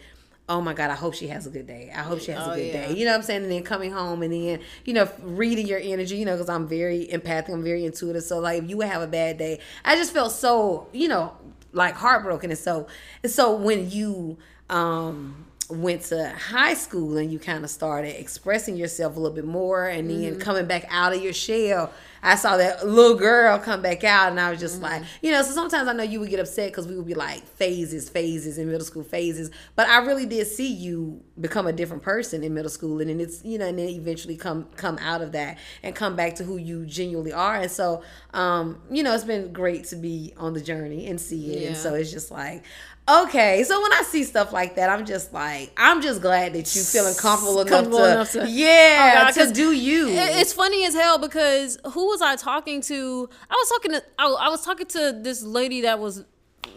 oh 0.47 0.61
my 0.61 0.73
god 0.73 0.89
i 0.91 0.95
hope 0.95 1.13
she 1.13 1.27
has 1.27 1.47
a 1.47 1.49
good 1.49 1.65
day. 1.67 1.91
I 1.95 2.01
hope 2.03 2.19
she 2.19 2.31
has 2.31 2.47
Oh, 2.47 2.51
a 2.51 2.55
good 2.55 2.67
yeah. 2.67 2.87
day 2.89 2.93
you 2.95 3.05
know 3.05 3.11
what 3.11 3.17
i'm 3.17 3.23
saying? 3.23 3.43
And 3.43 3.51
then 3.51 3.63
coming 3.63 3.91
home 3.91 4.21
and 4.21 4.31
then 4.31 4.59
you 4.85 4.93
know 4.93 5.09
reading 5.21 5.65
your 5.67 5.79
energy 5.79 6.17
you 6.17 6.25
know 6.25 6.33
because 6.35 6.49
i'm 6.49 6.67
very 6.67 7.09
empathic 7.11 7.53
i'm 7.53 7.63
very 7.63 7.83
intuitive. 7.85 8.23
So 8.23 8.39
like 8.39 8.63
if 8.63 8.69
you 8.69 8.77
would 8.77 8.87
have 8.87 9.01
a 9.01 9.07
bad 9.07 9.37
day 9.37 9.59
i 9.83 9.95
just 9.95 10.13
felt 10.13 10.31
so 10.31 10.87
you 10.93 11.07
know 11.07 11.35
like 11.73 11.95
heartbroken. 11.95 12.51
And 12.51 12.59
so 12.59 12.87
and 13.23 13.31
so 13.31 13.55
when 13.55 13.89
you 13.91 14.37
um 14.69 15.44
went 15.69 16.01
to 16.03 16.29
high 16.29 16.73
school 16.75 17.17
and 17.17 17.31
you 17.31 17.39
kind 17.39 17.63
of 17.63 17.69
started 17.69 18.19
expressing 18.19 18.75
yourself 18.75 19.15
a 19.15 19.19
little 19.19 19.35
bit 19.35 19.45
more 19.45 19.87
and 19.87 20.09
then 20.09 20.15
Mm-hmm. 20.33 20.39
coming 20.39 20.65
back 20.67 20.85
out 20.89 21.13
of 21.15 21.21
your 21.23 21.33
shell 21.33 21.91
i 22.21 22.35
saw 22.35 22.55
that 22.57 22.87
little 22.87 23.17
girl 23.17 23.57
come 23.59 23.81
back 23.81 24.03
out 24.03 24.29
and 24.29 24.39
i 24.39 24.51
was 24.51 24.59
just 24.59 24.81
like 24.81 25.01
Mm-hmm. 25.01 25.25
you 25.25 25.31
know 25.31 25.41
so 25.41 25.51
sometimes 25.51 25.87
i 25.87 25.93
know 25.93 26.03
you 26.03 26.19
would 26.19 26.29
get 26.29 26.39
upset 26.39 26.71
because 26.71 26.87
we 26.87 26.95
would 26.95 27.05
be 27.07 27.13
like 27.15 27.45
phases 27.47 28.09
phases 28.09 28.57
in 28.57 28.67
middle 28.67 28.85
school 28.85 29.03
phases 29.03 29.49
but 29.75 29.87
i 29.87 29.97
really 29.99 30.25
did 30.25 30.45
see 30.45 30.71
you 30.71 31.21
become 31.39 31.65
a 31.67 31.73
different 31.73 32.03
person 32.03 32.43
in 32.43 32.53
middle 32.53 32.69
school 32.69 33.01
and 33.01 33.09
then 33.09 33.19
it's 33.19 33.43
you 33.43 33.57
know 33.57 33.65
and 33.67 33.79
then 33.79 33.89
eventually 33.89 34.37
come 34.37 34.65
come 34.75 34.97
out 34.99 35.21
of 35.21 35.31
that 35.31 35.57
and 35.83 35.95
come 35.95 36.15
back 36.15 36.35
to 36.35 36.43
who 36.43 36.57
you 36.57 36.85
genuinely 36.85 37.33
are 37.33 37.55
and 37.55 37.71
so 37.71 38.03
um 38.33 38.79
you 38.91 39.01
know 39.03 39.13
it's 39.15 39.23
been 39.23 39.51
great 39.51 39.83
to 39.85 39.95
be 39.95 40.31
on 40.37 40.53
the 40.53 40.61
journey 40.61 41.07
and 41.07 41.19
see 41.19 41.53
it 41.55 41.67
and 41.67 41.77
so 41.77 41.93
it's 41.95 42.11
just 42.11 42.29
like 42.31 42.63
okay 43.07 43.63
so 43.63 43.79
when 43.81 43.93
i 43.93 44.01
see 44.01 44.23
stuff 44.23 44.51
like 44.51 44.75
that 44.75 44.89
i'm 44.89 45.05
just 45.05 45.31
like 45.31 45.71
i'm 45.77 46.01
just 46.01 46.21
glad 46.21 46.53
that 46.53 46.75
you 46.75 46.81
feeling 46.81 47.13
comfortable 47.13 47.61
enough, 47.61 47.91
to, 47.91 48.11
enough 48.11 48.31
to- 48.31 48.41
oh, 48.41 48.45
yeah 48.45 49.21
Oh, 49.29 49.31
God, 49.33 49.47
to 49.47 49.53
do 49.53 49.71
you 49.71 50.07
It's 50.09 50.53
funny 50.53 50.85
as 50.85 50.95
hell 50.95 51.19
because 51.19 51.77
who 51.91 52.07
was 52.07 52.21
I 52.21 52.35
talking 52.35 52.81
to? 52.81 53.29
I 53.49 53.53
was 53.53 53.69
talking 53.69 53.91
to 53.91 54.03
I, 54.17 54.25
I 54.47 54.49
was 54.49 54.63
talking 54.65 54.87
to 54.87 55.19
this 55.21 55.43
lady 55.43 55.81
that 55.81 55.99
was 55.99 56.23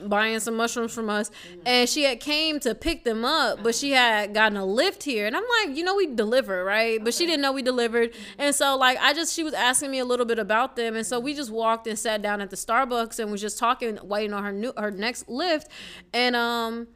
buying 0.07 0.39
some 0.41 0.57
mushrooms 0.57 0.93
from 0.93 1.11
us. 1.11 1.31
And 1.67 1.89
she 1.89 2.05
had 2.05 2.21
came 2.21 2.61
to 2.61 2.75
pick 2.75 3.05
them 3.05 3.25
up 3.25 3.63
but 3.63 3.75
she 3.75 3.93
had 3.93 4.35
gotten 4.35 4.57
a 4.57 4.65
lift 4.65 5.03
here. 5.03 5.27
And 5.27 5.37
i'm 5.37 5.45
like 5.63 5.77
you 5.77 5.85
know 5.85 5.95
we 5.95 6.07
deliver 6.07 6.65
right? 6.65 7.03
But 7.03 7.15
she 7.15 7.27
didn't 7.27 7.43
know 7.43 7.53
we 7.53 7.63
delivered. 7.63 8.15
And 8.39 8.55
so 8.55 8.77
like 8.77 8.99
i 9.01 9.13
just 9.13 9.35
she 9.35 9.43
was 9.43 9.55
asking 9.55 9.91
me 9.91 9.99
a 9.99 10.05
little 10.05 10.27
bit 10.27 10.39
about 10.39 10.77
them. 10.77 10.97
And 10.97 11.07
so 11.07 11.19
we 11.21 11.35
just 11.35 11.51
walked 11.51 11.87
and 11.87 11.99
sat 11.99 12.23
down 12.23 12.41
at 12.41 12.51
the 12.51 12.57
starbucks 12.57 13.19
and 13.19 13.31
was 13.31 13.41
just 13.41 13.59
talking 13.59 13.99
waiting 14.03 14.33
on 14.33 14.45
her 14.45 14.53
new 14.53 14.73
her 14.77 14.91
next 14.91 15.29
lift. 15.29 15.69
And 16.13 16.37
um 16.37 16.89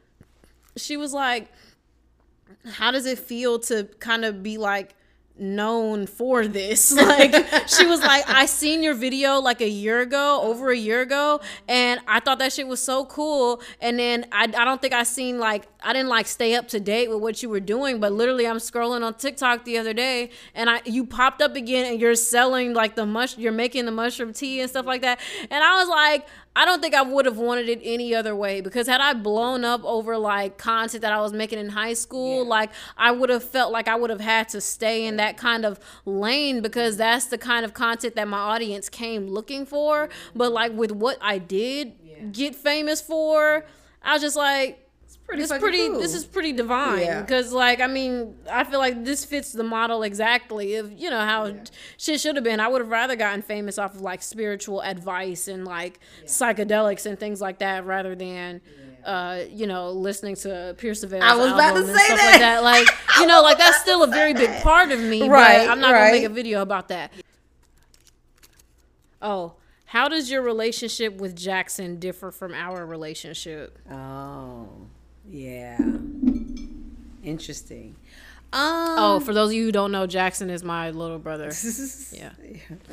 she 0.75 0.97
was 0.97 1.13
like 1.13 1.51
how 2.73 2.91
does 2.91 3.05
it 3.05 3.19
feel 3.19 3.59
to 3.59 3.85
kind 3.99 4.25
of 4.25 4.41
be 4.43 4.57
like 4.57 4.95
known 5.37 6.07
for 6.07 6.47
this. 6.47 6.91
Like 7.03 7.33
she 7.67 7.85
was 7.85 7.99
like 7.99 8.23
i 8.27 8.45
seen 8.45 8.81
your 8.81 8.93
video 8.93 9.39
like 9.39 9.61
a 9.61 9.67
year 9.67 9.99
ago 10.01 10.39
over 10.41 10.71
a 10.71 10.77
year 10.77 11.01
ago 11.01 11.41
and 11.67 11.99
i 12.07 12.19
thought 12.19 12.39
that 12.39 12.53
shit 12.53 12.67
was 12.67 12.81
so 12.81 13.05
cool 13.05 13.61
and 13.81 13.99
then 13.99 14.25
i, 14.31 14.43
I 14.43 14.65
don't 14.65 14.81
think 14.81 14.93
i 14.93 15.03
seen 15.03 15.37
like 15.39 15.65
i 15.83 15.93
didn't 15.93 16.09
like 16.09 16.27
stay 16.27 16.55
up 16.55 16.67
to 16.67 16.79
date 16.79 17.09
with 17.09 17.19
what 17.19 17.41
you 17.43 17.49
were 17.49 17.59
doing 17.59 17.99
but 17.99 18.11
literally 18.11 18.47
i'm 18.47 18.57
scrolling 18.57 19.03
on 19.03 19.13
tiktok 19.13 19.65
the 19.65 19.77
other 19.77 19.93
day 19.93 20.29
and 20.55 20.69
i 20.69 20.81
you 20.85 21.05
popped 21.05 21.41
up 21.41 21.55
again 21.55 21.91
and 21.91 22.01
you're 22.01 22.15
selling 22.15 22.73
like 22.73 22.95
the 22.95 23.05
mush 23.05 23.37
you're 23.37 23.51
making 23.51 23.85
the 23.85 23.91
mushroom 23.91 24.33
tea 24.33 24.59
and 24.59 24.69
stuff 24.69 24.85
like 24.85 25.01
that 25.01 25.19
and 25.49 25.63
i 25.63 25.77
was 25.79 25.89
like 25.89 26.25
I 26.55 26.65
don't 26.65 26.81
think 26.81 26.93
I 26.93 27.01
would 27.01 27.25
have 27.25 27.37
wanted 27.37 27.67
it 27.67 27.79
any 27.83 28.13
other 28.13 28.35
way 28.35 28.61
because 28.61 28.85
had 28.87 29.01
I 29.01 29.13
blown 29.13 29.65
up 29.65 29.83
over 29.83 30.17
like 30.17 30.57
content 30.57 31.01
that 31.01 31.11
I 31.11 31.19
was 31.19 31.33
making 31.33 31.57
in 31.57 31.69
high 31.69 31.93
school, 31.93 32.45
like 32.45 32.69
I 32.95 33.11
would 33.11 33.29
have 33.29 33.43
felt 33.43 33.71
like 33.71 33.87
I 33.87 33.95
would 33.95 34.11
have 34.11 34.21
had 34.21 34.49
to 34.49 34.61
stay 34.61 35.05
in 35.05 35.17
that 35.17 35.35
kind 35.35 35.65
of 35.65 35.79
lane 36.05 36.61
because 36.61 36.97
that's 36.97 37.25
the 37.25 37.39
kind 37.39 37.65
of 37.65 37.73
content 37.73 38.15
that 38.15 38.27
my 38.27 38.37
audience 38.37 38.87
came 38.87 39.27
looking 39.27 39.65
for. 39.65 40.09
But 40.35 40.51
like 40.51 40.73
with 40.73 40.91
what 40.91 41.17
I 41.21 41.39
did 41.39 42.31
get 42.31 42.55
famous 42.55 43.01
for, 43.01 43.65
I 44.03 44.13
was 44.13 44.21
just 44.21 44.35
like, 44.35 44.82
pretty 45.33 45.41
this 45.43 45.49
fucking 45.49 45.61
pretty 45.61 45.87
cool. 45.89 45.99
this 45.99 46.13
is 46.13 46.25
pretty 46.25 46.53
divine 46.53 46.99
Yeah. 47.01 47.21
because 47.21 47.51
like 47.51 47.81
i 47.81 47.87
mean 47.87 48.35
i 48.51 48.63
feel 48.63 48.79
like 48.79 49.03
this 49.03 49.25
fits 49.25 49.51
the 49.51 49.63
model 49.63 50.03
exactly 50.03 50.75
of 50.75 50.91
you 50.91 51.09
know 51.09 51.19
how 51.19 51.53
shit 51.97 52.19
should 52.19 52.35
have 52.35 52.43
been 52.43 52.59
i 52.59 52.67
would 52.67 52.81
have 52.81 52.89
rather 52.91 53.15
gotten 53.15 53.41
famous 53.41 53.77
off 53.77 53.95
of 53.95 54.01
like 54.01 54.21
spiritual 54.21 54.81
advice 54.81 55.47
and 55.47 55.65
like 55.65 55.99
psychedelics 56.25 57.05
and 57.05 57.19
things 57.19 57.41
like 57.41 57.59
that 57.59 57.85
rather 57.85 58.15
than 58.15 58.61
uh, 59.05 59.43
you 59.49 59.67
know, 59.67 59.91
listening 59.91 60.33
to 60.33 60.73
Pierce 60.77 61.01
the 61.01 61.07
Veil's 61.07 61.25
I 61.25 61.35
was 61.35 61.51
about 61.51 61.73
to 61.73 61.85
say 61.85 61.91
that. 62.15 62.29
like 62.31 62.39
that. 62.39 62.63
Like, 62.63 62.87
you 63.19 63.27
know, 63.27 63.41
like 63.41 63.57
that's 63.57 63.81
still 63.81 64.01
a 64.01 64.07
very 64.07 64.33
big 64.33 64.47
that. 64.47 64.63
part 64.63 64.93
of 64.93 64.99
me. 65.01 65.27
Right, 65.27 65.65
but 65.67 65.71
I'm 65.71 65.81
not 65.81 65.91
right. 65.91 66.03
gonna 66.07 66.11
make 66.13 66.23
a 66.23 66.29
video 66.33 66.61
about 66.61 66.87
that. 66.87 67.11
Oh, 69.21 69.55
how 69.85 70.07
does 70.07 70.31
your 70.31 70.41
relationship 70.41 71.17
with 71.17 71.35
Jackson 71.35 71.99
differ 71.99 72.31
from 72.31 72.53
our 72.53 72.85
relationship? 72.85 73.77
oh 73.91 74.82
yeah 75.29 75.77
interesting 77.23 77.95
um 78.53 78.95
Oh, 78.99 79.19
for 79.19 79.33
those 79.33 79.49
of 79.49 79.55
you 79.55 79.65
who 79.65 79.71
don't 79.71 79.91
know, 79.91 80.05
Jackson 80.05 80.51
is 80.51 80.63
my 80.63 80.91
little 80.91 81.17
brother. 81.17 81.51
Yeah. 82.11 82.29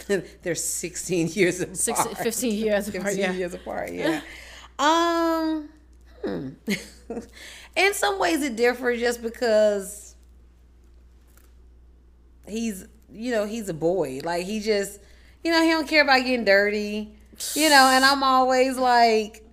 They're 0.43 0.55
16 0.55 1.29
years 1.29 1.61
apart. 1.61 1.77
Six, 1.77 2.03
15 2.03 2.55
years 2.55 2.89
apart, 2.95 3.05
15 3.05 3.21
yeah. 3.21 3.33
years 3.33 3.53
apart, 3.53 3.93
yeah. 3.93 4.23
um, 4.79 5.69
hmm. 6.25 6.49
In 7.77 7.93
some 7.93 8.19
ways, 8.19 8.43
it 8.43 8.57
differs 8.57 9.01
just 9.01 9.23
because 9.23 10.15
he's, 12.49 12.87
you 13.13 13.31
know, 13.31 13.45
he's 13.45 13.69
a 13.69 13.75
boy. 13.75 14.21
Like, 14.25 14.47
he 14.47 14.61
just, 14.61 14.99
you 15.45 15.53
know, 15.53 15.63
he 15.63 15.69
don't 15.69 15.87
care 15.87 16.03
about 16.03 16.25
getting 16.25 16.47
dirty, 16.47 17.13
you 17.55 17.69
know, 17.69 17.91
and 17.93 18.03
I'm 18.03 18.23
always 18.23 18.79
like, 18.79 19.45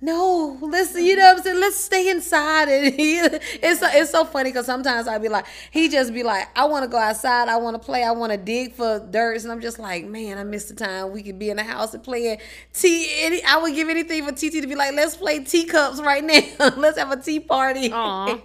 no, 0.00 0.58
let's 0.60 0.94
you 0.94 1.16
know 1.16 1.24
what 1.24 1.38
I'm 1.38 1.42
saying. 1.42 1.60
Let's 1.60 1.76
stay 1.76 2.08
inside. 2.08 2.68
And 2.68 2.94
he, 2.98 3.18
it's 3.18 3.80
so, 3.80 3.88
it's 3.90 4.10
so 4.10 4.24
funny 4.24 4.50
because 4.50 4.66
sometimes 4.66 5.08
I'd 5.08 5.22
be 5.22 5.28
like, 5.28 5.46
he 5.72 5.88
just 5.88 6.14
be 6.14 6.22
like, 6.22 6.48
I 6.56 6.66
want 6.66 6.84
to 6.84 6.88
go 6.88 6.98
outside. 6.98 7.48
I 7.48 7.56
want 7.56 7.80
to 7.80 7.84
play. 7.84 8.04
I 8.04 8.12
want 8.12 8.30
to 8.30 8.38
dig 8.38 8.74
for 8.74 9.00
dirt. 9.10 9.42
And 9.42 9.50
I'm 9.50 9.60
just 9.60 9.78
like, 9.78 10.04
man, 10.04 10.38
I 10.38 10.44
miss 10.44 10.66
the 10.66 10.74
time 10.74 11.12
we 11.12 11.22
could 11.22 11.38
be 11.38 11.50
in 11.50 11.56
the 11.56 11.64
house 11.64 11.94
and 11.94 12.02
playing 12.02 12.38
tea. 12.72 13.08
Any, 13.18 13.42
I 13.42 13.58
would 13.58 13.74
give 13.74 13.88
anything 13.88 14.24
for 14.24 14.32
TT 14.32 14.60
to 14.62 14.66
be 14.68 14.76
like, 14.76 14.94
let's 14.94 15.16
play 15.16 15.42
teacups 15.42 16.00
right 16.00 16.22
now. 16.22 16.70
let's 16.76 16.98
have 16.98 17.10
a 17.10 17.20
tea 17.20 17.40
party. 17.40 17.92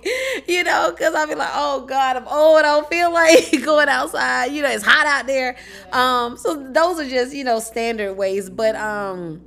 You 0.47 0.64
know, 0.64 0.91
because 0.91 1.14
I'd 1.16 1.30
be 1.30 1.36
like, 1.36 1.51
oh 1.54 1.86
God, 1.86 2.18
I'm 2.18 2.28
old. 2.28 2.60
I 2.60 2.62
don't 2.64 2.88
feel 2.89 3.14
like 3.14 3.64
going 3.64 3.88
outside. 3.88 4.47
You 4.47 4.62
know, 4.62 4.70
it's 4.70 4.84
hot 4.84 5.06
out 5.06 5.28
there. 5.28 5.56
Um, 5.91 6.38
so 6.38 6.56
those 6.56 6.99
are 6.99 7.08
just 7.10 7.34
you 7.34 7.43
know 7.43 7.60
standard 7.60 8.14
ways, 8.16 8.49
but 8.49 8.76
um. 8.76 9.41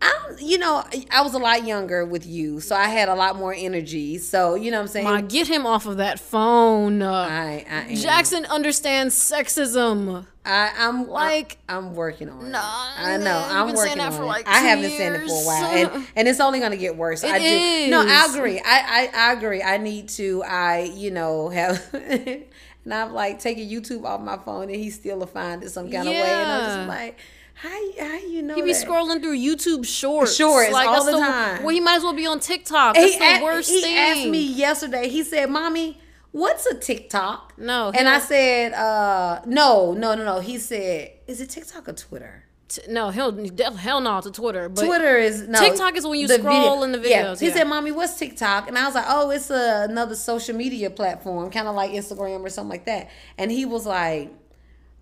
I, 0.00 0.36
you 0.38 0.58
know, 0.58 0.84
I 1.10 1.22
was 1.22 1.34
a 1.34 1.38
lot 1.38 1.66
younger 1.66 2.04
with 2.04 2.24
you, 2.26 2.60
so 2.60 2.76
I 2.76 2.88
had 2.88 3.08
a 3.08 3.14
lot 3.14 3.36
more 3.36 3.52
energy. 3.52 4.18
So 4.18 4.54
you 4.54 4.70
know 4.70 4.76
what 4.78 4.82
I'm 4.82 4.88
saying. 4.88 5.04
My, 5.04 5.20
get 5.22 5.48
him 5.48 5.66
off 5.66 5.86
of 5.86 5.96
that 5.96 6.20
phone. 6.20 7.02
Uh, 7.02 7.10
I, 7.12 7.66
I 7.68 7.74
am. 7.90 7.96
Jackson 7.96 8.44
understands 8.46 9.14
sexism. 9.16 10.26
I, 10.44 10.72
I'm 10.78 11.08
Like- 11.08 11.58
I'm, 11.68 11.88
I'm 11.88 11.94
working 11.94 12.30
on 12.30 12.46
it. 12.46 12.50
Nah, 12.50 12.60
I 12.62 13.16
know. 13.18 13.44
I'm 13.50 13.66
working 13.66 13.82
saying 13.82 13.98
that 13.98 14.12
on 14.12 14.18
for 14.18 14.22
it. 14.22 14.26
like 14.26 14.48
I 14.48 14.60
two 14.60 14.66
have 14.68 14.80
been 14.80 14.90
saying 14.90 15.14
it 15.14 15.26
for 15.26 15.42
a 15.42 15.44
while, 15.44 15.64
and 15.94 16.06
and 16.16 16.28
it's 16.28 16.40
only 16.40 16.60
going 16.60 16.70
to 16.70 16.78
get 16.78 16.96
worse. 16.96 17.24
I 17.24 17.36
It 17.38 17.84
do. 17.86 17.90
No, 17.90 18.04
I 18.06 18.26
agree. 18.30 18.58
I, 18.60 19.10
I 19.14 19.30
I 19.30 19.32
agree. 19.32 19.62
I 19.62 19.76
need 19.78 20.08
to. 20.10 20.42
I 20.44 20.90
you 20.94 21.10
know 21.10 21.48
have. 21.48 21.82
And 22.84 22.94
I'm 22.94 23.12
like 23.12 23.38
taking 23.38 23.68
YouTube 23.68 24.04
off 24.06 24.22
my 24.22 24.38
phone, 24.38 24.62
and 24.62 24.76
he's 24.76 24.94
still 24.94 25.18
will 25.18 25.26
find 25.26 25.62
it 25.62 25.68
some 25.70 25.90
kind 25.90 26.08
of 26.08 26.14
way. 26.14 26.22
And 26.22 26.50
I'm 26.50 26.86
just 26.86 26.88
like, 26.88 27.18
How 27.60 27.68
how 27.98 28.18
you 28.18 28.42
know 28.42 28.54
He 28.54 28.62
be 28.62 28.72
that? 28.72 28.86
scrolling 28.86 29.20
through 29.20 29.36
YouTube 29.36 29.84
shorts. 29.84 30.36
Shorts 30.36 30.70
like, 30.70 30.86
all 30.86 31.04
that's 31.04 31.06
the 31.06 31.18
time. 31.18 31.62
Well, 31.64 31.74
he 31.74 31.80
might 31.80 31.96
as 31.96 32.02
well 32.04 32.12
be 32.12 32.26
on 32.26 32.38
TikTok. 32.38 32.94
That's 32.94 33.14
he 33.14 33.18
the 33.18 33.42
worst 33.42 33.68
he 33.68 33.80
thing. 33.80 33.90
He 33.90 33.98
asked 33.98 34.28
me 34.28 34.46
yesterday. 34.46 35.08
He 35.08 35.24
said, 35.24 35.50
"Mommy, 35.50 36.00
what's 36.30 36.66
a 36.66 36.78
TikTok?" 36.78 37.54
No, 37.58 37.90
and 37.92 38.08
I 38.08 38.20
said, 38.20 38.74
uh, 38.74 39.40
"No, 39.44 39.92
no, 39.92 40.14
no, 40.14 40.24
no." 40.24 40.38
He 40.38 40.58
said, 40.58 41.10
"Is 41.26 41.40
it 41.40 41.50
TikTok 41.50 41.88
or 41.88 41.94
Twitter?" 41.94 42.44
T- 42.68 42.82
no, 42.88 43.10
hell, 43.10 43.32
hell 43.76 44.00
no 44.00 44.20
to 44.20 44.30
Twitter. 44.30 44.68
But 44.68 44.84
Twitter 44.84 45.16
is 45.16 45.48
no. 45.48 45.58
TikTok 45.58 45.96
is 45.96 46.06
when 46.06 46.20
you 46.20 46.28
scroll 46.28 46.84
in 46.84 46.92
the 46.92 46.98
videos. 46.98 47.08
Yeah. 47.10 47.36
He 47.36 47.48
yeah. 47.48 47.54
said, 47.54 47.64
"Mommy, 47.64 47.90
what's 47.90 48.16
TikTok?" 48.16 48.68
And 48.68 48.78
I 48.78 48.84
was 48.86 48.94
like, 48.94 49.06
"Oh, 49.08 49.30
it's 49.30 49.50
a, 49.50 49.86
another 49.88 50.14
social 50.14 50.54
media 50.54 50.90
platform, 50.90 51.50
kind 51.50 51.66
of 51.66 51.74
like 51.74 51.90
Instagram 51.90 52.40
or 52.44 52.50
something 52.50 52.70
like 52.70 52.84
that." 52.84 53.08
And 53.36 53.50
he 53.50 53.64
was 53.64 53.84
like. 53.84 54.32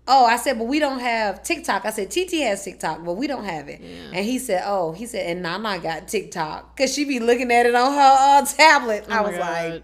Oh, 0.07 0.25
I 0.25 0.37
said, 0.37 0.57
but 0.57 0.65
we 0.67 0.79
don't 0.79 0.99
have 0.99 1.43
TikTok. 1.43 1.85
I 1.85 1.89
said, 1.91 2.09
TT 2.09 2.35
has 2.43 2.63
TikTok, 2.63 3.03
but 3.03 3.13
we 3.13 3.27
don't 3.27 3.43
have 3.43 3.67
it. 3.67 3.81
And 3.81 4.25
he 4.25 4.39
said, 4.39 4.63
oh, 4.65 4.93
he 4.93 5.05
said, 5.05 5.25
and 5.29 5.41
Nana 5.43 5.79
got 5.79 6.07
TikTok 6.07 6.75
because 6.75 6.93
she 6.93 7.03
be 7.03 7.19
looking 7.19 7.51
at 7.51 7.65
it 7.65 7.75
on 7.75 7.93
her 7.93 8.15
uh, 8.19 8.45
tablet. 8.45 9.05
I 9.09 9.19
Oh 9.19 9.23
my 9.23 9.29
was 9.29 9.37
God. 9.37 9.73
like, 9.73 9.83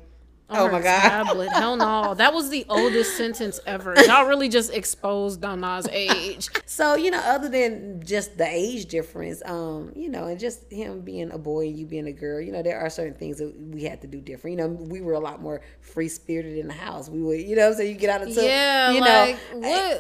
oh 0.54 0.70
my 0.72 0.82
God. 0.82 1.02
Tablet. 1.02 1.50
Hell 1.50 1.76
no. 1.78 2.14
That 2.14 2.34
was 2.34 2.50
the 2.50 2.66
oldest 2.70 3.18
sentence 3.18 3.60
ever. 3.66 3.96
Y'all 4.06 4.26
really 4.28 4.50
just 4.50 4.74
exposed 4.74 5.42
Donna's 5.42 5.88
age. 5.92 6.50
So 6.66 6.96
you 6.96 7.12
know, 7.12 7.20
other 7.20 7.50
than 7.50 8.04
just 8.06 8.38
the 8.38 8.48
age 8.48 8.86
difference, 8.88 9.42
um, 9.46 9.92
you 9.96 10.10
know, 10.10 10.26
and 10.26 10.40
just 10.40 10.72
him 10.72 11.02
being 11.02 11.32
a 11.32 11.38
boy 11.38 11.68
and 11.68 11.78
you 11.78 11.86
being 11.86 12.08
a 12.08 12.12
girl, 12.12 12.42
you 12.42 12.52
know, 12.52 12.64
there 12.64 12.80
are 12.80 12.90
certain 12.90 13.14
things 13.14 13.38
that 13.38 13.54
we 13.60 13.84
had 13.84 14.02
to 14.02 14.08
do 14.08 14.20
different. 14.22 14.58
You 14.58 14.68
know, 14.68 14.74
we 14.74 15.02
were 15.02 15.14
a 15.14 15.20
lot 15.20 15.42
more 15.42 15.62
free 15.82 16.08
spirited 16.08 16.58
in 16.58 16.68
the 16.68 16.74
house. 16.74 17.10
We 17.10 17.22
would, 17.22 17.42
you 17.42 17.56
know, 17.56 17.74
so 17.74 17.82
you 17.84 17.94
get 17.96 18.10
out 18.10 18.22
of 18.28 18.30
Yeah, 18.30 18.92
you 18.92 19.02
like 19.02 19.38
know, 19.54 19.60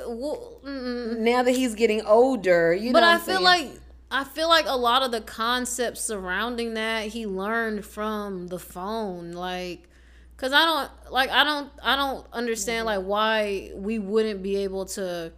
what? 0.10 0.18
what 0.18 0.66
mm. 0.66 1.18
now 1.20 1.44
that 1.44 1.52
he's 1.52 1.76
getting 1.76 2.02
older, 2.06 2.74
you 2.74 2.92
But 2.92 3.02
know, 3.02 3.08
I 3.08 3.12
what 3.14 3.20
I'm 3.20 3.26
feel 3.26 3.36
saying? 3.36 3.70
like 3.70 3.80
I 4.12 4.24
feel 4.26 4.48
like 4.48 4.66
a 4.68 4.78
lot 4.78 5.02
of 5.02 5.12
the 5.12 5.22
concepts 5.22 6.02
surrounding 6.02 6.76
that 6.76 7.08
he 7.08 7.26
learned 7.26 7.86
from 7.86 8.48
the 8.48 8.60
phone, 8.60 9.32
like. 9.34 9.90
Cause 10.38 10.52
I 10.52 10.66
don't 10.66 11.12
like 11.12 11.30
I 11.30 11.44
don't 11.44 11.72
I 11.82 11.96
don't 11.96 12.26
understand 12.34 12.86
like 12.86 13.04
why 13.04 13.72
we 13.76 14.00
wouldn't 14.00 14.44
be 14.44 14.58
able 14.58 14.86
to 14.88 15.32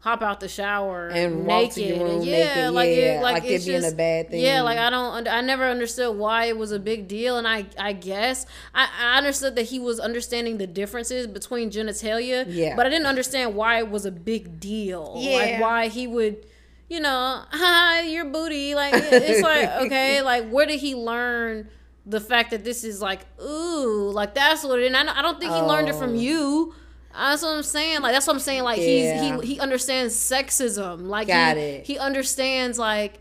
hop 0.00 0.22
out 0.22 0.40
the 0.40 0.48
shower 0.48 1.08
And 1.08 1.44
walk 1.44 1.72
to 1.72 1.82
your 1.82 2.04
room 2.04 2.20
naked, 2.20 2.72
like 2.72 2.88
yeah, 2.88 3.18
it, 3.18 3.22
like, 3.22 3.34
like 3.34 3.44
it 3.44 3.54
it's 3.54 3.66
being 3.66 3.84
a 3.84 3.92
bad 3.92 4.30
thing. 4.30 4.40
Yeah, 4.40 4.62
like 4.62 4.78
I 4.78 4.90
don't 4.90 5.28
I 5.28 5.40
never 5.40 5.64
understood 5.64 6.16
why 6.16 6.46
it 6.46 6.56
was 6.56 6.72
a 6.72 6.78
big 6.78 7.08
deal, 7.08 7.36
and 7.36 7.46
I 7.46 7.66
I 7.78 7.92
guess 7.92 8.46
I, 8.74 8.88
I 9.00 9.18
understood 9.18 9.56
that 9.56 9.64
he 9.64 9.78
was 9.78 10.00
understanding 10.00 10.58
the 10.58 10.66
differences 10.66 11.26
between 11.26 11.70
genitalia. 11.70 12.44
Yeah. 12.48 12.76
but 12.76 12.86
I 12.86 12.90
didn't 12.90 13.06
understand 13.06 13.54
why 13.54 13.78
it 13.78 13.90
was 13.90 14.06
a 14.06 14.12
big 14.12 14.60
deal. 14.60 15.14
Yeah. 15.18 15.36
like 15.36 15.60
why 15.60 15.88
he 15.88 16.06
would 16.06 16.46
you 16.88 17.00
know, 17.00 17.42
hi, 17.50 18.02
your 18.02 18.24
booty. 18.24 18.74
Like 18.74 18.94
it's 18.94 19.42
like 19.42 19.68
okay, 19.86 20.22
like 20.22 20.48
where 20.48 20.66
did 20.66 20.80
he 20.80 20.94
learn 20.94 21.68
the 22.08 22.20
fact 22.20 22.50
that 22.50 22.64
this 22.64 22.82
is 22.84 23.00
like 23.02 23.20
ooh, 23.40 24.10
like 24.12 24.34
that's 24.34 24.64
what 24.64 24.78
it. 24.80 24.86
And 24.86 24.96
I, 24.96 25.04
don't- 25.04 25.16
I 25.18 25.22
don't 25.22 25.38
think 25.38 25.52
he 25.52 25.60
learned 25.60 25.88
it 25.88 25.94
from 25.94 26.10
Oh. 26.10 26.14
you. 26.14 26.74
That's 27.12 27.42
what 27.42 27.56
I'm 27.56 27.62
saying. 27.62 28.00
Like 28.00 28.12
that's 28.14 28.26
what 28.26 28.34
I'm 28.34 28.40
saying. 28.40 28.62
Like 28.64 28.78
Yeah. 28.78 29.22
he's 29.36 29.42
he 29.44 29.54
he 29.54 29.60
understands 29.60 30.14
sexism. 30.14 31.06
Like 31.08 31.28
Got 31.28 31.56
he, 31.56 31.62
it. 31.62 31.86
he 31.86 31.98
understands 31.98 32.78
like. 32.78 33.20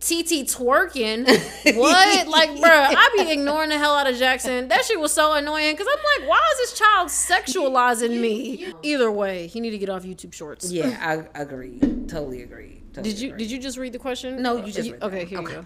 TT 0.00 0.44
twerking, 0.44 1.24
what? 1.78 2.28
Like, 2.28 2.50
bruh, 2.50 2.60
I 2.94 3.10
be 3.16 3.32
ignoring 3.32 3.70
the 3.70 3.78
hell 3.78 3.94
out 3.94 4.06
of 4.06 4.16
Jackson. 4.18 4.68
That 4.68 4.84
shit 4.84 5.00
was 5.00 5.14
so 5.14 5.32
annoying 5.32 5.72
because 5.72 5.86
I'm 5.90 6.20
like, 6.20 6.28
why 6.28 6.42
is 6.52 6.58
this 6.58 6.78
child 6.78 7.08
sexualizing 7.08 8.20
me? 8.20 8.74
Either 8.82 9.10
way, 9.10 9.46
he 9.46 9.60
need 9.60 9.70
to 9.70 9.78
get 9.78 9.88
off 9.88 10.02
YouTube 10.02 10.34
Shorts. 10.34 10.70
yeah, 10.70 10.98
I 11.34 11.40
agree, 11.40 11.78
totally 12.06 12.42
agree. 12.42 12.82
Totally 12.92 13.12
Did 13.14 13.20
you 13.22 13.28
agree. 13.30 13.38
did 13.38 13.50
you 13.50 13.58
just 13.58 13.78
read 13.78 13.94
the 13.94 13.98
question? 13.98 14.42
No, 14.42 14.56
you 14.58 14.72
just 14.72 14.90
read 14.90 15.02
okay. 15.02 15.24
Here 15.24 15.38
Okay. 15.38 15.52
you 15.54 15.58
go. 15.62 15.64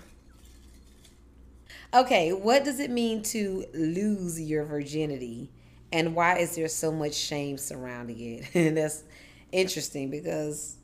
Okay, 1.95 2.33
what 2.33 2.65
does 2.65 2.81
it 2.81 2.91
mean 2.91 3.23
to 3.23 3.65
lose 3.73 4.41
your 4.41 4.65
virginity? 4.65 5.51
And 5.91 6.15
why 6.15 6.37
is 6.39 6.55
there 6.55 6.69
so 6.69 6.93
much 6.93 7.15
shame 7.15 7.57
surrounding 7.57 8.21
it? 8.21 8.55
And 8.55 8.77
that's 8.77 9.05
interesting 9.53 10.11
because 10.11 10.77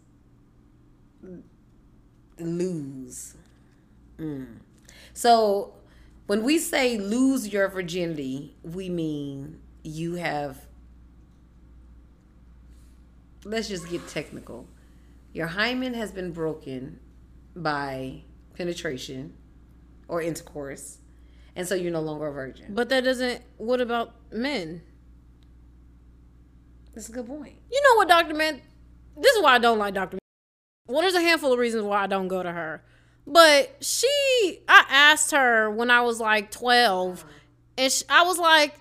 lose. 2.39 3.35
Mm. 4.19 4.57
So 5.13 5.75
when 6.27 6.43
we 6.43 6.59
say 6.59 6.97
lose 6.97 7.53
your 7.53 7.69
virginity, 7.69 8.57
we 8.63 8.89
mean 8.89 9.61
you 9.83 10.15
have, 10.15 10.67
let's 13.45 13.69
just 13.69 13.91
get 13.91 14.09
technical. 14.09 14.67
Your 15.35 15.49
hymen 15.49 15.93
has 15.93 16.13
been 16.13 16.33
broken 16.33 16.99
by 17.55 18.23
penetration 18.55 19.35
or 20.09 20.21
intercourse, 20.23 20.99
and 21.57 21.67
so 21.67 21.75
you're 21.75 21.93
no 21.93 22.01
longer 22.01 22.27
a 22.27 22.33
virgin. 22.33 22.75
But 22.75 22.89
that 22.89 23.05
doesn't. 23.05 23.43
What 23.57 23.81
about 23.81 24.15
men? 24.33 24.83
That's 26.95 27.09
a 27.09 27.13
good 27.13 27.27
point. 27.27 27.57
You 27.71 27.83
know 27.83 27.97
what, 27.97 28.09
Doctor 28.09 28.35
Man? 28.35 28.61
This 29.17 29.35
is 29.35 29.43
why 29.43 29.55
I 29.55 29.59
don't 29.59 29.79
like 29.79 29.95
Doctor. 29.95 30.19
Well, 30.87 31.01
there's 31.01 31.15
a 31.15 31.21
handful 31.21 31.53
of 31.53 31.59
reasons 31.59 31.85
why 31.85 32.03
I 32.03 32.07
don't 32.07 32.29
go 32.29 32.43
to 32.43 32.53
her. 32.53 32.83
But 33.27 33.83
she, 33.83 34.61
I 34.69 34.85
asked 34.89 35.31
her 35.31 35.71
when 35.71 35.91
I 35.91 36.03
was 36.03 36.21
like 36.21 36.51
12, 36.51 37.25
and 37.79 37.91
sh 37.91 38.03
I 38.09 38.23
was 38.25 38.39
like, 38.39 38.75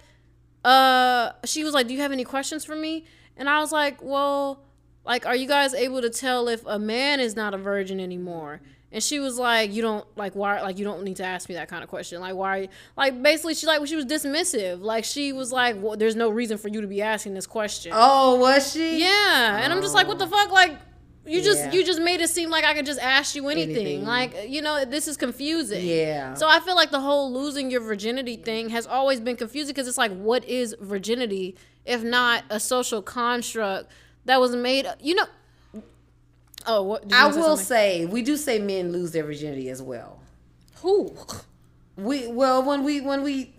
uh, 0.66 1.32
she 1.46 1.64
was 1.64 1.74
like, 1.74 1.88
"Do 1.88 1.94
you 1.94 2.02
have 2.02 2.12
any 2.12 2.24
questions 2.24 2.66
for 2.66 2.76
me?" 2.76 3.06
And 3.38 3.50
I 3.50 3.60
was 3.60 3.72
like, 3.72 4.02
"Well, 4.02 4.64
like, 5.06 5.26
are 5.26 5.36
you 5.36 5.48
guys 5.48 5.74
able 5.74 6.02
to 6.02 6.10
tell 6.10 6.48
if 6.48 6.66
a 6.66 6.78
man 6.78 7.20
is 7.20 7.36
not 7.36 7.54
a 7.54 7.58
virgin 7.58 8.00
anymore?" 8.00 8.62
And 8.94 9.02
she 9.04 9.20
was 9.20 9.40
like, 9.40 9.74
"You 9.74 9.82
don't 9.82 10.06
like 10.16 10.34
why? 10.36 10.62
Like, 10.62 10.78
you 10.78 10.86
don't 10.86 11.04
need 11.04 11.16
to 11.18 11.26
ask 11.26 11.50
me 11.50 11.56
that 11.56 11.68
kind 11.68 11.84
of 11.84 11.90
question. 11.90 12.22
Like, 12.22 12.36
why? 12.36 12.50
Are 12.50 12.62
you, 12.62 12.68
like, 12.96 13.22
basically, 13.24 13.56
she 13.56 13.66
like 13.66 13.86
she 13.88 13.96
was 13.96 14.06
dismissive. 14.06 14.82
Like, 14.82 15.04
she 15.04 15.34
was 15.34 15.52
like, 15.52 15.76
well, 15.82 15.98
"There's 15.98 16.16
no 16.16 16.30
reason 16.30 16.60
for 16.60 16.68
you 16.68 16.80
to 16.82 16.88
be 16.88 17.02
asking 17.02 17.34
this 17.34 17.48
question." 17.48 17.92
Oh, 17.96 18.36
was 18.36 18.72
she? 18.72 19.02
Yeah, 19.02 19.58
and 19.64 19.74
I'm 19.74 19.82
just 19.82 19.96
like, 19.96 20.08
what 20.08 20.20
the 20.20 20.28
fuck? 20.28 20.52
Like, 20.52 20.78
you 21.26 21.42
just 21.42 21.60
Yeah. 21.66 21.72
you 21.72 21.84
just 21.84 22.02
made 22.02 22.22
it 22.22 22.30
seem 22.30 22.52
like 22.52 22.66
I 22.66 22.76
could 22.76 22.86
just 22.86 23.00
ask 23.02 23.36
you 23.36 23.50
anything. 23.50 23.78
Anything. 23.78 24.06
Like, 24.06 24.48
you 24.48 24.62
know, 24.62 24.86
this 24.86 25.08
is 25.08 25.18
confusing. 25.18 25.84
Yeah. 25.84 26.36
So 26.36 26.48
I 26.48 26.60
feel 26.60 26.76
like 26.76 26.92
the 26.92 27.00
whole 27.00 27.34
losing 27.34 27.72
your 27.72 27.82
virginity 27.82 28.36
thing 28.36 28.70
has 28.70 28.86
always 28.86 29.20
been 29.20 29.38
confusing 29.38 29.74
because 29.74 29.88
it's 29.88 29.98
like, 29.98 30.12
what 30.12 30.46
is 30.46 30.76
virginity 30.80 31.56
if 31.86 32.04
not 32.04 32.44
a 32.52 32.60
social 32.60 33.02
construct 33.02 33.90
that 34.26 34.40
was 34.40 34.56
made? 34.56 34.86
You 35.02 35.16
know. 35.16 35.26
Oh, 36.66 36.84
what? 36.84 37.12
I 37.14 37.28
will 37.28 37.58
say 37.58 38.06
we 38.06 38.22
do 38.22 38.38
say 38.38 38.60
men 38.60 38.92
lose 38.92 39.12
their 39.12 39.24
virginity 39.24 39.70
as 39.70 39.82
well. 39.82 40.20
Who 40.82 41.16
We 41.96 42.28
well 42.28 42.64
when 42.64 42.84
we 42.84 43.02
when 43.02 43.22
we 43.24 43.54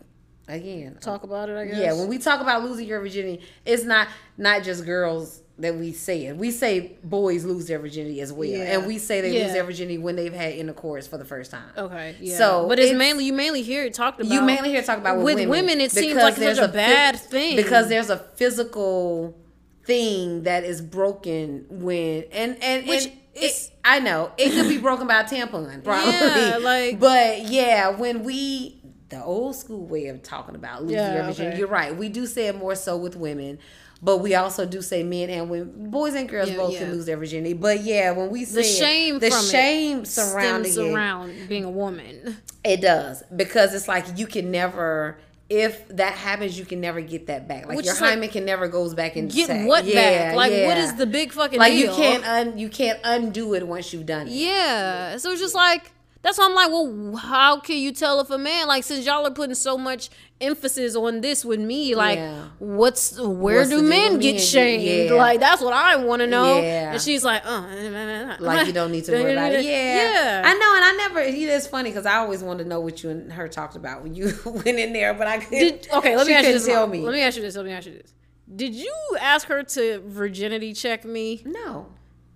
again 0.49 0.99
talk 1.01 1.23
about 1.23 1.49
it? 1.49 1.57
I 1.57 1.67
guess. 1.67 1.79
yeah 1.79 1.93
when 1.95 2.09
we 2.09 2.19
talk 2.19 2.41
about 2.41 2.63
losing 2.65 2.87
your 2.87 3.01
virginity, 3.01 3.43
it's 3.65 3.85
not 3.85 4.09
not 4.37 4.63
just 4.63 4.85
girls 4.85 5.41
that 5.57 5.77
we 5.77 5.93
say 5.93 6.27
it. 6.27 6.37
We 6.37 6.51
say 6.51 6.97
boys 7.05 7.45
lose 7.45 7.67
their 7.69 7.79
virginity 7.79 8.21
as 8.21 8.33
well, 8.33 8.49
Yeah. 8.49 8.77
and 8.77 8.87
we 8.89 8.99
say 8.99 9.21
they 9.21 9.39
Yeah. 9.39 9.45
lose 9.45 9.53
their 9.53 9.63
virginity 9.63 9.99
when 9.99 10.17
they've 10.17 10.33
had 10.33 10.53
intercourse 10.55 11.07
for 11.07 11.17
the 11.17 11.25
first 11.25 11.53
time. 11.53 11.71
Okay. 11.79 12.17
Yeah. 12.21 12.37
So 12.37 12.67
but 12.69 12.81
it's, 12.81 12.87
it's- 12.87 12.99
mainly 12.99 13.25
you 13.27 13.33
mainly 13.33 13.63
hear 13.63 13.85
it 13.85 13.95
talked 13.95 14.21
about. 14.21 14.33
You 14.33 14.43
mainly 14.43 14.71
hear 14.71 14.83
talk 14.83 14.99
about 14.99 15.17
with, 15.19 15.25
With 15.27 15.35
women. 15.37 15.51
women, 15.51 15.81
it 15.81 15.93
seems 15.93 16.17
like 16.17 16.35
there's 16.35 16.59
a 16.59 16.67
phys- 16.69 16.73
bad 16.73 17.17
thing. 17.21 17.55
because 17.57 17.89
there's 17.89 18.11
a 18.11 18.17
physical 18.19 19.37
thing 19.85 20.45
that 20.45 20.65
is 20.65 20.81
broken 20.81 21.67
when 21.69 22.25
and 22.33 22.57
and 22.63 22.87
Which 22.87 23.05
and 23.05 23.13
it, 23.35 23.71
I 23.85 23.99
know 24.01 24.31
it 24.39 24.51
could 24.53 24.69
be 24.69 24.79
broken 24.79 25.07
by 25.07 25.21
a 25.21 25.25
tampon, 25.25 25.83
probably. 25.85 26.13
Yeah, 26.13 26.59
like- 26.63 27.01
but 27.01 27.43
yeah, 27.49 27.89
when 27.91 28.23
we 28.25 28.81
the 29.11 29.23
old 29.23 29.55
school 29.57 29.87
way 29.87 30.07
of 30.07 30.23
talking 30.23 30.55
about 30.55 30.83
losing 30.83 30.99
Yeah, 30.99 31.15
your 31.17 31.25
virginity, 31.25 31.49
okay. 31.51 31.59
you're 31.59 31.69
right. 31.69 31.95
We 31.97 32.09
do 32.09 32.27
say 32.27 32.47
it 32.49 32.57
more 32.57 32.75
so 32.75 32.97
with 32.97 33.17
women. 33.17 33.59
But 34.03 34.19
we 34.19 34.35
also 34.35 34.67
do 34.67 34.83
say 34.83 35.03
men 35.03 35.31
and 35.31 35.49
women, 35.49 35.89
boys 35.91 36.15
and 36.15 36.29
girls 36.29 36.51
Yeah, 36.51 36.57
both 36.57 36.75
yeah. 36.75 36.81
can 36.81 36.93
lose 36.93 37.07
their 37.07 37.17
virginity. 37.17 37.55
But 37.55 37.81
yeah, 37.83 38.11
when 38.11 38.29
we 38.31 38.45
say 38.45 38.57
the 38.57 38.63
shame 38.65 39.19
the 39.19 39.31
from 39.31 39.45
shame 39.47 39.99
it 40.01 40.09
surrounding 40.09 40.73
it, 40.73 40.93
around 40.93 41.49
being 41.49 41.65
a 41.65 41.71
woman. 41.71 42.37
it 42.65 42.83
does 42.83 43.23
because 43.35 43.73
it's 43.73 43.89
like 43.89 44.05
you 44.19 44.27
can 44.27 44.51
never. 44.51 45.17
If 45.51 45.87
that 45.89 46.15
happens, 46.15 46.59
you 46.59 46.65
can 46.65 46.81
never 46.81 47.01
get 47.03 47.27
that 47.27 47.47
back. 47.47 47.67
Like 47.67 47.77
Which 47.77 47.87
your 47.87 47.95
is 47.95 48.01
like- 48.01 48.11
hymen 48.15 48.29
can 48.31 48.45
never 48.45 48.67
goes 48.67 48.95
back 48.95 49.17
in. 49.17 49.29
Get 49.29 49.67
what 49.67 49.85
back? 49.85 50.35
Like 50.35 50.53
what 50.53 50.79
is 50.79 50.95
the 50.95 51.07
big 51.07 51.33
fucking 51.33 51.59
like 51.59 51.73
deal? 51.73 51.91
you 51.91 51.97
can't 51.97 52.25
un 52.27 52.59
you 52.59 52.69
can't 52.69 52.99
undo 53.05 53.55
it 53.55 53.67
once 53.67 53.93
you've 53.93 54.07
done 54.07 54.27
it. 54.27 54.33
Yeah. 54.33 55.19
So 55.19 55.31
it's 55.33 55.41
just 55.41 55.55
like 55.55 55.93
that's 56.25 56.39
why 56.39 56.47
I'm 56.47 56.55
like, 56.55 56.71
well, 56.71 57.17
how 57.17 57.61
can 57.61 57.77
you 57.77 57.93
tell 57.93 58.19
if 58.19 58.31
a 58.31 58.39
man 58.39 58.67
like 58.67 58.83
since 58.83 59.07
y'all 59.07 59.25
are 59.27 59.31
putting 59.31 59.55
so 59.55 59.79
much 59.79 60.09
emphasis 60.41 60.97
on 60.97 61.21
this 61.21 61.45
with 61.45 61.61
me, 61.61 61.95
like 61.95 62.19
Yeah. 62.19 62.47
what's 62.59 63.17
where 63.21 63.59
What's 63.59 63.71
do 63.71 63.83
men 63.83 64.19
get 64.19 64.41
shamed? 64.41 64.83
Yeah. 64.83 65.15
Like 65.15 65.39
that's 65.39 65.63
what 65.63 65.73
I 65.75 65.97
want 65.97 66.21
to 66.21 66.27
know. 66.27 66.61
Yeah. 66.61 66.93
And 66.93 67.01
she's 67.01 67.23
like, 67.25 67.43
uh, 67.45 68.37
Like 68.41 68.67
you 68.67 68.73
don't 68.73 68.91
need 68.91 69.05
to 69.05 69.13
worry 69.13 69.33
about 69.33 69.53
it. 69.53 69.65
Yeah, 69.65 70.11
Yeah. 70.13 70.43
I 70.45 70.55
know, 70.55 70.75
and 70.77 70.85
I 70.85 70.95
never. 71.09 71.21
It's 71.21 71.67
funny 71.67 71.91
because 71.91 72.07
I 72.07 72.17
always 72.17 72.43
wanted 72.43 72.65
to 72.65 72.69
know 72.69 72.81
what 72.81 73.03
you 73.03 73.11
and 73.11 73.33
her 73.33 73.47
talked 73.47 73.77
about 73.77 74.03
when 74.03 74.15
you 74.15 74.33
went 74.45 74.67
in 74.67 74.93
there, 74.93 75.15
but 75.15 75.27
I 75.27 75.39
couldn't. 75.39 75.83
Did, 75.83 75.89
okay, 75.93 76.17
let 76.17 76.27
me 76.27 76.33
ask 76.35 76.47
you 76.47 76.53
this. 76.55 76.67
Tell 76.67 76.87
me. 76.87 77.01
Let 77.01 77.13
me 77.13 77.21
ask 77.21 77.37
you 77.37 77.43
this. 77.43 77.55
Let 77.55 77.67
me 77.67 77.73
ask 77.73 77.87
you 77.87 77.93
this. 77.93 78.13
Did 78.57 78.75
you 78.75 78.95
ask 79.21 79.47
her 79.49 79.63
to 79.63 80.03
virginity 80.07 80.73
check 80.73 81.05
me? 81.05 81.43
no. 81.45 81.87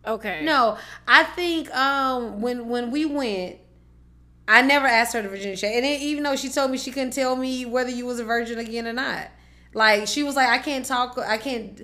Okay. 0.07 0.43
No, 0.45 0.78
I 1.07 1.24
think 1.24 1.74
um 1.76 2.41
when 2.41 2.68
when 2.68 2.91
we 2.91 3.05
went, 3.05 3.57
I 4.49 4.63
never 4.63 4.87
asked 4.87 5.13
her 5.13 5.23
to 5.23 5.29
virginity 5.29 5.61
check, 5.61 5.75
and 5.75 5.85
then, 5.85 6.01
even 6.01 6.25
though 6.25 6.35
she 6.35 6.49
told 6.49 6.71
me 6.71 6.79
she 6.79 6.91
couldn't 6.91 7.13
tell 7.13 7.37
me 7.37 7.67
whether 7.67 7.91
you 7.91 8.07
was 8.07 8.19
a 8.19 8.25
virgin 8.25 8.59
again 8.59 8.87
or 8.87 8.95
not, 8.95 9.29
like 9.75 10.09
she 10.09 10.23
was 10.23 10.37
like, 10.37 10.49
I 10.49 10.59
can't 10.59 10.85
talk, 10.87 11.19
I 11.19 11.37
can't. 11.37 11.83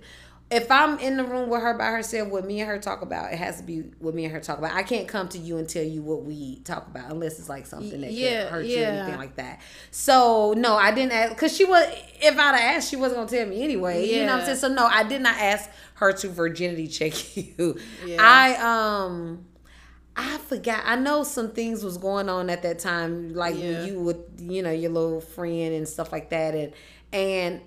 If 0.50 0.70
I'm 0.70 0.98
in 0.98 1.16
the 1.16 1.24
room 1.24 1.48
with 1.48 1.62
her 1.62 1.76
by 1.76 1.86
herself, 1.90 2.28
what 2.28 2.44
me 2.46 2.60
and 2.60 2.68
her 2.68 2.78
talk 2.78 3.02
about, 3.02 3.32
it 3.32 3.38
has 3.38 3.58
to 3.58 3.62
be 3.64 3.80
what 3.98 4.14
me 4.14 4.24
and 4.24 4.32
her 4.32 4.40
talk 4.40 4.58
about. 4.58 4.72
I 4.72 4.82
can't 4.82 5.08
come 5.08 5.28
to 5.30 5.38
you 5.38 5.56
and 5.56 5.68
tell 5.68 5.82
you 5.82 6.00
what 6.00 6.22
we 6.22 6.60
talk 6.60 6.86
about 6.86 7.10
unless 7.10 7.38
it's 7.38 7.48
like 7.48 7.66
something 7.66 8.00
that 8.02 8.12
Yeah, 8.12 8.44
could 8.44 8.52
hurt 8.52 8.66
you 8.66 8.82
or 8.82 8.86
anything 8.86 9.18
like 9.18 9.36
that. 9.36 9.60
So 9.90 10.54
no, 10.56 10.76
I 10.76 10.92
didn't 10.92 11.12
ask 11.12 11.34
because 11.34 11.56
she 11.56 11.64
was. 11.64 11.86
If 12.20 12.38
I'd 12.38 12.54
have 12.56 12.76
asked, 12.76 12.90
she 12.90 12.96
wasn't 12.96 13.26
gonna 13.26 13.38
tell 13.38 13.46
me 13.48 13.62
anyway. 13.62 14.06
Yeah. 14.06 14.20
You 14.20 14.26
know 14.26 14.32
what 14.32 14.40
I'm 14.40 14.46
saying? 14.46 14.58
So 14.58 14.68
no, 14.68 14.86
I 14.86 15.02
did 15.02 15.22
not 15.22 15.36
ask 15.36 15.68
her 15.94 16.12
to 16.12 16.28
virginity 16.28 16.88
check 16.88 17.36
you. 17.36 17.78
Yeah. 18.06 18.18
I 18.20 19.04
um. 19.04 19.44
I 20.16 20.38
forgot. 20.38 20.82
I 20.84 20.96
know 20.96 21.24
some 21.24 21.50
things 21.52 21.82
was 21.82 21.98
going 21.98 22.28
on 22.28 22.48
at 22.50 22.62
that 22.62 22.78
time, 22.78 23.34
like 23.34 23.56
Yeah. 23.58 23.84
you 23.84 24.00
with 24.00 24.18
you 24.38 24.62
know 24.62 24.70
your 24.70 24.90
little 24.92 25.20
friend 25.20 25.74
and 25.74 25.88
stuff 25.88 26.12
like 26.12 26.30
that, 26.30 26.54
and 26.54 26.72
and 27.12 27.60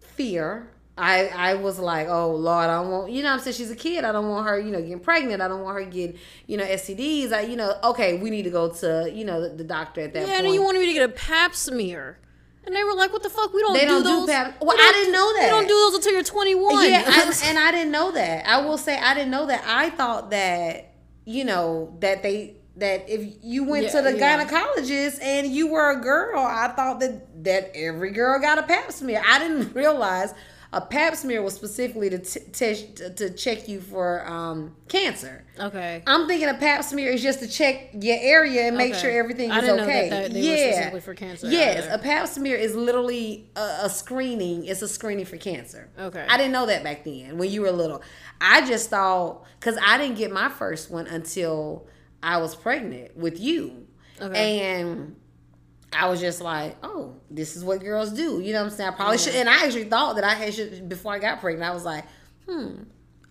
fear. 0.00 0.68
I 0.96 1.28
I 1.28 1.54
was 1.54 1.78
like, 1.78 2.08
oh 2.08 2.32
Lord, 2.34 2.68
I 2.68 2.82
don't 2.82 2.90
want 2.90 3.12
you 3.12 3.22
know 3.22 3.30
what 3.30 3.34
I'm 3.36 3.40
saying 3.40 3.54
she's 3.56 3.70
a 3.70 3.76
kid. 3.76 4.04
I 4.04 4.12
don't 4.12 4.28
want 4.28 4.46
her 4.46 4.58
you 4.60 4.70
know 4.70 4.80
getting 4.80 5.00
pregnant. 5.00 5.40
I 5.40 5.48
don't 5.48 5.62
want 5.62 5.78
her 5.78 5.84
getting 5.90 6.18
you 6.46 6.58
know 6.58 6.64
STDs. 6.64 7.32
I 7.32 7.40
you 7.42 7.56
know 7.56 7.74
okay 7.82 8.18
we 8.18 8.28
need 8.30 8.42
to 8.42 8.50
go 8.50 8.68
to 8.70 9.10
you 9.12 9.24
know 9.24 9.40
the, 9.48 9.56
the 9.56 9.64
doctor 9.64 10.02
at 10.02 10.12
that 10.12 10.28
Yeah, 10.28 10.34
point. 10.34 10.46
and 10.46 10.54
you 10.54 10.62
wanted 10.62 10.80
me 10.80 10.86
to 10.86 10.92
get 10.92 11.08
a 11.08 11.12
pap 11.12 11.54
smear. 11.54 12.18
And 12.64 12.76
they 12.76 12.84
were 12.84 12.94
like, 12.94 13.12
"What 13.12 13.24
the 13.24 13.28
fuck? 13.30 13.52
We 13.52 13.60
don't 13.60 13.72
They 13.72 13.80
do 13.80 13.86
don't 13.88 14.02
do 14.04 14.08
those. 14.20 14.28
pap- 14.30 14.62
Well, 14.62 14.76
I 14.78 14.92
didn't 14.92 15.12
know 15.12 15.32
We 15.34 15.40
that. 15.40 15.48
don't 15.50 15.66
do 15.66 15.74
those 15.74 15.94
until 15.96 16.12
you're 16.12 16.22
21." 16.22 16.88
Yeah, 16.90 17.02
I, 17.08 17.40
and 17.46 17.58
I 17.58 17.72
didn't 17.72 17.90
know 17.90 18.12
that. 18.12 18.46
I 18.48 18.60
will 18.60 18.78
say 18.78 18.96
I 18.96 19.14
didn't 19.14 19.32
know 19.32 19.46
that. 19.46 19.64
I 19.66 19.90
thought 19.90 20.30
that 20.30 20.91
you 21.24 21.44
know 21.44 21.96
that 22.00 22.22
they 22.22 22.56
that 22.76 23.08
if 23.08 23.36
you 23.42 23.64
went 23.64 23.90
to 23.90 24.00
the 24.00 24.16
yeah. 24.16 24.44
gynecologist 24.44 25.22
and 25.22 25.46
you 25.46 25.68
were 25.68 25.90
a 25.90 26.00
girl, 26.00 26.40
I 26.40 26.68
thought 26.68 27.00
that 27.00 27.44
that 27.44 27.72
every 27.74 28.12
girl 28.12 28.40
got 28.40 28.58
a 28.58 28.62
Pap 28.62 28.92
smear. 28.92 29.22
I 29.26 29.38
didn't 29.38 29.72
realize 29.74 30.34
a 30.74 30.80
Pap 30.80 31.14
smear 31.16 31.42
was 31.42 31.52
specifically 31.54 32.08
to 32.08 32.18
t- 32.18 32.40
test 32.52 32.96
to, 32.96 33.10
to 33.14 33.30
check 33.30 33.68
you 33.68 33.78
for 33.80 34.26
um, 34.26 34.74
cancer. 34.88 35.44
okay. 35.60 36.02
I'm 36.06 36.26
thinking 36.26 36.48
a 36.48 36.54
Pap 36.54 36.82
smear 36.82 37.10
is 37.10 37.22
just 37.22 37.40
to 37.40 37.46
check 37.48 37.90
your 37.92 38.16
area 38.20 38.68
and 38.68 38.76
make 38.78 38.92
Okay. 38.92 39.00
sure 39.02 39.10
everything 39.10 39.50
I 39.50 39.58
is 39.58 39.64
didn't 39.64 39.76
know 39.76 39.82
okay. 39.84 40.08
that- 40.08 40.32
that 40.32 40.38
yeah, 40.40 40.54
specifically 40.70 41.00
for 41.00 41.14
cancer 41.14 41.46
Yes, 41.48 41.84
either. 41.84 41.94
a 41.94 41.98
Pap 41.98 42.26
smear 42.28 42.56
is 42.56 42.74
literally 42.74 43.50
a, 43.54 43.80
a 43.82 43.90
screening. 43.90 44.64
It's 44.64 44.80
a 44.82 44.88
screening 44.88 45.26
for 45.26 45.36
cancer. 45.36 45.90
Okay. 45.98 46.24
I 46.28 46.36
didn't 46.38 46.52
know 46.52 46.64
that 46.66 46.82
back 46.82 47.04
then 47.04 47.36
when 47.36 47.50
you 47.50 47.60
were 47.62 47.70
little. 47.70 48.02
I 48.40 48.66
just 48.66 48.88
thought 48.88 49.44
because 49.60 49.78
I 49.84 49.98
didn't 49.98 50.16
get 50.16 50.32
my 50.32 50.48
first 50.48 50.90
one 50.90 51.06
until 51.06 51.86
I 52.22 52.38
was 52.38 52.54
pregnant 52.54 53.16
with 53.16 53.38
you, 53.38 53.86
Okay. 54.20 54.60
and. 54.60 55.16
I 55.94 56.08
was 56.08 56.20
just 56.20 56.40
like, 56.40 56.76
oh, 56.82 57.14
this 57.30 57.56
is 57.56 57.64
what 57.64 57.80
girls 57.80 58.12
do. 58.12 58.40
You 58.40 58.52
know 58.52 58.60
what 58.62 58.70
I'm 58.72 58.76
saying? 58.76 58.90
I 58.90 58.94
probably 58.94 59.18
should. 59.18 59.34
And 59.34 59.48
I 59.48 59.64
actually 59.64 59.84
thought 59.84 60.16
that 60.16 60.24
I 60.24 60.34
had 60.34 60.54
should 60.54 60.88
before 60.88 61.12
I 61.12 61.18
got 61.18 61.40
pregnant. 61.40 61.70
I 61.70 61.74
was 61.74 61.84
like, 61.84 62.04
hmm, 62.48 62.82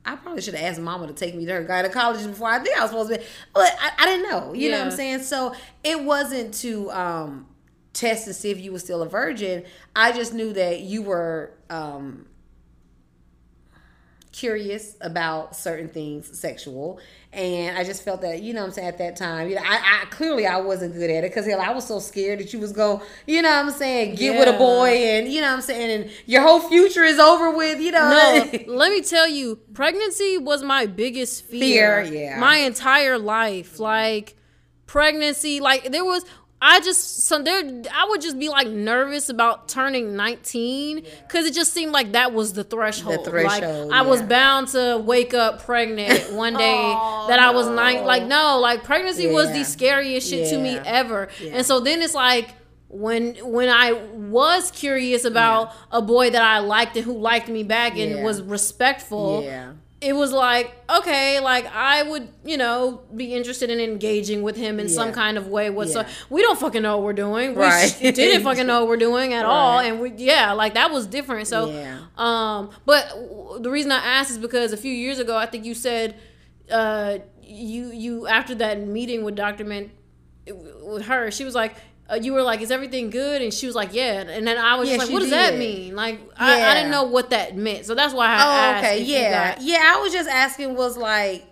I 0.06 0.16
probably 0.16 0.42
should 0.42 0.56
have 0.56 0.72
asked 0.72 0.82
mama 0.82 1.08
to 1.08 1.14
take 1.14 1.36
me 1.36 1.46
to 1.46 1.54
her 1.54 1.66
gynecologist 1.66 2.28
before 2.28 2.50
I 2.50 2.60
think 2.60 2.78
I 2.78 2.82
was 2.82 2.92
supposed 2.92 3.12
to 3.12 3.20
be. 3.20 3.24
But 3.54 3.74
I, 3.80 3.92
I 4.00 4.06
didn't 4.06 4.30
know. 4.30 4.54
You 4.54 4.72
know 4.72 4.80
what 4.80 4.88
I'm 4.88 4.92
saying? 4.92 5.22
So 5.22 5.54
it 5.84 6.04
wasn't 6.04 6.54
to 6.56 6.92
um, 6.92 7.48
test 7.94 8.26
to 8.26 8.34
see 8.34 8.52
if 8.52 8.60
you 8.60 8.72
were 8.72 8.80
still 8.80 9.02
a 9.02 9.10
virgin. 9.10 9.64
I 9.96 10.12
just 10.12 10.34
knew 10.34 10.54
that 10.54 10.82
you 10.82 11.04
were 11.04 11.54
um, 11.70 12.26
curious 14.32 14.98
about 15.02 15.56
certain 15.56 15.90
things 15.90 16.40
sexual 16.40 17.00
and 17.34 17.78
i 17.78 17.84
just 17.84 18.04
felt 18.04 18.22
that 18.22 18.42
you 18.42 18.54
know 18.54 18.60
what 18.62 18.68
i'm 18.68 18.74
saying 18.74 18.88
at 18.88 18.98
that 18.98 19.16
time 19.16 19.48
you 19.48 19.56
know 19.56 19.62
i, 19.64 20.02
I 20.02 20.06
clearly 20.08 20.46
i 20.46 20.58
wasn't 20.58 20.94
good 20.94 21.10
at 21.10 21.24
it 21.24 21.30
because 21.30 21.46
hell 21.46 21.62
i 21.62 21.72
was 21.72 21.88
so 21.88 22.00
scared 22.00 22.40
that 22.40 22.52
you 22.52 22.60
was 22.60 22.74
going 22.74 23.02
you 23.26 23.42
know 23.42 23.50
what 23.50 23.66
i'm 23.66 23.72
saying 23.72 24.16
get 24.16 24.38
with 24.38 24.54
a 24.54 24.58
boy 24.58 24.90
and 24.90 25.32
you 25.32 25.40
know 25.40 25.48
what 25.48 25.54
i'm 25.56 25.62
saying 25.62 26.02
and 26.02 26.12
your 26.26 26.42
whole 26.42 26.60
future 26.60 27.04
is 27.04 27.20
over 27.20 27.52
with 27.52 27.80
you 27.80 27.92
know 27.92 28.10
No, 28.10 28.60
let 28.76 28.92
me 28.92 29.02
tell 29.02 29.28
you, 29.28 29.58
pregnancy 29.74 30.38
was 30.38 30.62
my 30.62 30.86
biggest 30.86 31.46
fear. 31.46 32.04
Fear, 32.04 32.14
yeah. 32.14 32.40
My 32.40 32.58
entire 32.58 33.18
life, 33.18 33.80
like 33.80 34.36
pregnancy, 34.86 35.60
like 35.60 35.92
there 35.92 36.04
was. 36.04 36.26
I 36.64 36.80
just 36.82 37.24
so 37.26 37.42
there. 37.42 37.64
I 37.92 38.06
would 38.10 38.22
just 38.22 38.38
be 38.38 38.48
like 38.50 38.68
nervous 38.68 39.30
about 39.30 39.68
turning 39.68 40.16
nineteen 40.16 41.04
because 41.28 41.46
it 41.48 41.54
just 41.56 41.74
seemed 41.74 41.92
like 41.92 42.12
that 42.12 42.34
was 42.34 42.54
the 42.54 42.64
threshold. 42.64 43.26
The 43.26 43.32
threshold, 43.32 43.90
like 43.90 43.98
I 43.98 44.04
was 44.04 44.22
bound 44.22 44.68
to 44.70 45.02
wake 45.04 45.34
up 45.34 45.64
pregnant 45.64 46.32
one 46.34 46.54
day 46.54 46.76
Oh, 46.96 47.26
that 47.30 47.40
I 47.40 47.50
was 47.52 47.66
no. 47.68 47.74
nine. 47.74 48.06
Like 48.06 48.24
no, 48.24 48.60
like 48.60 48.84
pregnancy 48.84 49.26
was 49.28 49.52
the 49.52 49.64
scariest 49.64 50.30
shit 50.30 50.50
to 50.52 50.58
me 50.60 50.78
ever. 50.78 51.30
Yeah. 51.42 51.54
And 51.56 51.66
so 51.66 51.80
then 51.80 52.02
it's 52.02 52.14
like 52.14 52.54
when 52.90 53.36
when 53.38 53.70
I 53.70 53.94
was 53.94 54.70
curious 54.70 55.26
about 55.26 55.74
a 55.92 56.02
boy 56.02 56.30
that 56.30 56.42
I 56.44 56.60
liked 56.60 56.96
and 56.96 57.06
who 57.06 57.18
liked 57.18 57.48
me 57.50 57.64
back 57.64 57.94
and 57.98 58.18
Yeah. 58.18 58.24
was 58.24 58.42
respectful, 58.42 59.42
yeah 59.44 59.72
it 60.02 60.14
was 60.14 60.32
like 60.32 60.74
okay, 60.90 61.40
like 61.40 61.68
I 61.68 62.02
would 62.04 62.28
you 62.44 62.58
know 62.58 63.02
be 63.16 63.34
interested 63.36 63.70
in 63.70 63.80
engaging 63.80 64.42
with 64.42 64.56
him 64.58 64.80
in 64.80 64.90
some 64.90 65.12
kind 65.14 65.38
of 65.38 65.48
way. 65.48 65.70
Whatsoever. 65.70 66.10
Yeah. 66.10 66.16
We 66.30 66.42
don't 66.42 66.60
fucking 66.60 66.82
know 66.82 66.98
what 66.98 67.06
we're 67.06 67.14
doing. 67.14 67.54
We 67.56 67.62
Right. 67.62 67.96
didn't 68.02 68.44
fucking 68.44 68.66
know 68.66 68.80
what 68.82 68.90
we're 68.90 68.98
doing 68.98 69.34
at 69.34 69.46
all, 69.46 69.80
and 69.80 70.00
we 70.00 70.12
yeah, 70.18 70.54
like 70.54 70.74
that 70.74 70.92
was 70.92 71.06
different. 71.08 71.48
So 71.48 71.70
Yeah. 71.70 72.00
um, 72.18 72.72
but 72.86 73.10
w- 73.10 73.60
the 73.62 73.70
reason 73.70 73.92
I 73.92 73.98
asked 74.04 74.32
is 74.32 74.38
because 74.40 74.74
a 74.74 74.78
few 74.78 74.94
years 74.94 75.20
ago, 75.20 75.38
I 75.38 75.46
think 75.46 75.66
you 75.66 75.76
said 75.76 76.18
uh, 76.72 77.20
you 77.44 77.92
you 77.92 78.28
after 78.28 78.56
that 78.56 78.80
meeting 78.86 79.24
with 79.24 79.36
Dr. 79.36 79.66
Man 79.66 79.92
with 80.84 81.06
her, 81.06 81.32
she 81.32 81.46
was 81.46 81.54
like. 81.56 81.76
Uh, 82.12 82.16
you 82.16 82.34
were 82.34 82.42
like, 82.42 82.60
"Is 82.62 82.72
everything 82.72 83.10
good?" 83.10 83.42
And 83.42 83.54
she 83.54 83.66
was 83.68 83.76
like, 83.76 83.94
"Yeah." 83.94 84.22
And 84.22 84.46
then 84.46 84.58
I 84.58 84.76
was 84.76 84.90
Yeah, 84.90 84.98
just 84.98 85.08
like, 85.08 85.14
"What 85.14 85.22
does 85.22 85.30
that 85.32 85.56
mean?" 85.58 85.96
Like, 85.96 86.20
I, 86.38 86.72
I 86.72 86.74
didn't 86.74 86.92
know 86.92 87.04
what 87.04 87.30
that 87.30 87.56
meant, 87.56 87.86
so 87.86 87.96
that's 87.96 88.14
why 88.14 88.28
I 88.28 88.36
Oh, 88.36 88.52
asked. 88.52 88.86
okay, 88.86 89.02
yeah, 89.04 89.56
got- 89.56 89.62
yeah. 89.64 89.94
I 89.96 90.02
was 90.02 90.12
just 90.12 90.30
asking, 90.30 90.76
was 90.76 90.98
like, 90.98 91.46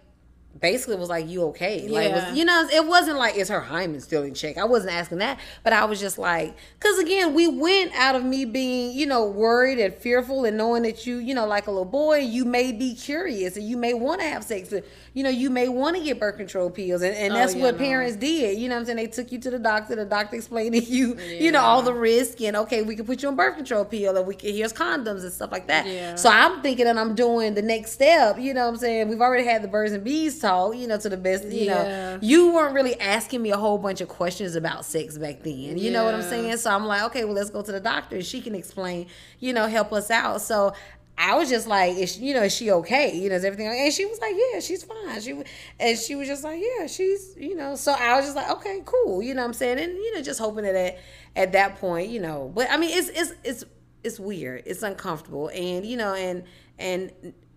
basically, 0.61 0.95
it 0.95 0.99
was 0.99 1.09
like, 1.09 1.27
you 1.29 1.43
okay? 1.45 1.87
Like, 1.87 2.09
Yeah. 2.09 2.29
was, 2.29 2.37
you 2.37 2.45
know, 2.45 2.67
it 2.71 2.85
wasn't 2.85 3.17
like, 3.17 3.35
is 3.35 3.49
her 3.49 3.61
hymen 3.61 3.99
still 4.01 4.23
in 4.23 4.33
check? 4.33 4.57
I 4.57 4.65
wasn't 4.65 4.93
asking 4.93 5.19
that, 5.19 5.39
but 5.63 5.73
I 5.73 5.85
was 5.85 5.99
just 5.99 6.17
like, 6.17 6.55
because 6.79 6.99
again, 6.99 7.33
we 7.33 7.47
went 7.47 7.93
out 7.95 8.15
of 8.15 8.23
me 8.23 8.45
being, 8.45 8.97
you 8.97 9.05
know, 9.05 9.25
worried 9.25 9.79
and 9.79 9.93
fearful, 9.93 10.45
and 10.45 10.57
knowing 10.57 10.83
that 10.83 11.05
you, 11.05 11.17
you 11.17 11.33
know, 11.33 11.45
like 11.45 11.67
a 11.67 11.71
little 11.71 11.85
boy, 11.85 12.17
you 12.19 12.45
may 12.45 12.71
be 12.71 12.95
curious, 12.95 13.55
and 13.57 13.67
you 13.67 13.77
may 13.77 13.93
want 13.93 14.21
to 14.21 14.27
have 14.27 14.43
sex, 14.43 14.71
and, 14.71 14.83
you 15.13 15.23
know, 15.23 15.29
you 15.29 15.49
may 15.49 15.67
want 15.69 15.95
to 15.97 16.03
get 16.03 16.19
birth 16.19 16.37
control 16.37 16.69
pills, 16.69 17.01
and, 17.01 17.15
and 17.15 17.33
Oh, 17.33 17.35
that's 17.35 17.55
yeah, 17.55 17.61
what 17.63 17.75
no. 17.75 17.79
parents 17.79 18.15
did. 18.17 18.57
You 18.59 18.69
know 18.69 18.75
what 18.75 18.79
I'm 18.81 18.85
saying? 18.85 18.97
They 18.97 19.07
took 19.07 19.31
you 19.31 19.39
to 19.39 19.49
the 19.51 19.59
doctor. 19.59 19.95
The 19.95 20.05
doctor 20.05 20.35
explained 20.35 20.73
to 20.75 20.79
you, 20.83 21.17
you 21.19 21.51
know, 21.51 21.61
all 21.61 21.81
the 21.81 21.93
risk, 21.93 22.41
and 22.41 22.55
okay, 22.57 22.81
we 22.81 22.95
can 22.95 23.05
put 23.05 23.21
you 23.21 23.29
on 23.29 23.35
birth 23.35 23.55
control 23.55 23.85
pill, 23.85 24.17
and 24.17 24.25
we 24.27 24.35
can 24.35 24.53
here's 24.53 24.73
condoms 24.73 25.21
and 25.21 25.31
stuff 25.31 25.51
like 25.51 25.67
that. 25.67 25.85
Yeah. 25.85 26.15
So 26.15 26.29
I'm 26.29 26.61
thinking 26.61 26.85
that 26.85 26.97
I'm 26.97 27.15
doing 27.15 27.53
the 27.53 27.61
next 27.61 27.91
step. 27.91 28.39
You 28.39 28.53
know 28.53 28.63
what 28.65 28.69
I'm 28.73 28.77
saying? 28.77 29.09
We've 29.09 29.21
already 29.21 29.45
had 29.45 29.61
the 29.61 29.67
birds 29.67 29.91
and 29.93 30.03
bees 30.03 30.39
talk, 30.39 30.48
you 30.73 30.87
know, 30.87 30.97
to 30.97 31.09
the 31.09 31.17
best, 31.17 31.45
you 31.45 31.65
Yeah. 31.65 31.73
know. 31.83 32.19
You 32.21 32.53
weren't 32.53 32.73
really 32.73 32.99
asking 32.99 33.41
me 33.41 33.51
a 33.51 33.57
whole 33.57 33.77
bunch 33.77 34.01
of 34.01 34.07
questions 34.07 34.55
about 34.55 34.85
sex 34.85 35.17
back 35.17 35.43
then. 35.43 35.77
You 35.77 35.91
know 35.91 36.05
what 36.05 36.13
I'm 36.15 36.21
saying? 36.21 36.57
So 36.57 36.71
I'm 36.71 36.85
like, 36.85 37.03
okay, 37.03 37.23
well, 37.25 37.33
let's 37.33 37.49
go 37.49 37.61
to 37.61 37.71
the 37.71 37.79
doctor 37.79 38.15
and 38.17 38.25
she 38.25 38.41
can 38.41 38.55
explain, 38.55 39.07
you 39.39 39.53
know, 39.53 39.67
help 39.67 39.93
us 39.93 40.09
out. 40.11 40.41
So 40.41 40.73
I 41.21 41.35
was 41.35 41.49
just 41.49 41.67
like, 41.67 41.97
is 41.97 42.13
she, 42.15 42.21
you 42.21 42.33
know, 42.33 42.43
is 42.43 42.55
she 42.55 42.71
okay? 42.71 43.13
You 43.13 43.27
know, 43.29 43.35
is 43.35 43.43
everything 43.43 43.67
okay? 43.67 43.85
And 43.85 43.93
she 43.93 44.05
was 44.05 44.19
like, 44.21 44.33
yeah, 44.53 44.59
she's 44.61 44.83
fine. 44.83 45.19
She 45.21 45.43
and 45.79 45.97
she 45.97 46.15
was 46.15 46.27
just 46.29 46.43
like, 46.45 46.61
yeah, 46.61 46.87
she's, 46.87 47.35
you 47.37 47.55
know. 47.55 47.75
So 47.75 47.91
I 47.91 48.15
was 48.15 48.25
just 48.25 48.37
like, 48.37 48.49
okay, 48.51 48.81
cool. 48.85 49.21
You 49.21 49.33
know 49.33 49.41
what 49.41 49.47
I'm 49.49 49.53
saying? 49.53 49.79
And 49.79 49.91
you 49.91 50.15
know, 50.15 50.21
just 50.21 50.39
hoping 50.39 50.63
that 50.63 50.75
at, 50.75 50.99
at 51.35 51.51
that 51.51 51.75
point, 51.75 52.09
you 52.09 52.21
know, 52.21 52.51
but 52.55 52.67
I 52.71 52.77
mean, 52.77 52.91
it's 52.97 53.09
it's 53.09 53.33
it's 53.43 53.63
it's 54.01 54.17
weird. 54.17 54.63
It's 54.65 54.81
uncomfortable, 54.81 55.49
and 55.49 55.85
you 55.85 55.97
know, 55.97 56.13
and 56.13 56.43
and 56.77 57.11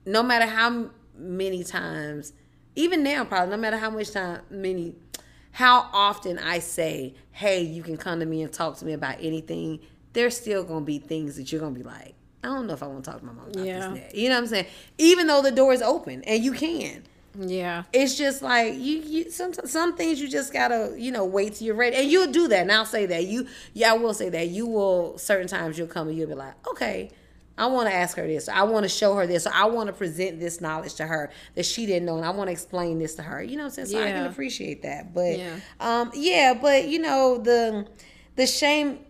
no 0.04 0.24
matter 0.24 0.46
how 0.46 0.90
many 1.16 1.62
times, 1.62 2.32
even 2.76 3.02
now, 3.02 3.24
probably 3.24 3.50
no 3.50 3.56
matter 3.56 3.76
how 3.76 3.90
much 3.90 4.10
time, 4.10 4.40
many, 4.50 4.94
how 5.52 5.88
often 5.92 6.38
I 6.38 6.58
say, 6.60 7.14
"Hey, 7.32 7.62
you 7.62 7.82
can 7.82 7.96
come 7.96 8.20
to 8.20 8.26
me 8.26 8.42
and 8.42 8.52
talk 8.52 8.78
to 8.78 8.84
me 8.84 8.92
about 8.92 9.16
anything." 9.20 9.80
There's 10.12 10.36
still 10.36 10.64
gonna 10.64 10.84
be 10.84 10.98
things 10.98 11.36
that 11.36 11.50
you're 11.52 11.60
gonna 11.60 11.74
be 11.74 11.82
like, 11.82 12.14
"I 12.44 12.48
don't 12.48 12.66
know 12.66 12.74
if 12.74 12.82
I 12.82 12.86
want 12.86 13.04
to 13.04 13.10
talk 13.10 13.20
to 13.20 13.26
my 13.26 13.32
mom 13.32 13.48
about 13.48 13.64
Yeah. 13.64 13.94
this." 13.94 14.14
You 14.14 14.28
know 14.28 14.36
what 14.36 14.42
I'm 14.42 14.46
saying? 14.48 14.66
Even 14.98 15.26
though 15.26 15.42
the 15.42 15.50
door 15.52 15.72
is 15.72 15.82
open 15.82 16.22
and 16.24 16.42
you 16.42 16.52
can 16.52 17.02
yeah. 17.38 17.84
it's 17.92 18.16
just 18.16 18.42
like 18.42 18.74
you, 18.74 18.98
you 18.98 19.30
some 19.30 19.52
some 19.54 19.96
things 19.96 20.20
you 20.20 20.28
just 20.28 20.52
gotta 20.52 20.94
you 20.98 21.10
know 21.10 21.24
wait 21.24 21.54
till 21.54 21.66
you're 21.66 21.74
ready 21.74 21.96
and 21.96 22.10
you'll 22.10 22.30
do 22.30 22.48
that 22.48 22.60
and 22.60 22.72
i'll 22.72 22.84
say 22.84 23.06
that 23.06 23.26
you 23.26 23.46
yeah 23.72 23.90
i 23.92 23.96
will 23.96 24.12
say 24.14 24.28
that 24.28 24.48
you 24.48 24.66
will 24.66 25.16
certain 25.18 25.46
times 25.48 25.78
you'll 25.78 25.86
come 25.86 26.08
and 26.08 26.16
you'll 26.16 26.28
be 26.28 26.34
like 26.34 26.54
okay 26.68 27.10
i 27.58 27.66
want 27.66 27.88
to 27.88 27.94
ask 27.94 28.16
her 28.16 28.26
this 28.26 28.48
i 28.48 28.62
want 28.62 28.82
to 28.84 28.88
show 28.88 29.14
her 29.14 29.26
this 29.26 29.46
i 29.46 29.64
want 29.64 29.86
to 29.86 29.92
present 29.92 30.40
this 30.40 30.60
knowledge 30.60 30.94
to 30.94 31.06
her 31.06 31.30
that 31.54 31.64
she 31.66 31.86
didn't 31.86 32.04
know 32.06 32.16
and 32.16 32.24
i 32.24 32.30
want 32.30 32.48
to 32.48 32.52
explain 32.52 32.98
this 32.98 33.14
to 33.14 33.22
her 33.22 33.42
you 33.42 33.56
know 33.56 33.64
what 33.64 33.78
i'm 33.78 33.86
saying 33.86 33.88
so 33.88 34.02
i 34.02 34.10
can 34.10 34.26
appreciate 34.26 34.82
that 34.82 35.12
but 35.14 35.38
Yeah. 35.38 35.56
um 35.80 36.10
yeah 36.14 36.54
but 36.60 36.88
you 36.88 36.98
know 36.98 37.38
the 37.38 37.86
the 38.36 38.46
shame 38.46 39.00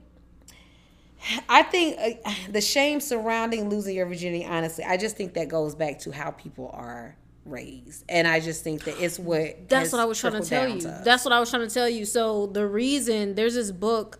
I 1.49 1.62
think 1.62 1.97
uh, 2.24 2.34
the 2.51 2.61
shame 2.61 2.99
surrounding 3.01 3.68
losing 3.70 3.95
your 3.95 4.07
virginity, 4.07 4.45
honestly, 4.45 4.82
I 4.84 4.97
just 4.97 5.16
think 5.16 5.34
that 5.34 5.47
goes 5.49 5.76
back 5.76 6.01
to 6.01 6.11
how 6.11 6.32
people 6.32 6.68
are 6.74 7.16
raised. 7.45 8.05
And 8.09 8.26
I 8.26 8.40
just 8.40 8.64
think 8.64 8.82
that 8.84 9.01
it's 9.01 9.20
what 9.20 9.68
That's 9.68 9.93
what 9.93 10.01
I 10.01 10.05
was 10.05 10.18
trying 10.18 10.32
to 10.43 10.49
tell 10.49 10.66
you. 10.68 10.80
to. 10.80 11.01
That's 11.05 11.24
what 11.24 11.32
I 11.32 11.38
was 11.38 11.49
trying 11.51 11.66
to 11.68 11.72
tell 11.72 11.88
you. 11.88 12.05
So 12.07 12.47
the 12.49 12.66
reason 12.66 13.36
there's 13.36 13.55
this 13.55 13.70
book 13.70 14.18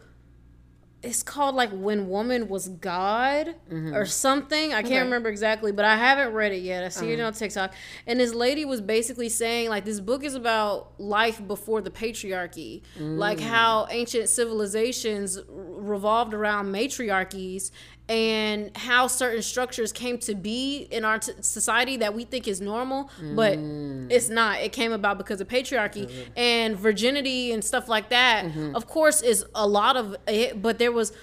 it's 1.03 1.22
called 1.22 1.57
like 1.57 1.70
When 1.70 2.09
Woman 2.09 2.48
Was 2.48 2.68
God 2.68 3.55
mm-hmm. 3.70 3.94
or 3.94 4.07
something. 4.07 4.72
I 4.72 4.82
can't 4.82 4.92
Okay. 4.92 5.00
remember 5.03 5.28
exactly, 5.28 5.72
but 5.72 5.84
I 5.84 5.96
haven't 5.96 6.32
read 6.32 6.53
it 6.53 6.62
yet. 6.62 6.84
I 6.84 6.88
see 6.90 7.11
it 7.11 7.18
uh-huh. 7.18 7.28
on 7.28 7.32
TikTok. 7.32 7.74
And 8.07 8.20
this 8.20 8.34
lady 8.34 8.64
was 8.64 8.80
basically 8.80 9.28
saying 9.28 9.68
like 9.68 9.84
this 9.84 10.00
book 10.00 10.22
is 10.22 10.34
about 10.34 10.92
life 11.00 11.44
before 11.46 11.80
the 11.80 11.90
patriarchy. 11.90 12.82
Like 12.98 13.38
mm. 13.38 13.42
how 13.42 13.88
ancient 13.90 14.28
civilizations 14.28 15.38
revolved 15.48 16.34
around 16.34 16.72
matriarchies 16.72 17.70
and 18.12 18.76
how 18.76 19.06
certain 19.06 19.40
structures 19.40 19.90
came 19.90 20.18
to 20.18 20.34
be 20.34 20.86
in 20.90 21.02
our 21.02 21.18
t- 21.18 21.32
society 21.40 21.96
that 21.96 22.12
we 22.12 22.24
think 22.24 22.46
is 22.46 22.60
normal, 22.60 23.08
but 23.34 23.56
mm. 23.56 24.06
it's 24.10 24.28
not. 24.28 24.60
It 24.60 24.70
came 24.70 24.92
about 24.92 25.16
because 25.16 25.40
of 25.40 25.48
patriarchy 25.48 26.28
and 26.36 26.76
virginity 26.76 27.52
and 27.52 27.64
stuff 27.64 27.88
like 27.88 28.10
that. 28.10 28.44
Mm-hmm. 28.44 28.76
Of 28.76 28.86
course, 28.86 29.22
is 29.22 29.46
a 29.54 29.66
lot 29.66 29.96
of 29.96 30.14
it, 30.28 30.60
but 30.60 30.78
there 30.78 30.92
was. 30.92 31.14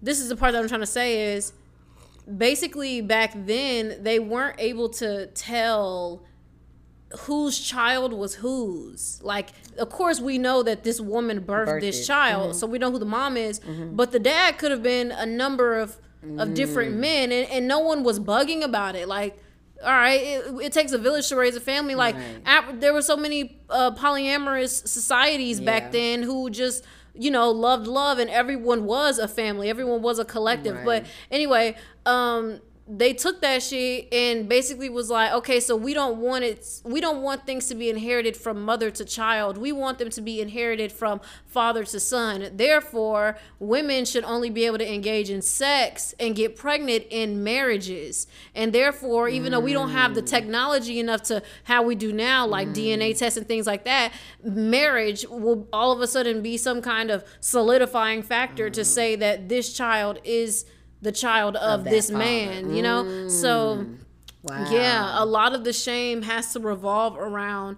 This 0.00 0.20
is 0.20 0.28
the 0.28 0.36
part 0.36 0.52
that 0.52 0.62
I'm 0.62 0.68
trying 0.68 0.80
to 0.82 0.86
say 0.86 1.34
is 1.34 1.52
basically 2.38 3.00
back 3.00 3.32
then 3.34 4.00
they 4.04 4.20
weren't 4.20 4.60
able 4.60 4.88
to 4.90 5.26
tell 5.34 6.22
whose 7.22 7.58
child 7.58 8.12
was 8.12 8.36
whose. 8.36 9.20
Like, 9.20 9.48
of 9.78 9.90
course, 9.90 10.20
we 10.20 10.38
know 10.38 10.62
that 10.62 10.84
this 10.84 11.00
woman 11.00 11.40
birthed, 11.40 11.66
Birthed 11.66 11.80
this 11.80 12.06
child, 12.06 12.50
mm-hmm. 12.50 12.58
so 12.58 12.68
we 12.68 12.78
know 12.78 12.92
who 12.92 13.00
the 13.00 13.04
mom 13.04 13.36
is. 13.36 13.58
Mm-hmm. 13.58 13.96
But 13.96 14.12
the 14.12 14.20
dad 14.20 14.58
could 14.58 14.70
have 14.70 14.82
been 14.82 15.10
a 15.10 15.26
number 15.26 15.74
of 15.74 15.98
of 16.38 16.54
different 16.54 16.96
men, 16.96 17.32
and, 17.32 17.48
and 17.50 17.66
no 17.68 17.78
one 17.80 18.02
was 18.04 18.20
bugging 18.20 18.62
about 18.62 18.94
it. 18.96 19.08
Like, 19.08 19.38
all 19.82 19.90
right, 19.90 20.20
it, 20.20 20.54
it 20.66 20.72
takes 20.72 20.92
a 20.92 20.98
village 20.98 21.28
to 21.28 21.36
raise 21.36 21.56
a 21.56 21.60
family. 21.60 21.94
Like, 21.94 22.14
Right. 22.14 22.42
ap- 22.44 22.80
there 22.80 22.92
were 22.92 23.02
so 23.02 23.16
many 23.16 23.58
uh, 23.70 23.92
polyamorous 23.92 24.86
societies 24.86 25.60
Yeah. 25.60 25.66
back 25.66 25.92
then 25.92 26.22
who 26.22 26.50
just 26.50 26.84
you 27.14 27.30
know 27.30 27.50
loved 27.50 27.86
love 27.88 28.18
and 28.20 28.30
everyone 28.30 28.84
was 28.84 29.18
a 29.18 29.26
family 29.26 29.68
everyone 29.68 30.00
was 30.00 30.20
a 30.20 30.24
collective 30.24 30.76
Right. 30.76 30.84
but 30.84 31.06
anyway 31.28 31.74
um 32.06 32.60
they 32.92 33.12
took 33.12 33.40
that 33.40 33.62
shit 33.62 34.12
and 34.12 34.48
basically 34.48 34.88
was 34.88 35.10
like 35.10 35.32
okay 35.32 35.60
so 35.60 35.76
we 35.76 35.94
don't 35.94 36.18
want 36.18 36.42
it 36.42 36.80
we 36.84 37.00
don't 37.00 37.22
want 37.22 37.46
things 37.46 37.66
to 37.68 37.74
be 37.74 37.88
inherited 37.88 38.36
from 38.36 38.64
mother 38.64 38.90
to 38.90 39.04
child. 39.04 39.58
We 39.58 39.72
want 39.72 39.98
them 39.98 40.10
to 40.10 40.20
be 40.20 40.40
inherited 40.40 40.92
from 40.92 41.20
father 41.46 41.84
to 41.84 42.00
son. 42.00 42.50
Therefore 42.54 43.38
women 43.58 44.04
should 44.04 44.24
only 44.24 44.50
be 44.50 44.66
able 44.66 44.78
to 44.78 44.92
engage 44.92 45.30
in 45.30 45.42
sex 45.42 46.14
and 46.18 46.34
get 46.34 46.56
pregnant 46.56 47.04
in 47.10 47.42
marriages. 47.42 48.26
And 48.54 48.72
therefore 48.72 49.28
even 49.28 49.52
though 49.52 49.60
we 49.60 49.72
don't 49.72 49.90
have 49.90 50.14
the 50.14 50.22
mm. 50.22 50.28
technology 50.28 50.98
enough 51.00 51.22
to 51.24 51.42
how 51.64 51.82
we 51.82 51.94
do 51.94 52.12
now 52.12 52.46
like 52.46 52.68
mm. 52.68 52.74
dna 52.74 53.16
tests 53.16 53.36
and 53.36 53.46
things 53.46 53.66
like 53.66 53.84
that 53.84 54.12
marriage 54.42 55.24
will 55.28 55.68
all 55.72 55.92
of 55.92 56.00
a 56.00 56.06
sudden 56.06 56.42
be 56.42 56.56
some 56.56 56.82
kind 56.82 57.10
of 57.10 57.24
solidifying 57.40 58.22
factor 58.22 58.70
to 58.70 58.80
mm. 58.80 58.86
say 58.86 59.16
that 59.16 59.48
this 59.48 59.72
child 59.72 60.18
is 60.24 60.64
the 61.02 61.12
child 61.12 61.56
of, 61.56 61.84
that 61.84 61.90
this 61.90 62.10
father. 62.10 62.18
man 62.24 62.74
you 62.74 62.82
know 62.82 63.28
so 63.28 63.86
wow. 64.42 64.66
yeah 64.70 65.22
a 65.22 65.24
lot 65.24 65.54
of 65.54 65.64
the 65.64 65.72
shame 65.72 66.22
has 66.22 66.52
to 66.52 66.60
revolve 66.60 67.16
around 67.16 67.76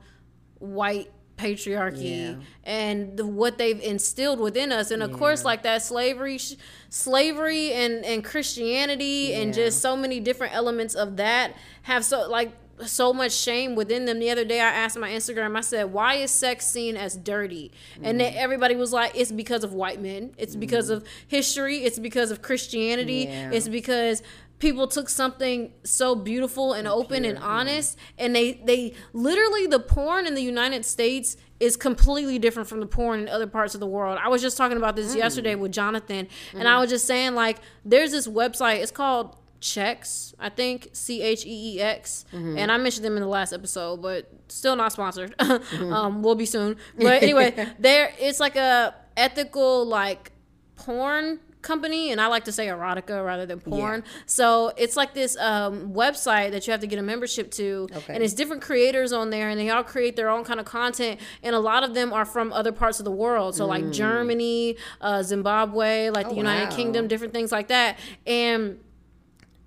white 0.58 1.10
patriarchy 1.36 2.20
Yeah. 2.20 2.34
and 2.62 3.16
the, 3.16 3.26
what 3.26 3.58
they've 3.58 3.80
instilled 3.80 4.38
within 4.38 4.70
us 4.70 4.90
and 4.90 5.02
of 5.02 5.12
course 5.12 5.44
like 5.44 5.62
that 5.64 5.82
slavery 5.82 6.38
sh- 6.38 6.54
slavery 6.88 7.72
and 7.72 8.04
and 8.04 8.22
christianity 8.24 9.34
and 9.34 9.52
just 9.52 9.80
so 9.80 9.96
many 9.96 10.20
different 10.20 10.54
elements 10.54 10.94
of 10.94 11.16
that 11.16 11.54
have 11.82 12.04
so 12.04 12.28
like 12.28 12.52
so 12.88 13.12
much 13.12 13.32
shame 13.32 13.74
within 13.74 14.04
them. 14.04 14.18
The 14.18 14.30
other 14.30 14.44
day, 14.44 14.60
I 14.60 14.68
asked 14.68 14.98
my 14.98 15.10
Instagram. 15.10 15.56
I 15.56 15.60
said, 15.60 15.92
"Why 15.92 16.14
is 16.14 16.30
sex 16.30 16.66
seen 16.66 16.96
as 16.96 17.16
dirty?" 17.16 17.72
And 18.02 18.20
then 18.20 18.32
mm. 18.32 18.36
everybody 18.36 18.76
was 18.76 18.92
like, 18.92 19.12
"It's 19.14 19.32
because 19.32 19.64
of 19.64 19.72
white 19.72 20.00
men. 20.00 20.34
It's 20.38 20.56
because 20.56 20.90
mm. 20.90 20.96
of 20.96 21.04
history. 21.26 21.84
It's 21.84 21.98
because 21.98 22.30
of 22.30 22.42
Christianity. 22.42 23.26
Yeah. 23.28 23.50
It's 23.52 23.68
because." 23.68 24.22
People 24.58 24.86
took 24.86 25.08
something 25.08 25.72
so 25.82 26.14
beautiful 26.14 26.72
and 26.72 26.86
open 26.86 27.24
and 27.24 27.36
pure, 27.36 27.48
honest, 27.48 27.98
and 28.16 28.32
they 28.32 28.62
they 28.64 28.94
literally 29.12 29.66
the 29.66 29.80
porn 29.80 30.24
in 30.24 30.36
the 30.36 30.40
United 30.40 30.84
States 30.84 31.36
is 31.58 31.76
completely 31.76 32.38
different 32.38 32.68
from 32.68 32.78
the 32.80 32.86
porn 32.86 33.20
in 33.20 33.28
other 33.28 33.48
parts 33.48 33.74
of 33.74 33.80
the 33.80 33.88
world. 33.88 34.20
I 34.22 34.28
was 34.28 34.40
just 34.40 34.56
talking 34.56 34.76
about 34.76 34.94
this 34.94 35.14
mm. 35.14 35.18
yesterday 35.18 35.56
with 35.56 35.72
Jonathan, 35.72 36.28
and 36.54 36.68
I 36.68 36.78
was 36.78 36.90
just 36.90 37.06
saying 37.06 37.34
like, 37.34 37.58
there's 37.84 38.12
this 38.12 38.28
website. 38.28 38.76
It's 38.82 38.92
called 38.92 39.36
Cheex, 39.62 40.34
I 40.38 40.48
think 40.50 40.88
C 40.92 41.22
H 41.22 41.46
E 41.46 41.76
E 41.76 41.80
X, 41.80 42.24
and 42.32 42.70
I 42.70 42.76
mentioned 42.76 43.04
them 43.06 43.16
in 43.16 43.22
the 43.22 43.28
last 43.28 43.52
episode, 43.52 44.02
but 44.02 44.28
still 44.48 44.76
not 44.76 44.92
sponsored. 44.92 45.34
um, 45.40 46.22
will 46.22 46.34
be 46.34 46.46
soon. 46.46 46.76
But 46.98 47.22
anyway, 47.22 47.68
there 47.78 48.12
it's 48.18 48.40
like 48.40 48.56
a 48.56 48.94
ethical 49.16 49.86
like 49.86 50.32
porn 50.76 51.38
company 51.60 52.10
and 52.10 52.20
I 52.20 52.26
like 52.26 52.44
to 52.46 52.52
say 52.52 52.66
erotica 52.66 53.24
rather 53.24 53.46
than 53.46 53.60
porn. 53.60 54.02
So 54.26 54.72
it's 54.76 54.96
like 54.96 55.14
this 55.14 55.36
um, 55.38 55.92
website 55.92 56.50
that 56.50 56.66
you 56.66 56.72
have 56.72 56.80
to 56.80 56.88
get 56.88 56.98
a 56.98 57.02
membership 57.02 57.52
to 57.52 57.86
Okay. 57.94 58.14
and 58.14 58.20
it's 58.24 58.34
different 58.34 58.62
creators 58.62 59.12
on 59.12 59.30
there 59.30 59.48
and 59.48 59.60
they 59.60 59.70
all 59.70 59.84
create 59.84 60.16
their 60.16 60.28
own 60.28 60.42
kind 60.42 60.58
of 60.58 60.66
content 60.66 61.20
and 61.44 61.54
a 61.54 61.60
lot 61.60 61.84
of 61.84 61.94
them 61.94 62.12
are 62.12 62.24
from 62.24 62.52
other 62.52 62.72
parts 62.72 62.98
of 62.98 63.04
the 63.04 63.12
world. 63.12 63.54
So 63.54 63.66
like 63.66 63.92
Germany, 63.92 64.76
uh, 65.00 65.22
Zimbabwe, 65.22 66.10
like 66.10 66.26
the 66.30 66.32
Mm. 66.32 66.38
Oh, 66.38 66.38
United 66.38 66.70
wow. 66.70 66.76
Kingdom, 66.76 67.06
different 67.06 67.32
things 67.32 67.52
like 67.52 67.68
that. 67.68 67.96
And 68.26 68.80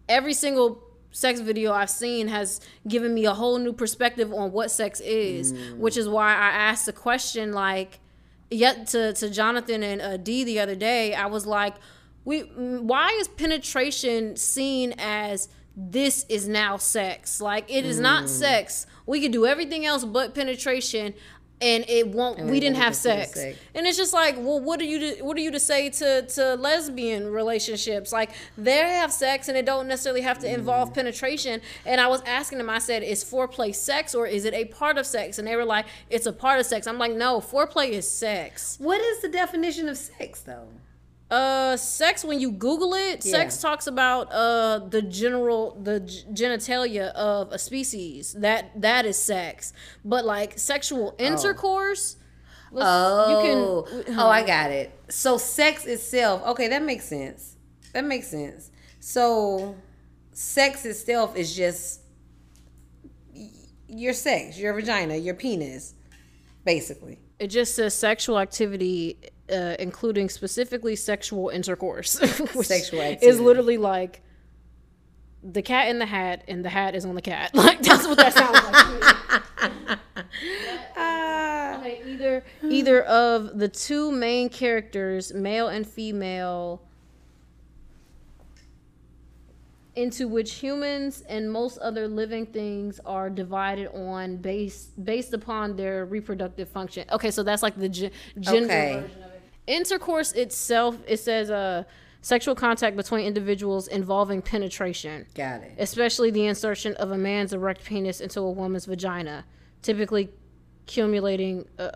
every 0.10 0.34
single 0.34 0.82
sex 1.12 1.40
video 1.40 1.72
I've 1.72 1.90
seen 1.90 2.28
has 2.28 2.60
given 2.88 3.14
me 3.14 3.26
a 3.26 3.34
whole 3.34 3.58
new 3.58 3.74
perspective 3.74 4.34
on 4.34 4.52
what 4.52 4.70
sex 4.72 5.00
is, 5.00 5.54
Mm. 5.54 5.78
which 5.78 5.98
is 5.98 6.08
why 6.10 6.32
I 6.34 6.50
asked 6.50 6.86
the 6.86 6.94
question 6.94 7.54
like 7.54 8.00
yet 8.52 8.88
to, 8.88 9.14
to 9.14 9.30
Jonathan 9.30 9.82
and 9.82 10.02
uh, 10.02 10.18
Dee 10.18 10.44
the 10.44 10.60
other 10.60 10.76
day, 10.76 11.14
I 11.16 11.26
was 11.28 11.46
like, 11.46 11.76
we 12.26 12.40
why 12.42 13.12
is 13.20 13.28
penetration 13.28 14.36
seen 14.36 14.94
as 14.98 15.48
this 15.78 16.26
is 16.30 16.48
now 16.48 16.78
sex? 16.78 17.40
Like 17.42 17.66
it 17.72 17.86
is 17.86 17.98
Mm. 18.00 18.02
not 18.04 18.30
sex. 18.30 18.86
We 19.06 19.22
could 19.22 19.32
do 19.32 19.46
everything 19.46 19.86
else 19.86 20.04
but 20.06 20.34
penetration 20.36 21.14
and 21.62 21.86
it 21.88 22.08
won't 22.10 22.38
And 22.38 22.50
we 22.50 22.58
it 22.58 22.62
didn't 22.62 22.78
have 22.78 22.96
sex. 22.96 23.34
sex. 23.34 23.58
And 23.74 23.88
it's 23.88 23.98
just 23.98 24.14
like, 24.14 24.36
well, 24.38 24.60
what 24.60 24.82
are 24.82 24.86
you 24.86 25.00
to, 25.00 25.24
what 25.24 25.38
are 25.38 25.42
you 25.42 25.52
to 25.52 25.60
say 25.60 25.90
to 25.90 26.24
to 26.24 26.56
lesbian 26.56 27.32
relationships? 27.32 28.12
Like 28.12 28.32
they 28.58 28.78
have 28.78 29.12
sex 29.12 29.48
and 29.48 29.58
it 29.58 29.66
don't 29.66 29.88
necessarily 29.88 30.22
have 30.22 30.40
to 30.40 30.52
involve 30.52 30.90
mm-hmm. 30.90 30.96
penetration. 30.96 31.62
And 31.86 32.02
I 32.02 32.08
was 32.08 32.22
asking 32.24 32.58
them, 32.58 32.70
I 32.70 32.80
said, 32.80 33.04
is 33.04 33.24
foreplay 33.24 33.74
sex 33.74 34.14
or 34.14 34.28
is 34.28 34.46
it 34.46 34.54
a 34.54 34.66
part 34.66 34.98
of 34.98 35.06
sex? 35.06 35.40
And 35.40 35.48
they 35.48 35.56
were 35.56 35.66
like, 35.66 35.86
it's 36.10 36.26
a 36.26 36.34
part 36.34 36.60
of 36.60 36.66
sex. 36.66 36.88
I'm 36.88 36.98
like, 36.98 37.14
no, 37.14 37.40
foreplay 37.40 37.90
is 37.90 38.10
sex. 38.10 38.78
What 38.80 39.00
is 39.00 39.22
the 39.22 39.30
definition 39.30 39.88
of 39.88 39.98
sex, 39.98 40.42
though? 40.42 40.68
Uh, 41.32 41.76
sex. 41.76 42.24
When 42.24 42.40
you 42.40 42.52
Google 42.52 42.94
it, 42.94 43.24
sex 43.24 43.60
talks 43.62 43.88
about 43.88 44.32
uh 44.32 44.80
the 44.88 45.02
general 45.02 45.76
the 45.82 46.02
g- 46.02 46.24
genitalia 46.32 47.12
of 47.14 47.52
a 47.52 47.58
species. 47.58 48.34
That 48.34 48.80
that 48.82 49.06
is 49.06 49.18
sex. 49.18 49.74
But 50.04 50.24
like 50.26 50.60
sexual 50.60 51.16
intercourse. 51.18 52.18
let's- 52.72 52.86
Oh, 52.88 53.88
oh, 54.10 54.30
I 54.30 54.44
got 54.46 54.70
it. 54.72 54.92
So 55.10 55.38
sex 55.38 55.86
itself, 55.86 56.44
okay, 56.48 56.68
that 56.68 56.84
makes 56.84 57.06
sense. 57.06 57.56
That 57.94 58.06
makes 58.06 58.28
sense. 58.28 58.70
So 59.00 59.76
sex 60.32 60.86
itself 60.86 61.36
is 61.36 61.56
just 61.56 62.02
your 63.88 64.14
sex, 64.14 64.58
your 64.60 64.74
vagina, 64.74 65.16
your 65.16 65.36
penis, 65.36 65.94
basically. 66.66 67.20
It 67.40 67.48
just 67.48 67.76
says 67.76 67.94
sexual 67.94 68.40
activity, 68.40 69.18
uh, 69.52 69.76
including 69.80 70.30
specifically 70.30 70.96
sexual 70.96 71.50
intercourse. 71.50 72.20
which 72.56 72.68
Sexual 72.68 73.18
is 73.22 73.40
literally 73.40 73.78
like 73.78 74.22
the 75.44 75.62
cat 75.62 75.90
in 75.90 76.00
the 76.00 76.06
hat, 76.08 76.44
and 76.48 76.66
the 76.66 76.70
hat 76.70 76.96
is 76.96 77.06
on 77.06 77.14
the 77.16 77.22
cat. 77.22 77.52
Like 77.56 77.82
that's 77.82 78.08
what 78.08 78.18
that 78.18 78.34
sounds 78.34 78.54
like. 78.64 80.00
Ah, 80.98 81.78
Okay, 81.86 82.02
either 82.08 82.44
either 82.64 83.04
of 83.04 83.60
the 83.60 83.68
two 83.68 84.12
main 84.12 84.50
characters, 84.50 85.32
male 85.36 85.68
and 85.68 85.86
female, 85.86 86.82
into 89.96 90.28
which 90.28 90.54
humans 90.56 91.22
and 91.30 91.52
most 91.52 91.78
other 91.78 92.08
living 92.08 92.46
things 92.48 93.00
are 93.06 93.30
divided 93.30 93.88
on 93.96 94.38
based 94.38 95.04
based 95.06 95.34
upon 95.34 95.76
their 95.76 96.06
reproductive 96.06 96.68
function. 96.70 97.06
Okay, 97.12 97.30
so 97.30 97.44
that's 97.44 97.62
like 97.64 97.78
the 97.78 97.88
ge- 97.90 98.12
gender 98.40 98.66
Okay. 98.74 98.94
version. 99.02 99.22
Intercourse 99.68 100.32
itself, 100.34 100.98
it 101.08 101.20
says 101.20 101.50
uh, 101.50 101.84
sexual 102.22 102.56
contact 102.56 102.96
between 102.96 103.26
individuals 103.26 103.88
involving 103.88 104.42
penetration 104.42 105.26
got 105.36 105.62
it. 105.62 105.74
especially 105.78 106.32
the 106.32 106.46
insertion 106.46 106.94
of 106.96 107.12
a 107.12 107.18
man's 107.18 107.54
erect 107.54 107.84
penis 107.84 108.22
into 108.22 108.40
a 108.42 108.52
woman's 108.52 108.86
vagina, 108.86 109.46
typically 109.82 110.30
accumulating 110.84 111.66
uh, 111.80 111.90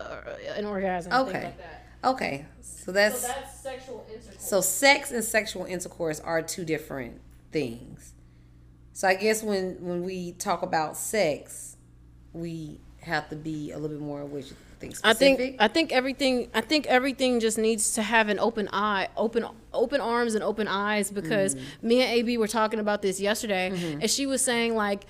an 0.56 0.64
orgasm. 0.64 1.12
Okay. 1.12 1.44
like. 1.44 1.54
Okay, 2.02 2.46
so 2.62 2.92
that's 2.92 3.20
So 3.20 3.28
that's 3.28 3.60
sexual 3.60 4.06
intercourse. 4.08 4.42
so 4.42 4.60
sex 4.60 5.10
and 5.10 5.22
sexual 5.22 5.64
intercourse 5.64 6.18
are 6.20 6.42
two 6.42 6.64
different 6.64 7.20
things. 7.52 8.14
So 8.92 9.06
I 9.06 9.14
guess 9.14 9.42
when 9.42 9.76
when 9.80 10.04
we 10.04 10.32
talk 10.32 10.62
about 10.62 10.96
sex, 10.96 11.76
we 12.32 12.80
have 13.02 13.28
to 13.30 13.36
be 13.36 13.72
a 13.72 13.78
little 13.78 13.96
bit 13.96 14.04
more 14.06 14.24
think 14.80 14.94
I 15.04 15.12
specific. 15.12 15.38
think 15.38 15.56
I 15.60 15.68
think 15.68 15.92
everything 15.92 16.48
I 16.54 16.60
think 16.60 16.86
everything 16.86 17.40
just 17.40 17.58
needs 17.58 17.92
to 17.94 18.02
have 18.02 18.28
an 18.28 18.38
open 18.38 18.68
eye, 18.72 19.08
open 19.16 19.46
open 19.72 20.00
arms 20.00 20.34
and 20.34 20.42
open 20.42 20.66
eyes 20.66 21.10
because 21.10 21.54
mm-hmm. 21.54 21.88
me 21.88 22.02
and 22.02 22.10
AB 22.12 22.38
were 22.38 22.48
talking 22.48 22.80
about 22.80 23.02
this 23.02 23.20
yesterday 23.20 23.70
mm-hmm. 23.70 24.00
and 24.00 24.10
she 24.10 24.26
was 24.26 24.42
saying 24.42 24.74
like 24.74 25.04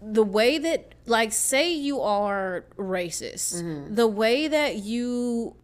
the 0.00 0.22
way 0.22 0.58
that 0.58 0.94
like 1.06 1.32
say 1.32 1.72
you 1.72 2.00
are 2.00 2.64
racist, 2.76 3.62
mm-hmm. 3.62 3.94
the 3.94 4.06
way 4.06 4.46
that 4.46 4.76
you 4.76 5.56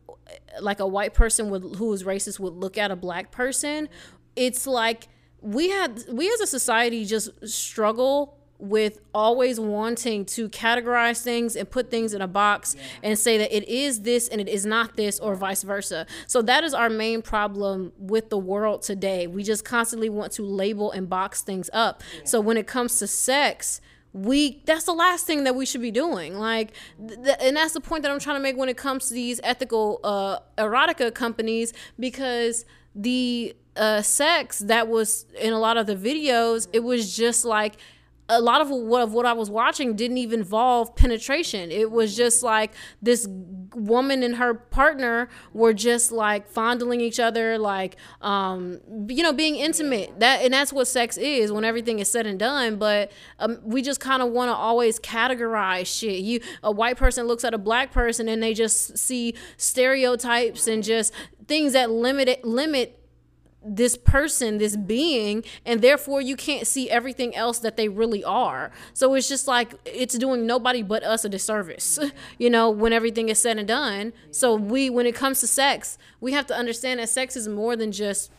like 0.60 0.80
a 0.80 0.86
white 0.86 1.14
person 1.14 1.50
would 1.50 1.76
who 1.76 1.92
is 1.92 2.02
racist 2.04 2.40
would 2.40 2.54
look 2.54 2.78
at 2.78 2.90
a 2.90 2.96
black 2.96 3.30
person, 3.30 3.88
it's 4.34 4.66
like 4.66 5.08
we 5.40 5.68
had 5.68 6.02
we 6.10 6.28
as 6.30 6.40
a 6.40 6.46
society 6.46 7.04
just 7.04 7.30
struggle 7.46 8.38
with 8.58 9.00
always 9.12 9.58
wanting 9.58 10.24
to 10.24 10.48
categorize 10.48 11.22
things 11.22 11.56
and 11.56 11.70
put 11.70 11.90
things 11.90 12.14
in 12.14 12.22
a 12.22 12.28
box 12.28 12.76
and 13.02 13.18
say 13.18 13.36
that 13.38 13.54
it 13.54 13.68
is 13.68 14.02
this 14.02 14.28
and 14.28 14.40
it 14.40 14.48
is 14.48 14.64
not 14.64 14.96
this 14.96 15.18
or 15.18 15.34
vice 15.34 15.62
versa. 15.62 16.06
So 16.26 16.40
that 16.42 16.64
is 16.64 16.72
our 16.72 16.88
main 16.88 17.20
problem 17.22 17.92
with 17.98 18.30
the 18.30 18.38
world 18.38 18.82
today. 18.82 19.26
We 19.26 19.42
just 19.42 19.64
constantly 19.64 20.08
want 20.08 20.32
to 20.32 20.42
label 20.42 20.92
and 20.92 21.08
box 21.08 21.42
things 21.42 21.68
up. 21.72 22.02
So 22.24 22.40
when 22.40 22.56
it 22.56 22.66
comes 22.66 22.98
to 23.00 23.06
sex, 23.06 23.80
we 24.14 24.62
that's 24.64 24.84
the 24.84 24.92
last 24.92 25.26
thing 25.26 25.42
that 25.42 25.56
we 25.56 25.66
should 25.66 25.80
be 25.80 25.90
doing 25.90 26.38
like 26.38 26.72
th- 27.04 27.20
th- 27.24 27.36
and 27.40 27.56
that's 27.56 27.74
the 27.74 27.80
point 27.80 28.04
that 28.04 28.12
i'm 28.12 28.20
trying 28.20 28.36
to 28.36 28.40
make 28.40 28.56
when 28.56 28.68
it 28.68 28.76
comes 28.76 29.08
to 29.08 29.14
these 29.14 29.40
ethical 29.42 29.98
uh 30.04 30.38
erotica 30.56 31.12
companies 31.12 31.72
because 31.98 32.64
the 32.94 33.56
uh 33.74 34.00
sex 34.00 34.60
that 34.60 34.86
was 34.86 35.26
in 35.40 35.52
a 35.52 35.58
lot 35.58 35.76
of 35.76 35.88
the 35.88 35.96
videos 35.96 36.68
it 36.72 36.84
was 36.84 37.16
just 37.16 37.44
like 37.44 37.74
a 38.28 38.40
lot 38.40 38.60
of 38.62 38.70
what 38.70 39.02
of 39.02 39.12
what 39.12 39.26
I 39.26 39.34
was 39.34 39.50
watching 39.50 39.96
didn't 39.96 40.16
even 40.16 40.40
involve 40.40 40.96
penetration. 40.96 41.70
It 41.70 41.90
was 41.90 42.16
just 42.16 42.42
like 42.42 42.72
this 43.02 43.26
woman 43.28 44.22
and 44.22 44.36
her 44.36 44.54
partner 44.54 45.28
were 45.52 45.74
just 45.74 46.10
like 46.10 46.48
fondling 46.48 47.00
each 47.00 47.20
other, 47.20 47.58
like 47.58 47.96
um, 48.22 48.80
you 49.08 49.22
know, 49.22 49.32
being 49.32 49.56
intimate. 49.56 50.20
That 50.20 50.42
and 50.42 50.54
that's 50.54 50.72
what 50.72 50.86
sex 50.86 51.18
is 51.18 51.52
when 51.52 51.64
everything 51.64 51.98
is 51.98 52.10
said 52.10 52.26
and 52.26 52.38
done. 52.38 52.76
But 52.76 53.12
um, 53.38 53.58
we 53.62 53.82
just 53.82 54.00
kind 54.00 54.22
of 54.22 54.30
want 54.30 54.48
to 54.48 54.54
always 54.54 54.98
categorize 54.98 55.86
shit. 55.86 56.20
You 56.20 56.40
a 56.62 56.70
white 56.70 56.96
person 56.96 57.26
looks 57.26 57.44
at 57.44 57.52
a 57.52 57.58
black 57.58 57.92
person 57.92 58.28
and 58.28 58.42
they 58.42 58.54
just 58.54 58.96
see 58.96 59.34
stereotypes 59.58 60.66
and 60.66 60.82
just 60.82 61.12
things 61.46 61.74
that 61.74 61.90
limit 61.90 62.28
it, 62.28 62.44
limit 62.44 63.03
this 63.64 63.96
person, 63.96 64.58
this 64.58 64.76
being, 64.76 65.42
and 65.64 65.80
therefore 65.80 66.20
you 66.20 66.36
can't 66.36 66.66
see 66.66 66.90
everything 66.90 67.34
else 67.34 67.58
that 67.60 67.76
they 67.76 67.88
really 67.88 68.22
are. 68.22 68.70
So 68.92 69.14
it's 69.14 69.28
just 69.28 69.48
like 69.48 69.74
it's 69.84 70.16
doing 70.18 70.46
nobody 70.46 70.82
but 70.82 71.02
us 71.02 71.24
a 71.24 71.28
disservice, 71.28 71.98
you 72.38 72.50
know, 72.50 72.70
when 72.70 72.92
everything 72.92 73.28
is 73.30 73.38
said 73.38 73.58
and 73.58 73.66
done. 73.66 74.12
So 74.30 74.54
we, 74.54 74.90
when 74.90 75.06
it 75.06 75.14
comes 75.14 75.40
to 75.40 75.46
sex, 75.46 75.96
we 76.20 76.32
have 76.32 76.46
to 76.46 76.54
understand 76.54 77.00
that 77.00 77.08
sex 77.08 77.36
is 77.36 77.48
more 77.48 77.74
than 77.76 77.90
just 77.92 78.30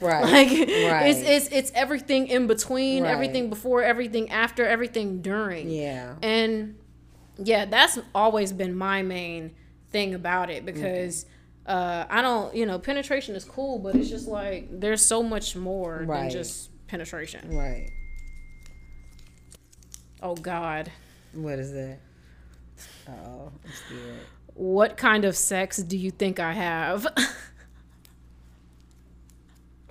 right. 0.00 0.22
like 0.32 0.48
right. 0.50 1.06
it's 1.08 1.20
it's 1.20 1.48
it's 1.48 1.72
everything 1.74 2.26
in 2.28 2.46
between, 2.46 3.02
Right. 3.04 3.12
everything 3.12 3.48
before, 3.48 3.82
everything 3.82 4.30
after, 4.30 4.66
everything 4.66 5.22
during. 5.22 5.70
yeah. 5.70 6.14
And 6.22 6.76
yeah, 7.42 7.64
that's 7.66 7.98
always 8.14 8.52
been 8.52 8.74
my 8.76 9.02
main 9.02 9.54
thing 9.90 10.14
about 10.14 10.50
it 10.50 10.66
because 10.66 11.24
uh, 11.68 12.06
I 12.08 12.22
don't, 12.22 12.54
you 12.54 12.66
know, 12.66 12.78
penetration 12.78 13.34
is 13.36 13.44
cool, 13.44 13.78
but 13.78 13.94
it's 13.94 14.08
just 14.08 14.26
like 14.26 14.68
there's 14.70 15.04
so 15.04 15.22
much 15.22 15.54
more 15.54 16.04
than 16.06 16.30
just 16.30 16.70
penetration. 16.88 17.54
Right. 17.56 17.90
Oh 20.22 20.34
God, 20.34 20.90
What 21.34 21.58
is 21.60 21.70
that? 21.72 21.98
Oh, 23.08 23.52
I'm 23.64 23.70
scared. 23.72 24.18
what 24.54 24.96
kind 24.96 25.24
of 25.24 25.36
sex 25.36 25.76
do 25.78 25.96
you 25.96 26.10
think 26.10 26.40
I 26.40 26.52
have? 26.54 27.06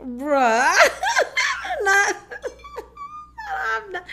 Bruh. 0.01 0.75
Not. 1.83 2.15
I'm 3.49 3.91
not. 3.91 4.03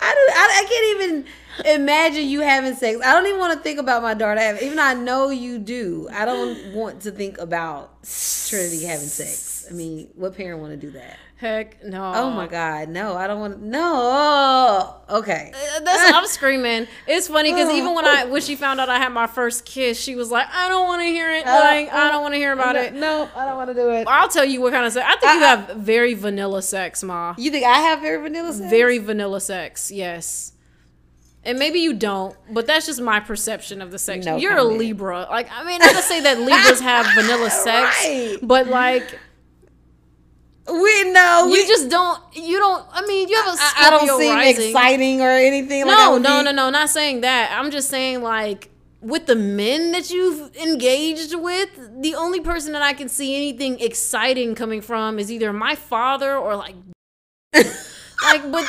I, 0.00 0.14
don't, 0.14 0.30
I, 0.36 0.62
I 0.62 0.64
can't 0.68 1.02
even 1.02 1.80
imagine 1.82 2.28
you 2.28 2.40
having 2.40 2.74
sex. 2.74 2.98
I 3.04 3.12
don't 3.12 3.26
even 3.26 3.40
want 3.40 3.54
to 3.54 3.60
think 3.60 3.78
about 3.78 4.02
my 4.02 4.14
daughter 4.14 4.40
having. 4.40 4.62
Even 4.62 4.76
though 4.76 4.82
I 4.84 4.94
know 4.94 5.30
you 5.30 5.58
do, 5.58 6.08
I 6.12 6.24
don't 6.24 6.72
want 6.74 7.02
to 7.02 7.10
think 7.10 7.38
about 7.38 8.02
Trinity 8.46 8.84
having 8.84 9.08
sex. 9.08 9.47
I 9.68 9.72
mean, 9.74 10.08
what 10.14 10.36
parent 10.36 10.60
want 10.60 10.72
to 10.72 10.76
do 10.76 10.90
that? 10.92 11.16
Heck 11.36 11.84
no. 11.84 12.12
Oh 12.16 12.30
my 12.30 12.46
God, 12.48 12.88
no! 12.88 13.16
I 13.16 13.26
don't 13.28 13.38
want. 13.38 13.60
to. 13.60 13.64
No. 13.64 14.96
Okay. 15.08 15.52
Uh, 15.54 15.80
That's 15.80 16.12
I'm 16.12 16.26
screaming. 16.38 16.88
It's 17.06 17.28
funny 17.28 17.52
because 17.52 17.70
even 17.70 17.94
when 17.94 18.04
I 18.06 18.24
when 18.28 18.42
she 18.42 18.56
found 18.56 18.80
out 18.80 18.88
I 18.88 18.98
had 18.98 19.12
my 19.12 19.26
first 19.28 19.64
kiss, 19.64 20.00
she 20.00 20.16
was 20.16 20.30
like, 20.32 20.48
"I 20.52 20.68
don't 20.68 20.86
want 20.88 21.02
to 21.02 21.06
hear 21.06 21.30
it. 21.32 21.46
Like, 21.46 21.92
I 21.92 22.10
don't 22.10 22.22
want 22.22 22.34
to 22.34 22.38
hear 22.38 22.52
about 22.52 22.74
it." 22.74 22.92
No, 22.94 23.28
I 23.36 23.44
don't 23.44 23.56
want 23.56 23.68
to 23.70 23.74
do 23.74 23.90
it. 23.90 24.06
I'll 24.08 24.28
tell 24.28 24.44
you 24.44 24.60
what 24.60 24.72
kind 24.72 24.84
of 24.84 24.92
sex. 24.92 25.06
I 25.08 25.12
think 25.20 25.32
you 25.34 25.44
I- 25.46 25.48
have 25.48 25.76
very 25.76 26.14
vanilla 26.14 26.60
sex, 26.62 27.04
ma. 27.04 27.34
You 27.38 27.50
think 27.52 27.64
I 27.64 27.78
have 27.82 28.00
very 28.00 28.20
vanilla 28.20 28.52
sex? 28.52 28.68
Very 28.70 28.98
vanilla 28.98 29.40
sex, 29.40 29.92
yes. 29.92 30.52
And 31.44 31.56
maybe 31.58 31.78
you 31.78 31.94
don't, 31.94 32.36
but 32.50 32.66
that's 32.66 32.84
just 32.86 33.00
my 33.00 33.20
perception 33.20 33.80
of 33.80 33.90
the 33.92 33.98
sex. 33.98 34.26
No 34.26 34.36
You're 34.36 34.56
comment. 34.56 34.74
a 34.74 34.78
Libra. 34.78 35.26
Like, 35.30 35.48
I 35.52 35.64
mean, 35.64 35.78
not 35.78 35.92
to 35.94 36.02
say 36.02 36.20
that 36.22 36.40
Libras 36.40 36.80
have 36.82 37.06
vanilla 37.14 37.48
sex, 37.48 37.96
Right. 38.04 38.36
but 38.42 38.66
like, 38.66 39.18
We 40.70 41.12
know. 41.12 41.46
you 41.46 41.52
we, 41.52 41.66
just 41.66 41.88
don't. 41.88 42.20
You 42.32 42.58
don't. 42.58 42.84
I 42.92 43.06
mean, 43.06 43.28
you 43.28 43.36
have 43.36 43.46
a 43.46 43.56
I, 43.58 43.72
I 43.78 43.90
don't 43.90 44.20
seem 44.20 44.34
rising. 44.34 44.68
exciting 44.68 45.20
or 45.22 45.30
anything. 45.30 45.86
like 45.86 45.96
No, 45.96 46.18
no, 46.18 46.38
be- 46.38 46.44
no, 46.44 46.52
no. 46.52 46.70
Not 46.70 46.90
saying 46.90 47.22
that. 47.22 47.50
I'm 47.52 47.70
just 47.70 47.88
saying 47.88 48.22
like. 48.22 48.70
With 49.00 49.26
the 49.26 49.36
men 49.36 49.92
that 49.92 50.10
you've 50.10 50.56
engaged 50.56 51.32
with, 51.32 52.02
the 52.02 52.16
only 52.16 52.40
person 52.40 52.72
that 52.72 52.82
I 52.82 52.94
can 52.94 53.08
see 53.08 53.36
anything 53.36 53.78
exciting 53.78 54.56
coming 54.56 54.80
from 54.80 55.20
is 55.20 55.30
either 55.30 55.52
my 55.52 55.76
father 55.76 56.36
or 56.36 56.56
like 56.56 56.74
like 57.54 58.50
but 58.50 58.66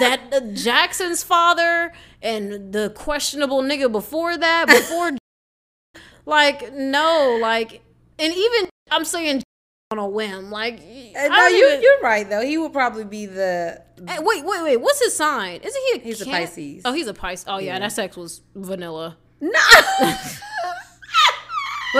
that 0.00 0.20
uh, 0.32 0.40
Jackson's 0.54 1.22
father 1.22 1.92
and 2.20 2.72
the 2.72 2.90
questionable 2.96 3.62
nigga 3.62 3.90
before 3.90 4.36
that 4.36 4.66
before 4.66 5.12
like 6.26 6.72
no 6.74 7.38
like 7.40 7.80
and 8.18 8.32
even 8.34 8.68
I'm 8.90 9.04
saying 9.04 9.42
on 9.92 9.98
a 9.98 10.06
whim 10.08 10.52
like 10.52 10.74
Uh, 10.78 11.26
no, 11.26 11.46
you, 11.48 11.66
even- 11.68 11.82
you're 11.82 12.00
right 12.00 12.30
though. 12.30 12.42
He 12.42 12.56
would 12.56 12.72
probably 12.72 13.02
be 13.02 13.26
the. 13.26 13.82
Hey, 14.06 14.18
wait 14.20 14.44
wait 14.44 14.62
wait 14.62 14.76
what's 14.80 15.02
his 15.02 15.16
sign 15.16 15.60
isn't 15.62 15.82
he 15.92 15.98
a 15.98 16.02
He's 16.02 16.20
a 16.22 16.26
Pisces. 16.26 16.82
oh 16.84 16.92
he's 16.92 17.08
a 17.08 17.12
Pisces 17.14 17.44
oh 17.48 17.58
yeah, 17.58 17.72
Yeah. 17.74 17.80
that 17.80 17.90
sex 17.92 18.16
was 18.16 18.40
vanilla 18.54 19.16
No. 19.40 19.50
let 20.00 20.30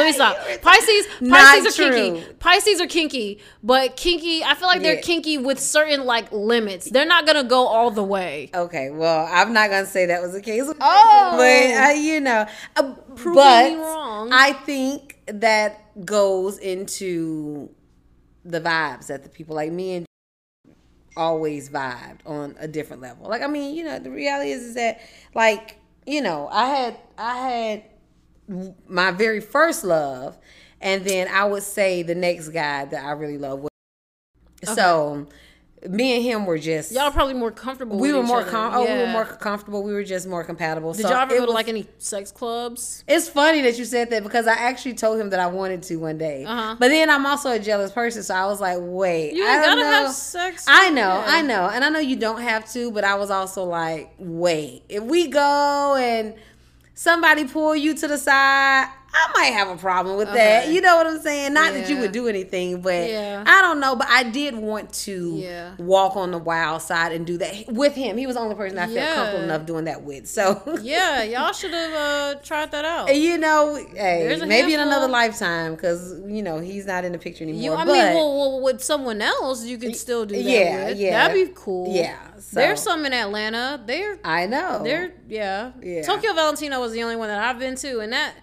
me 0.06 0.12
stop 0.12 0.36
Pisces 0.62 1.06
Not 1.20 1.40
Pisces 1.62 1.78
are 1.80 1.90
kinky. 1.92 2.24
Pisces 2.38 2.80
are 2.80 2.86
kinky 2.86 3.40
but 3.62 3.96
kinky 3.96 4.44
I 4.44 4.54
feel 4.54 4.68
like 4.68 4.82
they're 4.82 4.94
Yeah. 4.94 5.00
kinky 5.00 5.36
with 5.38 5.58
certain 5.58 6.04
like 6.06 6.30
limits 6.30 6.88
they're 6.88 7.04
not 7.04 7.26
gonna 7.26 7.42
go 7.44 7.66
all 7.66 7.90
the 7.90 8.04
way 8.04 8.50
okay, 8.54 8.90
well, 8.90 9.26
I'm 9.28 9.52
not 9.52 9.68
gonna 9.68 9.84
say 9.84 10.06
that 10.06 10.22
was 10.22 10.32
the 10.32 10.40
case. 10.40 10.62
Oh. 10.80 11.34
but 11.36 11.90
uh, 11.90 11.92
you 12.00 12.20
know, 12.20 12.46
uh, 12.76 12.94
Proving 13.16 13.34
but 13.34 13.70
me 13.72 13.76
wrong. 13.78 14.30
I 14.32 14.52
think 14.52 15.18
that 15.26 16.04
goes 16.06 16.56
into 16.58 17.68
the 18.44 18.60
vibes 18.60 19.06
that 19.08 19.22
the 19.22 19.28
people 19.28 19.54
like 19.56 19.72
me 19.72 19.94
and 19.94 20.06
always 21.16 21.68
vibed 21.68 22.20
on 22.24 22.54
a 22.58 22.68
different 22.68 23.02
level. 23.02 23.28
Like 23.28 23.42
I 23.42 23.46
mean, 23.46 23.74
you 23.74 23.84
know, 23.84 23.98
the 23.98 24.10
reality 24.10 24.52
is 24.52 24.62
is 24.62 24.74
that 24.74 25.00
like, 25.34 25.76
you 26.06 26.22
know, 26.22 26.48
I 26.50 26.66
had 26.66 26.96
I 27.18 27.36
had 27.36 27.84
my 28.88 29.10
very 29.10 29.40
first 29.40 29.84
love 29.84 30.38
and 30.80 31.04
then 31.04 31.28
I 31.28 31.44
would 31.44 31.62
say 31.62 32.02
the 32.02 32.14
next 32.14 32.48
guy 32.48 32.84
that 32.86 33.04
I 33.04 33.10
really 33.12 33.38
love 33.38 33.60
was 33.60 33.70
so 34.64 35.26
me 35.88 36.14
and 36.14 36.22
him 36.22 36.44
were 36.44 36.58
just 36.58 36.92
y'all 36.92 37.10
probably 37.10 37.32
more 37.32 37.50
comfortable 37.50 37.98
we 37.98 38.08
with 38.08 38.16
were 38.16 38.22
each 38.22 38.28
more 38.28 38.40
other. 38.42 38.50
com- 38.50 38.74
oh 38.74 38.84
we 38.84 39.00
were 39.00 39.06
more 39.06 39.24
comfortable 39.24 39.82
we 39.82 39.94
were 39.94 40.04
just 40.04 40.28
more 40.28 40.44
compatible 40.44 40.92
Did 40.92 41.02
so 41.02 41.08
y'all 41.10 41.20
ever 41.22 41.38
go 41.38 41.46
to 41.46 41.52
like 41.52 41.68
any 41.68 41.86
sex 41.96 42.30
clubs? 42.30 43.02
it's 43.08 43.30
funny 43.30 43.62
that 43.62 43.78
you 43.78 43.86
said 43.86 44.10
that 44.10 44.22
because 44.22 44.46
I 44.46 44.52
actually 44.54 44.92
told 44.94 45.18
him 45.18 45.30
that 45.30 45.40
I 45.40 45.46
wanted 45.46 45.82
to 45.84 45.96
one 45.96 46.18
day. 46.18 46.44
Uh-huh. 46.44 46.76
But 46.78 46.88
then 46.88 47.08
I'm 47.08 47.24
also 47.24 47.50
a 47.52 47.58
jealous 47.58 47.92
person, 47.92 48.22
so 48.22 48.34
I 48.34 48.44
was 48.46 48.60
like, 48.60 48.76
wait, 48.80 49.32
You 49.32 49.42
I 49.46 49.56
gotta 49.64 49.80
know. 49.80 49.86
have 49.86 50.10
sex. 50.12 50.66
I 50.68 50.90
know, 50.90 51.00
Yeah. 51.00 51.24
I 51.26 51.42
know, 51.42 51.70
and 51.72 51.82
I 51.82 51.88
know 51.88 51.98
you 51.98 52.16
don't 52.16 52.42
have 52.42 52.70
to, 52.72 52.90
but 52.90 53.02
I 53.04 53.14
was 53.14 53.30
also 53.30 53.64
like, 53.64 54.12
wait, 54.18 54.82
if 54.90 55.02
we 55.02 55.28
go 55.28 55.96
and 55.96 56.34
somebody 56.94 57.46
pull 57.46 57.74
you 57.74 57.94
to 57.94 58.06
the 58.06 58.18
side, 58.18 58.88
I 59.12 59.32
might 59.34 59.52
have 59.52 59.68
a 59.68 59.76
problem 59.76 60.16
with 60.16 60.32
that. 60.32 60.68
You 60.68 60.80
know 60.80 60.96
what 60.96 61.06
I'm 61.06 61.20
saying? 61.20 61.52
Not 61.52 61.72
that 61.74 61.90
you 61.90 61.98
would 61.98 62.12
do 62.12 62.28
anything, 62.28 62.80
but 62.80 63.08
Yeah. 63.10 63.42
I 63.46 63.60
don't 63.60 63.80
know. 63.80 63.96
But 63.96 64.06
I 64.08 64.22
did 64.22 64.54
want 64.56 64.92
to 65.04 65.34
Yeah. 65.36 65.72
walk 65.78 66.16
on 66.16 66.30
the 66.30 66.38
wild 66.38 66.82
side 66.82 67.10
and 67.12 67.26
do 67.26 67.36
that 67.38 67.66
with 67.68 67.94
him. 67.94 68.16
He 68.16 68.26
was 68.26 68.36
the 68.36 68.40
only 68.42 68.54
person 68.54 68.78
I 68.78 68.86
felt 68.86 69.14
comfortable 69.16 69.44
enough 69.44 69.66
doing 69.66 69.84
that 69.86 70.02
with. 70.02 70.28
So 70.28 70.62
Yeah, 70.82 71.22
y'all 71.24 71.52
should 71.52 71.72
have 71.72 71.92
uh, 72.36 72.40
tried 72.42 72.70
that 72.70 72.84
out. 72.84 73.14
you 73.14 73.36
know, 73.38 73.74
hey, 73.94 74.40
maybe 74.46 74.74
in 74.74 74.80
another 74.80 75.08
lifetime 75.08 75.74
because 75.74 76.12
you 76.26 76.42
know 76.42 76.60
he's 76.60 76.86
not 76.86 77.04
in 77.04 77.12
the 77.12 77.18
picture 77.18 77.42
anymore. 77.44 77.62
You, 77.62 77.72
I 77.74 77.84
but 77.84 77.92
mean, 77.92 78.14
well, 78.14 78.36
well, 78.38 78.60
with 78.60 78.82
someone 78.82 79.20
else, 79.20 79.64
you 79.64 79.76
can 79.78 79.92
still 79.94 80.24
do 80.24 80.36
that. 80.36 80.42
Yeah, 80.42 80.86
with. 80.86 80.98
yeah. 80.98 81.10
that'd 81.28 81.46
be 81.48 81.52
cool. 81.54 81.92
Yeah, 81.94 82.16
so- 82.38 82.60
there's 82.60 82.80
some 82.80 83.04
in 83.04 83.12
Atlanta. 83.12 83.80
They're 83.84 84.18
I 84.24 84.46
know. 84.46 84.82
they're 84.84 85.14
yeah. 85.28 85.72
Yeah. 85.82 86.02
Tokyo 86.02 86.32
Valentino 86.32 86.80
was 86.80 86.92
the 86.92 87.02
only 87.02 87.16
one 87.16 87.28
that 87.28 87.38
I've 87.42 87.58
been 87.58 87.74
to, 87.76 88.00
and 88.00 88.12
that 88.12 88.34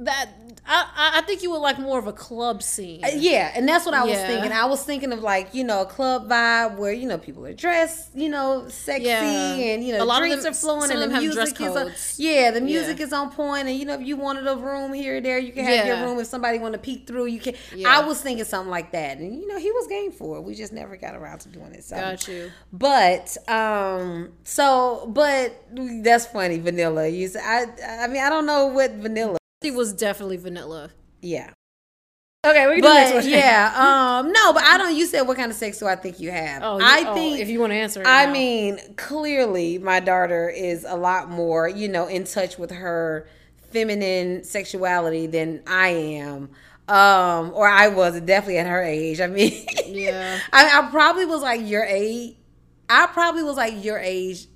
that 0.00 0.28
I 0.68 1.12
I- 1.18 1.20
think 1.22 1.42
you 1.42 1.50
would 1.52 1.58
like 1.60 1.78
more 1.78 1.98
of 1.98 2.06
a 2.06 2.12
club 2.12 2.62
scene. 2.62 3.04
Uh, 3.04 3.08
Yeah, 3.14 3.52
and 3.54 3.68
that's 3.68 3.84
what 3.86 3.94
I 3.94 4.04
was 4.04 4.18
thinking. 4.18 4.52
I 4.52 4.64
was 4.66 4.82
thinking 4.82 5.12
of 5.12 5.20
like 5.20 5.54
you 5.54 5.64
know 5.64 5.82
a 5.82 5.86
club 5.86 6.28
vibe 6.28 6.76
where 6.76 6.92
you 6.92 7.06
know 7.08 7.18
people 7.18 7.46
are 7.46 7.52
dressed, 7.54 8.10
you 8.14 8.28
know, 8.28 8.66
sexy, 8.68 9.04
Yeah. 9.06 9.22
and 9.54 9.84
you 9.84 9.92
know 9.96 10.02
A 10.02 10.04
lot 10.04 10.22
of 10.22 10.28
drinks 10.28 10.44
them- 10.44 10.52
are 10.52 10.56
flowing, 10.56 10.90
and 10.90 11.00
the 11.02 11.08
music 11.20 11.60
is 11.60 11.76
on, 11.76 11.92
yeah, 12.16 12.50
the 12.50 12.60
music 12.60 12.98
Yeah. 12.98 13.06
is 13.06 13.12
on 13.12 13.30
point, 13.30 13.68
and 13.68 13.76
you 13.78 13.84
know 13.86 13.94
if 13.94 14.02
you 14.06 14.16
wanted 14.16 14.46
a 14.46 14.56
room 14.56 14.92
here 14.92 15.16
or 15.16 15.20
there, 15.20 15.38
you 15.38 15.52
can 15.52 15.64
have 15.64 15.86
your 15.86 15.98
room. 16.04 16.18
If 16.18 16.26
somebody 16.26 16.58
want 16.58 16.72
to 16.74 16.78
peek 16.80 17.06
through, 17.06 17.26
you 17.26 17.40
can. 17.40 17.54
Yeah. 17.74 17.88
I 17.88 18.04
was 18.04 18.20
thinking 18.20 18.44
something 18.44 18.70
like 18.70 18.92
that, 18.92 19.18
and 19.18 19.40
you 19.40 19.46
know 19.48 19.58
he 19.58 19.70
was 19.70 19.86
game 19.86 20.12
for 20.12 20.38
it. 20.38 20.42
We 20.42 20.54
just 20.54 20.72
never 20.72 20.96
got 20.96 21.14
around 21.14 21.38
to 21.40 21.48
doing 21.48 21.72
it. 21.74 21.84
So. 21.84 21.96
Got 21.96 22.26
you. 22.28 22.50
But 22.72 23.36
um, 23.48 24.32
so 24.44 25.06
but 25.08 25.54
that's 26.02 26.26
funny, 26.26 26.58
vanilla. 26.58 27.06
You, 27.08 27.30
I, 27.40 27.66
I 28.04 28.06
mean 28.08 28.22
I 28.22 28.28
don't 28.28 28.46
know 28.46 28.66
what 28.66 28.90
vanilla. 28.92 29.38
He 29.66 29.72
was 29.72 29.92
definitely 29.92 30.36
vanilla. 30.36 30.90
Yeah. 31.20 31.50
Okay, 32.46 32.68
we 32.68 32.74
can 32.74 32.82
do 32.82 32.88
next 32.88 33.10
But 33.10 33.24
one. 33.24 33.32
yeah, 33.32 33.72
um, 34.24 34.30
no, 34.30 34.52
but 34.52 34.62
I 34.62 34.78
don't. 34.78 34.94
You 34.94 35.06
said 35.06 35.22
what 35.22 35.36
kind 35.36 35.50
of 35.50 35.56
sex 35.56 35.80
do 35.80 35.88
I 35.88 35.96
think 35.96 36.20
you 36.20 36.30
have? 36.30 36.62
Oh, 36.62 36.78
I 36.80 37.04
oh, 37.08 37.14
think 37.14 37.40
if 37.40 37.48
you 37.48 37.58
want 37.58 37.72
to 37.72 37.74
answer, 37.74 38.00
I 38.06 38.26
now. 38.26 38.32
mean, 38.32 38.78
clearly, 38.94 39.78
my 39.78 39.98
daughter 39.98 40.48
is 40.48 40.84
a 40.88 40.94
lot 40.94 41.28
more, 41.30 41.68
you 41.68 41.88
know, 41.88 42.06
in 42.06 42.22
touch 42.22 42.58
with 42.58 42.70
her 42.70 43.26
feminine 43.72 44.44
sexuality 44.44 45.26
than 45.26 45.64
I 45.66 45.88
am, 45.88 46.50
um, 46.86 47.50
or 47.52 47.66
I 47.68 47.88
was 47.88 48.20
definitely 48.20 48.58
at 48.58 48.68
her 48.68 48.84
age. 48.84 49.20
I 49.20 49.26
mean, 49.26 49.66
Yeah. 49.88 50.38
I, 50.52 50.78
I 50.78 50.90
probably 50.92 51.24
was 51.24 51.42
like 51.42 51.60
your 51.68 51.82
age. 51.82 52.36
I 52.88 53.08
probably 53.08 53.42
was 53.42 53.56
like 53.56 53.84
your 53.84 53.98
age 53.98 54.46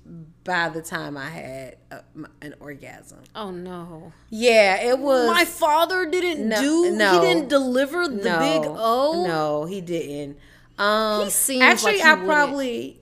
by 0.43 0.69
the 0.69 0.81
time 0.81 1.17
I 1.17 1.29
had 1.29 1.77
a, 1.91 2.03
an 2.41 2.55
orgasm. 2.59 3.19
Oh 3.35 3.51
no. 3.51 4.11
Yeah, 4.29 4.81
it 4.81 4.97
was. 4.99 5.27
My 5.27 5.45
father 5.45 6.05
didn't 6.09 6.47
No, 6.49 6.59
do. 6.61 6.91
no. 6.95 7.21
he 7.21 7.27
didn't 7.27 7.49
deliver 7.49 8.07
the 8.07 8.23
no, 8.23 8.39
big 8.39 8.61
O. 8.67 9.25
No, 9.27 9.65
he 9.65 9.81
didn't. 9.81 10.37
Um, 10.77 11.25
He 11.25 11.29
seems 11.31 11.61
actually, 11.61 11.93
like 11.93 12.01
he 12.01 12.07
I 12.07 12.13
wouldn't. 12.13 12.27
probably, 12.29 13.01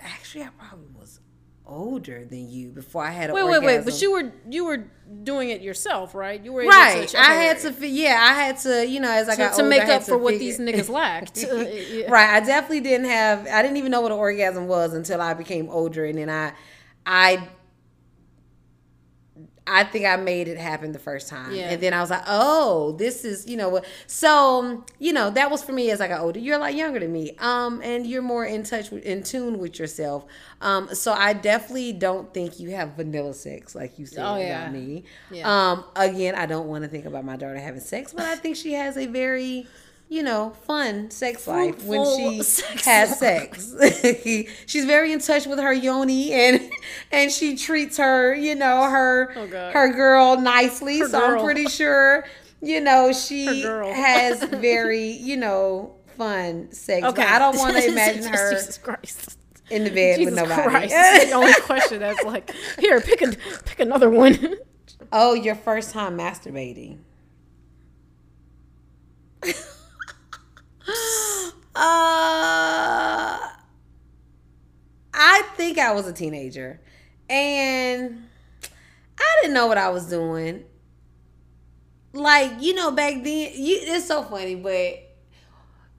actually, 0.00 0.44
I 0.44 0.48
probably 0.58 0.88
was 0.98 1.20
older 1.66 2.24
than 2.24 2.48
you 2.50 2.70
before 2.70 3.04
I 3.04 3.10
had 3.10 3.30
a 3.30 3.34
Wait, 3.34 3.44
wait, 3.44 3.62
wait! 3.62 3.84
But 3.84 4.00
you 4.00 4.12
were 4.12 4.32
you 4.48 4.64
were 4.64 4.84
doing 5.24 5.50
it 5.50 5.60
yourself, 5.60 6.14
right? 6.14 6.42
You 6.42 6.52
were 6.52 6.62
able 6.62 6.70
right. 6.70 7.08
To, 7.08 7.20
I 7.20 7.34
had 7.34 7.58
to, 7.60 7.86
yeah, 7.86 8.18
I 8.20 8.32
had 8.34 8.58
to, 8.58 8.86
you 8.86 9.00
know, 9.00 9.10
as 9.10 9.28
I 9.28 9.32
to, 9.32 9.38
got 9.38 9.54
to 9.54 9.62
older, 9.62 9.68
make 9.68 9.88
up 9.88 10.02
for 10.02 10.18
what 10.18 10.38
these 10.38 10.58
niggas 10.58 10.88
lacked. 10.88 11.38
Yeah. 11.92 12.10
right. 12.10 12.30
I 12.30 12.40
definitely 12.40 12.80
didn't 12.80 13.06
have. 13.06 13.46
I 13.46 13.62
didn't 13.62 13.76
even 13.76 13.90
know 13.90 14.00
what 14.00 14.12
an 14.12 14.18
orgasm 14.18 14.66
was 14.66 14.94
until 14.94 15.20
I 15.20 15.34
became 15.34 15.68
older, 15.68 16.04
and 16.04 16.18
then 16.18 16.30
I, 16.30 16.52
I. 17.06 17.48
I 19.66 19.84
think 19.84 20.06
I 20.06 20.16
made 20.16 20.48
it 20.48 20.58
happen 20.58 20.90
the 20.90 20.98
first 20.98 21.28
time. 21.28 21.54
Yeah. 21.54 21.70
And 21.70 21.80
then 21.80 21.94
I 21.94 22.00
was 22.00 22.10
like, 22.10 22.24
oh, 22.26 22.92
this 22.98 23.24
is, 23.24 23.48
you 23.48 23.56
know 23.56 23.68
what. 23.68 23.84
So, 24.08 24.84
you 24.98 25.12
know, 25.12 25.30
that 25.30 25.50
was 25.52 25.62
for 25.62 25.72
me 25.72 25.90
as 25.92 26.00
I 26.00 26.08
got 26.08 26.20
older. 26.20 26.40
You're 26.40 26.56
a 26.56 26.58
lot 26.58 26.74
younger 26.74 26.98
than 26.98 27.12
me. 27.12 27.36
Um, 27.38 27.80
and 27.82 28.04
you're 28.04 28.22
more 28.22 28.44
in 28.44 28.64
touch 28.64 28.90
with, 28.90 29.04
in 29.04 29.22
tune 29.22 29.58
with 29.58 29.78
yourself. 29.78 30.24
Um, 30.60 30.92
so 30.94 31.12
I 31.12 31.32
definitely 31.32 31.92
don't 31.92 32.32
think 32.34 32.58
you 32.58 32.70
have 32.70 32.94
vanilla 32.94 33.34
sex 33.34 33.74
like 33.74 33.98
you 34.00 34.06
said 34.06 34.24
Oh, 34.26 34.36
yeah. 34.36 34.62
about 34.62 34.72
me. 34.72 35.04
Yeah. 35.30 35.70
Um, 35.72 35.84
again, 35.94 36.34
I 36.34 36.46
don't 36.46 36.66
want 36.66 36.82
to 36.82 36.88
think 36.90 37.04
about 37.04 37.24
my 37.24 37.36
daughter 37.36 37.56
having 37.56 37.80
sex, 37.80 38.12
but 38.12 38.24
I 38.24 38.34
think 38.34 38.56
she 38.56 38.72
has 38.72 38.96
a 38.96 39.06
very, 39.06 39.66
you 40.12 40.22
know, 40.22 40.50
fun 40.66 41.10
sex 41.10 41.48
life 41.48 41.82
when 41.84 42.04
she 42.04 42.42
sex 42.42 42.84
has 42.84 43.18
sex. 43.18 43.74
She's 44.66 44.84
very 44.84 45.10
in 45.10 45.20
touch 45.20 45.46
with 45.46 45.58
her 45.58 45.72
yoni 45.72 46.34
and 46.34 46.70
and 47.10 47.32
she 47.32 47.56
treats 47.56 47.96
her, 47.96 48.34
you 48.34 48.54
know, 48.54 48.90
her 48.90 49.32
Oh, 49.34 49.46
her 49.46 49.90
girl 49.90 50.38
nicely. 50.38 50.98
Her 50.98 51.08
so 51.08 51.24
I'm 51.38 51.42
pretty 51.42 51.64
sure, 51.64 52.26
you 52.60 52.82
know, 52.82 53.14
she 53.14 53.62
has 53.62 54.44
very, 54.44 55.12
you 55.12 55.38
know, 55.38 55.94
fun 56.18 56.70
sex. 56.72 57.06
But 57.06 57.18
I 57.18 57.38
don't 57.38 57.56
want 57.56 57.78
to 57.78 57.88
imagine 57.88 58.24
her 58.24 58.52
Jesus 58.52 58.76
Christ. 58.76 59.38
in 59.70 59.84
the 59.84 59.90
bed 59.90 60.18
Jesus 60.18 60.34
with 60.34 60.46
nobody. 60.46 60.68
Christ. 60.68 61.30
The 61.30 61.32
only 61.32 61.54
question 61.62 62.00
that's 62.00 62.22
like, 62.22 62.54
here, 62.78 63.00
pick 63.00 63.22
a 63.22 63.32
pick 63.64 63.80
another 63.80 64.10
one. 64.10 64.56
oh, 65.10 65.32
your 65.32 65.54
first 65.54 65.90
time 65.92 66.18
masturbating. 66.18 66.98
Uh, 71.74 73.48
I 75.14 75.42
think 75.56 75.78
I 75.78 75.92
was 75.94 76.06
a 76.06 76.12
teenager, 76.12 76.80
and 77.30 78.24
I 79.18 79.38
didn't 79.40 79.54
know 79.54 79.68
what 79.68 79.78
I 79.78 79.88
was 79.88 80.06
doing. 80.10 80.64
Like 82.12 82.52
you 82.60 82.74
know, 82.74 82.90
back 82.90 83.14
then, 83.24 83.52
you 83.54 83.78
it's 83.80 84.06
so 84.06 84.22
funny, 84.22 84.54
but 84.54 84.98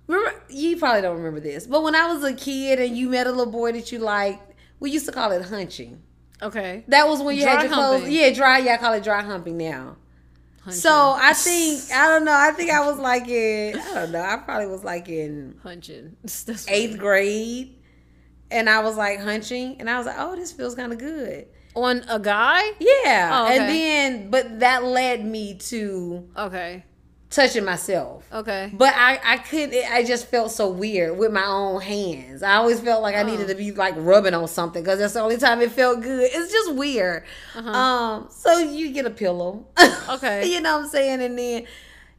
remember 0.06 0.40
you 0.50 0.78
probably 0.78 1.02
don't 1.02 1.18
remember 1.18 1.40
this, 1.40 1.66
but 1.66 1.82
when 1.82 1.96
I 1.96 2.14
was 2.14 2.24
a 2.24 2.34
kid 2.36 2.80
and 2.80 2.96
you 2.96 3.10
met 3.10 3.26
a 3.26 3.32
little 3.32 3.52
boy 3.52 3.72
that 3.72 3.92
you 3.92 3.98
liked, 3.98 4.54
we 4.80 4.92
used 4.92 5.08
to 5.08 5.12
call 5.12 5.32
it 5.32 5.42
hunching. 5.44 6.04
okay. 6.40 6.84
That 6.88 7.08
was 7.08 7.20
when 7.20 7.36
you 7.36 7.46
had 7.48 7.54
Dry 7.56 7.64
your 7.64 7.74
clothes. 7.74 7.94
humping. 8.02 8.14
Yeah, 8.14 8.30
dry. 8.32 8.60
Yeah, 8.60 8.74
I 8.76 8.78
call 8.78 8.94
it 8.94 9.04
dry 9.04 9.24
humping 9.24 9.58
now. 9.58 9.98
So 10.72 11.16
I 11.18 11.34
think 11.34 11.92
I 11.92 12.08
don't 12.08 12.24
know. 12.26 12.34
I 12.34 12.52
think 12.52 12.72
I 12.72 12.86
was 12.90 12.98
like 12.98 13.28
in 13.28 13.78
I 13.78 13.94
don't 13.94 14.12
know. 14.12 14.22
I 14.22 14.38
probably 14.38 14.68
was 14.68 14.84
like 14.84 15.10
in 15.10 15.60
hunching. 15.62 16.16
Eighth 16.68 16.98
grade, 16.98 17.76
and 18.50 18.70
I 18.70 18.80
was 18.82 18.96
like 18.96 19.20
hunching, 19.20 19.78
and 19.80 19.90
I 19.90 19.98
was 19.98 20.06
like, 20.08 20.16
oh, 20.18 20.36
this 20.36 20.52
feels 20.52 20.76
kind 20.76 20.94
of 20.94 21.00
good. 21.00 21.48
on 21.76 22.04
a 22.08 22.20
guy. 22.20 22.62
Yeah, 22.80 23.30
Oh, 23.34 23.48
and 23.48 23.60
then 23.70 24.30
but 24.30 24.60
that 24.62 24.84
led 24.84 25.26
me 25.26 25.56
to 25.56 26.30
Okay. 26.38 26.86
Touching 27.34 27.66
myself. 27.66 28.26
Okay. 28.32 28.70
But 28.74 28.94
I, 28.96 29.20
I 29.24 29.38
couldn't. 29.40 29.74
I 29.92 30.04
just 30.04 30.28
felt 30.28 30.52
so 30.52 30.70
weird 30.70 31.18
with 31.18 31.32
my 31.32 31.46
own 31.46 31.82
hands. 31.82 32.44
I 32.44 32.56
always 32.56 32.80
felt 32.80 33.02
like 33.02 33.16
I 33.16 33.22
Oh. 33.24 33.26
needed 33.28 33.48
to 33.48 33.56
be 33.56 33.72
like 33.72 33.96
rubbing 33.98 34.34
on 34.34 34.48
something 34.48 34.84
because 34.84 35.00
that's 35.00 35.14
the 35.14 35.22
only 35.22 35.38
time 35.38 35.62
it 35.62 35.72
felt 35.72 36.02
good. 36.02 36.30
It's 36.32 36.52
just 36.52 36.74
weird. 36.76 37.24
Um, 37.56 38.28
so 38.30 38.58
you 38.60 38.92
get 38.92 39.06
a 39.06 39.10
pillow. 39.12 39.66
Uh-huh. 39.78 40.14
Okay. 40.16 40.52
you 40.54 40.60
know 40.62 40.78
what 40.78 40.84
I'm 40.86 40.90
saying, 40.90 41.22
and 41.22 41.38
then 41.40 41.66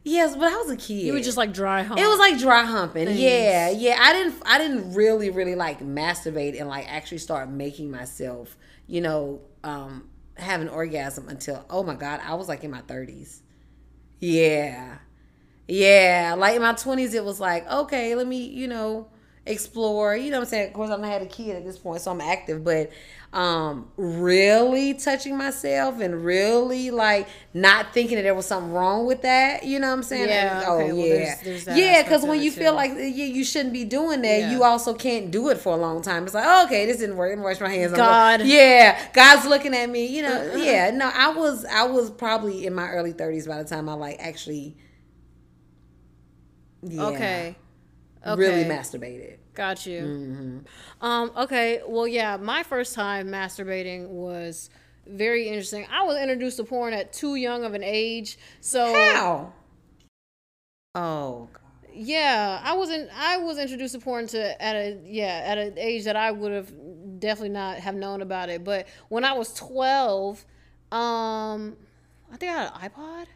yes, 0.03 0.35
but 0.35 0.51
I 0.51 0.55
was 0.57 0.71
a 0.71 0.75
kid. 0.75 0.93
You 1.05 1.13
were 1.13 1.19
just 1.19 1.37
like 1.37 1.53
dry 1.53 1.83
hump. 1.83 1.99
It 1.99 2.07
was 2.07 2.17
like 2.19 2.37
dry 2.39 2.63
humping. 2.65 3.05
Things. 3.07 3.19
Yeah, 3.19 3.69
yeah. 3.69 3.97
I 4.01 4.11
didn't. 4.13 4.35
I 4.45 4.57
didn't 4.57 4.93
really, 4.93 5.29
really 5.29 5.55
like 5.55 5.79
masturbate 5.81 6.59
and 6.59 6.67
like 6.67 6.91
actually 6.91 7.19
start 7.19 7.47
making 7.49 7.91
myself, 7.91 8.57
you 8.87 9.01
know, 9.01 9.41
um, 9.63 10.09
have 10.37 10.61
an 10.61 10.67
orgasm 10.69 11.29
until 11.29 11.63
oh 11.69 11.83
my 11.83 11.95
god, 11.95 12.21
I 12.25 12.33
was 12.33 12.47
like 12.49 12.63
in 12.63 12.71
my 12.71 12.81
thirties. 12.81 13.41
Yeah, 14.19 14.97
yeah. 15.67 16.35
Like 16.37 16.55
in 16.55 16.61
my 16.61 16.73
twenties, 16.73 17.13
it 17.13 17.23
was 17.23 17.39
like 17.39 17.69
okay, 17.71 18.15
let 18.15 18.27
me, 18.27 18.45
you 18.47 18.67
know, 18.67 19.07
explore. 19.45 20.15
You 20.15 20.31
know 20.31 20.37
what 20.37 20.43
I'm 20.45 20.49
saying? 20.49 20.67
Of 20.69 20.73
course, 20.73 20.89
I'm 20.89 21.01
not 21.01 21.11
had 21.11 21.21
a 21.21 21.27
kid 21.27 21.55
at 21.55 21.65
this 21.65 21.77
point, 21.77 22.01
so 22.01 22.11
I'm 22.11 22.21
active, 22.21 22.63
but 22.63 22.91
um 23.33 23.89
really 23.97 24.93
touching 24.93 25.35
myself 25.37 25.99
and 25.99 26.23
really 26.23 26.89
like 26.89 27.27
not 27.53 27.93
thinking 27.93 28.15
that 28.15 28.21
there 28.21 28.33
was 28.33 28.45
something 28.45 28.71
wrong 28.71 29.05
with 29.05 29.23
that 29.23 29.65
you 29.65 29.77
know 29.77 29.87
what 29.87 29.93
i'm 29.97 30.03
saying 30.03 30.29
Yeah, 30.29 30.63
oh 30.65 30.75
okay, 30.79 30.93
well, 30.93 31.05
yeah 31.05 31.13
there's- 31.43 31.63
there's 31.65 31.77
yeah 31.77 32.01
because 32.03 32.23
when 32.23 32.41
you 32.41 32.49
feel 32.49 32.71
too. 32.71 32.75
like 32.77 32.91
yeah, 32.91 33.07
you 33.25 33.43
shouldn't 33.43 33.73
be 33.73 33.83
doing 33.83 34.21
that 34.21 34.39
Yeah. 34.39 34.51
you 34.51 34.63
also 34.63 34.93
can't 34.93 35.31
do 35.31 35.49
it 35.49 35.57
for 35.57 35.73
a 35.73 35.75
long 35.77 36.01
time 36.01 36.23
it's 36.23 36.33
like 36.33 36.45
oh, 36.47 36.63
okay 36.65 36.85
this 36.85 36.99
didn't 36.99 37.17
work 37.17 37.37
me 37.37 37.43
wash 37.43 37.59
my 37.59 37.67
hands 37.67 37.91
God. 37.91 38.39
like, 38.39 38.49
yeah 38.49 38.97
god's 39.11 39.45
looking 39.45 39.75
at 39.75 39.89
me 39.89 40.05
you 40.05 40.21
know 40.21 40.55
yeah 40.55 40.91
no 40.91 41.11
i 41.13 41.27
was 41.27 41.65
i 41.65 41.83
was 41.83 42.09
probably 42.11 42.65
in 42.65 42.73
my 42.73 42.87
early 42.87 43.11
30s 43.11 43.49
by 43.49 43.61
the 43.61 43.67
time 43.67 43.89
i 43.89 43.93
like 43.95 44.15
actually 44.21 44.77
yeah, 46.85 47.05
okay. 47.07 47.55
Okay. 48.25 48.41
really 48.41 48.63
masturbated 48.63 49.37
Got 49.55 49.85
you. 49.85 50.01
Mm-hmm. 50.01 51.05
Um, 51.05 51.31
okay, 51.37 51.81
well, 51.87 52.07
yeah, 52.07 52.35
my 52.35 52.61
first 52.63 52.93
time 52.93 53.27
masturbating 53.27 54.09
was 54.09 54.69
very 55.07 55.47
interesting. 55.47 55.87
I 55.89 56.03
was 56.03 56.19
introduced 56.19 56.57
to 56.57 56.65
porn 56.65 56.93
at 56.93 57.13
too 57.13 57.35
young 57.35 57.63
of 57.63 57.73
an 57.73 57.83
age, 57.83 58.37
so 58.59 58.93
how 58.93 59.53
oh 60.93 61.47
God. 61.53 61.89
yeah, 61.93 62.61
I 62.63 62.73
wasn't. 62.75 63.09
I 63.15 63.37
was 63.37 63.57
introduced 63.57 63.93
to 63.93 64.01
porn 64.01 64.27
to 64.27 64.61
at 64.61 64.75
a 64.75 64.99
yeah 65.05 65.43
at 65.45 65.57
an 65.57 65.77
age 65.77 66.03
that 66.03 66.17
I 66.17 66.31
would 66.31 66.51
have 66.51 66.73
definitely 67.19 67.49
not 67.49 67.77
have 67.77 67.95
known 67.95 68.21
about 68.21 68.49
it. 68.49 68.65
But 68.65 68.87
when 69.07 69.23
I 69.23 69.33
was 69.33 69.53
twelve, 69.53 70.43
um, 70.91 71.77
I 72.31 72.35
think 72.37 72.51
I 72.51 72.63
had 72.63 72.71
an 72.73 72.89
iPod. 72.89 73.27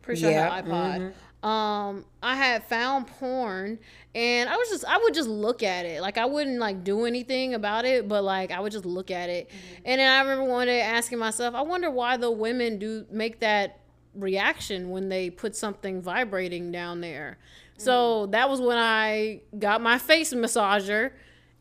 Pretty 0.00 0.22
sure 0.22 0.30
I 0.30 0.56
had 0.56 0.64
an 0.64 0.70
iPod. 0.70 1.12
Um, 1.42 2.04
I 2.22 2.36
had 2.36 2.64
found 2.64 3.06
porn, 3.06 3.78
and 4.14 4.50
I 4.50 4.56
was 4.56 4.68
just 4.68 4.84
I 4.84 4.98
would 4.98 5.14
just 5.14 5.28
look 5.28 5.62
at 5.62 5.86
it. 5.86 6.02
Like 6.02 6.18
I 6.18 6.26
wouldn't 6.26 6.58
like 6.58 6.84
do 6.84 7.06
anything 7.06 7.54
about 7.54 7.84
it, 7.84 8.08
but 8.08 8.24
like 8.24 8.50
I 8.50 8.60
would 8.60 8.72
just 8.72 8.84
look 8.84 9.10
at 9.10 9.30
it. 9.30 9.50
And 9.84 10.00
then 10.00 10.10
I 10.10 10.20
remember 10.20 10.44
one 10.44 10.66
day 10.66 10.82
asking 10.82 11.18
myself, 11.18 11.54
I 11.54 11.62
wonder 11.62 11.90
why 11.90 12.18
the 12.18 12.30
women 12.30 12.78
do 12.78 13.06
make 13.10 13.40
that 13.40 13.80
reaction 14.14 14.90
when 14.90 15.08
they 15.08 15.30
put 15.30 15.56
something 15.56 16.02
vibrating 16.02 16.72
down 16.72 17.00
there. 17.00 17.38
So 17.78 18.26
that 18.26 18.50
was 18.50 18.60
when 18.60 18.76
I 18.76 19.40
got 19.58 19.80
my 19.80 19.96
face 19.96 20.34
massager 20.34 21.12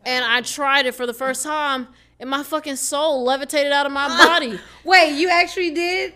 and 0.06 0.26
I 0.26 0.42
tried 0.42 0.86
it 0.86 0.94
for 0.94 1.06
the 1.06 1.14
first 1.14 1.44
time 1.44 1.88
and 2.20 2.30
my 2.30 2.44
fucking 2.44 2.76
soul 2.76 3.24
levitated 3.24 3.72
out 3.72 3.86
of 3.86 3.94
my 3.94 4.08
body. 4.26 4.60
Wait, 4.84 5.14
you 5.14 5.30
actually 5.30 5.72
did 5.72 6.14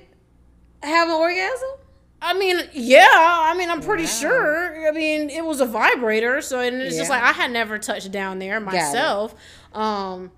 have 0.82 1.07
an 1.07 1.14
orgasm? 1.14 1.70
I 2.26 2.34
mean, 2.34 2.57
yeah, 2.74 3.05
I 3.11 3.53
mean, 3.57 3.69
I'm 3.69 3.82
pretty 3.82 4.05
sure. 4.05 4.88
I 4.88 4.91
mean, 4.91 5.30
it 5.30 5.43
was 5.43 5.59
a 5.61 5.65
vibrator, 5.65 6.41
so 6.41 6.59
and 6.59 6.78
it's 6.82 6.95
just 6.95 7.09
like 7.09 7.21
I 7.21 7.34
had 7.34 7.51
never 7.51 7.78
touched 7.78 8.11
down 8.11 8.39
there 8.39 8.59
myself. 8.59 9.36
Um 9.74 10.32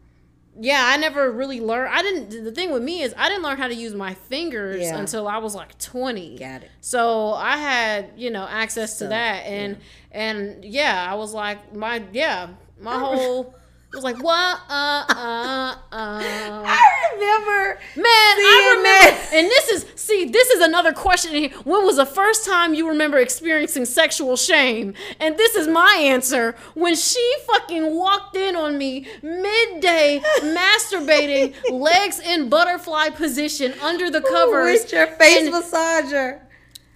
yeah, 0.60 0.84
I 0.88 0.96
never 0.98 1.32
really 1.32 1.60
learned. 1.60 1.94
I 1.94 2.02
didn't. 2.02 2.46
The 2.46 2.52
thing 2.52 2.72
with 2.72 2.82
me 2.82 3.02
is, 3.02 3.14
I 3.18 3.28
didn't 3.28 3.44
learn 3.44 3.58
how 3.58 3.68
to 3.68 3.76
use 3.76 3.94
my 3.94 4.14
fingers 4.14 4.82
Yeah. 4.84 4.98
until 4.98 5.28
I 5.28 5.38
was 5.40 5.54
like 5.54 5.78
20. 5.80 6.38
Got 6.40 6.64
it. 6.64 6.72
So 6.80 7.34
I 7.34 7.58
had, 7.58 8.12
you 8.16 8.32
know, 8.32 8.48
access 8.50 8.98
to 9.00 9.08
that, 9.08 9.46
and 9.46 9.78
and 10.12 10.64
yeah, 10.64 11.06
I 11.10 11.16
was 11.16 11.34
like, 11.34 11.76
my 11.76 12.02
yeah, 12.14 12.48
my 12.80 12.98
whole 12.98 13.54
was 13.96 14.04
like 14.04 14.22
what 14.22 14.60
uh 14.70 15.06
uh 15.10 15.76
uh. 15.92 16.64
I 16.68 17.10
remember. 17.14 17.80
Man, 17.96 18.06
I 18.06 18.74
remember, 18.78 19.16
that. 19.18 19.30
and 19.34 19.48
this 19.48 19.70
is 19.70 19.86
see, 19.96 20.26
this 20.26 20.50
is 20.50 20.62
another 20.62 20.92
question 20.94 21.32
here. 21.34 21.50
When 21.64 21.86
was 21.86 21.96
the 21.96 22.06
first 22.06 22.46
time 22.46 22.74
you 22.74 22.88
remember 22.90 23.18
experiencing 23.18 23.86
sexual 23.86 24.36
shame? 24.38 24.94
And 25.20 25.38
this 25.38 25.56
is 25.56 25.68
my 25.68 25.98
answer: 26.02 26.56
when 26.74 26.96
she 26.96 27.34
fucking 27.48 27.96
walked 27.96 28.36
in 28.36 28.56
on 28.56 28.78
me 28.78 29.08
midday, 29.24 30.22
masturbating, 30.42 31.54
legs 31.72 32.20
in 32.20 32.50
butterfly 32.50 33.10
position 33.10 33.74
under 33.82 34.10
the 34.12 34.22
covers, 34.22 34.82
With 34.84 34.92
your 34.94 35.08
face 35.08 35.48
and- 35.48 35.54
massager. 35.54 36.42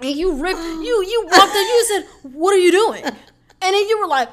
and 0.02 0.10
you 0.16 0.36
ripped 0.42 0.60
you 0.60 1.06
you 1.08 1.24
walked 1.32 1.56
in, 1.56 1.62
you 1.68 1.86
said, 1.88 2.04
"What 2.34 2.54
are 2.54 2.60
you 2.60 2.72
doing?" 2.72 3.04
And 3.06 3.16
then 3.74 3.88
you 3.88 4.00
were 4.00 4.08
like. 4.08 4.30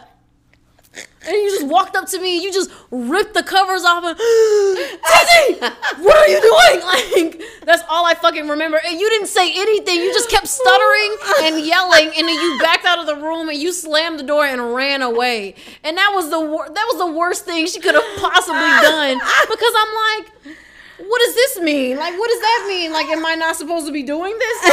And 0.96 1.34
you 1.34 1.50
just 1.50 1.66
walked 1.66 1.96
up 1.96 2.06
to 2.10 2.20
me. 2.20 2.42
You 2.42 2.52
just 2.52 2.70
ripped 2.90 3.34
the 3.34 3.42
covers 3.42 3.82
off. 3.84 4.04
And 4.04 4.16
Tizzy, 4.16 6.04
what 6.04 6.16
are 6.16 6.28
you 6.28 6.40
doing? 6.40 6.82
Like 7.16 7.42
that's 7.64 7.82
all 7.88 8.06
I 8.06 8.14
fucking 8.14 8.48
remember. 8.48 8.80
And 8.84 9.00
you 9.00 9.08
didn't 9.10 9.26
say 9.26 9.52
anything. 9.52 9.96
You 9.96 10.12
just 10.12 10.30
kept 10.30 10.46
stuttering 10.46 11.16
and 11.42 11.64
yelling. 11.66 12.12
And 12.16 12.28
then 12.28 12.34
you 12.34 12.58
backed 12.60 12.84
out 12.84 12.98
of 12.98 13.06
the 13.06 13.16
room 13.16 13.48
and 13.48 13.58
you 13.58 13.72
slammed 13.72 14.18
the 14.18 14.22
door 14.22 14.44
and 14.44 14.74
ran 14.74 15.02
away. 15.02 15.56
And 15.82 15.96
that 15.96 16.12
was 16.14 16.30
the 16.30 16.40
wor- 16.40 16.68
that 16.68 16.86
was 16.92 16.98
the 16.98 17.10
worst 17.10 17.44
thing 17.44 17.66
she 17.66 17.80
could 17.80 17.94
have 17.94 18.04
possibly 18.18 18.60
done. 18.60 19.18
Because 19.50 19.72
I'm 19.76 19.94
like, 19.94 20.32
what 20.98 21.20
does 21.26 21.34
this 21.34 21.60
mean? 21.60 21.96
Like, 21.96 22.18
what 22.18 22.28
does 22.30 22.40
that 22.40 22.64
mean? 22.68 22.92
Like, 22.92 23.06
am 23.06 23.24
I 23.26 23.34
not 23.34 23.56
supposed 23.56 23.86
to 23.86 23.92
be 23.92 24.02
doing 24.02 24.36
this? 24.38 24.64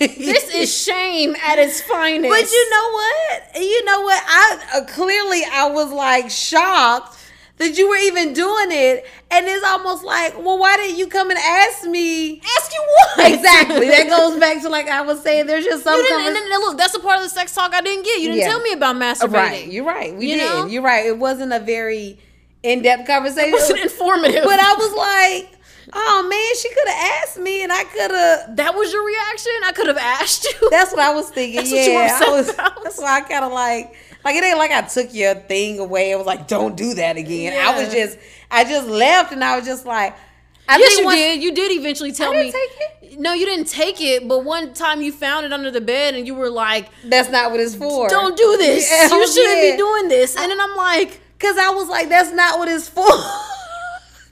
Like, 0.00 0.16
this 0.18 0.39
is 0.60 0.82
shame 0.84 1.34
at 1.44 1.58
its 1.58 1.80
finest. 1.80 2.28
But 2.30 2.50
you 2.50 2.70
know 2.70 2.90
what? 2.92 3.42
You 3.62 3.84
know 3.84 4.00
what? 4.02 4.22
I 4.26 4.58
uh, 4.76 4.84
clearly 4.86 5.42
I 5.52 5.68
was 5.70 5.92
like 5.92 6.30
shocked 6.30 7.16
that 7.58 7.76
you 7.76 7.88
were 7.90 7.96
even 7.96 8.32
doing 8.32 8.68
it, 8.70 9.04
and 9.30 9.46
it's 9.46 9.62
almost 9.64 10.02
like, 10.02 10.34
well, 10.38 10.58
why 10.58 10.78
didn't 10.78 10.96
you 10.96 11.06
come 11.06 11.28
and 11.28 11.38
ask 11.38 11.84
me? 11.84 12.40
ask 12.40 12.72
you 12.72 12.82
what 13.16 13.32
Exactly. 13.34 13.86
that 13.88 14.08
goes 14.16 14.40
back 14.40 14.62
to 14.62 14.68
like 14.70 14.88
I 14.88 15.02
was 15.02 15.22
saying. 15.22 15.46
There's 15.46 15.64
just 15.66 15.84
some. 15.84 15.94
You 15.96 16.02
didn't, 16.04 16.26
and 16.28 16.36
then, 16.36 16.48
look, 16.60 16.78
that's 16.78 16.94
a 16.94 17.00
part 17.00 17.18
of 17.18 17.24
the 17.24 17.28
sex 17.28 17.54
talk 17.54 17.74
I 17.74 17.82
didn't 17.82 18.04
get. 18.04 18.18
You 18.20 18.28
didn't 18.28 18.38
Yeah. 18.40 18.48
tell 18.48 18.60
me 18.60 18.72
about 18.72 18.96
masturbating. 18.96 19.32
right. 19.32 19.66
You're 19.68 19.84
right. 19.84 20.14
We 20.16 20.30
You 20.30 20.36
did. 20.38 20.44
know? 20.48 20.66
You're 20.66 20.82
right. 20.82 21.04
It 21.04 21.18
wasn't 21.18 21.52
a 21.52 21.60
very 21.60 22.18
in-depth 22.62 23.06
conversation. 23.06 23.50
It 23.50 23.52
wasn't 23.52 23.80
informative. 23.80 24.44
but 24.44 24.58
I 24.58 24.74
was 24.74 24.92
like, 25.50 25.59
oh 25.92 26.26
man, 26.28 26.56
she 26.56 26.68
could 26.68 26.88
have 26.88 27.22
asked 27.22 27.38
me, 27.38 27.62
and 27.62 27.72
I 27.72 27.84
could 27.84 28.10
have. 28.10 28.56
that 28.56 28.74
was 28.74 28.92
your 28.92 29.04
reaction. 29.04 29.52
I 29.64 29.72
could 29.72 29.88
have 29.88 29.98
asked 29.98 30.44
you. 30.44 30.68
That's 30.70 30.90
what 30.92 31.00
I 31.00 31.14
was 31.14 31.30
thinking. 31.30 31.56
That's 31.56 31.70
what 31.70 31.84
you 31.84 31.94
were 31.94 32.02
yeah, 32.02 32.20
I 32.22 32.30
was. 32.30 32.48
about. 32.54 32.82
That's 32.82 32.98
why 32.98 33.18
I 33.18 33.20
kind 33.22 33.44
of 33.44 33.52
like, 33.52 33.94
like 34.24 34.36
it 34.36 34.44
ain't 34.44 34.58
like 34.58 34.70
I 34.70 34.82
took 34.82 35.12
your 35.14 35.34
thing 35.34 35.78
away. 35.78 36.12
I 36.12 36.16
was 36.16 36.26
like, 36.26 36.48
don't 36.48 36.76
do 36.76 36.94
that 36.94 37.16
again. 37.16 37.52
I 37.58 37.80
was 37.82 37.92
just, 37.92 38.18
I 38.50 38.64
just 38.64 38.88
left, 38.88 39.32
and 39.32 39.42
I 39.42 39.56
was 39.56 39.64
just 39.66 39.86
like, 39.86 40.16
I 40.68 40.78
yes, 40.78 40.98
you 40.98 41.04
once- 41.04 41.16
did. 41.16 41.42
You 41.42 41.52
did 41.52 41.72
eventually 41.72 42.12
tell 42.12 42.32
didn't 42.32 42.54
me. 42.54 42.66
take 43.00 43.18
No, 43.18 43.32
you 43.32 43.44
didn't 43.44 43.66
take 43.68 44.00
it. 44.00 44.28
But 44.28 44.44
one 44.44 44.72
time 44.72 45.02
you 45.02 45.12
found 45.12 45.46
it 45.46 45.52
under 45.52 45.70
the 45.70 45.80
bed, 45.80 46.14
and 46.14 46.26
you 46.26 46.34
were 46.34 46.50
like, 46.50 46.88
That's 47.04 47.28
not 47.28 47.50
what 47.50 47.60
it's 47.60 47.74
for. 47.74 48.08
"Don't 48.08 48.36
do 48.36 48.56
this. 48.56 48.90
Yeah, 48.90 49.06
you 49.06 49.22
oh, 49.22 49.26
shouldn't 49.26 49.64
yeah. 49.64 49.72
be 49.72 49.76
doing 49.76 50.08
this." 50.08 50.36
And 50.36 50.50
then 50.50 50.60
I'm 50.60 50.76
like, 50.76 51.20
Cause 51.40 51.56
I 51.56 51.70
was 51.70 51.88
like, 51.88 52.10
that's 52.10 52.32
not 52.32 52.58
what 52.58 52.68
it's 52.68 52.86
for. 52.86 53.06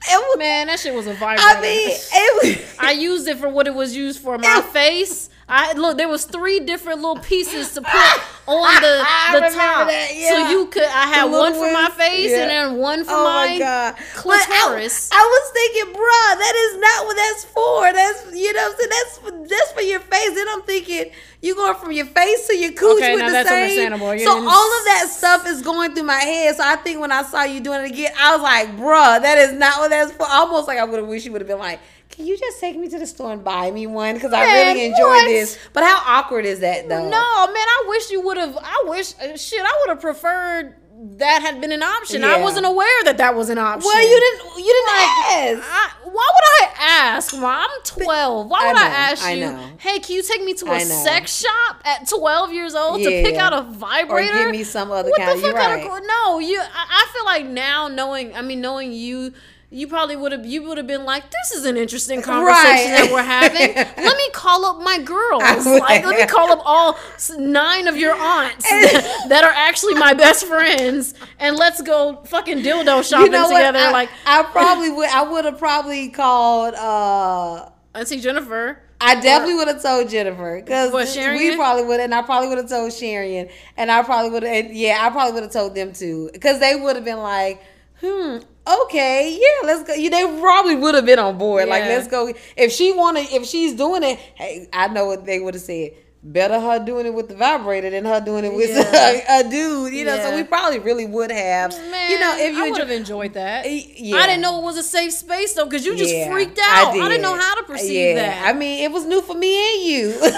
It 0.07 0.17
was. 0.29 0.37
"Man, 0.37 0.67
that 0.67 0.79
shit 0.79 0.93
was 0.93 1.07
a 1.07 1.13
vibrator." 1.13 1.41
I 1.43 1.61
mean, 1.61 1.89
it 1.91 2.57
was. 2.59 2.75
I 2.79 2.91
used 2.91 3.27
it 3.27 3.37
for 3.37 3.49
what 3.49 3.67
it 3.67 3.73
was 3.73 3.95
used 3.95 4.19
for. 4.21 4.37
My 4.37 4.55
Ew. 4.57 4.61
face. 4.61 5.29
I 5.49 5.73
look. 5.73 5.97
There 5.97 6.07
was 6.07 6.25
three 6.25 6.59
different 6.59 7.01
little 7.01 7.21
pieces 7.23 7.73
to 7.73 7.81
put 7.81 8.21
on 8.45 8.75
the 8.81 9.01
the 9.33 9.49
top, 9.49 9.87
that, 9.89 10.09
yeah. 10.13 10.29
so 10.29 10.49
you 10.51 10.67
could. 10.67 10.83
I 10.83 11.07
had 11.07 11.25
one 11.25 11.53
for 11.53 11.73
my 11.73 11.89
face 11.89 12.29
yeah. 12.29 12.41
and 12.41 12.49
then 12.51 12.77
one 12.77 13.03
for 13.03 13.11
Oh 13.11 13.23
my, 13.23 13.47
my 13.47 13.57
god! 13.57 13.95
Clitoris. 14.13 15.09
I, 15.11 15.17
I 15.17 15.25
was 15.25 15.51
thinking, 15.51 15.93
bruh, 15.93 16.33
that 16.37 16.55
is 16.55 16.77
not 16.77 17.05
what 17.05 17.15
that's 17.15 17.45
for. 17.45 17.93
That's 17.93 18.37
you 18.37 18.53
know, 18.53 18.61
what 18.61 18.71
I'm 18.71 18.77
saying 18.77 18.91
that's 18.93 19.49
that's 19.49 19.71
for 19.71 19.81
your 19.81 19.99
face. 20.01 20.35
Then 20.35 20.47
I'm 20.49 20.61
thinking 20.61 21.11
you 21.41 21.55
going 21.55 21.75
from 21.75 21.93
your 21.93 22.05
face 22.05 22.47
to 22.47 22.55
your 22.55 22.73
cooch 22.73 22.97
Okay, 22.97 23.15
with 23.15 23.25
the 23.25 23.43
same. 23.45 23.97
So 23.97 24.31
all 24.31 24.79
of 24.79 24.85
that 24.85 25.07
stuff 25.09 25.47
is 25.47 25.63
going 25.63 25.95
through 25.95 26.03
my 26.03 26.21
head. 26.21 26.57
So 26.57 26.63
I 26.63 26.75
think 26.75 26.99
when 26.99 27.11
I 27.11 27.23
saw 27.23 27.43
you 27.43 27.59
doing 27.59 27.85
it 27.85 27.91
again, 27.91 28.11
I 28.19 28.35
was 28.35 28.43
like, 28.43 28.77
bruh, 28.77 29.19
that 29.21 29.37
is 29.39 29.53
not 29.53 29.79
what 29.79 29.89
that's 29.89 30.11
for. 30.11 30.27
Almost 30.29 30.67
like 30.67 30.77
I 30.77 30.83
would 30.83 30.99
have 30.99 31.07
wished 31.07 31.25
you 31.25 31.31
would 31.31 31.41
have 31.41 31.47
been 31.47 31.57
like. 31.57 31.79
Can 32.19 32.27
you 32.27 32.37
just 32.37 32.59
take 32.59 32.77
me 32.77 32.89
to 32.89 32.99
the 32.99 33.07
store 33.07 33.31
and 33.31 33.41
buy 33.41 33.71
me 33.71 33.87
one? 33.87 34.15
Because 34.15 34.33
I 34.33 34.43
really 34.43 34.83
enjoy 34.87 35.07
what? 35.07 35.25
this. 35.29 35.57
But 35.71 35.85
how 35.85 36.01
awkward 36.05 36.43
is 36.43 36.59
that 36.59 36.89
though? 36.89 37.03
No, 37.03 37.07
man, 37.07 37.55
I 37.55 37.85
wish 37.87 38.11
you 38.11 38.19
would 38.19 38.35
have. 38.35 38.57
I 38.61 38.83
wish 38.87 39.13
uh, 39.21 39.37
shit. 39.37 39.61
I 39.63 39.77
would 39.79 39.91
have 39.91 40.01
preferred 40.01 40.75
that 41.17 41.41
had 41.41 41.61
been 41.61 41.71
an 41.71 41.81
option. 41.81 42.25
I 42.25 42.41
wasn't 42.41 42.65
aware 42.65 43.03
that 43.05 43.15
that 43.19 43.35
was 43.35 43.49
an 43.49 43.57
option. 43.57 43.85
Well, 43.85 44.01
you 44.01 44.19
didn't. 44.19 44.65
You 44.65 44.65
didn't 44.65 45.61
ask. 45.61 45.69
I, 45.71 45.91
why 46.03 46.11
would 46.11 46.67
I 46.67 46.71
ask, 46.77 47.33
Mom? 47.35 47.69
I'm 47.71 47.83
12. 47.85 48.49
Why 48.49 48.67
would 48.67 48.75
I, 48.75 48.89
know, 48.89 48.95
ask 48.95 49.23
I 49.23 49.31
you, 49.31 49.77
hey, 49.77 49.99
can 49.99 50.17
you 50.17 50.21
take 50.21 50.43
me 50.43 50.53
to 50.55 50.71
a 50.73 50.81
sex 50.81 51.39
shop 51.39 51.81
at 51.85 52.05
12 52.09 52.51
years 52.51 52.75
old 52.75 52.99
to 52.99 53.09
pick 53.09 53.37
out 53.37 53.53
a 53.53 53.59
Or 53.59 53.71
vibrator? 53.71 54.33
give 54.33 54.51
me 54.51 54.65
some 54.65 54.91
other 54.91 55.09
what 55.09 55.21
kind. 55.21 55.39
the 55.39 55.41
fuck 55.41 55.55
right. 55.55 55.85
of 55.85 56.03
no 56.05 56.39
you 56.39 56.59
I, 56.59 56.65
I 56.73 57.13
feel 57.13 57.23
like 57.25 57.45
now 57.45 57.87
knowing 57.87 58.35
i 58.35 58.41
mean 58.41 58.59
knowing 58.59 58.91
you 58.91 59.33
you 59.71 59.87
probably 59.87 60.15
would 60.15 60.31
have 60.31 60.45
you 60.45 60.63
would 60.63 60.77
have 60.77 60.87
been 60.87 61.05
like 61.05 61.23
this 61.29 61.51
is 61.59 61.65
an 61.65 61.77
interesting 61.77 62.21
conversation 62.23 62.91
Right. 62.91 63.03
that 63.03 63.11
we're 63.11 63.21
having 63.39 63.75
let 63.75 64.17
me 64.17 64.29
call 64.31 64.65
up 64.65 64.81
my 64.83 64.97
girls 64.97 65.43
like 65.65 66.03
let 66.05 66.19
me 66.19 66.25
call 66.25 66.51
up 66.51 66.61
all 66.65 66.97
nine 67.37 67.87
of 67.87 67.95
your 67.95 68.15
aunts 68.15 68.67
that, 68.69 69.25
that 69.29 69.43
are 69.43 69.51
actually 69.55 69.93
my 69.93 70.13
best 70.15 70.45
friends 70.45 71.13
and 71.37 71.55
let's 71.55 71.81
go 71.81 72.21
fucking 72.25 72.59
dildo 72.63 73.07
shopping 73.07 73.27
you 73.27 73.31
know 73.31 73.47
together 73.47 73.79
I, 73.79 73.91
like 73.91 74.09
I 74.25 74.43
probably 74.51 74.89
would. 74.89 75.09
I 75.09 75.23
would 75.23 75.45
have 75.45 75.59
probably 75.59 76.09
called. 76.09 76.73
uh 76.73 77.69
auntie 77.93 78.19
jennifer 78.19 78.81
I 79.01 79.15
definitely 79.21 79.55
would 79.55 79.69
have 79.69 79.81
told 79.81 80.09
Jennifer 80.09 80.59
because 80.61 80.91
we 80.93 81.55
probably 81.55 81.85
would, 81.85 82.01
and 82.01 82.13
I 82.13 82.21
probably 82.21 82.49
would 82.49 82.57
have 82.57 82.67
told 82.67 82.91
Sharon, 82.91 83.47
and 83.77 83.89
I 83.89 84.03
probably 84.03 84.29
would 84.29 84.43
have, 84.43 84.73
yeah, 84.73 84.97
I 84.99 85.09
probably 85.09 85.35
would 85.35 85.43
have 85.43 85.53
told 85.53 85.73
them 85.73 85.93
too, 85.93 86.29
because 86.33 86.59
they 86.59 86.75
would 86.75 86.97
have 86.97 87.05
been 87.05 87.19
like, 87.19 87.63
hmm, 88.01 88.39
okay, 88.83 89.37
yeah, 89.39 89.67
let's 89.67 89.83
go. 89.87 89.93
Yeah, 89.93 90.09
they 90.09 90.39
probably 90.39 90.75
would 90.75 90.95
have 90.95 91.05
been 91.05 91.19
on 91.19 91.37
board. 91.37 91.67
Like, 91.67 91.83
let's 91.85 92.07
go. 92.07 92.33
If 92.55 92.71
she 92.71 92.91
wanted, 92.91 93.27
if 93.31 93.45
she's 93.45 93.73
doing 93.73 94.03
it, 94.03 94.17
hey, 94.35 94.67
I 94.73 94.87
know 94.87 95.05
what 95.05 95.25
they 95.25 95.39
would 95.39 95.53
have 95.55 95.63
said. 95.63 95.91
Better 96.21 96.59
her 96.59 96.83
doing 96.83 97.05
it 97.05 97.13
with 97.13 97.29
the 97.29 97.35
vibrator 97.35 97.89
than 97.89 98.03
her 98.03 98.19
doing 98.19 98.43
it 98.43 98.53
with 98.53 98.69
Yeah. 98.71 99.39
a, 99.39 99.49
dude, 99.49 99.93
you 99.93 100.03
know. 100.03 100.17
So 100.17 100.35
we 100.35 100.43
probably 100.43 100.79
really 100.79 101.05
would 101.05 101.31
have, 101.31 101.71
Man, 101.71 102.11
you 102.11 102.19
know, 102.19 102.35
if 102.37 102.55
you 102.57 102.71
would 102.71 102.79
have 102.81 102.91
enjoyed 102.91 103.35
that. 103.35 103.65
Eh, 103.65 103.83
yeah. 103.95 104.17
I 104.17 104.27
didn't 104.27 104.41
know 104.41 104.59
it 104.59 104.63
was 104.65 104.75
a 104.77 104.83
safe 104.83 105.13
space 105.13 105.53
though, 105.53 105.63
because 105.63 105.85
you 105.85 105.95
just 105.95 106.13
Yeah, 106.13 106.29
freaked 106.29 106.59
out. 106.59 106.87
I, 106.89 106.91
did. 106.93 107.03
didn't 107.07 107.21
know 107.21 107.37
how 107.37 107.55
to 107.55 107.63
perceive 107.63 108.17
Yeah, 108.17 108.21
that. 108.43 108.53
I 108.53 108.57
mean, 108.57 108.83
it 108.83 108.91
was 108.91 109.05
new 109.05 109.21
for 109.21 109.33
me 109.33 109.75
and 109.75 109.83
you. 109.89 110.19
Like- 110.21 110.33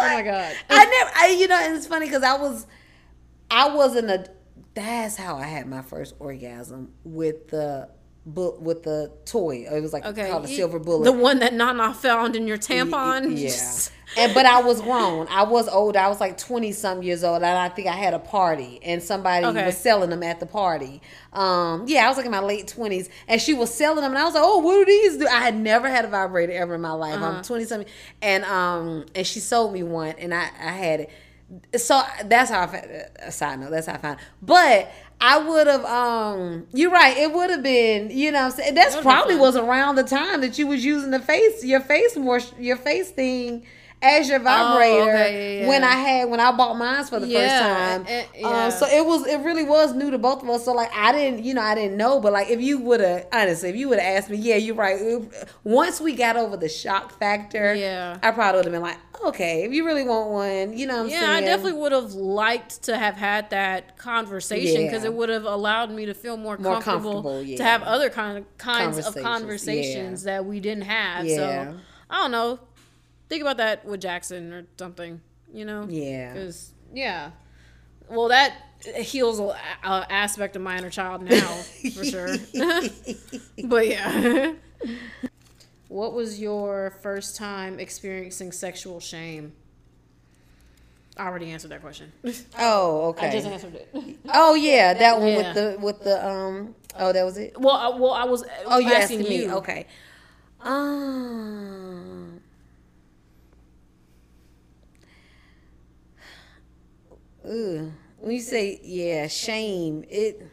Oh 0.00 0.14
my 0.14 0.22
God. 0.22 0.54
I 0.70 0.84
never, 0.84 1.10
I, 1.16 1.36
you 1.40 1.48
know, 1.48 1.56
and 1.60 1.74
it's 1.74 1.86
funny 1.86 2.06
because 2.06 2.22
I 2.22 2.36
was, 2.36 2.66
I 3.50 3.74
wasn't 3.74 4.10
a. 4.10 4.26
That's 4.78 5.16
how 5.16 5.36
I 5.36 5.44
had 5.46 5.66
my 5.66 5.82
first 5.82 6.14
orgasm 6.18 6.92
with 7.04 7.48
the 7.48 7.88
book 8.26 8.60
with 8.60 8.82
the 8.82 9.10
toy. 9.24 9.66
It 9.70 9.80
was 9.80 9.92
like 9.92 10.04
okay, 10.04 10.30
called 10.30 10.44
a 10.44 10.48
silver 10.48 10.78
bullet. 10.78 11.04
the 11.04 11.12
one 11.12 11.38
that 11.40 11.54
Nana 11.54 11.94
found 11.94 12.36
in 12.36 12.46
your 12.46 12.58
tampon. 12.58 13.38
Yeah, 13.38 14.22
and 14.22 14.34
but 14.34 14.44
I 14.46 14.60
was 14.62 14.80
grown. 14.82 15.26
I 15.30 15.44
was 15.44 15.66
old. 15.68 15.96
I 15.96 16.08
was 16.08 16.20
like 16.20 16.36
twenty 16.36 16.72
some 16.72 17.02
years 17.02 17.24
old, 17.24 17.36
and 17.42 17.46
I 17.46 17.68
think 17.70 17.88
I 17.88 17.92
had 17.96 18.12
a 18.14 18.18
party, 18.18 18.80
and 18.84 19.02
somebody 19.02 19.46
Okay. 19.46 19.64
was 19.66 19.76
selling 19.78 20.10
them 20.10 20.22
at 20.22 20.40
the 20.40 20.46
party. 20.46 21.00
Um, 21.32 21.84
yeah, 21.88 22.04
I 22.04 22.08
was 22.08 22.16
like 22.18 22.26
in 22.26 22.32
my 22.32 22.40
late 22.40 22.68
twenties, 22.68 23.08
and 23.26 23.40
she 23.40 23.54
was 23.54 23.72
selling 23.72 24.02
them, 24.02 24.12
and 24.12 24.18
I 24.18 24.24
was 24.24 24.34
like, 24.34 24.44
"Oh, 24.44 24.58
what 24.58 24.74
do 24.78 24.84
these 24.84 25.16
do?" 25.16 25.26
I 25.26 25.40
had 25.40 25.56
never 25.56 25.88
had 25.88 26.04
a 26.04 26.08
vibrator 26.08 26.52
ever 26.52 26.74
in 26.74 26.80
my 26.82 26.92
life. 26.92 27.14
Uh-huh. 27.16 27.26
I'm 27.38 27.42
twenty 27.42 27.64
something, 27.64 27.88
and 28.20 28.44
um, 28.44 29.06
and 29.14 29.26
she 29.26 29.40
sold 29.40 29.72
me 29.72 29.82
one, 29.82 30.14
and 30.18 30.34
I 30.34 30.42
I 30.60 30.72
had 30.72 31.00
it. 31.00 31.10
So 31.76 32.02
that's 32.24 32.50
how 32.50 32.62
I 32.62 32.66
found. 32.66 32.86
A 33.20 33.32
side 33.32 33.60
note. 33.60 33.70
That's 33.70 33.86
how 33.86 33.94
I 33.94 33.98
found. 33.98 34.18
It. 34.18 34.26
But 34.42 34.90
I 35.20 35.38
would 35.38 35.66
have. 35.66 35.84
Um, 35.84 36.66
you're 36.72 36.90
right. 36.90 37.16
It 37.16 37.32
would 37.32 37.50
have 37.50 37.62
been. 37.62 38.10
You 38.10 38.32
know, 38.32 38.44
I'm 38.44 38.50
saying 38.50 38.74
that's 38.74 38.94
That 38.94 39.02
probably 39.02 39.36
was 39.36 39.56
around 39.56 39.96
the 39.96 40.04
time 40.04 40.40
that 40.42 40.58
you 40.58 40.66
was 40.66 40.84
using 40.84 41.10
the 41.10 41.20
face, 41.20 41.64
your 41.64 41.80
face 41.80 42.16
more, 42.16 42.40
your 42.58 42.76
face 42.76 43.10
thing 43.10 43.66
as 44.00 44.28
your 44.28 44.38
vibrator 44.38 45.02
Oh, 45.02 45.08
okay, 45.08 45.60
yeah, 45.60 45.68
when. 45.68 45.84
I 45.84 45.92
had 45.96 46.30
when 46.30 46.40
I 46.40 46.52
bought 46.52 46.76
mine 46.76 47.04
for 47.04 47.18
the 47.20 47.26
Yeah, 47.26 47.38
first 47.40 47.56
time. 47.58 48.04
eh, 48.08 48.24
yeah. 48.48 48.64
Um, 48.66 48.70
so 48.70 48.86
it 48.86 49.04
was 49.04 49.26
it 49.26 49.38
really 49.40 49.64
was 49.64 49.94
new 49.94 50.10
to 50.10 50.18
both 50.18 50.42
of 50.42 50.48
us. 50.50 50.64
So 50.64 50.72
like 50.72 50.90
I 50.94 51.12
didn't 51.12 51.44
you 51.44 51.54
know 51.54 51.62
I 51.62 51.74
didn't 51.74 51.96
know, 51.96 52.20
but 52.20 52.32
like 52.32 52.48
if 52.50 52.60
you 52.60 52.78
would 52.78 53.00
have 53.00 53.26
honestly 53.32 53.70
if 53.70 53.76
you 53.76 53.88
would 53.88 53.98
have 53.98 54.16
asked 54.18 54.30
me, 54.30 54.36
yeah, 54.36 54.56
you're 54.56 54.74
right. 54.76 54.96
It- 55.00 55.48
Once 55.64 56.00
we 56.00 56.14
got 56.14 56.36
over 56.36 56.56
the 56.56 56.68
shock 56.68 57.18
factor, 57.18 57.74
Yeah. 57.74 58.18
I 58.22 58.30
probably 58.30 58.58
would 58.58 58.64
have 58.66 58.72
been 58.72 58.82
like, 58.82 58.98
okay, 59.24 59.64
if 59.64 59.72
you 59.72 59.84
really 59.84 60.04
want 60.04 60.30
one, 60.30 60.78
you 60.78 60.86
know, 60.86 60.98
what 60.98 61.02
I'm 61.06 61.08
Yeah, 61.10 61.20
saying? 61.20 61.30
I 61.32 61.40
definitely 61.40 61.80
would 61.80 61.92
have 61.92 62.12
liked 62.12 62.82
to 62.84 62.96
have 62.96 63.16
had 63.16 63.50
that 63.50 63.96
conversation 63.98 64.84
because 64.84 65.02
Yeah. 65.02 65.08
it 65.10 65.14
would 65.14 65.28
have 65.28 65.44
allowed 65.44 65.90
me 65.90 66.06
to 66.06 66.14
feel 66.14 66.36
more, 66.36 66.56
More 66.56 66.74
comfortable, 66.80 67.22
comfortable, 67.22 67.56
to 67.56 67.64
have 67.64 67.82
other 67.82 68.10
kind 68.10 68.38
of 68.38 68.58
kinds 68.58 68.98
of 68.98 69.04
Conversations, 69.14 69.40
conversations 69.40 70.22
that 70.24 70.44
we 70.44 70.60
didn't 70.60 70.84
have. 70.84 71.24
Yeah. 71.26 71.36
So 71.72 71.76
I 72.10 72.22
don't 72.22 72.30
know. 72.30 72.58
Think 73.28 73.42
about 73.42 73.56
that 73.58 73.84
with 73.84 74.00
Jackson 74.00 74.52
or 74.52 74.66
something. 74.78 75.20
You 75.52 75.64
know? 75.64 75.86
Yeah. 75.88 76.32
Because 76.32 76.70
yeah, 76.94 77.30
well 78.08 78.28
that 78.28 78.54
heals 78.96 79.38
a, 79.40 79.56
a 79.84 80.06
aspect 80.10 80.56
of 80.56 80.62
my 80.62 80.76
inner 80.78 80.90
child 80.90 81.22
now 81.22 81.46
for 81.94 82.04
sure. 82.04 82.36
but 83.64 83.86
yeah. 83.88 84.52
what 85.88 86.12
was 86.12 86.40
your 86.40 86.94
first 87.02 87.36
time 87.36 87.78
experiencing 87.80 88.52
sexual 88.52 89.00
shame? 89.00 89.52
I 91.16 91.26
already 91.26 91.50
answered 91.50 91.72
that 91.72 91.80
question. 91.80 92.12
Oh, 92.58 93.08
okay. 93.08 93.28
I 93.28 93.32
just 93.32 93.46
answered 93.46 93.74
it. 93.74 93.88
Oh 94.32 94.54
yeah, 94.54 94.94
that 94.94 95.18
one 95.18 95.28
Yeah. 95.28 95.36
with 95.36 95.54
the 95.54 95.76
with 95.84 96.00
the 96.04 96.26
um. 96.28 96.74
Oh, 96.96 97.12
that 97.12 97.24
was 97.24 97.36
it. 97.38 97.58
Well, 97.60 97.74
I, 97.74 97.88
well, 97.98 98.12
I 98.12 98.24
was 98.24 98.44
Oh, 98.66 98.78
you 98.78 98.92
asking, 98.92 99.20
asking 99.20 99.28
me? 99.38 99.42
you. 99.44 99.50
Okay. 99.54 99.86
Um. 100.60 102.37
Ugh. 107.48 107.92
When 108.18 108.34
you 108.34 108.40
say 108.40 108.80
yeah, 108.82 109.26
shame, 109.28 110.04
it. 110.08 110.46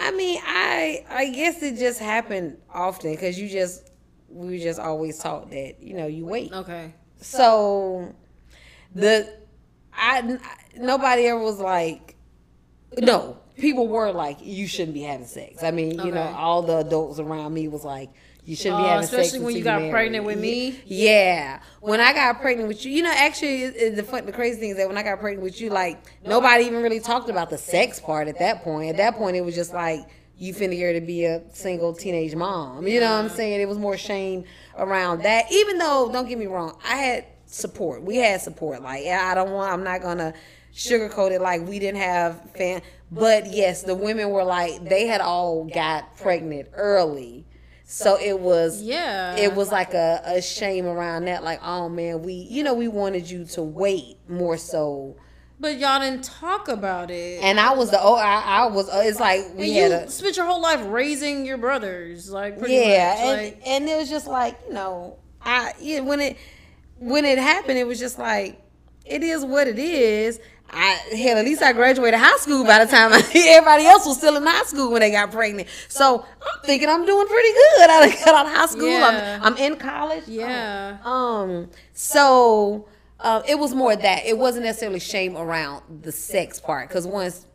I 0.00 0.10
mean, 0.12 0.40
I 0.44 1.04
I 1.08 1.30
guess 1.30 1.62
it 1.62 1.76
just 1.76 2.00
happened 2.00 2.58
often 2.72 3.12
because 3.12 3.38
you 3.38 3.48
just 3.48 3.88
we 4.28 4.50
were 4.50 4.62
just 4.62 4.80
always 4.80 5.18
taught 5.18 5.50
that 5.50 5.82
you 5.82 5.94
know 5.94 6.06
you 6.06 6.24
wait. 6.24 6.52
Okay. 6.52 6.94
So 7.20 8.14
the 8.94 9.32
I 9.92 10.38
nobody 10.76 11.26
ever 11.26 11.40
was 11.40 11.58
like 11.58 12.16
no 12.98 13.38
people 13.56 13.88
were 13.88 14.12
like 14.12 14.38
you 14.40 14.66
shouldn't 14.66 14.94
be 14.94 15.02
having 15.02 15.26
sex. 15.26 15.62
I 15.62 15.70
mean 15.70 15.98
you 15.98 16.12
know 16.12 16.34
all 16.36 16.62
the 16.62 16.78
adults 16.78 17.18
around 17.18 17.52
me 17.52 17.68
was 17.68 17.84
like 17.84 18.10
you 18.48 18.56
shouldn't 18.56 18.78
be 18.78 18.84
Oh, 18.84 18.88
having 18.88 19.06
sex 19.06 19.12
especially 19.26 19.38
when 19.40 19.48
until 19.48 19.58
you 19.58 19.64
got 19.64 19.78
married. 19.80 19.92
pregnant 19.92 20.24
with 20.24 20.38
me? 20.38 20.80
Yeah, 20.86 21.60
when 21.80 22.00
I 22.00 22.14
got 22.14 22.40
pregnant 22.40 22.66
with 22.68 22.84
you, 22.86 22.90
you 22.92 23.02
know 23.02 23.12
actually 23.14 23.64
it, 23.64 23.76
it- 23.76 23.96
the 23.96 24.02
fun, 24.02 24.24
the 24.24 24.32
crazy 24.32 24.58
thing 24.58 24.70
is 24.70 24.76
that 24.78 24.88
when 24.88 24.96
I 24.96 25.02
got 25.02 25.20
pregnant 25.20 25.42
with 25.44 25.60
you, 25.60 25.68
like 25.70 26.02
nobody 26.26 26.64
even 26.64 26.82
really 26.82 27.00
talked 27.00 27.28
about 27.28 27.50
the 27.50 27.58
sex 27.58 28.00
part 28.00 28.26
at 28.26 28.38
that 28.38 28.62
point. 28.64 28.88
At 28.90 28.96
that 28.96 29.16
point, 29.16 29.36
it 29.36 29.42
was 29.44 29.54
just 29.54 29.74
like 29.74 30.00
you 30.38 30.54
finna 30.54 30.76
get 30.78 30.94
to 30.94 31.00
be 31.00 31.24
a 31.26 31.42
single 31.52 31.92
teenage 31.92 32.34
mom. 32.34 32.86
You 32.86 33.00
know 33.00 33.10
what 33.12 33.24
I'm 33.24 33.28
saying? 33.28 33.60
It 33.60 33.68
was 33.68 33.76
more 33.78 33.96
shame 33.98 34.44
around 34.78 35.24
that. 35.24 35.52
Even 35.52 35.76
though, 35.78 36.08
don't 36.12 36.28
get 36.28 36.38
me 36.38 36.46
wrong, 36.46 36.78
I 36.88 36.96
had 36.96 37.26
support. 37.46 38.02
We 38.02 38.16
had 38.16 38.40
support. 38.40 38.80
Like 38.82 39.04
I 39.06 39.34
don't 39.34 39.50
want. 39.50 39.72
I'm 39.72 39.84
not 39.84 40.00
gonna 40.00 40.32
sugarcoat 40.74 41.32
it 41.32 41.40
like 41.40 41.66
we 41.66 41.78
didn't 41.78 42.00
have 42.00 42.40
fan. 42.52 42.82
But 43.10 43.52
yes, 43.52 43.82
the 43.82 43.94
women 43.94 44.30
were 44.30 44.44
like 44.44 44.84
they 44.84 45.06
had 45.06 45.20
all 45.20 45.64
got 45.64 46.16
pregnant 46.16 46.68
early. 46.74 47.44
So 47.90 48.18
it 48.20 48.38
was 48.38 48.82
Yeah. 48.82 49.34
it 49.36 49.54
was 49.54 49.72
like 49.72 49.94
a, 49.94 50.20
a 50.24 50.42
shame 50.42 50.84
around 50.86 51.24
that 51.24 51.42
like 51.42 51.60
oh 51.64 51.88
man 51.88 52.22
we 52.22 52.34
you 52.34 52.62
know 52.62 52.74
we 52.74 52.86
wanted 52.86 53.30
you 53.30 53.46
to 53.46 53.62
wait 53.62 54.18
more 54.28 54.58
so 54.58 55.16
But 55.58 55.78
y'all 55.78 55.98
didn't 55.98 56.22
talk 56.22 56.68
about 56.68 57.10
it. 57.10 57.42
and 57.42 57.58
I 57.58 57.72
was 57.74 57.90
the 57.90 57.98
oh 58.00 58.14
I, 58.14 58.42
I 58.44 58.66
was 58.66 58.90
uh, 58.90 59.00
it's 59.04 59.18
like 59.18 59.40
we 59.56 59.70
And 59.80 59.92
had 59.92 60.02
you 60.02 60.06
a 60.08 60.10
spent 60.10 60.36
your 60.36 60.44
whole 60.44 60.60
life 60.60 60.80
raising 60.84 61.46
your 61.46 61.56
brothers, 61.56 62.30
like 62.30 62.58
pretty 62.58 62.74
yeah 62.74 63.08
much. 63.14 63.18
and 63.20 63.42
like, 63.42 63.60
and 63.66 63.88
it 63.88 63.96
was 63.96 64.10
just 64.10 64.26
like 64.26 64.58
you 64.68 64.74
know 64.74 65.16
I 65.42 65.72
yeah, 65.80 66.00
when 66.00 66.20
it 66.20 66.36
when 66.98 67.24
it 67.24 67.38
happened 67.38 67.78
it 67.78 67.86
was 67.86 67.98
just 67.98 68.18
like 68.18 68.60
it 69.06 69.22
is 69.22 69.44
what 69.46 69.66
it 69.66 69.78
is 69.78 70.38
I 70.70 70.90
hell 71.16 71.38
at 71.38 71.44
least 71.44 71.62
I 71.62 71.72
graduated 71.72 72.20
high 72.20 72.36
school 72.36 72.64
by 72.64 72.84
the 72.84 72.90
time 72.90 73.12
everybody 73.34 73.86
else 73.86 74.06
was 74.06 74.18
still 74.18 74.36
in 74.36 74.44
high 74.44 74.64
school 74.64 74.90
when 74.90 75.00
they 75.00 75.10
got 75.10 75.30
pregnant 75.32 75.68
so 75.88 76.20
I'm 76.20 76.60
thinking 76.64 76.88
I'm 76.88 77.06
doing 77.06 77.26
pretty 77.26 77.52
good 77.52 77.90
I 77.90 78.22
got 78.24 78.34
out 78.34 78.46
of 78.46 78.52
high 78.52 78.66
school 78.66 78.88
Yeah. 78.88 79.38
I'm, 79.42 79.54
I'm 79.54 79.58
in 79.58 79.76
college 79.76 80.24
yeah. 80.28 80.98
Um, 81.04 81.70
so 81.94 82.86
uh, 83.20 83.42
it 83.48 83.58
was 83.58 83.74
more 83.74 83.96
that 83.96 84.26
it 84.26 84.38
wasn't 84.38 84.64
necessarily 84.64 85.00
shame 85.00 85.36
around 85.36 86.02
the 86.02 86.12
sex 86.12 86.60
part 86.60 86.88
because 86.88 87.06
once 87.06 87.46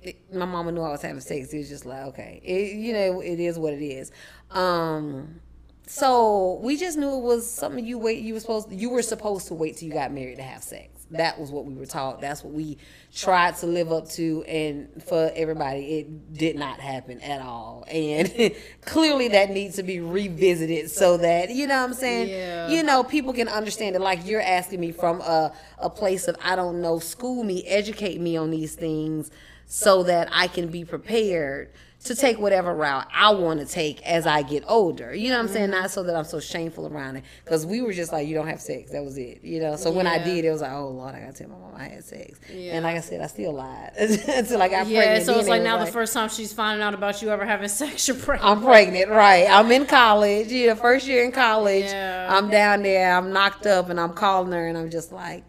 it, 0.00 0.16
my 0.34 0.44
mama 0.46 0.72
knew 0.72 0.80
I 0.80 0.90
was 0.90 1.02
having 1.02 1.20
sex, 1.20 1.52
it 1.52 1.58
was 1.58 1.68
just 1.68 1.84
like 1.86 2.06
okay, 2.06 2.40
it, 2.42 2.76
you 2.76 2.92
know, 2.92 3.20
it 3.20 3.38
is 3.38 3.58
what 3.58 3.72
it 3.72 3.82
is. 3.84 4.10
Um, 4.50 5.40
so 5.86 6.58
we 6.62 6.76
just 6.76 6.96
knew 6.96 7.14
it 7.14 7.22
was 7.22 7.48
something 7.50 7.84
you 7.84 7.98
wait. 7.98 8.22
You 8.22 8.34
were 8.34 8.40
supposed 8.40 8.72
you 8.72 8.90
were 8.90 9.02
supposed 9.02 9.48
to 9.48 9.54
wait 9.54 9.76
till 9.76 9.88
you 9.88 9.94
got 9.94 10.12
married 10.12 10.36
to 10.36 10.42
have 10.42 10.62
sex. 10.62 10.88
That 11.12 11.38
was 11.38 11.50
what 11.50 11.64
we 11.64 11.74
were 11.74 11.86
taught. 11.86 12.20
That's 12.20 12.42
what 12.42 12.52
we 12.52 12.78
tried 13.14 13.56
to 13.58 13.66
live 13.66 13.92
up 13.92 14.08
to, 14.10 14.42
and 14.44 15.02
for 15.04 15.30
everybody, 15.34 15.98
it 15.98 16.32
did 16.34 16.56
not 16.56 16.80
happen 16.80 17.20
at 17.20 17.40
all. 17.40 17.84
And 17.88 18.54
clearly, 18.84 19.28
that 19.28 19.50
needs 19.50 19.76
to 19.76 19.82
be 19.82 20.00
revisited 20.00 20.90
so 20.90 21.18
that 21.18 21.50
you 21.50 21.66
know 21.66 21.76
what 21.76 21.90
I'm 21.90 21.94
saying. 21.94 22.28
Yeah. 22.28 22.68
You 22.68 22.82
know, 22.82 23.04
people 23.04 23.32
can 23.32 23.48
understand 23.48 23.94
it. 23.94 24.00
Like 24.00 24.26
you're 24.26 24.40
asking 24.40 24.80
me 24.80 24.92
from 24.92 25.20
a 25.20 25.52
a 25.78 25.90
place 25.90 26.28
of 26.28 26.36
I 26.42 26.56
don't 26.56 26.80
know, 26.80 26.98
school 26.98 27.44
me, 27.44 27.64
educate 27.66 28.20
me 28.20 28.36
on 28.36 28.50
these 28.50 28.74
things, 28.74 29.30
so 29.66 30.02
that 30.04 30.28
I 30.32 30.48
can 30.48 30.68
be 30.68 30.84
prepared 30.84 31.70
to 32.04 32.14
take 32.16 32.38
whatever 32.38 32.74
route 32.74 33.06
I 33.14 33.30
want 33.32 33.60
to 33.60 33.66
take 33.66 34.02
as 34.02 34.26
I 34.26 34.42
get 34.42 34.64
older. 34.66 35.14
You 35.14 35.28
know 35.30 35.36
what 35.36 35.42
I'm 35.44 35.48
saying? 35.48 35.70
Mm-hmm. 35.70 35.82
Not 35.82 35.90
so 35.90 36.02
that 36.02 36.16
I'm 36.16 36.24
so 36.24 36.40
shameful 36.40 36.86
around 36.88 37.16
it. 37.16 37.24
Because 37.44 37.64
we 37.64 37.80
were 37.80 37.92
just 37.92 38.12
like, 38.12 38.26
you 38.26 38.34
don't 38.34 38.48
have 38.48 38.60
sex. 38.60 38.90
That 38.90 39.04
was 39.04 39.16
it. 39.18 39.44
You 39.44 39.60
know? 39.60 39.76
So 39.76 39.90
when 39.92 40.06
I 40.06 40.18
did, 40.22 40.44
it 40.44 40.50
was 40.50 40.62
like, 40.62 40.72
oh, 40.72 40.88
Lord, 40.88 41.14
I 41.14 41.20
got 41.20 41.34
to 41.36 41.44
tell 41.44 41.50
my 41.52 41.58
mom 41.58 41.74
I 41.76 41.88
had 41.88 42.04
sex. 42.04 42.40
Yeah. 42.52 42.74
And 42.74 42.84
like 42.84 42.96
I 42.96 43.00
said, 43.00 43.20
I 43.20 43.26
still 43.28 43.52
lied 43.52 43.92
until 43.98 44.60
I 44.62 44.68
got 44.68 44.88
Yeah, 44.88 45.00
pregnant. 45.02 45.26
so 45.26 45.38
it's 45.38 45.48
like 45.48 45.60
was 45.60 45.64
now 45.64 45.84
the 45.84 45.90
first 45.90 46.12
time 46.12 46.28
she's 46.28 46.52
finding 46.52 46.82
out 46.82 46.94
about 46.94 47.22
you 47.22 47.30
ever 47.30 47.44
having 47.44 47.68
sex, 47.82 48.08
you're 48.08 48.16
pregnant. 48.16 48.50
I'm 48.50 48.62
pregnant, 48.64 49.08
right? 49.10 49.46
I'm 49.48 49.70
in 49.70 49.86
college. 49.86 50.48
You 50.50 50.68
know, 50.68 50.74
first 50.74 51.06
year 51.06 51.24
in 51.24 51.30
college. 51.32 51.84
Yeah. 51.84 52.28
I'm 52.36 52.50
down 52.50 52.82
there. 52.82 53.16
I'm 53.16 53.32
knocked 53.32 53.66
up, 53.66 53.90
and 53.90 54.00
I'm 54.00 54.12
calling 54.12 54.52
her, 54.52 54.66
and 54.66 54.76
I'm 54.76 54.90
just 54.90 55.12
like, 55.12 55.44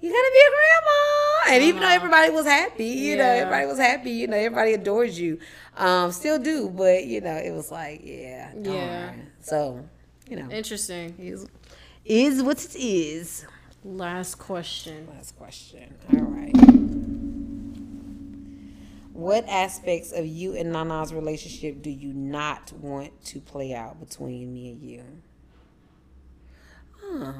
"You're 0.00 0.12
gonna 0.12 0.30
be 0.32 0.42
a 0.46 0.50
grandma." 0.50 1.54
And 1.54 1.62
even 1.64 1.80
though 1.80 1.86
Uh-huh. 1.86 1.94
everybody 1.96 2.30
was 2.30 2.46
happy, 2.46 2.84
you 2.86 3.16
know, 3.16 3.24
everybody 3.24 3.66
was 3.66 3.78
happy. 3.78 4.10
You 4.10 4.26
know, 4.28 4.36
everybody 4.36 4.74
adores 4.74 5.18
you. 5.18 5.38
Um, 5.76 6.12
still 6.12 6.38
do, 6.38 6.68
but 6.70 7.04
you 7.06 7.20
know, 7.20 7.34
it 7.36 7.50
was 7.52 7.70
like, 7.70 8.00
yeah, 8.04 8.52
Yeah. 8.54 8.62
darn. 8.62 9.30
So, 9.40 9.84
you 10.28 10.36
know, 10.36 10.48
Interesting. 10.50 11.14
is 11.18 11.46
is 12.04 12.42
what 12.42 12.64
it 12.64 12.76
is. 12.76 13.44
Last 13.84 14.36
question. 14.36 15.06
Last 15.14 15.36
question. 15.38 15.94
All 16.12 16.20
right. 16.20 16.54
What 19.12 19.46
aspects 19.48 20.12
of 20.12 20.24
you 20.26 20.54
and 20.56 20.72
Nana's 20.72 21.12
relationship 21.12 21.82
do 21.82 21.90
you 21.90 22.12
not 22.12 22.72
want 22.72 23.22
to 23.26 23.40
play 23.40 23.74
out 23.74 24.00
between 24.00 24.52
me 24.54 24.70
and 24.70 24.82
you? 24.82 25.02
Huh. 27.02 27.32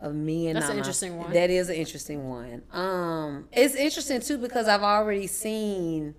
Of 0.00 0.14
me 0.14 0.46
and 0.46 0.56
That's 0.56 0.68
an 0.68 0.78
interesting 0.78 1.16
one. 1.16 1.32
That 1.32 1.50
is 1.50 1.68
an 1.70 1.74
interesting 1.74 2.28
one. 2.28 2.62
Um, 2.72 3.48
it's 3.52 3.74
interesting 3.74 4.20
too 4.20 4.38
because 4.38 4.68
I've 4.68 4.82
already 4.82 5.26
seen 5.26 6.14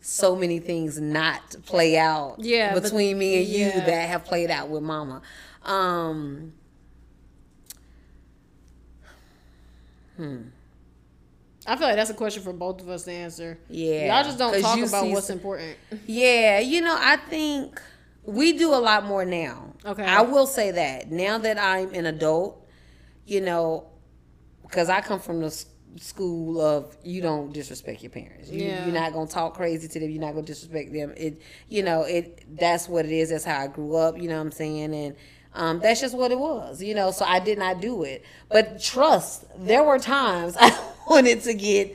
so 0.00 0.34
many 0.34 0.58
things 0.58 1.00
not 1.00 1.54
play 1.64 1.96
out 1.96 2.36
Yeah, 2.40 2.74
but- 2.74 2.82
between 2.82 3.18
me 3.18 3.36
and 3.38 3.46
you 3.46 3.70
that 3.70 4.08
have 4.08 4.24
played 4.24 4.50
out 4.50 4.68
with 4.68 4.82
Mama. 4.82 5.22
Um, 5.62 6.54
I 11.66 11.76
feel 11.76 11.86
like 11.86 11.96
that's 11.96 12.10
a 12.10 12.14
question 12.14 12.42
for 12.42 12.52
both 12.52 12.80
of 12.80 12.88
us 12.88 13.04
to 13.04 13.12
answer. 13.12 13.58
Yeah, 13.68 14.14
Y'all 14.16 14.24
just 14.24 14.38
don't 14.38 14.60
talk 14.60 14.78
about 14.78 15.08
what's 15.08 15.30
important. 15.30 15.76
Yeah, 16.06 16.58
you 16.58 16.80
know, 16.80 16.96
I 16.98 17.16
think 17.16 17.80
we 18.24 18.52
do 18.58 18.74
a 18.74 18.78
lot 18.78 19.04
more 19.04 19.24
now. 19.24 19.72
Okay. 19.84 20.04
I 20.04 20.22
will 20.22 20.46
say 20.46 20.72
that 20.72 21.10
now 21.10 21.38
that 21.38 21.58
I'm 21.58 21.92
an 21.94 22.06
adult, 22.06 22.61
you 23.26 23.40
know, 23.40 23.86
because 24.62 24.88
I 24.88 25.00
come 25.00 25.20
from 25.20 25.40
the 25.40 25.64
school 25.96 26.60
of 26.60 26.96
you 27.02 27.20
don't 27.20 27.52
disrespect 27.52 28.02
your 28.02 28.10
parents. 28.10 28.50
You, 28.50 28.64
Yeah. 28.64 28.84
You're 28.84 28.94
not 28.94 29.12
gonna 29.12 29.26
talk 29.26 29.54
crazy 29.54 29.88
to 29.88 30.00
them. 30.00 30.10
You're 30.10 30.20
not 30.20 30.32
gonna 30.34 30.46
disrespect 30.46 30.92
them. 30.92 31.12
It, 31.16 31.40
you 31.68 31.82
know, 31.82 32.02
it. 32.02 32.44
That's 32.58 32.88
what 32.88 33.04
it 33.04 33.12
is. 33.12 33.30
That's 33.30 33.44
how 33.44 33.60
I 33.60 33.66
grew 33.66 33.96
up. 33.96 34.18
You 34.18 34.28
know 34.28 34.36
what 34.36 34.42
I'm 34.42 34.52
saying? 34.52 34.94
And 34.94 35.16
um, 35.54 35.80
that's 35.80 36.00
just 36.00 36.16
what 36.16 36.30
it 36.30 36.38
was. 36.38 36.82
You 36.82 36.94
know, 36.94 37.10
so 37.10 37.24
I 37.24 37.40
did 37.40 37.58
not 37.58 37.80
do 37.80 38.04
it. 38.04 38.24
But 38.48 38.80
trust, 38.82 39.44
there 39.58 39.82
were 39.84 39.98
times 39.98 40.56
I 40.60 40.76
wanted 41.08 41.42
to 41.42 41.54
get 41.54 41.94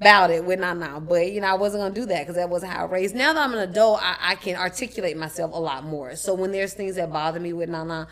about 0.00 0.30
it 0.30 0.44
with 0.44 0.60
Nana, 0.60 1.00
but 1.00 1.32
you 1.32 1.40
know 1.40 1.48
I 1.48 1.54
wasn't 1.54 1.82
gonna 1.82 1.94
do 1.94 2.06
that 2.06 2.20
because 2.20 2.36
that 2.36 2.48
wasn't 2.48 2.72
how 2.72 2.86
I 2.86 2.88
raised. 2.88 3.14
Now 3.16 3.32
that 3.32 3.40
I'm 3.40 3.52
an 3.52 3.68
adult, 3.68 4.00
I, 4.02 4.16
I 4.20 4.34
can 4.36 4.56
articulate 4.56 5.16
myself 5.16 5.52
a 5.52 5.58
lot 5.58 5.84
more. 5.84 6.14
So 6.14 6.34
when 6.34 6.52
there's 6.52 6.72
things 6.72 6.94
that 6.96 7.12
bother 7.12 7.40
me 7.40 7.52
with 7.52 7.68
Nana, 7.68 8.06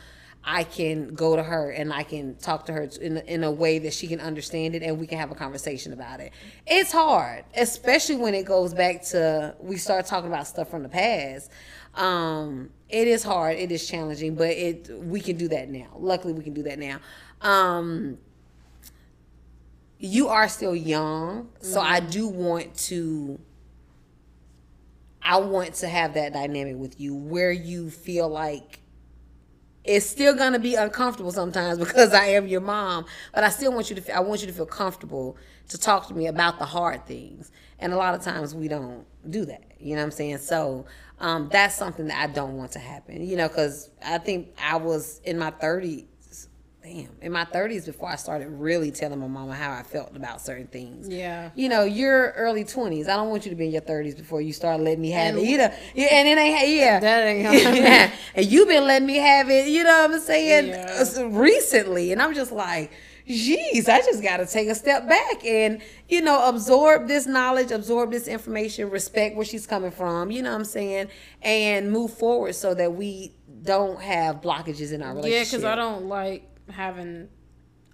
I 0.48 0.62
can 0.62 1.12
go 1.12 1.34
to 1.34 1.42
her 1.42 1.70
and 1.70 1.92
I 1.92 2.04
can 2.04 2.36
talk 2.36 2.66
to 2.66 2.72
her 2.72 2.88
in, 3.00 3.16
in 3.16 3.42
a 3.42 3.50
way 3.50 3.80
that 3.80 3.92
she 3.92 4.06
can 4.06 4.20
understand 4.20 4.76
it 4.76 4.82
and 4.84 4.96
we 4.96 5.08
can 5.08 5.18
have 5.18 5.32
a 5.32 5.34
conversation 5.34 5.92
about 5.92 6.20
it. 6.20 6.32
It's 6.68 6.92
hard, 6.92 7.44
especially 7.56 8.14
when 8.14 8.32
it 8.32 8.46
goes 8.46 8.72
back 8.72 9.02
to 9.06 9.56
we 9.58 9.76
start 9.76 10.06
talking 10.06 10.28
about 10.28 10.46
stuff 10.46 10.70
from 10.70 10.84
the 10.84 10.88
past. 10.88 11.50
Um, 11.96 12.70
it 12.88 13.08
is 13.08 13.24
hard, 13.24 13.56
it 13.56 13.72
is 13.72 13.88
challenging, 13.88 14.36
but 14.36 14.50
it 14.50 14.88
we 14.92 15.20
can 15.20 15.36
do 15.36 15.48
that 15.48 15.68
now. 15.68 15.88
Luckily, 15.96 16.32
we 16.32 16.44
can 16.44 16.54
do 16.54 16.62
that 16.62 16.78
now. 16.78 17.00
Um, 17.40 18.18
you 19.98 20.28
are 20.28 20.48
still 20.48 20.76
young, 20.76 21.48
so 21.60 21.80
I 21.80 21.98
do 21.98 22.28
want 22.28 22.76
to 22.76 23.40
I 25.20 25.38
want 25.38 25.74
to 25.74 25.88
have 25.88 26.14
that 26.14 26.32
dynamic 26.34 26.76
with 26.76 27.00
you 27.00 27.16
where 27.16 27.50
you 27.50 27.90
feel 27.90 28.28
like 28.28 28.78
it's 29.86 30.06
still 30.06 30.34
gonna 30.34 30.58
be 30.58 30.74
uncomfortable 30.74 31.32
sometimes 31.32 31.78
because 31.84 32.12
I 32.12 32.26
am 32.26 32.46
your 32.46 32.60
mom, 32.60 33.06
but 33.34 33.44
I 33.44 33.48
still 33.48 33.72
want 33.72 33.90
you 33.90 33.96
to 33.96 34.16
I 34.16 34.20
want 34.20 34.40
you 34.40 34.46
to 34.46 34.52
feel 34.52 34.66
comfortable 34.66 35.36
to 35.68 35.78
talk 35.78 36.08
to 36.08 36.14
me 36.14 36.26
about 36.26 36.58
the 36.58 36.64
hard 36.64 37.06
things. 37.06 37.50
And 37.78 37.92
a 37.92 37.96
lot 37.96 38.14
of 38.14 38.22
times 38.22 38.54
we 38.54 38.68
don't 38.68 39.04
do 39.28 39.44
that. 39.46 39.62
You 39.78 39.94
know 39.94 40.02
what 40.02 40.06
I'm 40.06 40.10
saying? 40.12 40.38
So 40.38 40.86
um, 41.20 41.48
that's 41.50 41.74
something 41.74 42.06
that 42.06 42.22
I 42.22 42.32
don't 42.32 42.56
want 42.56 42.72
to 42.72 42.78
happen. 42.78 43.26
You 43.26 43.36
know, 43.36 43.48
because 43.48 43.90
I 44.04 44.18
think 44.18 44.48
I 44.62 44.76
was 44.76 45.20
in 45.24 45.38
my 45.38 45.50
30s 45.50 46.06
damn, 46.86 47.08
in 47.20 47.32
my 47.32 47.44
30s 47.44 47.84
before 47.86 48.08
I 48.08 48.14
started 48.16 48.48
really 48.48 48.90
telling 48.92 49.18
my 49.18 49.26
mama 49.26 49.54
how 49.54 49.72
I 49.72 49.82
felt 49.82 50.14
about 50.16 50.40
certain 50.40 50.68
things. 50.68 51.08
Yeah. 51.08 51.50
You 51.56 51.68
know, 51.68 51.82
you're 51.82 52.30
early 52.32 52.64
20s. 52.64 53.08
I 53.08 53.16
don't 53.16 53.28
want 53.28 53.44
you 53.44 53.50
to 53.50 53.56
be 53.56 53.66
in 53.66 53.72
your 53.72 53.80
30s 53.82 54.16
before 54.16 54.40
you 54.40 54.52
start 54.52 54.80
letting 54.80 55.00
me 55.00 55.10
have 55.10 55.34
And- 55.34 55.44
it. 55.44 55.48
You 55.50 55.58
know, 55.58 55.74
yeah, 55.94 56.06
and 56.12 56.28
it 56.28 56.38
ain't, 56.38 56.68
yeah. 56.70 57.00
That 57.06 57.26
ain't 57.26 57.42
yeah. 57.76 58.12
And 58.34 58.46
you've 58.46 58.68
been 58.68 58.84
letting 58.86 59.06
me 59.06 59.16
have 59.16 59.50
it, 59.50 59.66
you 59.68 59.82
know 59.82 60.02
what 60.02 60.12
I'm 60.12 60.20
saying, 60.20 60.68
Yeah. 60.68 61.04
uh, 61.18 61.24
recently. 61.28 62.12
And 62.12 62.22
I'm 62.22 62.34
just 62.34 62.52
like, 62.52 62.92
geez, 63.26 63.88
I 63.88 63.98
just 64.02 64.22
got 64.22 64.36
to 64.36 64.46
take 64.46 64.68
a 64.68 64.74
step 64.76 65.08
back 65.08 65.44
and, 65.44 65.82
you 66.08 66.20
know, 66.20 66.48
absorb 66.48 67.08
this 67.08 67.26
knowledge, 67.26 67.72
absorb 67.72 68.12
this 68.12 68.28
information, 68.28 68.90
respect 68.90 69.34
where 69.34 69.44
she's 69.44 69.66
coming 69.66 69.90
from, 69.90 70.30
you 70.30 70.40
know 70.40 70.50
what 70.52 70.58
I'm 70.58 70.64
saying, 70.64 71.08
and 71.42 71.90
move 71.90 72.12
forward 72.16 72.54
so 72.54 72.74
that 72.74 72.92
we 72.94 73.34
don't 73.62 74.00
have 74.00 74.40
blockages 74.40 74.92
in 74.92 75.02
our 75.02 75.16
relationship. 75.16 75.32
Yeah, 75.34 75.56
because 75.58 75.64
I 75.64 75.74
don't 75.74 76.04
like 76.04 76.48
having. 76.70 77.28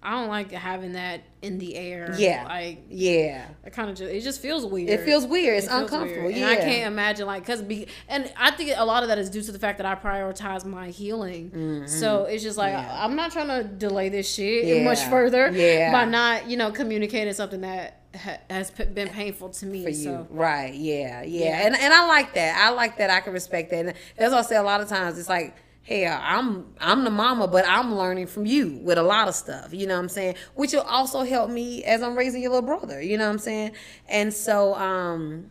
I 0.05 0.11
don't 0.19 0.29
like 0.29 0.51
having 0.51 0.95
that 0.95 1.21
in 1.43 1.59
the 1.59 1.77
air. 1.77 2.13
Yeah. 2.19 2.45
Like 2.49 2.87
Yeah. 2.89 3.47
it 3.65 3.73
kind 3.73 3.89
of 3.89 3.95
just 3.97 4.11
it 4.13 4.21
just 4.23 4.41
feels 4.43 4.67
weird. 4.67 4.91
It 4.91 5.05
feels 5.05 5.25
weird. 5.25 5.59
It's 5.59 5.67
It 5.67 5.71
feels 5.71 5.83
uncomfortable. 5.83 6.23
weird. 6.25 6.37
Yeah. 6.39 6.49
And 6.51 6.59
I 6.59 6.65
can't 6.65 6.87
imagine 6.89 7.25
like 7.29 7.45
because 7.47 7.63
be 7.63 7.87
and 8.09 8.29
I 8.37 8.51
think 8.51 8.73
a 8.77 8.85
lot 8.85 9.05
of 9.05 9.11
that 9.11 9.19
is 9.19 9.31
due 9.31 9.43
to 9.43 9.53
the 9.53 9.61
fact 9.61 9.79
that 9.79 9.87
I 9.87 9.95
prioritize 9.95 10.65
my 10.65 10.89
healing. 10.89 11.85
So 11.87 12.25
it's 12.25 12.43
just 12.43 12.59
like 12.59 12.75
Mm-hmm. 12.75 12.85
Yeah. 12.89 13.05
I'm 13.05 13.15
not 13.15 13.31
trying 13.31 13.47
to 13.47 13.63
delay 13.63 14.09
this 14.09 14.29
shit 14.35 14.65
Yeah. 14.65 14.83
much 14.83 14.99
further. 15.05 15.53
Yeah. 15.53 15.93
By 15.93 16.05
not 16.05 16.51
you 16.51 16.57
know 16.57 16.73
communicating 16.73 17.33
something 17.33 17.61
that 17.61 18.01
ha- 18.17 18.39
has 18.51 18.73
p- 18.73 18.87
been 18.87 19.09
painful 19.09 19.51
to 19.51 19.67
me. 19.67 19.85
for 19.85 19.91
you. 19.91 19.95
So 19.95 20.27
Right. 20.31 20.75
Yeah, 20.75 21.23
yeah. 21.23 21.45
Yeah. 21.45 21.67
And 21.67 21.77
and 21.77 21.95
I 21.95 22.09
like 22.09 22.35
that. 22.35 22.57
I 22.61 22.71
like 22.71 22.99
that 22.99 23.11
I 23.11 23.21
can 23.21 23.33
respect 23.35 23.71
that. 23.71 23.87
And 23.87 23.95
that's 24.17 24.33
why 24.33 24.41
I 24.41 24.43
say 24.43 24.57
a 24.57 24.65
lot 24.65 24.81
of 24.81 24.89
times 24.89 25.17
it's 25.17 25.29
like, 25.29 25.55
hey, 25.83 26.07
I'm 26.07 26.67
I'm 26.81 27.05
the 27.05 27.11
mama, 27.11 27.49
but 27.49 27.65
I'm 27.67 27.95
learning 27.95 28.29
from 28.29 28.47
you 28.47 28.79
with 28.83 28.99
a 28.99 29.03
lot 29.03 29.29
of 29.29 29.35
stuff. 29.35 29.75
You 29.75 29.87
know 29.87 29.95
what 29.95 30.03
I'm 30.03 30.09
saying? 30.09 30.37
Which 30.55 30.73
will 30.73 30.83
also 30.83 31.23
help 31.23 31.51
me 31.51 31.85
as 31.85 32.03
I'm 32.03 32.17
raising 32.17 32.43
your 32.43 32.53
little 32.53 32.67
brother. 32.67 33.03
You 33.03 33.19
know 33.19 33.27
what 33.27 33.33
I'm 33.33 33.39
saying? 33.39 33.73
And 34.09 34.33
so 34.33 34.75
um 34.75 35.51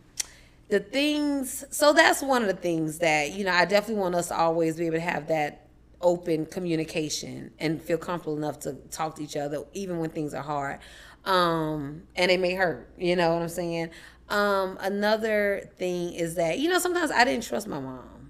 the 0.70 0.80
things 0.80 1.66
so 1.70 1.92
that's 1.94 2.22
one 2.22 2.42
of 2.44 2.48
the 2.48 2.62
things 2.62 3.00
that, 3.00 3.32
you 3.32 3.44
know, 3.44 3.52
I 3.52 3.66
definitely 3.66 4.02
want 4.02 4.16
us 4.16 4.30
to 4.30 4.38
always 4.38 4.78
be 4.78 4.86
able 4.86 4.96
to 4.96 5.02
have 5.02 5.28
that 5.28 5.68
open 6.02 6.46
communication 6.46 7.52
and 7.60 7.82
feel 7.82 7.98
comfortable 7.98 8.38
enough 8.38 8.60
to 8.60 8.74
talk 8.90 9.16
to 9.16 9.24
each 9.24 9.38
other 9.38 9.64
even 9.74 10.00
when 10.00 10.10
things 10.10 10.34
are 10.34 10.42
hard 10.42 10.80
um 11.26 12.02
and 12.16 12.32
they 12.32 12.38
may 12.38 12.56
hurt 12.56 12.90
you 12.98 13.16
know 13.16 13.34
what 13.34 13.42
i'm 13.44 13.48
saying 13.48 13.88
um 14.30 14.78
another 14.82 15.70
thing 15.78 16.12
is 16.14 16.34
that 16.34 16.58
you 16.58 16.68
know 16.68 16.80
sometimes 16.80 17.12
i 17.12 17.24
didn't 17.24 17.44
trust 17.44 17.68
my 17.68 17.80
mom 17.80 18.21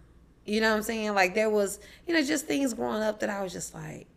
you 0.52 0.60
know 0.60 0.72
what 0.72 0.78
i'm 0.78 0.84
saying? 0.84 1.14
Like 1.14 1.34
there 1.34 1.50
was 1.50 1.80
you 2.06 2.14
know 2.14 2.22
just 2.22 2.46
things 2.46 2.74
growing 2.74 3.02
up 3.02 3.22
that 3.22 3.30
i 3.30 3.42
was 3.42 3.54
just 3.54 3.74
like 3.74 4.08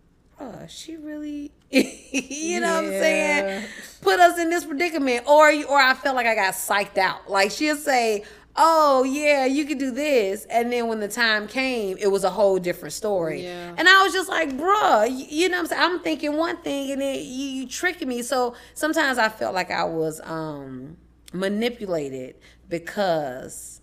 oh 0.40 0.66
she 0.68 0.96
really 0.96 1.52
you 1.70 2.60
know 2.60 2.74
what 2.74 2.84
i'm 2.84 2.90
saying? 2.90 3.66
Put 4.00 4.18
us 4.18 4.38
in 4.38 4.50
this 4.50 4.64
predicament. 4.64 5.28
Or 5.28 5.48
or 5.68 5.78
i 5.78 5.94
felt 5.94 6.16
like 6.16 6.26
i 6.26 6.34
got 6.34 6.54
psyched 6.54 6.98
out. 6.98 7.30
Like 7.30 7.52
she'll 7.52 7.76
say 7.76 8.24
oh 8.56 9.04
yeah 9.04 9.46
you 9.46 9.64
could 9.64 9.78
do 9.78 9.92
this. 9.92 10.44
And 10.46 10.72
then 10.72 10.88
when 10.88 10.98
the 10.98 11.08
time 11.08 11.46
came 11.46 11.98
it 11.98 12.08
was 12.08 12.24
a 12.24 12.30
whole 12.30 12.58
different 12.58 12.94
story. 12.94 13.44
Yeah. 13.44 13.74
and 13.78 13.88
i 13.88 14.02
was 14.02 14.12
just 14.12 14.28
like 14.28 14.56
bruh 14.56 15.08
you, 15.08 15.26
you 15.28 15.48
know 15.48 15.58
what 15.58 15.60
i'm 15.60 15.66
saying? 15.66 15.82
I'm 15.82 16.00
thinking 16.00 16.36
one 16.36 16.56
thing 16.58 16.90
and 16.90 17.00
then 17.00 17.14
you, 17.16 17.46
you 17.58 17.68
tricking 17.68 18.08
me. 18.08 18.22
So 18.22 18.56
sometimes 18.74 19.18
i 19.18 19.28
felt 19.28 19.54
like 19.54 19.70
i 19.70 19.84
was 19.84 20.20
um 20.24 20.96
manipulated 21.32 22.36
because 22.68 23.80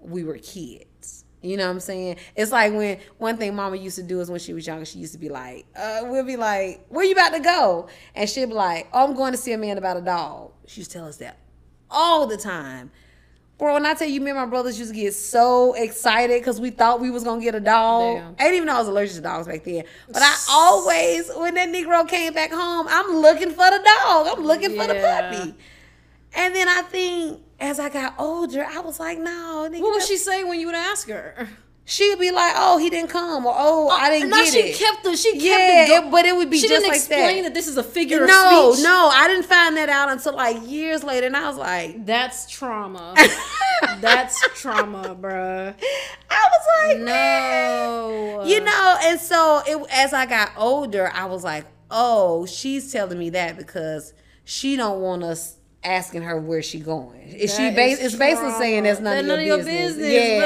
we 0.00 0.24
were 0.24 0.38
kids. 0.38 0.84
You 1.42 1.56
know 1.56 1.66
what 1.66 1.72
I'm 1.72 1.80
saying? 1.80 2.16
It's 2.36 2.52
like 2.52 2.72
when 2.72 2.98
one 3.18 3.36
thing 3.36 3.54
mama 3.54 3.76
used 3.76 3.96
to 3.96 4.02
do 4.02 4.20
is 4.20 4.30
when 4.30 4.40
she 4.40 4.52
was 4.52 4.66
younger, 4.66 4.84
she 4.84 4.98
used 4.98 5.12
to 5.12 5.18
be 5.18 5.30
like, 5.30 5.66
uh, 5.74 6.00
we'll 6.02 6.24
be 6.24 6.36
like, 6.36 6.84
where 6.88 7.04
you 7.04 7.12
about 7.12 7.32
to 7.32 7.40
go? 7.40 7.88
And 8.14 8.28
she'd 8.28 8.46
be 8.46 8.54
like, 8.54 8.88
oh, 8.92 9.08
I'm 9.08 9.14
going 9.14 9.32
to 9.32 9.38
see 9.38 9.52
a 9.52 9.58
man 9.58 9.78
about 9.78 9.96
a 9.96 10.02
dog. 10.02 10.52
She 10.66 10.80
used 10.80 10.90
to 10.92 10.98
tell 10.98 11.08
us 11.08 11.16
that 11.16 11.38
all 11.90 12.26
the 12.26 12.36
time. 12.36 12.90
Bro, 13.58 13.74
when 13.74 13.84
I 13.84 13.92
tell 13.92 14.08
you, 14.08 14.22
me 14.22 14.30
and 14.30 14.38
my 14.38 14.46
brothers 14.46 14.78
used 14.78 14.90
to 14.90 14.98
get 14.98 15.12
so 15.12 15.74
excited 15.74 16.40
because 16.40 16.58
we 16.58 16.70
thought 16.70 16.98
we 16.98 17.10
was 17.10 17.24
gonna 17.24 17.42
get 17.42 17.54
a 17.54 17.60
dog. 17.60 18.16
Damn. 18.16 18.34
I 18.38 18.44
didn't 18.44 18.54
even 18.54 18.66
know 18.68 18.76
I 18.76 18.78
was 18.78 18.88
allergic 18.88 19.16
to 19.16 19.20
dogs 19.20 19.46
back 19.46 19.64
then. 19.64 19.84
But 20.08 20.22
I 20.22 20.34
always, 20.50 21.30
when 21.36 21.54
that 21.54 21.68
Negro 21.68 22.08
came 22.08 22.32
back 22.32 22.52
home, 22.52 22.86
I'm 22.88 23.16
looking 23.16 23.50
for 23.50 23.56
the 23.70 23.82
dog. 24.00 24.28
I'm 24.28 24.44
looking 24.44 24.70
for 24.70 24.86
the 24.86 24.94
puppy. 24.94 25.54
And 26.32 26.54
then 26.54 26.68
I 26.68 26.82
think 26.82 27.42
as 27.60 27.78
I 27.78 27.88
got 27.88 28.14
older, 28.18 28.64
I 28.64 28.80
was 28.80 28.98
like, 28.98 29.18
no, 29.18 29.68
nigga, 29.70 29.80
what 29.80 29.92
would 29.92 30.02
she 30.02 30.16
say 30.16 30.44
when 30.44 30.58
you 30.58 30.66
would 30.66 30.74
ask 30.74 31.08
her? 31.08 31.48
She'd 31.90 32.20
be 32.20 32.30
like, 32.30 32.52
"Oh, 32.56 32.78
he 32.78 32.88
didn't 32.88 33.10
come," 33.10 33.44
or 33.44 33.52
"Oh, 33.52 33.88
oh 33.88 33.90
I 33.90 34.10
didn't 34.10 34.30
no, 34.30 34.36
get 34.36 34.52
she 34.52 34.60
it." 34.60 34.78
kept 34.78 35.02
the 35.02 35.16
she 35.16 35.32
kept 35.32 35.42
yeah, 35.42 35.98
it, 35.98 36.10
but 36.12 36.24
it 36.24 36.36
would 36.36 36.48
be 36.48 36.58
like 36.58 36.62
that. 36.62 36.68
she 36.68 36.68
just 36.68 36.82
didn't 36.82 36.88
like 36.88 36.96
explain 36.98 37.36
that. 37.38 37.42
that. 37.48 37.54
this 37.54 37.66
is 37.66 37.76
a 37.76 37.82
figure 37.82 38.26
no, 38.26 38.68
of 38.68 38.74
speech. 38.76 38.84
no, 38.84 38.90
no, 38.90 39.08
I 39.08 39.26
didn't 39.26 39.46
find 39.46 39.76
that 39.76 39.88
out 39.88 40.08
until 40.08 40.36
like 40.36 40.68
years 40.70 41.02
later, 41.02 41.26
and 41.26 41.36
I 41.36 41.48
was 41.48 41.56
like, 41.56 42.06
That's 42.06 42.48
trauma. 42.48 43.16
That's 44.00 44.40
trauma, 44.60 45.16
bruh. 45.20 45.74
I 46.30 46.48
was 46.52 46.94
like, 46.94 46.98
man. 47.00 47.06
No. 47.06 48.44
you 48.44 48.60
know. 48.60 48.98
And 49.02 49.18
so, 49.18 49.62
it, 49.66 49.84
as 49.90 50.12
I 50.12 50.26
got 50.26 50.52
older, 50.56 51.10
I 51.12 51.24
was 51.24 51.42
like, 51.42 51.64
"Oh, 51.90 52.46
she's 52.46 52.92
telling 52.92 53.18
me 53.18 53.30
that 53.30 53.56
because 53.56 54.12
she 54.44 54.76
don't 54.76 55.00
want 55.00 55.24
us." 55.24 55.56
Asking 55.82 56.20
her 56.22 56.38
where 56.38 56.60
she 56.60 56.78
going, 56.78 57.20
is 57.22 57.54
she 57.54 57.62
That 57.70 57.76
bas- 57.76 57.98
is 58.00 58.06
it's 58.12 58.16
basically 58.16 58.52
saying 58.52 58.82
that's 58.82 59.00
none, 59.00 59.26
That 59.26 59.38
of, 59.38 59.46
your 59.46 59.56
business. 59.58 59.96
but 59.96 60.02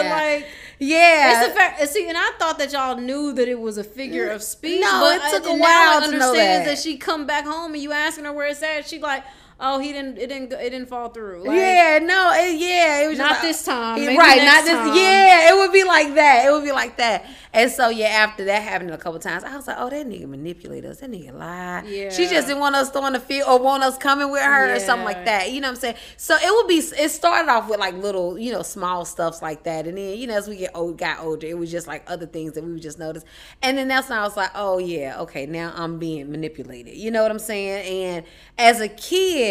Yeah, 0.07 0.15
like 0.15 0.47
yeah. 0.79 1.43
it's 1.43 1.51
a 1.51 1.55
fact. 1.57 1.81
and 1.81 1.91
See, 1.91 2.09
and 2.09 2.17
I 2.17 2.31
thought 2.39 2.57
that 2.59 2.71
y'all 2.73 2.97
knew 2.97 3.33
that 3.33 3.49
it 3.49 3.59
was 3.59 3.77
a 3.77 3.83
figure 3.83 4.29
of 4.31 4.45
speech. 4.45 4.81
No, 4.81 5.01
but 5.01 5.21
it 5.25 5.31
took 5.43 5.51
I, 5.51 5.55
a 5.57 5.59
while 5.59 5.61
now 5.61 5.99
I 5.99 6.07
to 6.07 6.19
know 6.19 6.29
understand 6.31 6.69
that. 6.69 6.79
she 6.79 6.99
come 6.99 7.27
back 7.27 7.47
home 7.47 7.75
and 7.75 7.83
you 7.83 7.91
asking 7.91 8.27
her 8.27 8.33
where 8.33 8.47
it's 8.47 8.63
at. 8.63 8.87
She 8.87 9.01
like, 9.01 9.25
oh, 9.61 9.79
he 9.79 9.93
didn't. 9.93 10.19
It 10.19 10.29
didn't. 10.29 10.51
go- 10.51 10.59
It 10.59 10.71
didn't 10.71 10.89
fall 10.89 11.09
through. 11.11 11.45
Like, 11.47 11.57
yeah, 11.57 11.99
no, 12.03 12.33
it, 12.35 12.59
yeah, 12.59 13.03
it 13.05 13.09
was 13.09 13.19
Not 13.19 13.31
like- 13.33 13.43
this 13.43 13.65
time. 13.65 13.99
Yeah, 13.99 14.07
Maybe 14.07 14.19
right, 14.19 14.43
not 14.45 14.65
this. 14.65 14.73
time. 14.75 14.97
Yeah, 14.97 15.51
it 15.53 15.57
would 15.57 15.73
be 15.73 15.85
like 15.85 16.15
that. 16.15 16.47
It 16.47 16.51
would 16.53 16.65
be 16.65 16.73
like 16.73 16.97
that. 16.99 17.25
And 17.53 17.71
so 17.71 17.89
yeah, 17.89 18.07
after 18.09 18.45
that 18.47 18.63
happened 18.63 18.91
a 18.91 18.99
couple 18.99 19.21
times, 19.21 19.45
I 19.45 19.57
was 19.57 19.69
like, 19.69 19.77
oh, 19.79 19.89
that 19.89 20.07
nigga 20.09 20.27
manipulate 20.27 20.85
us. 20.85 20.99
That 20.99 21.11
nigga 21.13 21.33
lie. 21.33 21.85
Yeah. 21.87 22.11
She 22.11 22.27
just 22.27 22.49
didn't 22.49 22.59
want 22.61 22.75
us 22.75 22.91
throwing 22.91 23.13
the 23.13 23.21
field 23.21 23.49
or 23.49 23.61
want 23.63 23.85
us 23.85 23.97
coming 23.97 24.31
with 24.33 24.43
her 24.43 24.75
or 24.75 24.81
something 24.81 25.05
like 25.05 25.25
that. 25.27 25.53
You 25.53 25.61
know 25.61 25.69
what 25.69 25.77
I'm 25.77 25.81
saying? 25.81 25.95
So 26.17 26.35
it 26.35 26.51
would 26.53 26.67
be. 26.67 26.79
It 26.79 27.11
started 27.11 27.49
off 27.49 27.69
with 27.71 27.79
like 27.79 27.95
little, 27.95 28.37
you 28.39 28.51
know, 28.53 28.63
small 28.63 29.05
stuffs 29.05 29.41
like 29.41 29.63
that, 29.65 29.87
and 29.87 29.97
then 29.97 30.19
you 30.19 30.27
know 30.27 30.35
as 30.37 30.49
we 30.49 30.57
get 30.57 30.73
old, 30.75 30.99
got 30.99 31.21
older, 31.21 31.47
it 31.47 31.57
was 31.57 31.71
just 31.71 31.87
like 31.87 32.03
other 32.09 32.27
things 32.27 32.55
that 32.55 32.65
we 32.65 32.73
would 32.73 32.83
just 32.83 32.99
notice. 32.99 33.25
And 33.63 33.79
then 33.79 33.87
that's 33.87 34.09
when 34.09 34.19
I 34.19 34.23
was 34.25 34.37
like, 34.37 34.51
oh 34.57 34.79
yeah, 34.79 35.21
okay, 35.21 35.47
now 35.47 35.73
I'm 35.77 35.99
being 36.01 36.31
manipulated. 36.33 36.97
You 36.97 37.13
know 37.13 37.23
what 37.23 37.31
I'm 37.31 37.39
saying? 37.39 37.87
And 38.17 38.27
as 38.59 38.81
a 38.81 38.89
kid 38.89 39.44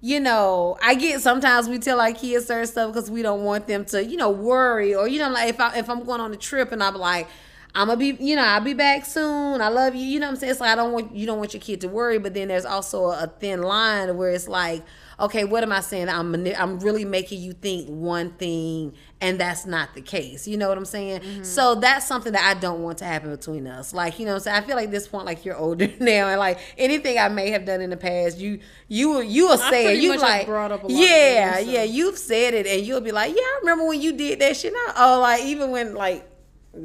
you 0.00 0.20
know, 0.20 0.76
I 0.82 0.94
get 0.94 1.20
sometimes 1.20 1.68
we 1.68 1.78
tell 1.78 2.00
our 2.00 2.12
kids 2.12 2.46
certain 2.46 2.66
stuff 2.66 2.92
because 2.92 3.10
we 3.10 3.22
don't 3.22 3.42
want 3.42 3.66
them 3.66 3.84
to, 3.86 4.04
you 4.04 4.16
know, 4.16 4.30
worry 4.30 4.94
or 4.94 5.08
you 5.08 5.18
know, 5.18 5.30
like 5.30 5.48
if 5.48 5.60
I 5.60 5.76
if 5.76 5.90
I'm 5.90 6.04
going 6.04 6.20
on 6.20 6.32
a 6.32 6.36
trip 6.36 6.70
and 6.72 6.82
I'm 6.82 6.94
like, 6.94 7.28
I'm 7.74 7.88
gonna 7.88 7.98
be, 7.98 8.16
you 8.20 8.36
know, 8.36 8.42
I'll 8.42 8.60
be 8.60 8.74
back 8.74 9.04
soon. 9.04 9.60
I 9.60 9.68
love 9.68 9.94
you. 9.94 10.04
You 10.04 10.20
know 10.20 10.26
what 10.26 10.32
I'm 10.32 10.36
saying? 10.36 10.56
Like 10.60 10.70
I 10.70 10.74
don't 10.76 10.92
want 10.92 11.14
you 11.14 11.26
don't 11.26 11.38
want 11.38 11.52
your 11.52 11.60
kid 11.60 11.80
to 11.82 11.88
worry, 11.88 12.18
but 12.18 12.34
then 12.34 12.48
there's 12.48 12.64
also 12.64 13.06
a 13.06 13.26
thin 13.40 13.62
line 13.62 14.16
where 14.16 14.30
it's 14.30 14.48
like, 14.48 14.84
okay, 15.20 15.44
what 15.44 15.62
am 15.62 15.72
I 15.72 15.80
saying? 15.80 16.08
I'm 16.08 16.34
I'm 16.56 16.78
really 16.80 17.04
making 17.04 17.40
you 17.42 17.52
think 17.52 17.88
one 17.88 18.30
thing, 18.32 18.94
and 19.20 19.38
that's 19.38 19.66
not 19.66 19.94
the 19.94 20.00
case. 20.00 20.46
You 20.46 20.56
know 20.56 20.68
what 20.68 20.78
I'm 20.78 20.84
saying? 20.84 21.20
Mm-hmm. 21.20 21.42
So 21.42 21.74
that's 21.74 22.06
something 22.06 22.32
that 22.32 22.44
I 22.44 22.58
don't 22.58 22.82
want 22.82 22.98
to 22.98 23.04
happen 23.04 23.30
between 23.30 23.66
us. 23.66 23.92
Like 23.92 24.18
you 24.18 24.26
know, 24.26 24.38
so 24.38 24.50
I 24.50 24.60
feel 24.60 24.76
like 24.76 24.90
this 24.90 25.08
point, 25.08 25.26
like 25.26 25.44
you're 25.44 25.56
older 25.56 25.88
now, 26.00 26.28
and 26.28 26.38
like 26.38 26.58
anything 26.76 27.18
I 27.18 27.28
may 27.28 27.50
have 27.50 27.64
done 27.64 27.80
in 27.80 27.90
the 27.90 27.96
past, 27.96 28.38
you 28.38 28.60
you 28.86 29.20
you 29.22 29.48
will 29.48 29.58
say 29.58 29.94
it. 29.94 30.02
You 30.02 30.16
like 30.16 30.46
brought 30.46 30.72
up 30.72 30.82
yeah 30.88 31.54
things, 31.56 31.66
so. 31.66 31.72
yeah 31.72 31.82
you've 31.82 32.18
said 32.18 32.54
it, 32.54 32.66
and 32.66 32.86
you'll 32.86 33.00
be 33.00 33.12
like, 33.12 33.34
yeah, 33.34 33.42
I 33.42 33.58
remember 33.60 33.86
when 33.86 34.00
you 34.00 34.12
did 34.12 34.38
that 34.40 34.56
shit. 34.56 34.72
oh, 34.96 35.20
like 35.20 35.42
even 35.44 35.70
when 35.70 35.94
like 35.94 36.28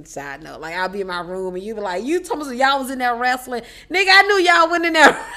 side 0.06 0.42
note, 0.42 0.60
like 0.60 0.76
I'll 0.76 0.90
be 0.90 1.02
in 1.02 1.08
my 1.08 1.22
room 1.22 1.54
and 1.56 1.64
you 1.64 1.76
be 1.76 1.82
like, 1.82 2.04
you 2.04 2.20
told 2.22 2.48
me 2.48 2.58
y'all 2.58 2.80
was 2.80 2.90
in 2.90 3.00
there 3.00 3.16
wrestling, 3.16 3.62
nigga. 3.92 4.08
I 4.10 4.22
knew 4.24 4.40
y'all 4.40 4.70
went 4.70 4.86
in 4.86 4.94
there. 4.94 5.26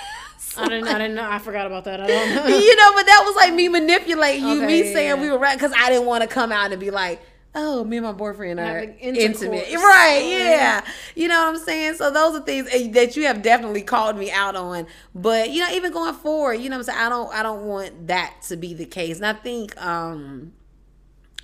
I 0.56 0.68
didn't. 0.68 0.88
I 0.88 0.98
didn't 0.98 1.14
know. 1.14 1.28
I 1.28 1.38
forgot 1.38 1.66
about 1.66 1.84
that. 1.84 2.00
I 2.00 2.06
don't 2.06 2.34
know. 2.34 2.46
you 2.46 2.76
know, 2.76 2.92
but 2.94 3.06
that 3.06 3.22
was 3.26 3.36
like 3.36 3.54
me 3.54 3.68
manipulating 3.68 4.46
you, 4.46 4.56
okay, 4.58 4.66
me 4.66 4.84
yeah, 4.84 4.92
saying 4.92 5.08
yeah. 5.08 5.20
we 5.20 5.30
were 5.30 5.38
right 5.38 5.56
because 5.56 5.72
I 5.76 5.90
didn't 5.90 6.06
want 6.06 6.22
to 6.22 6.28
come 6.28 6.52
out 6.52 6.72
and 6.72 6.80
be 6.80 6.90
like, 6.90 7.20
oh, 7.56 7.84
me 7.84 7.96
and 7.96 8.06
my 8.06 8.12
boyfriend 8.12 8.60
are 8.60 8.94
intimate. 9.00 9.72
Right, 9.72 10.22
yeah. 10.24 10.84
You 11.14 11.28
know 11.28 11.40
what 11.40 11.54
I'm 11.54 11.58
saying? 11.58 11.94
So 11.94 12.10
those 12.10 12.38
are 12.38 12.44
things 12.44 12.70
that 12.92 13.16
you 13.16 13.24
have 13.24 13.42
definitely 13.42 13.82
called 13.82 14.16
me 14.16 14.30
out 14.30 14.54
on. 14.54 14.86
But, 15.14 15.50
you 15.50 15.60
know, 15.60 15.70
even 15.72 15.90
going 15.90 16.14
forward, 16.14 16.54
you 16.54 16.68
know 16.68 16.76
what 16.76 16.88
I'm 16.88 16.94
saying? 16.94 16.98
I 16.98 17.08
don't 17.08 17.34
I 17.34 17.42
don't 17.42 17.64
want 17.64 18.08
that 18.08 18.34
to 18.48 18.56
be 18.56 18.74
the 18.74 18.84
case. 18.84 19.16
And 19.16 19.26
I 19.26 19.32
think 19.32 19.80
um 19.82 20.52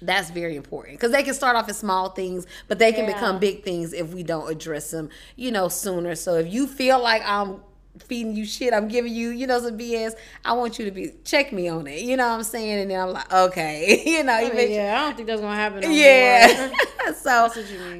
that's 0.02 0.31
very 0.31 0.56
important 0.56 0.98
because 0.98 1.12
they 1.12 1.23
can 1.23 1.32
start 1.32 1.56
off 1.56 1.69
as 1.69 1.78
small 1.78 2.10
things, 2.10 2.47
but 2.69 2.78
they 2.78 2.93
can 2.93 3.06
yeah. 3.09 3.14
become 3.14 3.39
big 3.39 3.62
things 3.62 3.93
if 3.93 4.12
we 4.12 4.23
don't 4.23 4.51
address 4.51 4.90
them, 4.90 5.09
you 5.36 5.51
know, 5.51 5.69
sooner. 5.69 6.14
So 6.14 6.35
if 6.35 6.52
you 6.52 6.66
feel 6.66 7.01
like 7.01 7.23
I'm 7.24 7.62
feeding 7.98 8.35
you 8.35 8.44
shit. 8.44 8.73
I'm 8.73 8.89
giving 8.89 9.12
you, 9.12 9.31
you 9.31 9.47
know, 9.47 9.60
some 9.60 9.78
BS. 9.78 10.12
I 10.44 10.52
want 10.52 10.78
you 10.78 10.85
to 10.86 10.90
be 10.90 11.12
check 11.24 11.52
me 11.52 11.69
on 11.69 11.86
it. 11.86 12.02
You 12.02 12.16
know 12.16 12.28
what 12.28 12.35
I'm 12.36 12.43
saying? 12.43 12.81
And 12.82 12.90
then 12.90 13.01
I'm 13.01 13.12
like, 13.12 13.32
okay, 13.32 14.02
you 14.06 14.23
know, 14.23 14.32
I 14.32 14.51
mean, 14.51 14.73
yeah, 14.73 14.98
I 14.98 15.05
don't 15.05 15.16
think 15.16 15.28
that's 15.28 15.40
gonna 15.40 15.55
happen. 15.55 15.82
Yeah. 15.89 16.70
so, 17.16 17.51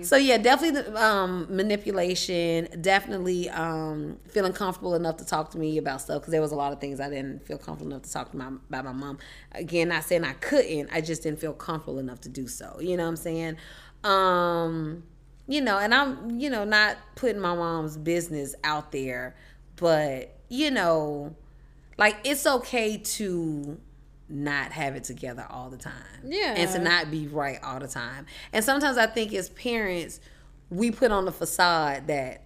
so 0.03 0.17
yeah, 0.17 0.39
definitely 0.39 0.83
the 0.83 1.03
um, 1.03 1.47
manipulation. 1.51 2.69
Definitely 2.81 3.51
um, 3.51 4.19
feeling 4.29 4.53
comfortable 4.53 4.95
enough 4.95 5.17
to 5.19 5.27
talk 5.27 5.51
to 5.53 5.59
me 5.59 5.79
about 5.79 6.01
stuff 6.01 6.23
because 6.23 6.33
there 6.33 6.41
was 6.41 6.53
a 6.53 6.57
lot 6.57 6.73
of 6.73 6.81
things 6.81 7.01
I 7.01 7.09
didn't 7.09 7.45
feel 7.45 7.59
comfortable 7.59 7.93
enough 7.93 8.03
to 8.03 8.13
talk 8.13 8.31
to 8.31 8.37
my 8.37 8.47
about 8.47 8.85
my 8.85 8.93
mom. 8.93 9.19
Again, 9.53 9.89
not 9.89 10.05
saying 10.05 10.25
I 10.25 10.35
couldn't. 10.35 10.91
I 10.93 11.01
just 11.01 11.23
didn't 11.23 11.41
feel 11.41 11.53
comfortable 11.53 11.99
enough 11.99 12.21
to 12.23 12.29
do 12.29 12.47
so. 12.47 12.79
You 12.81 12.97
know 12.97 13.05
what 13.05 13.11
I'm 13.11 13.17
saying? 13.17 13.57
Um, 14.05 15.03
you 15.49 15.61
know, 15.61 15.79
and 15.79 15.93
I'm, 15.95 16.41
you 16.41 16.51
know, 16.51 16.65
not 16.65 16.97
putting 17.15 17.41
my 17.41 17.55
mom's 17.55 17.97
business 17.97 18.55
out 18.65 18.93
there 18.93 19.35
but, 19.83 20.33
you 20.49 20.71
know, 20.71 21.35
like 21.99 22.17
it's 22.25 22.47
okay 22.47 22.97
to 22.97 23.79
not 24.29 24.71
have 24.73 24.95
it 24.95 25.05
together 25.05 25.45
all 25.51 25.69
the 25.69 25.77
time. 25.77 25.93
Yeah. 26.25 26.55
And 26.57 26.71
to 26.71 26.79
not 26.79 27.11
be 27.11 27.27
right 27.27 27.59
all 27.63 27.81
the 27.81 27.89
time. 27.89 28.27
And 28.53 28.65
sometimes 28.65 28.97
I 28.97 29.07
think 29.07 29.35
as 29.35 29.51
parents, 29.51 30.21
we 30.71 30.93
put 30.93 31.11
on 31.11 31.25
the 31.25 31.33
facade 31.33 32.07
that 32.07 32.45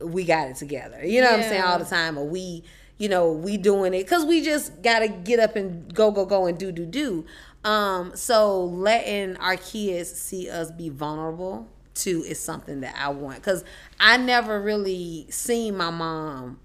we 0.00 0.24
got 0.24 0.48
it 0.48 0.56
together. 0.56 1.06
You 1.06 1.20
know 1.20 1.30
yeah. 1.30 1.36
what 1.36 1.44
I'm 1.44 1.48
saying? 1.48 1.62
All 1.62 1.78
the 1.78 1.84
time. 1.84 2.18
Or 2.18 2.26
we, 2.26 2.64
you 2.98 3.08
know, 3.08 3.30
we 3.30 3.56
doing 3.56 3.94
it 3.94 4.02
because 4.02 4.24
we 4.24 4.42
just 4.42 4.82
got 4.82 4.98
to 4.98 5.08
get 5.08 5.38
up 5.38 5.54
and 5.54 5.94
go, 5.94 6.10
go, 6.10 6.26
go 6.26 6.46
and 6.46 6.58
do, 6.58 6.72
do, 6.72 6.84
do. 6.84 7.24
Um, 7.64 8.10
so 8.16 8.64
letting 8.64 9.36
our 9.36 9.56
kids 9.56 10.10
see 10.10 10.50
us 10.50 10.72
be 10.72 10.88
vulnerable 10.88 11.68
too 11.94 12.24
is 12.26 12.40
something 12.40 12.80
that 12.80 12.94
I 12.98 13.10
want 13.10 13.36
because 13.36 13.64
I 14.00 14.16
never 14.16 14.60
really 14.60 15.26
seen 15.30 15.76
my 15.76 15.90
mom 15.90 16.58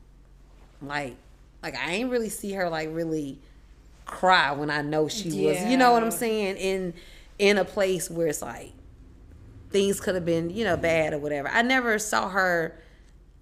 like 0.81 1.15
like 1.63 1.75
I 1.75 1.93
ain't 1.93 2.09
really 2.09 2.29
see 2.29 2.53
her 2.53 2.69
like 2.69 2.89
really 2.91 3.39
cry 4.05 4.51
when 4.53 4.69
I 4.69 4.81
know 4.81 5.07
she 5.07 5.29
yeah. 5.29 5.49
was 5.49 5.65
you 5.65 5.77
know 5.77 5.91
what 5.91 6.03
I'm 6.03 6.11
saying 6.11 6.57
in 6.57 6.93
in 7.39 7.57
a 7.57 7.65
place 7.65 8.09
where 8.09 8.27
it's 8.27 8.41
like 8.41 8.71
things 9.69 9.99
could 9.99 10.15
have 10.15 10.25
been 10.25 10.49
you 10.49 10.63
know 10.63 10.77
bad 10.77 11.13
or 11.13 11.19
whatever. 11.19 11.49
I 11.49 11.61
never 11.61 11.99
saw 11.99 12.29
her 12.29 12.79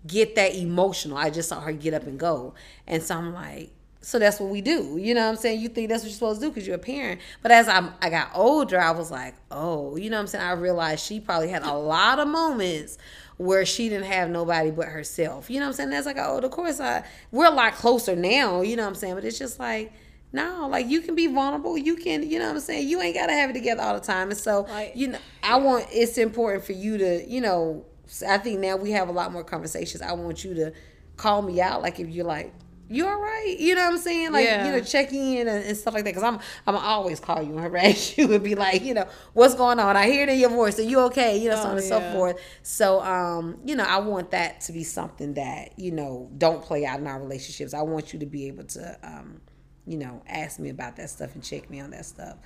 get 0.07 0.35
that 0.35 0.55
emotional. 0.55 1.17
I 1.17 1.29
just 1.29 1.49
saw 1.49 1.59
her 1.61 1.71
get 1.71 1.93
up 1.93 2.03
and 2.03 2.19
go. 2.19 2.53
And 2.87 3.01
so 3.01 3.15
I'm 3.15 3.33
like, 3.33 3.71
so 4.01 4.19
that's 4.19 4.39
what 4.39 4.51
we 4.51 4.61
do. 4.61 4.97
You 4.99 5.15
know 5.15 5.23
what 5.23 5.29
I'm 5.29 5.35
saying? 5.35 5.61
You 5.61 5.69
think 5.69 5.89
that's 5.89 6.03
what 6.03 6.09
you're 6.09 6.13
supposed 6.13 6.39
to 6.41 6.47
do 6.47 6.51
because 6.51 6.67
you're 6.67 6.75
a 6.75 6.79
parent. 6.79 7.21
But 7.41 7.51
as 7.51 7.67
I'm, 7.67 7.91
I 8.01 8.11
got 8.11 8.29
older, 8.35 8.79
I 8.79 8.91
was 8.91 9.09
like, 9.09 9.33
oh, 9.49 9.95
you 9.95 10.11
know 10.11 10.17
what 10.17 10.21
I'm 10.21 10.27
saying? 10.27 10.43
I 10.43 10.51
realized 10.51 11.03
she 11.03 11.19
probably 11.19 11.49
had 11.49 11.63
a 11.63 11.73
lot 11.73 12.19
of 12.19 12.27
moments 12.27 12.99
where 13.37 13.65
she 13.65 13.89
didn't 13.89 14.05
have 14.05 14.29
nobody 14.29 14.71
but 14.71 14.87
herself. 14.87 15.49
You 15.49 15.59
know 15.59 15.65
what 15.65 15.71
I'm 15.71 15.75
saying? 15.75 15.89
That's 15.89 16.05
like, 16.05 16.17
oh, 16.19 16.37
of 16.37 16.51
course, 16.51 16.79
I 16.79 17.03
we're 17.31 17.47
a 17.47 17.51
lot 17.51 17.73
closer 17.73 18.15
now. 18.15 18.61
You 18.61 18.75
know 18.75 18.83
what 18.83 18.89
I'm 18.89 18.95
saying? 18.95 19.15
But 19.15 19.25
it's 19.25 19.37
just 19.37 19.59
like, 19.59 19.91
no, 20.31 20.67
like 20.69 20.87
you 20.87 21.01
can 21.01 21.15
be 21.15 21.27
vulnerable. 21.27 21.77
You 21.77 21.95
can, 21.95 22.29
you 22.29 22.39
know 22.39 22.47
what 22.47 22.55
I'm 22.55 22.61
saying? 22.61 22.87
You 22.87 23.01
ain't 23.01 23.15
gotta 23.15 23.33
have 23.33 23.49
it 23.49 23.53
together 23.53 23.81
all 23.81 23.93
the 23.93 24.05
time. 24.05 24.29
And 24.29 24.37
so, 24.37 24.61
like, 24.61 24.93
you 24.95 25.09
know, 25.09 25.19
I 25.43 25.57
want 25.57 25.87
it's 25.91 26.17
important 26.17 26.63
for 26.63 26.73
you 26.73 26.97
to, 26.97 27.27
you 27.27 27.41
know, 27.41 27.85
I 28.27 28.37
think 28.37 28.59
now 28.59 28.75
we 28.75 28.91
have 28.91 29.09
a 29.09 29.11
lot 29.11 29.31
more 29.31 29.43
conversations. 29.43 30.01
I 30.01 30.13
want 30.13 30.43
you 30.43 30.53
to 30.55 30.73
call 31.17 31.41
me 31.41 31.61
out, 31.61 31.81
like 31.81 31.99
if 31.99 32.07
you're 32.07 32.25
like, 32.25 32.53
you 32.87 33.07
all 33.07 33.19
right? 33.19 33.55
You 33.57 33.73
know 33.75 33.85
what 33.85 33.93
I'm 33.93 33.97
saying? 33.97 34.31
Like, 34.31 34.45
yeah. 34.45 34.65
you 34.65 34.71
know, 34.71 34.79
check 34.81 35.11
in 35.11 35.47
and, 35.47 35.65
and, 35.65 35.77
stuff 35.77 35.93
like 35.93 36.03
that. 36.03 36.13
Cause 36.13 36.23
I'm, 36.23 36.39
I'm 36.67 36.75
always 36.75 37.19
call 37.19 37.41
you 37.41 37.51
and 37.51 37.59
harass 37.63 38.17
you 38.17 38.31
and 38.31 38.43
be 38.43 38.55
like, 38.55 38.83
you 38.83 38.93
know, 38.93 39.07
what's 39.33 39.55
going 39.55 39.79
on? 39.79 39.97
I 39.97 40.05
hear 40.05 40.23
it 40.23 40.29
in 40.29 40.39
your 40.39 40.51
voice. 40.51 40.77
Are 40.77 40.83
you 40.83 40.99
okay? 41.01 41.37
You 41.37 41.49
know, 41.49 41.55
oh, 41.55 41.63
so 41.63 41.69
on 41.69 41.77
and 41.77 41.85
yeah. 41.85 41.89
so 41.89 42.11
forth. 42.13 42.41
So, 42.61 43.01
um, 43.01 43.57
you 43.65 43.75
know, 43.75 43.85
I 43.85 43.99
want 43.99 44.31
that 44.31 44.61
to 44.61 44.71
be 44.71 44.83
something 44.83 45.33
that, 45.33 45.79
you 45.79 45.91
know, 45.91 46.29
don't 46.37 46.61
play 46.61 46.85
out 46.85 46.99
in 46.99 47.07
our 47.07 47.19
relationships. 47.19 47.73
I 47.73 47.81
want 47.81 48.13
you 48.13 48.19
to 48.19 48.25
be 48.25 48.47
able 48.47 48.65
to, 48.65 48.97
um, 49.03 49.41
you 49.87 49.97
know, 49.97 50.21
ask 50.27 50.59
me 50.59 50.69
about 50.69 50.95
that 50.97 51.09
stuff 51.09 51.33
and 51.33 51.43
check 51.43 51.69
me 51.69 51.79
on 51.79 51.91
that 51.91 52.05
stuff. 52.05 52.37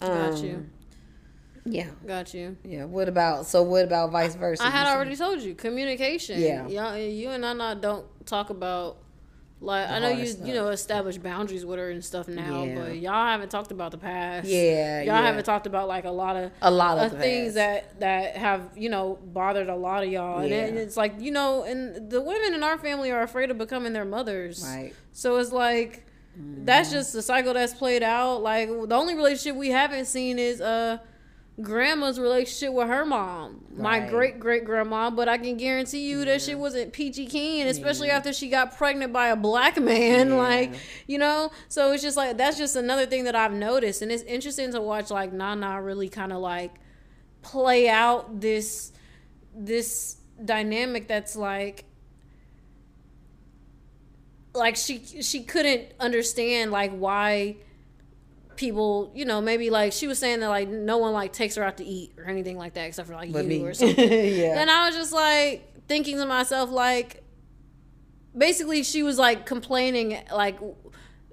Um, 0.00 0.08
Got 0.08 0.42
you. 0.42 0.66
Yeah. 1.64 1.88
Got 2.06 2.34
you. 2.34 2.56
Yeah. 2.64 2.84
What 2.84 3.08
about 3.08 3.46
so 3.46 3.62
what 3.62 3.84
about 3.84 4.10
vice 4.10 4.34
versa? 4.34 4.64
I 4.64 4.70
had 4.70 4.86
already 4.86 5.16
told 5.16 5.40
you 5.40 5.54
communication. 5.54 6.40
Yeah. 6.40 6.66
Y'all, 6.66 6.96
you 6.96 7.30
and 7.30 7.44
I 7.44 7.52
not 7.52 7.82
don't 7.82 8.06
talk 8.26 8.50
about 8.50 8.98
like 9.60 9.88
I 9.88 9.98
know 9.98 10.10
you 10.10 10.26
stuff. 10.26 10.46
you 10.46 10.54
know 10.54 10.68
establish 10.68 11.18
boundaries 11.18 11.64
with 11.64 11.78
her 11.80 11.90
and 11.90 12.04
stuff 12.04 12.28
now, 12.28 12.62
yeah. 12.62 12.74
but 12.76 12.98
y'all 12.98 13.26
haven't 13.26 13.50
talked 13.50 13.72
about 13.72 13.90
the 13.90 13.98
past. 13.98 14.46
Yeah, 14.46 14.98
y'all 14.98 15.06
yeah. 15.06 15.22
haven't 15.22 15.44
talked 15.44 15.66
about 15.66 15.88
like 15.88 16.04
a 16.04 16.10
lot 16.10 16.36
of 16.36 16.52
a 16.62 16.70
lot 16.70 16.98
of, 16.98 17.12
of 17.12 17.18
things 17.18 17.54
that 17.54 17.98
that 17.98 18.36
have 18.36 18.70
you 18.76 18.88
know 18.88 19.18
bothered 19.22 19.68
a 19.68 19.74
lot 19.74 20.04
of 20.04 20.10
y'all, 20.10 20.46
yeah. 20.46 20.64
and 20.64 20.78
it's 20.78 20.96
like 20.96 21.14
you 21.18 21.32
know, 21.32 21.64
and 21.64 22.08
the 22.08 22.20
women 22.20 22.54
in 22.54 22.62
our 22.62 22.78
family 22.78 23.10
are 23.10 23.22
afraid 23.22 23.50
of 23.50 23.58
becoming 23.58 23.92
their 23.92 24.04
mothers. 24.04 24.64
Right. 24.64 24.94
So 25.12 25.38
it's 25.38 25.50
like 25.50 26.06
mm-hmm. 26.38 26.64
that's 26.64 26.92
just 26.92 27.12
the 27.12 27.22
cycle 27.22 27.52
that's 27.52 27.74
played 27.74 28.04
out. 28.04 28.42
Like 28.42 28.68
the 28.68 28.94
only 28.94 29.16
relationship 29.16 29.56
we 29.56 29.70
haven't 29.70 30.04
seen 30.04 30.38
is 30.38 30.60
uh 30.60 30.98
grandma's 31.60 32.20
relationship 32.20 32.72
with 32.72 32.88
her 32.88 33.04
mom, 33.04 33.64
right. 33.70 34.02
my 34.02 34.08
great 34.08 34.38
great 34.38 34.64
grandma. 34.64 35.10
But 35.10 35.28
I 35.28 35.38
can 35.38 35.56
guarantee 35.56 36.08
you 36.08 36.20
yeah. 36.20 36.26
that 36.26 36.42
she 36.42 36.54
wasn't 36.54 36.92
peachy 36.92 37.26
keen, 37.26 37.66
especially 37.66 38.08
yeah. 38.08 38.16
after 38.16 38.32
she 38.32 38.48
got 38.48 38.76
pregnant 38.76 39.12
by 39.12 39.28
a 39.28 39.36
black 39.36 39.80
man. 39.80 40.28
Yeah. 40.28 40.34
Like, 40.34 40.74
you 41.06 41.18
know, 41.18 41.50
so 41.68 41.92
it's 41.92 42.02
just 42.02 42.16
like 42.16 42.36
that's 42.36 42.58
just 42.58 42.76
another 42.76 43.06
thing 43.06 43.24
that 43.24 43.34
I've 43.34 43.52
noticed, 43.52 44.02
and 44.02 44.12
it's 44.12 44.22
interesting 44.24 44.72
to 44.72 44.80
watch 44.80 45.10
like 45.10 45.32
Nana 45.32 45.82
really 45.82 46.08
kind 46.08 46.32
of 46.32 46.38
like 46.38 46.74
play 47.42 47.88
out 47.88 48.40
this 48.40 48.92
this 49.54 50.16
dynamic 50.44 51.08
that's 51.08 51.34
like 51.34 51.84
like 54.54 54.76
she 54.76 55.04
she 55.22 55.42
couldn't 55.42 55.92
understand 56.00 56.70
like 56.70 56.92
why 56.92 57.56
people, 58.58 59.10
you 59.14 59.24
know, 59.24 59.40
maybe 59.40 59.70
like 59.70 59.92
she 59.92 60.06
was 60.06 60.18
saying 60.18 60.40
that 60.40 60.48
like 60.48 60.68
no 60.68 60.98
one 60.98 61.12
like 61.14 61.32
takes 61.32 61.54
her 61.54 61.62
out 61.62 61.78
to 61.78 61.84
eat 61.84 62.12
or 62.18 62.24
anything 62.24 62.58
like 62.58 62.74
that 62.74 62.82
except 62.86 63.08
for 63.08 63.14
like 63.14 63.30
you 63.30 63.42
me. 63.42 63.62
or 63.62 63.72
something. 63.74 64.10
yeah. 64.10 64.60
And 64.60 64.68
I 64.70 64.86
was 64.86 64.96
just 64.96 65.12
like 65.12 65.86
thinking 65.86 66.18
to 66.18 66.26
myself 66.26 66.68
like 66.70 67.22
basically 68.36 68.82
she 68.82 69.02
was 69.02 69.16
like 69.18 69.46
complaining 69.46 70.18
like 70.34 70.58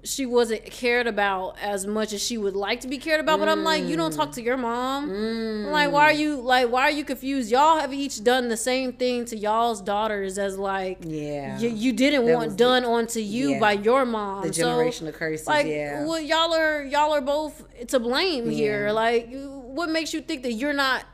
she 0.06 0.24
wasn't 0.24 0.64
cared 0.64 1.06
about 1.06 1.58
as 1.60 1.86
much 1.86 2.12
as 2.12 2.22
she 2.22 2.38
would 2.38 2.54
like 2.56 2.80
to 2.80 2.88
be 2.88 2.98
cared 2.98 3.20
about. 3.20 3.40
But 3.40 3.48
I'm 3.48 3.64
like, 3.64 3.84
you 3.84 3.96
don't 3.96 4.12
talk 4.12 4.32
to 4.32 4.42
your 4.42 4.56
mom. 4.56 5.10
Mm. 5.10 5.70
like, 5.70 5.90
why 5.90 6.04
are 6.04 6.12
you 6.12 6.36
like 6.36 6.70
why 6.70 6.82
are 6.82 6.90
you 6.90 7.04
confused? 7.04 7.50
Y'all 7.50 7.78
have 7.78 7.92
each 7.92 8.22
done 8.22 8.48
the 8.48 8.56
same 8.56 8.92
thing 8.92 9.24
to 9.26 9.36
y'all's 9.36 9.82
daughters 9.82 10.38
as 10.38 10.58
like 10.58 10.98
yeah 11.02 11.58
you, 11.58 11.68
you 11.68 11.92
didn't 11.92 12.26
that 12.26 12.34
want 12.34 12.56
done 12.56 12.82
the, 12.82 12.88
onto 12.88 13.20
you 13.20 13.52
yeah. 13.52 13.60
by 13.60 13.72
your 13.72 14.06
mom. 14.06 14.42
The 14.42 14.50
generation 14.50 15.06
so, 15.06 15.10
of 15.10 15.16
curses. 15.16 15.46
Like, 15.46 15.66
yeah. 15.66 16.04
well, 16.04 16.20
y'all 16.20 16.54
are 16.54 16.84
y'all 16.84 17.12
are 17.12 17.20
both 17.20 17.64
to 17.88 17.98
blame 17.98 18.46
yeah. 18.46 18.56
here. 18.56 18.92
Like, 18.92 19.28
what 19.32 19.90
makes 19.90 20.14
you 20.14 20.20
think 20.20 20.42
that 20.42 20.52
you're 20.52 20.72
not 20.72 21.04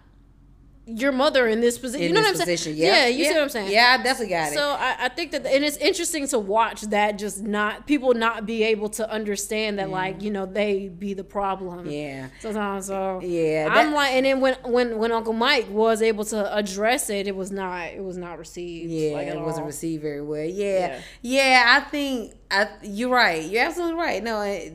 your 0.85 1.13
mother 1.13 1.47
in 1.47 1.61
this 1.61 1.79
position. 1.79 2.03
in 2.03 2.09
you 2.09 2.15
know 2.15 2.23
what 2.23 2.35
I'm 2.35 2.41
position. 2.41 2.75
saying? 2.75 2.77
Yeah, 2.77 3.07
you 3.07 3.25
see 3.25 3.35
what 3.35 3.43
I'm 3.43 3.49
saying? 3.49 3.71
Yeah, 3.71 3.97
I 3.99 4.03
definitely 4.03 4.35
got 4.35 4.53
it. 4.53 4.55
So 4.55 4.71
I, 4.71 4.97
I 4.99 5.09
think 5.11 5.31
that, 5.31 5.47
and 5.47 5.65
it's 5.65 5.77
interesting 5.77 6.27
to 6.29 6.39
watch 6.41 6.83
that 6.83 7.19
just 7.19 7.43
not 7.43 7.87
people 7.87 8.15
not 8.15 8.47
be 8.47 8.65
able 8.65 8.89
to 8.91 9.09
understand 9.09 9.79
that, 9.79 9.91
like 9.91 10.19
mm. 10.19 10.23
you 10.23 10.31
know, 10.31 10.45
they 10.45 10.89
be 10.89 11.15
the 11.15 11.23
problem. 11.25 11.89
yeah. 11.89 12.29
Sometimes, 12.41 12.87
so 12.87 13.21
Yeah, 13.23 13.69
I'm 13.71 13.91
that- 13.91 13.97
like, 13.97 14.13
and 14.15 14.27
then 14.27 14.41
when 14.41 14.55
when 14.65 14.99
when 14.99 15.13
Uncle 15.13 15.33
Mike 15.33 15.69
was 15.71 16.03
able 16.03 16.25
to 16.27 16.57
address 16.57 17.11
it, 17.11 17.29
it 17.29 17.37
was 17.37 17.53
not 17.53 17.85
it 17.87 18.03
was 18.03 18.17
not 18.17 18.39
received. 18.39 18.91
Yeah, 18.91 19.13
like, 19.13 19.29
it 19.29 19.41
wasn't 19.41 19.67
received 19.67 20.03
very 20.03 20.23
well. 20.23 20.45
Yeah, 20.45 21.01
yeah, 21.21 21.81
I 21.81 21.89
think 21.89 22.35
I, 22.51 22.69
you're 22.83 23.09
right. 23.11 23.45
You're 23.45 23.65
absolutely 23.65 24.01
right. 24.01 24.23
No, 24.23 24.41
it, 24.41 24.73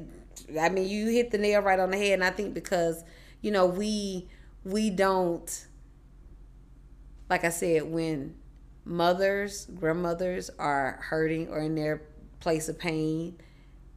I 0.59 0.69
mean 0.69 0.87
you 0.87 1.07
hit 1.07 1.31
the 1.31 1.37
nail 1.37 1.61
right 1.61 1.79
on 1.79 1.91
the 1.91 1.97
head, 1.97 2.13
and 2.13 2.23
I 2.23 2.29
think 2.29 2.53
because 2.53 3.03
you 3.41 3.51
know 3.51 3.65
we 3.65 4.29
we 4.63 4.89
don't, 4.89 5.65
like 7.29 7.43
I 7.43 7.49
said, 7.49 7.83
when 7.83 8.35
mothers, 8.85 9.67
grandmothers 9.79 10.49
are 10.57 10.99
hurting 11.01 11.49
or 11.49 11.59
in 11.59 11.75
their 11.75 12.01
place 12.39 12.69
of 12.69 12.79
pain, 12.79 13.37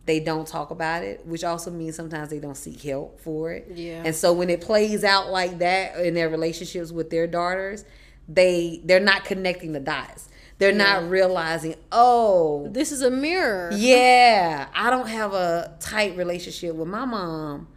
they 0.07 0.19
don't 0.19 0.47
talk 0.49 0.71
about 0.71 1.05
it, 1.05 1.25
which 1.27 1.45
also 1.45 1.71
means 1.71 1.95
sometimes 1.95 2.31
they 2.31 2.39
don't 2.41 2.57
seek 2.57 2.81
help 2.83 3.21
for 3.21 3.53
it. 3.53 3.69
Yeah. 3.75 4.03
And 4.05 4.15
so 4.15 4.33
when 4.33 4.51
it 4.51 4.61
plays 4.61 5.05
out 5.05 5.31
like 5.31 5.59
that 5.59 5.97
in 5.99 6.15
their 6.15 6.29
relationships 6.29 6.91
with 6.91 7.11
their 7.11 7.27
daughters, 7.27 7.85
they 8.29 8.81
they're 8.85 8.99
not 9.01 9.25
connecting 9.25 9.73
the 9.73 9.81
dots. 9.81 10.29
They're 10.59 10.73
not 10.73 11.09
realizing, 11.09 11.75
oh, 11.91 12.69
This 12.71 12.93
is 12.93 13.01
a 13.01 13.11
mirror. 13.11 13.71
yeah, 13.75 14.69
I 14.75 14.91
don't 14.91 15.09
have 15.09 15.33
a 15.33 15.75
tight 15.81 16.17
relationship 16.19 16.75
with 16.75 16.87
my 16.89 17.07
mom 17.07 17.69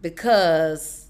because 0.00 1.03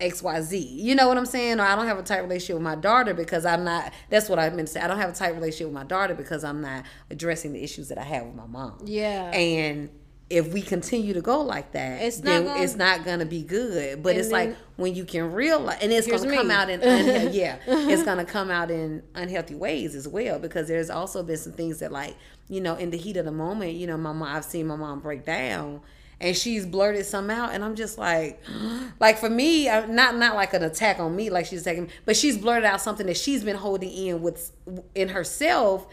XYZ. 0.00 0.66
You 0.70 0.94
know 0.94 1.08
what 1.08 1.16
I'm 1.18 1.26
saying? 1.26 1.60
Or 1.60 1.64
I 1.64 1.76
don't 1.76 1.86
have 1.86 1.98
a 1.98 2.02
tight 2.02 2.18
relationship 2.20 2.54
with 2.54 2.62
my 2.62 2.74
daughter 2.76 3.14
because 3.14 3.44
I'm 3.46 3.64
not 3.64 3.92
that's 4.08 4.28
what 4.28 4.38
I 4.38 4.50
meant 4.50 4.68
to 4.68 4.74
say. 4.74 4.80
I 4.80 4.86
don't 4.88 4.98
have 4.98 5.10
a 5.10 5.14
tight 5.14 5.34
relationship 5.34 5.66
with 5.68 5.74
my 5.74 5.84
daughter 5.84 6.14
because 6.14 6.44
I'm 6.44 6.60
not 6.60 6.84
addressing 7.10 7.52
the 7.52 7.62
issues 7.62 7.88
that 7.88 7.98
I 7.98 8.02
have 8.04 8.26
with 8.26 8.34
my 8.34 8.46
mom. 8.46 8.78
Yeah. 8.84 9.30
And 9.30 9.90
if 10.28 10.52
we 10.52 10.62
continue 10.62 11.12
to 11.12 11.20
go 11.20 11.40
like 11.42 11.72
that, 11.72 12.02
It's 12.02 12.18
not 12.18 12.24
then 12.30 12.44
gonna- 12.44 12.62
it's 12.62 12.76
not 12.76 13.04
gonna 13.04 13.24
be 13.26 13.42
good. 13.42 14.00
But 14.02 14.16
it's 14.16 14.30
like 14.30 14.54
when 14.76 14.94
you 14.94 15.04
can 15.04 15.32
realize, 15.32 15.78
and 15.82 15.92
it's 15.92 16.06
gonna 16.06 16.32
come 16.32 16.48
me. 16.48 16.54
out 16.54 16.70
in 16.70 16.80
unhe- 16.80 17.30
yeah, 17.34 17.56
it's 17.66 18.04
gonna 18.04 18.24
come 18.24 18.48
out 18.48 18.70
in 18.70 19.02
unhealthy 19.16 19.56
ways 19.56 19.96
as 19.96 20.06
well. 20.06 20.38
Because 20.38 20.68
there's 20.68 20.88
also 20.88 21.24
been 21.24 21.36
some 21.36 21.52
things 21.52 21.80
that 21.80 21.90
like 21.90 22.16
you 22.48 22.60
know 22.60 22.76
in 22.76 22.90
the 22.90 22.96
heat 22.96 23.16
of 23.16 23.24
the 23.24 23.32
moment, 23.32 23.72
you 23.72 23.88
know, 23.88 23.96
my 23.96 24.12
mom, 24.12 24.22
I've 24.36 24.44
seen 24.44 24.68
my 24.68 24.76
mom 24.76 25.00
break 25.00 25.24
down. 25.24 25.80
And 26.20 26.36
she's 26.36 26.66
blurted 26.66 27.06
some 27.06 27.30
out, 27.30 27.54
and 27.54 27.64
I'm 27.64 27.74
just 27.74 27.96
like, 27.96 28.42
like 29.00 29.18
for 29.18 29.30
me, 29.30 29.66
not 29.66 30.16
not 30.16 30.34
like 30.34 30.52
an 30.52 30.62
attack 30.62 31.00
on 31.00 31.16
me, 31.16 31.30
like 31.30 31.46
she's 31.46 31.62
attacking, 31.62 31.84
me, 31.84 31.90
but 32.04 32.16
she's 32.16 32.36
blurted 32.36 32.64
out 32.64 32.80
something 32.80 33.06
that 33.06 33.16
she's 33.16 33.42
been 33.42 33.56
holding 33.56 33.90
in 33.90 34.20
with 34.20 34.52
in 34.94 35.08
herself, 35.08 35.86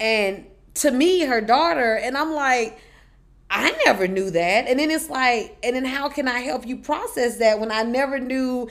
and 0.00 0.46
to 0.74 0.90
me, 0.90 1.20
her 1.20 1.40
daughter, 1.40 1.96
and 1.96 2.16
I'm 2.16 2.32
like, 2.32 2.78
I 3.50 3.76
never 3.86 4.08
knew 4.08 4.30
that. 4.30 4.68
And 4.68 4.78
then 4.78 4.90
it's 4.90 5.08
like, 5.08 5.56
and 5.62 5.76
then 5.76 5.84
how 5.84 6.08
can 6.08 6.28
I 6.28 6.40
help 6.40 6.66
you 6.66 6.76
process 6.76 7.38
that 7.38 7.60
when 7.60 7.70
I 7.70 7.82
never 7.82 8.18
knew 8.18 8.68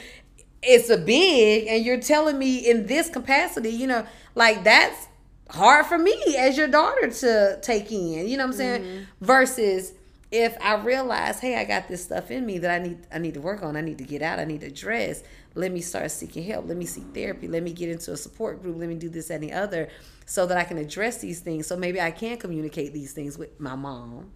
it's 0.61 0.89
a 0.89 0.97
big 0.97 1.67
and 1.67 1.85
you're 1.85 1.99
telling 1.99 2.37
me 2.37 2.69
in 2.69 2.87
this 2.87 3.09
capacity, 3.09 3.69
you 3.69 3.87
know, 3.87 4.05
like 4.33 4.63
that's 4.63 5.07
hard 5.49 5.85
for 5.85 5.97
me 5.97 6.15
as 6.37 6.57
your 6.57 6.67
daughter 6.67 7.09
to 7.09 7.59
take 7.61 7.91
in, 7.91 8.27
you 8.27 8.37
know 8.37 8.43
what 8.43 8.51
I'm 8.51 8.57
saying? 8.57 8.81
Mm-hmm. 8.81 9.25
Versus 9.25 9.93
if 10.35 10.57
I 10.61 10.75
realize, 10.75 11.39
hey, 11.39 11.55
I 11.55 11.63
got 11.63 11.87
this 11.87 12.03
stuff 12.03 12.29
in 12.29 12.45
me 12.45 12.57
that 12.59 12.69
I 12.69 12.83
need 12.83 13.07
I 13.11 13.19
need 13.19 13.35
to 13.35 13.41
work 13.41 13.63
on, 13.63 13.77
I 13.77 13.81
need 13.81 13.97
to 13.99 14.03
get 14.03 14.21
out, 14.21 14.39
I 14.39 14.45
need 14.45 14.61
to 14.61 14.67
address. 14.67 15.23
Let 15.53 15.71
me 15.71 15.81
start 15.81 16.11
seeking 16.11 16.43
help. 16.43 16.67
Let 16.67 16.75
me 16.75 16.85
seek 16.85 17.05
therapy. 17.13 17.47
Let 17.47 17.63
me 17.63 17.71
get 17.71 17.89
into 17.89 18.11
a 18.11 18.17
support 18.17 18.61
group. 18.61 18.77
Let 18.77 18.89
me 18.89 18.95
do 18.95 19.07
this 19.07 19.29
the 19.29 19.53
other 19.53 19.89
so 20.25 20.45
that 20.47 20.57
I 20.57 20.65
can 20.65 20.77
address 20.77 21.19
these 21.19 21.39
things. 21.39 21.67
So 21.67 21.77
maybe 21.77 22.01
I 22.01 22.11
can 22.11 22.37
communicate 22.37 22.93
these 22.93 23.13
things 23.13 23.37
with 23.37 23.59
my 23.59 23.75
mom 23.75 24.31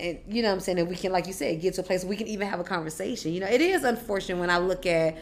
and 0.00 0.18
you 0.28 0.42
know 0.42 0.48
what 0.48 0.54
I'm 0.54 0.60
saying, 0.60 0.78
and 0.78 0.88
we 0.88 0.96
can, 0.96 1.12
like 1.12 1.26
you 1.26 1.32
said, 1.32 1.60
get 1.60 1.74
to 1.74 1.82
a 1.82 1.84
place 1.84 2.04
we 2.04 2.16
can 2.16 2.26
even 2.26 2.48
have 2.48 2.58
a 2.58 2.64
conversation. 2.64 3.32
You 3.32 3.40
know, 3.40 3.48
it 3.48 3.60
is 3.60 3.84
unfortunate 3.84 4.38
when 4.38 4.50
I 4.50 4.58
look 4.58 4.86
at 4.86 5.18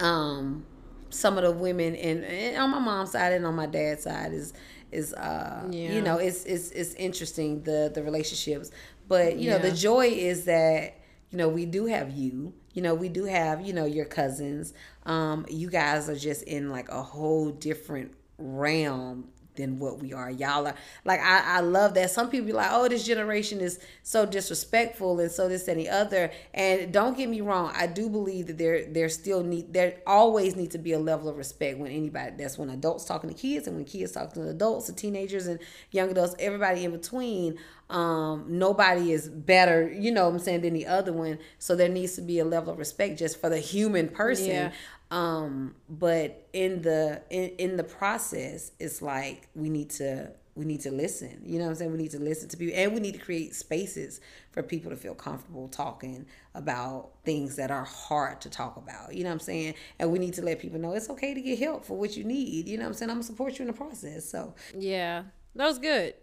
um 0.00 0.64
some 1.10 1.38
of 1.38 1.44
the 1.44 1.50
women 1.50 1.96
and, 1.96 2.22
and 2.24 2.56
on 2.58 2.70
my 2.70 2.78
mom's 2.78 3.12
side 3.12 3.32
and 3.32 3.46
on 3.46 3.54
my 3.54 3.66
dad's 3.66 4.02
side 4.02 4.32
is 4.32 4.52
is 4.92 5.12
uh 5.14 5.66
Yeah. 5.70 5.92
you 5.92 6.02
know 6.02 6.18
it's 6.18 6.44
it's 6.44 6.70
it's 6.70 6.94
interesting 6.94 7.62
the 7.62 7.90
the 7.94 8.02
relationships. 8.02 8.70
But 9.06 9.38
you 9.38 9.50
know 9.50 9.58
the 9.58 9.72
joy 9.72 10.06
is 10.08 10.44
that 10.44 11.00
you 11.30 11.38
know 11.38 11.48
we 11.48 11.64
do 11.66 11.86
have 11.86 12.10
you. 12.10 12.52
You 12.74 12.82
know 12.82 12.94
we 12.94 13.08
do 13.08 13.24
have 13.24 13.60
you 13.66 13.72
know 13.72 13.84
your 13.86 14.04
cousins. 14.04 14.72
Um 15.06 15.46
you 15.48 15.70
guys 15.70 16.08
are 16.08 16.16
just 16.16 16.42
in 16.44 16.70
like 16.70 16.88
a 16.90 17.02
whole 17.02 17.50
different 17.50 18.12
realm 18.38 19.28
than 19.58 19.78
what 19.78 19.98
we 19.98 20.14
are. 20.14 20.30
Y'all 20.30 20.66
are 20.66 20.74
like 21.04 21.20
I, 21.20 21.58
I 21.58 21.60
love 21.60 21.92
that. 21.94 22.10
Some 22.10 22.30
people 22.30 22.46
be 22.46 22.52
like 22.52 22.70
oh 22.72 22.88
this 22.88 23.04
generation 23.04 23.60
is 23.60 23.78
so 24.02 24.24
disrespectful 24.24 25.20
and 25.20 25.30
so 25.30 25.48
this 25.48 25.68
and 25.68 25.78
the 25.78 25.90
other. 25.90 26.30
And 26.54 26.92
don't 26.92 27.16
get 27.16 27.28
me 27.28 27.40
wrong 27.40 27.70
i 27.74 27.86
do 27.86 28.08
believe 28.08 28.46
that 28.46 28.58
there 28.58 28.86
there 28.86 29.08
still 29.08 29.42
need 29.42 29.72
there 29.72 29.96
always 30.06 30.56
needs 30.56 30.72
to 30.72 30.78
be 30.78 30.92
a 30.92 30.98
level 30.98 31.28
of 31.28 31.36
respect 31.36 31.78
when 31.78 31.90
anybody 31.90 32.34
that's 32.38 32.56
when 32.56 32.70
adults 32.70 33.04
talking 33.04 33.28
to 33.28 33.36
kids 33.36 33.66
and 33.66 33.76
when 33.76 33.84
kids 33.84 34.12
talking 34.12 34.42
to 34.42 34.48
adults 34.48 34.88
and 34.88 34.96
teenagers 34.96 35.46
and 35.46 35.58
young 35.90 36.10
adults 36.10 36.34
everybody 36.38 36.84
in 36.84 36.90
between 36.90 37.58
um 37.90 38.44
nobody 38.48 39.12
is 39.12 39.28
better 39.28 39.90
you 39.90 40.10
know 40.10 40.26
what 40.26 40.34
i'm 40.34 40.38
saying 40.38 40.60
than 40.60 40.74
the 40.74 40.86
other 40.86 41.12
one. 41.12 41.38
So 41.58 41.74
there 41.74 41.88
needs 41.88 42.14
to 42.14 42.22
be 42.22 42.38
a 42.38 42.44
level 42.44 42.72
of 42.72 42.78
respect 42.78 43.18
just 43.18 43.40
for 43.40 43.48
the 43.48 43.58
human 43.58 44.08
person. 44.08 44.46
Yeah. 44.46 44.72
Um 45.10 45.74
but 45.88 46.48
in 46.52 46.82
the 46.82 47.22
in, 47.30 47.50
in 47.58 47.76
the 47.76 47.84
process 47.84 48.72
it's 48.78 49.00
like 49.00 49.48
we 49.54 49.68
need 49.70 49.88
to 49.88 50.30
we 50.54 50.64
need 50.64 50.80
to 50.80 50.90
listen 50.90 51.40
you 51.44 51.58
know 51.58 51.64
what 51.64 51.70
i'm 51.70 51.76
saying 51.76 51.90
we 51.92 51.96
need 51.96 52.10
to 52.10 52.18
listen 52.18 52.48
to 52.48 52.56
people 52.56 52.76
and 52.76 52.92
we 52.92 53.00
need 53.00 53.14
to 53.14 53.20
create 53.20 53.54
spaces 53.54 54.20
for 54.50 54.62
people 54.62 54.90
to 54.90 54.96
feel 54.96 55.14
comfortable 55.14 55.68
talking 55.68 56.26
about 56.54 57.10
things 57.24 57.56
that 57.56 57.70
are 57.70 57.84
hard 57.84 58.40
to 58.40 58.50
talk 58.50 58.76
about 58.76 59.14
you 59.14 59.22
know 59.22 59.30
what 59.30 59.34
i'm 59.34 59.40
saying 59.40 59.72
and 59.98 60.10
we 60.12 60.18
need 60.18 60.34
to 60.34 60.42
let 60.42 60.58
people 60.58 60.78
know 60.78 60.92
it's 60.92 61.08
okay 61.08 61.32
to 61.32 61.40
get 61.40 61.58
help 61.58 61.84
for 61.84 61.96
what 61.96 62.16
you 62.16 62.24
need 62.24 62.66
you 62.68 62.76
know 62.76 62.82
what 62.82 62.88
i'm 62.88 62.94
saying 62.94 63.10
i'm 63.10 63.16
gonna 63.16 63.24
support 63.24 63.58
you 63.58 63.62
in 63.62 63.68
the 63.68 63.72
process 63.72 64.28
so 64.28 64.52
Yeah, 64.76 65.22
that 65.54 65.66
was 65.66 65.78
good. 65.78 66.14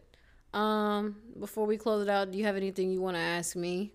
Um, 0.54 1.18
before 1.40 1.66
we 1.66 1.78
close 1.78 2.04
it 2.04 2.10
out, 2.10 2.32
do 2.32 2.38
you 2.38 2.46
have 2.46 2.56
anything 2.56 2.90
you 2.92 3.02
want 3.02 3.16
to 3.18 3.22
ask 3.22 3.56
me? 3.56 3.92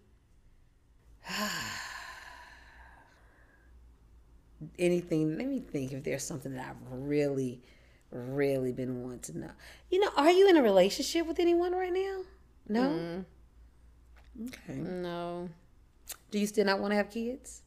Anything 4.78 5.36
let 5.38 5.46
me 5.46 5.60
think 5.60 5.92
if 5.92 6.04
there's 6.04 6.22
something 6.22 6.54
that 6.54 6.68
i've 6.70 6.92
really 6.92 7.60
really 8.12 8.72
been 8.72 9.02
wanting 9.02 9.20
to 9.20 9.38
know 9.38 9.50
you 9.90 10.00
know 10.00 10.10
are 10.16 10.30
you 10.30 10.48
in 10.48 10.56
a 10.56 10.62
relationship 10.62 11.26
with 11.26 11.38
anyone 11.38 11.72
right 11.72 11.92
now 11.92 12.20
no 12.68 13.24
okay 14.46 14.78
No. 14.78 15.48
do 16.30 16.38
you 16.38 16.46
still 16.46 16.64
not 16.66 16.80
want 16.80 16.92
to 16.92 16.96
have 16.96 17.10
kids 17.10 17.62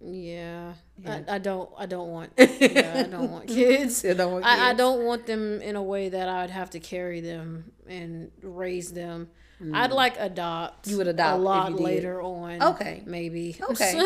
Yeah, 0.00 0.74
I, 1.06 1.24
I 1.26 1.38
don't. 1.38 1.70
I 1.78 1.86
don't 1.86 2.10
want. 2.10 2.30
Yeah, 2.38 3.04
I 3.06 3.08
don't 3.08 3.30
want 3.32 3.46
kids. 3.48 3.96
Still 4.04 4.14
don't 4.14 4.32
want 4.32 4.44
I, 4.44 4.70
I 4.70 4.74
don't 4.74 5.06
want 5.06 5.24
them 5.24 5.62
in 5.62 5.74
a 5.74 5.82
way 5.82 6.10
that 6.10 6.28
I'd 6.28 6.50
have 6.50 6.68
to 6.76 6.80
carry 6.80 7.22
them 7.22 7.72
and 7.88 8.30
raise 8.42 8.92
them. 8.92 9.30
I'd 9.72 9.90
like 9.92 10.16
adopt. 10.18 10.86
Mm. 10.86 10.90
You 10.90 10.96
would 10.98 11.08
adopt 11.08 11.38
a 11.38 11.42
lot 11.42 11.72
later 11.74 12.20
on. 12.20 12.62
Okay. 12.62 13.02
maybe. 13.06 13.56
Okay. 13.70 14.00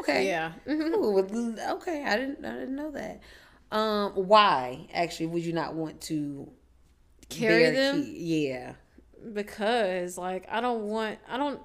okay 0.00 0.26
yeah. 0.26 0.52
Mhm. 0.66 0.94
Ooh, 0.94 1.56
okay 1.74 2.04
i 2.04 2.16
didn't 2.16 2.44
i 2.44 2.52
didn't 2.52 2.76
know 2.76 2.90
that 2.92 3.20
um 3.70 4.12
why 4.12 4.88
actually 4.94 5.26
would 5.26 5.44
you 5.44 5.52
not 5.52 5.74
want 5.74 6.00
to 6.02 6.50
Carry 7.28 7.70
them 7.70 8.02
kid? 8.02 8.16
yeah 8.16 8.72
because, 9.34 10.16
like, 10.16 10.46
I 10.50 10.60
don't 10.60 10.82
want. 10.84 11.18
I 11.28 11.36
don't. 11.36 11.60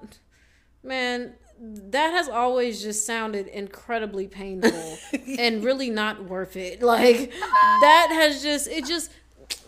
Man, 0.82 1.34
that 1.58 2.10
has 2.12 2.28
always 2.28 2.82
just 2.82 3.06
sounded 3.06 3.46
incredibly 3.48 4.28
painful 4.28 4.98
and 5.38 5.64
really 5.64 5.90
not 5.90 6.24
worth 6.24 6.56
it. 6.56 6.82
Like 6.82 7.32
that 7.80 8.08
has 8.12 8.42
just 8.42 8.68
it 8.68 8.84
just 8.84 9.10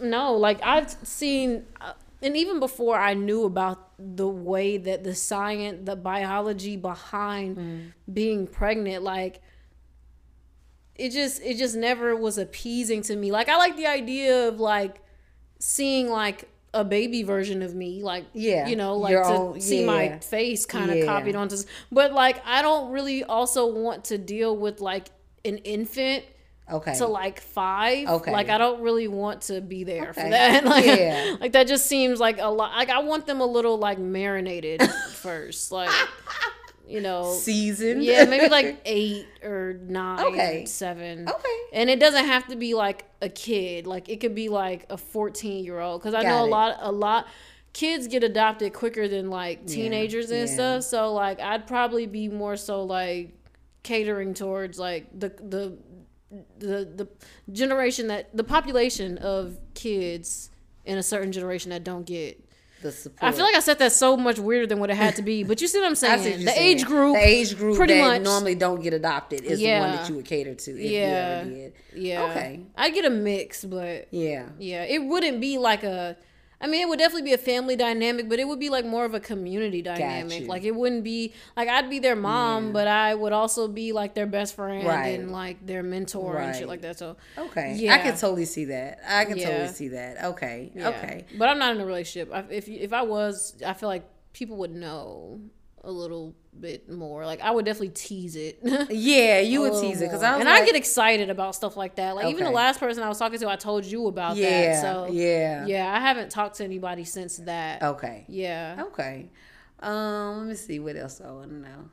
no. 0.01 0.35
Like 0.35 0.61
I've 0.63 0.91
seen. 1.03 1.65
And 2.21 2.37
even 2.37 2.59
before 2.59 2.99
I 2.99 3.15
knew 3.15 3.45
about 3.45 3.91
the 3.99 4.27
way 4.29 4.77
that 4.77 5.05
the 5.05 5.15
science, 5.15 5.81
the 5.85 5.95
biology 5.97 6.77
behind 6.77 7.57
mm. 7.57 7.93
being 8.13 8.47
pregnant, 8.47 9.05
like 9.05 9.41
it 10.97 11.11
just 11.11 11.41
it 11.43 11.57
just 11.57 11.77
never 11.77 12.17
was 12.17 12.39
appeasing 12.39 13.03
to 13.03 13.17
me. 13.17 13.31
Like 13.31 13.49
I 13.49 13.57
like 13.57 13.77
the 13.77 13.87
idea 13.87 14.49
of 14.49 14.59
like 14.59 15.01
seeing 15.61 16.09
like 16.09 16.49
a 16.75 16.85
baby 16.85 17.23
version 17.23 17.63
of 17.63 17.75
me, 17.75 18.03
like 18.03 18.25
Yeah, 18.35 18.67
you 18.67 18.75
know, 18.77 18.97
like 18.97 19.13
your 19.13 19.23
to 19.23 19.31
own- 19.31 19.61
see 19.61 19.85
my 19.85 20.19
face 20.19 20.67
kind 20.67 20.91
of 20.91 20.97
Yeah. 20.97 21.05
copied 21.05 21.37
onto. 21.37 21.57
But 21.93 22.13
like 22.13 22.45
I 22.45 22.63
don't 22.63 22.91
really 22.91 23.23
also 23.23 23.67
want 23.73 24.05
to 24.07 24.19
deal 24.19 24.57
with 24.57 24.81
like 24.81 25.09
an 25.45 25.59
infant 25.59 26.25
okay 26.71 26.95
to 26.97 27.07
like 27.07 27.41
five. 27.41 28.09
Okay. 28.09 28.33
Like 28.33 28.49
I 28.49 28.59
don't 28.59 28.81
really 28.81 29.09
want 29.09 29.43
to 29.43 29.61
be 29.61 29.85
there 29.85 30.13
for 30.13 30.29
that. 30.29 30.65
Like, 30.69 30.85
Yeah. 30.87 31.37
like 31.41 31.53
that 31.53 31.67
just 31.69 31.87
seems 31.87 32.21
like 32.21 32.39
a 32.39 32.49
lot. 32.49 32.73
Like 32.77 32.91
I 32.91 33.01
want 33.01 33.27
them 33.27 33.41
a 33.41 33.47
little 33.47 33.79
like 33.79 33.99
marinated 33.99 34.83
first. 35.13 35.73
Like 35.73 35.91
you 36.87 37.03
know, 37.03 37.35
seasoned. 37.35 38.03
yeah, 38.03 38.25
maybe 38.25 38.49
like 38.49 38.81
eight 38.87 39.27
or 39.43 39.79
nine, 39.83 40.25
Okay. 40.27 40.65
seven. 40.65 41.29
Okay. 41.29 41.59
And 41.75 41.91
it 41.91 42.01
doesn't 42.01 42.25
have 42.25 42.47
to 42.49 42.57
be 42.57 42.73
like 42.75 43.05
a 43.21 43.29
kid. 43.29 43.87
Like 43.87 44.09
it 44.09 44.21
could 44.21 44.35
be 44.35 44.49
like 44.49 44.87
a 44.89 44.97
fourteen 44.97 45.65
year 45.65 45.81
old. 45.81 46.01
Because 46.01 46.15
I 46.15 46.23
Got 46.23 46.29
know 46.31 46.45
a 46.45 46.49
lot, 46.49 46.77
a 46.81 46.91
lot. 46.93 47.27
Kids 47.75 48.09
get 48.09 48.25
adopted 48.25 48.73
quicker 48.73 49.07
than 49.07 49.29
like 49.29 49.67
teenagers 49.67 50.31
and 50.31 50.49
yeah. 50.49 50.55
stuff. 50.55 50.83
So 50.85 51.13
like 51.13 51.41
I'd 51.41 51.67
probably 51.67 52.07
be 52.07 52.29
more 52.29 52.57
so 52.57 52.83
like 52.85 53.35
catering 53.83 54.33
towards 54.35 54.79
like 54.79 55.07
the 55.19 55.29
the 55.29 55.77
the 56.59 56.85
the 56.95 57.09
generation 57.53 58.09
that 58.09 58.37
the 58.37 58.45
population 58.45 59.19
of 59.19 59.59
kids 59.75 60.51
in 60.85 60.99
a 60.99 61.03
certain 61.03 61.33
generation 61.33 61.71
that 61.71 61.85
don't 61.85 62.05
get 62.07 62.43
the 62.83 62.93
support. 62.93 63.23
I 63.23 63.33
feel 63.35 63.45
like 63.45 63.57
I 63.57 63.61
said 63.61 63.79
that 63.81 63.93
so 63.93 64.17
much 64.17 64.39
weirder 64.39 64.67
than 64.67 64.79
what 64.79 64.89
it 64.91 64.97
had 64.97 65.17
to 65.17 65.23
be, 65.23 65.43
but 65.43 65.61
you 65.61 65.67
see 65.67 65.79
what 65.81 65.87
I'm 65.89 65.95
saying? 66.05 66.23
the 66.45 66.51
saying. 66.53 66.59
age 66.79 66.85
group, 66.85 67.15
the 67.15 67.27
age 67.27 67.57
group 67.57 67.77
pretty 67.77 67.95
that 67.95 68.07
much. 68.07 68.23
normally 68.23 68.55
don't 68.55 68.81
get 68.83 68.93
adopted 68.95 69.43
is 69.45 69.59
the 69.59 69.67
one 69.81 69.91
that 69.97 70.09
you 70.09 70.15
would 70.17 70.25
cater 70.27 70.55
to. 70.55 70.71
If 70.71 70.91
Yeah. 70.91 71.43
you 71.45 71.51
ever 71.51 71.51
did. 71.51 71.73
yeah. 71.97 72.23
Okay. 72.25 72.61
I 72.77 72.91
get 72.91 73.05
a 73.05 73.11
mix, 73.11 73.65
but 73.65 74.09
Yeah. 74.13 74.45
yeah, 74.59 74.85
it 74.85 75.03
wouldn't 75.03 75.41
be 75.41 75.59
like 75.59 75.83
a. 75.83 76.17
I 76.61 76.67
mean, 76.67 76.83
it 76.83 76.89
would 76.89 76.99
definitely 76.99 77.23
be 77.23 77.33
a 77.35 77.39
family 77.39 77.77
dynamic, 77.77 78.29
but 78.29 78.41
it 78.41 78.49
would 78.49 78.59
be 78.59 78.69
like 78.69 78.85
more 78.85 79.05
of 79.05 79.15
a 79.15 79.21
community 79.21 79.81
dynamic. 79.81 80.49
Like 80.49 80.65
it 80.65 80.75
wouldn't 80.75 81.05
be 81.05 81.33
like 81.57 81.69
I'd 81.69 81.89
be 81.89 82.01
their 82.01 82.17
mom, 82.17 82.67
Yeah. 82.67 82.73
but 82.73 82.89
I 82.89 83.15
would 83.15 83.33
also 83.33 83.69
be 83.69 83.93
like 83.93 84.15
their 84.15 84.27
best 84.27 84.57
friend 84.57 84.85
Right. 84.87 85.21
and 85.21 85.31
like 85.31 85.65
their 85.65 85.83
mentor 85.85 86.39
and 86.39 86.57
shit 86.57 86.67
like 86.67 86.81
that. 86.83 86.99
So 86.99 87.17
Okay. 87.39 87.75
yeah, 87.77 87.95
I 87.95 87.99
can 87.99 88.17
totally 88.17 88.45
see 88.45 88.65
that. 88.67 88.99
I 89.07 89.25
can 89.25 89.37
Yeah. 89.39 89.49
totally 89.51 89.69
see 89.69 89.89
that. 89.89 90.25
Okay. 90.25 90.73
Okay. 90.77 91.27
but 91.37 91.49
I'm 91.49 91.59
not 91.61 91.77
in 91.77 91.81
a 91.81 91.87
relationship. 91.87 92.33
If 92.51 92.69
if 92.69 92.93
I 92.93 93.03
was, 93.03 93.55
I 93.65 93.73
feel 93.75 93.89
like 93.89 94.05
people 94.33 94.57
would 94.57 94.75
know 94.75 95.41
a 95.85 95.91
little 95.91 96.35
bit 96.59 96.91
more. 96.91 97.25
Like 97.27 97.41
I 97.41 97.51
would 97.51 97.65
definitely 97.65 97.91
tease 97.91 98.37
it. 98.37 98.61
Yeah, 98.91 99.41
you 99.41 99.61
would 99.63 99.81
tease 99.81 100.01
it 100.01 100.07
because. 100.07 100.23
I 100.23 100.37
and 100.37 100.45
like, 100.45 100.63
I 100.63 100.67
get 100.67 100.77
excited 100.77 101.31
about 101.31 101.55
stuff 101.55 101.77
like 101.77 101.97
that. 101.97 102.17
Like 102.17 102.27
even 102.27 102.45
the 102.45 102.51
last 102.51 102.81
person 102.81 103.03
I 103.03 103.09
was 103.09 103.19
talking 103.19 103.39
to, 103.39 103.49
I 103.49 103.57
told 103.57 103.85
you 103.85 104.07
about 104.07 104.37
yeah, 104.37 104.73
that. 104.73 104.83
So 104.83 105.09
yeah, 105.13 105.67
yeah, 105.67 105.95
I 105.95 106.01
haven't 106.01 106.31
talked 106.31 106.57
to 106.57 106.65
anybody 106.65 107.05
since 107.05 107.39
that. 107.39 107.83
Okay. 107.83 108.25
Yeah. 108.29 108.85
Okay. 108.89 109.31
Um, 109.81 110.39
let 110.39 110.47
me 110.49 110.55
see 110.55 110.79
what 110.79 110.97
else 110.97 111.21
I 111.21 111.31
want 111.31 111.51
to 111.51 111.57
know. 111.57 111.91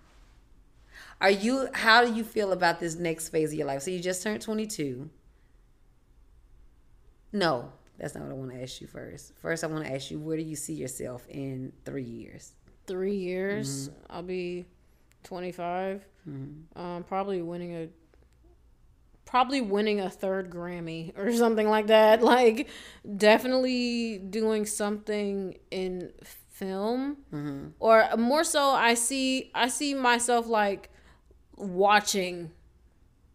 Are 1.22 1.30
you? 1.30 1.68
How 1.74 2.06
do 2.06 2.14
you 2.14 2.24
feel 2.24 2.52
about 2.52 2.80
this 2.80 2.96
next 2.96 3.30
phase 3.30 3.52
of 3.52 3.58
your 3.58 3.68
life? 3.68 3.82
So 3.84 3.92
you 3.92 4.00
just 4.00 4.24
turned 4.24 4.42
twenty 4.42 4.66
two. 4.66 5.10
No, 7.32 7.72
that's 7.98 8.16
not 8.16 8.24
what 8.24 8.32
I 8.32 8.36
want 8.36 8.52
to 8.52 8.62
ask 8.62 8.82
you 8.82 8.88
first. 8.88 9.34
First, 9.42 9.64
I 9.64 9.68
want 9.68 9.86
to 9.86 9.94
ask 9.94 10.10
you 10.10 10.20
where 10.20 10.38
do 10.38 10.44
you 10.44 10.56
see 10.56 10.74
yourself 10.74 11.26
in 11.30 11.74
three 11.84 12.04
years? 12.04 12.54
Three 12.88 13.16
years, 13.16 13.90
Mm-hmm. 13.90 14.06
I'll 14.16 14.24
be 14.24 14.66
25. 15.24 16.06
Um, 16.76 17.04
probably 17.08 17.42
winning 17.42 17.76
a. 17.76 17.88
Probably 19.26 19.60
winning 19.62 20.00
a 20.02 20.10
third 20.10 20.50
Grammy 20.52 21.18
or 21.18 21.32
something 21.44 21.68
like 21.68 21.88
that. 21.88 22.22
Like, 22.22 22.68
definitely 23.18 24.20
doing 24.20 24.66
something 24.66 25.58
in 25.72 26.12
film, 26.24 27.18
Mm-hmm. 27.34 27.68
or 27.80 28.08
more 28.18 28.44
so. 28.44 28.70
I 28.70 28.94
see. 28.94 29.52
I 29.56 29.68
see 29.68 29.94
myself 29.94 30.48
like 30.48 30.90
watching 31.58 32.52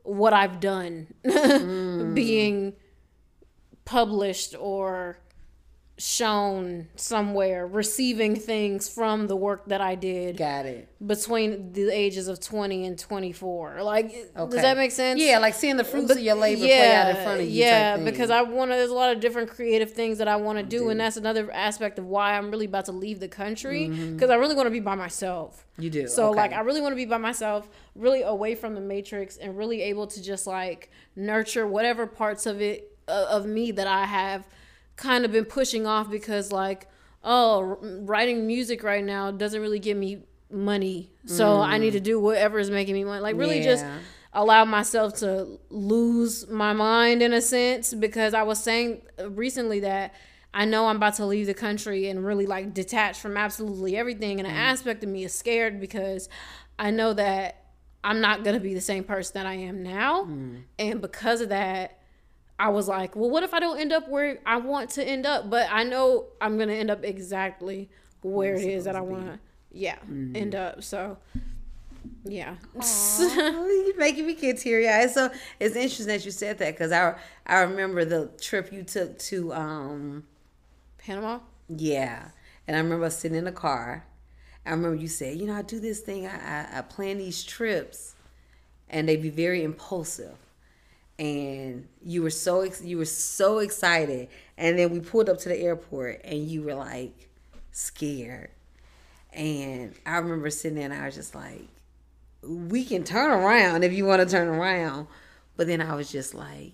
what 0.03 0.33
I've 0.33 0.61
done 0.61 1.09
Mm. 1.25 2.15
being 2.15 2.75
published 3.85 4.55
or 4.59 5.19
shown 6.01 6.89
somewhere, 6.97 7.67
receiving 7.67 8.35
things 8.37 8.89
from 8.89 9.27
the 9.27 9.37
work 9.37 9.67
that 9.67 9.81
I 9.81 9.95
did 9.95 10.37
Got 10.39 10.67
it. 10.67 10.89
between 11.07 11.73
the 11.73 11.91
ages 11.95 12.27
of 12.27 12.41
20 12.41 12.87
and 12.87 12.99
24. 12.99 13.83
Like, 13.83 14.07
Okay. 14.07 14.51
does 14.51 14.63
that 14.63 14.77
make 14.77 14.91
sense? 14.91 15.21
Yeah, 15.21 15.39
like 15.39 15.55
seeing 15.55 15.77
the 15.77 15.85
fruits 15.85 16.11
of 16.11 16.19
your 16.19 16.35
labor 16.37 16.61
play 16.63 16.93
out 16.95 17.11
in 17.11 17.17
front 17.17 17.41
of 17.41 17.47
you. 17.47 17.53
Yeah, 17.65 17.99
because 17.99 18.31
I 18.31 18.43
want 18.43 18.71
to. 18.71 18.77
There's 18.77 18.91
a 18.91 18.95
lot 18.95 19.13
of 19.15 19.21
different 19.21 19.51
creative 19.51 19.93
things 19.93 20.19
that 20.19 20.29
I 20.29 20.37
want 20.37 20.59
to 20.59 20.65
do, 20.65 20.89
and 20.89 20.99
that's 20.99 21.17
another 21.17 21.51
aspect 21.53 21.99
of 21.99 22.07
why 22.07 22.37
I'm 22.37 22.51
really 22.51 22.67
about 22.67 22.87
to 22.87 22.93
leave 22.93 23.21
the 23.21 23.29
country 23.29 23.89
because 23.89 24.31
I 24.31 24.37
really 24.37 24.55
want 24.55 24.67
to 24.67 24.71
be 24.71 24.81
by 24.81 24.95
myself. 24.95 25.67
you 25.79 25.91
do. 25.91 26.07
So 26.09 26.23
Mm-hmm. 26.23 26.31
okay. 26.33 26.41
like 26.41 26.53
I 26.53 26.61
really 26.61 26.81
want 26.81 26.93
to 26.93 26.97
be 26.97 27.05
by 27.05 27.19
myself, 27.19 27.69
really 27.95 28.23
away 28.23 28.55
from 28.55 28.75
the 28.75 28.81
matrix 28.81 29.37
and 29.37 29.57
really 29.57 29.83
able 29.83 30.07
to 30.09 30.23
just 30.23 30.47
like 30.47 30.91
nurture 31.17 31.67
whatever 31.67 32.07
parts 32.07 32.47
of 32.47 32.61
it 32.61 32.97
uh, 33.09 33.27
of 33.31 33.47
me 33.47 33.71
that 33.73 33.87
I 33.87 34.05
have 34.07 34.47
kind 35.01 35.25
of 35.25 35.33
been 35.33 35.45
pushing 35.47 35.87
off 35.87 36.11
because 36.11 36.53
like 36.53 36.87
oh 37.25 37.79
writing 37.83 38.47
music 38.47 38.83
right 38.83 39.05
now 39.05 39.31
doesn't 39.31 39.61
really 39.61 39.79
give 39.79 39.97
me 39.97 40.19
money. 40.51 41.11
So 41.27 41.61
I 41.61 41.79
need 41.79 41.93
to 41.93 42.01
do 42.01 42.19
whatever 42.21 42.59
is 42.59 42.71
making 42.71 42.95
me 42.95 43.05
money. 43.05 43.21
Like 43.21 43.37
really 43.37 43.63
just 43.63 43.85
Mm. 43.85 43.99
Allow 44.33 44.65
myself 44.65 45.17
to 45.17 45.59
lose 45.71 46.49
my 46.49 46.73
mind 46.73 47.21
in 47.21 47.33
a 47.33 47.41
sense 47.41 47.93
because 47.93 48.33
I 48.33 48.45
was 48.45 48.63
saying 48.63 49.03
recently 49.19 49.81
that 49.81 50.15
I 50.55 50.67
know 50.67 50.87
I'm 50.87 50.97
about 50.97 51.15
to 51.15 51.27
leave 51.27 51.47
the 51.47 51.55
country 51.55 52.09
and 52.09 52.25
really 52.25 52.47
like 52.47 52.73
detach 52.73 53.19
from 53.19 53.37
absolutely 53.37 53.97
everything. 53.97 54.39
And 54.39 54.47
an 54.47 54.55
aspect 54.55 55.03
of 55.03 55.11
me 55.11 55.25
is 55.25 55.35
scared 55.35 55.81
because 55.81 56.29
I 56.79 56.93
know 56.93 57.13
that 57.15 57.73
I'm 58.05 58.21
not 58.21 58.45
going 58.45 58.55
to 58.55 58.61
be 58.61 58.73
the 58.73 58.81
same 58.81 59.03
person 59.03 59.33
that 59.35 59.47
I 59.47 59.55
am 59.55 59.83
now. 59.83 60.29
And 60.79 61.01
because 61.01 61.41
of 61.41 61.49
that, 61.49 61.99
I 62.61 62.69
was 62.69 62.89
like, 62.89 63.17
well, 63.17 63.31
what 63.31 63.43
if 63.43 63.55
I 63.55 63.59
don't 63.59 63.81
end 63.81 63.91
up 63.91 64.07
where 64.07 64.39
I 64.45 64.59
want 64.59 64.91
to 64.91 65.03
end 65.03 65.25
up? 65.25 65.49
But 65.49 65.69
I 65.73 65.83
know 65.83 66.27
I'm 66.43 66.59
going 66.59 66.69
to 66.69 66.75
end 66.75 66.91
up 66.91 67.03
exactly 67.03 67.89
where 68.21 68.55
it 68.55 68.65
is 68.65 68.85
that 68.85 68.95
I 68.95 69.01
want 69.01 69.25
to, 69.29 69.39
yeah, 69.73 69.97
end 70.35 70.55
up. 70.55 70.85
So, 70.85 71.17
yeah. 72.23 72.57
You're 73.19 73.97
making 73.97 74.27
me 74.27 74.35
get 74.35 74.59
teary 74.59 74.91
eyed. 74.91 75.11
So 75.11 75.31
it's 75.59 75.75
interesting 75.75 76.09
that 76.09 76.23
you 76.27 76.31
said 76.31 76.59
that 76.59 76.75
because 76.75 76.93
I 76.93 77.15
I 77.47 77.61
remember 77.63 78.05
the 78.05 78.31
trip 78.39 78.71
you 78.71 78.83
took 78.83 79.19
to 79.21 79.55
um 79.55 80.25
Panama? 80.99 81.39
yeah, 81.67 82.29
and 82.69 82.77
I 82.77 82.81
remember 82.81 83.09
sitting 83.09 83.39
in 83.39 83.45
the 83.45 83.53
car. 83.53 84.05
I 84.67 84.71
remember 84.73 84.97
you 84.97 85.09
said, 85.09 85.39
you 85.39 85.47
know, 85.47 85.55
I 85.55 85.63
do 85.63 85.81
this 85.81 86.01
thing. 86.01 86.27
I 86.27 86.67
I, 86.75 86.79
I 86.79 86.83
plan 86.83 87.17
these 87.17 87.43
trips, 87.43 88.17
and 88.91 89.09
they 89.09 89.17
be 89.17 89.31
very 89.31 89.65
impulsive. 89.65 90.37
And 91.21 91.87
you 92.03 92.23
were 92.23 92.31
so 92.31 92.63
ex- 92.63 92.83
you 92.83 92.97
were 92.97 93.05
so 93.05 93.59
excited, 93.59 94.29
and 94.57 94.79
then 94.79 94.91
we 94.91 95.01
pulled 95.01 95.29
up 95.29 95.39
to 95.41 95.51
the 95.51 95.59
airport, 95.59 96.23
and 96.25 96.49
you 96.49 96.63
were 96.63 96.75
like 96.75 97.29
scared. 97.73 98.49
And 99.33 99.95
I 100.07 100.17
remember 100.17 100.49
sitting 100.49 100.77
there, 100.77 100.87
and 100.87 100.95
I 100.95 101.05
was 101.05 101.15
just 101.15 101.35
like, 101.35 101.69
we 102.43 102.85
can 102.85 103.05
turn 103.05 103.31
around 103.31 103.85
if 103.85 103.93
you 103.93 104.07
want 104.07 104.23
to 104.23 104.29
turn 104.29 104.49
around. 104.49 105.09
But 105.57 105.67
then 105.67 105.83
I 105.83 105.95
was 105.95 106.11
just 106.11 106.35
like, 106.35 106.73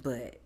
but 0.00 0.38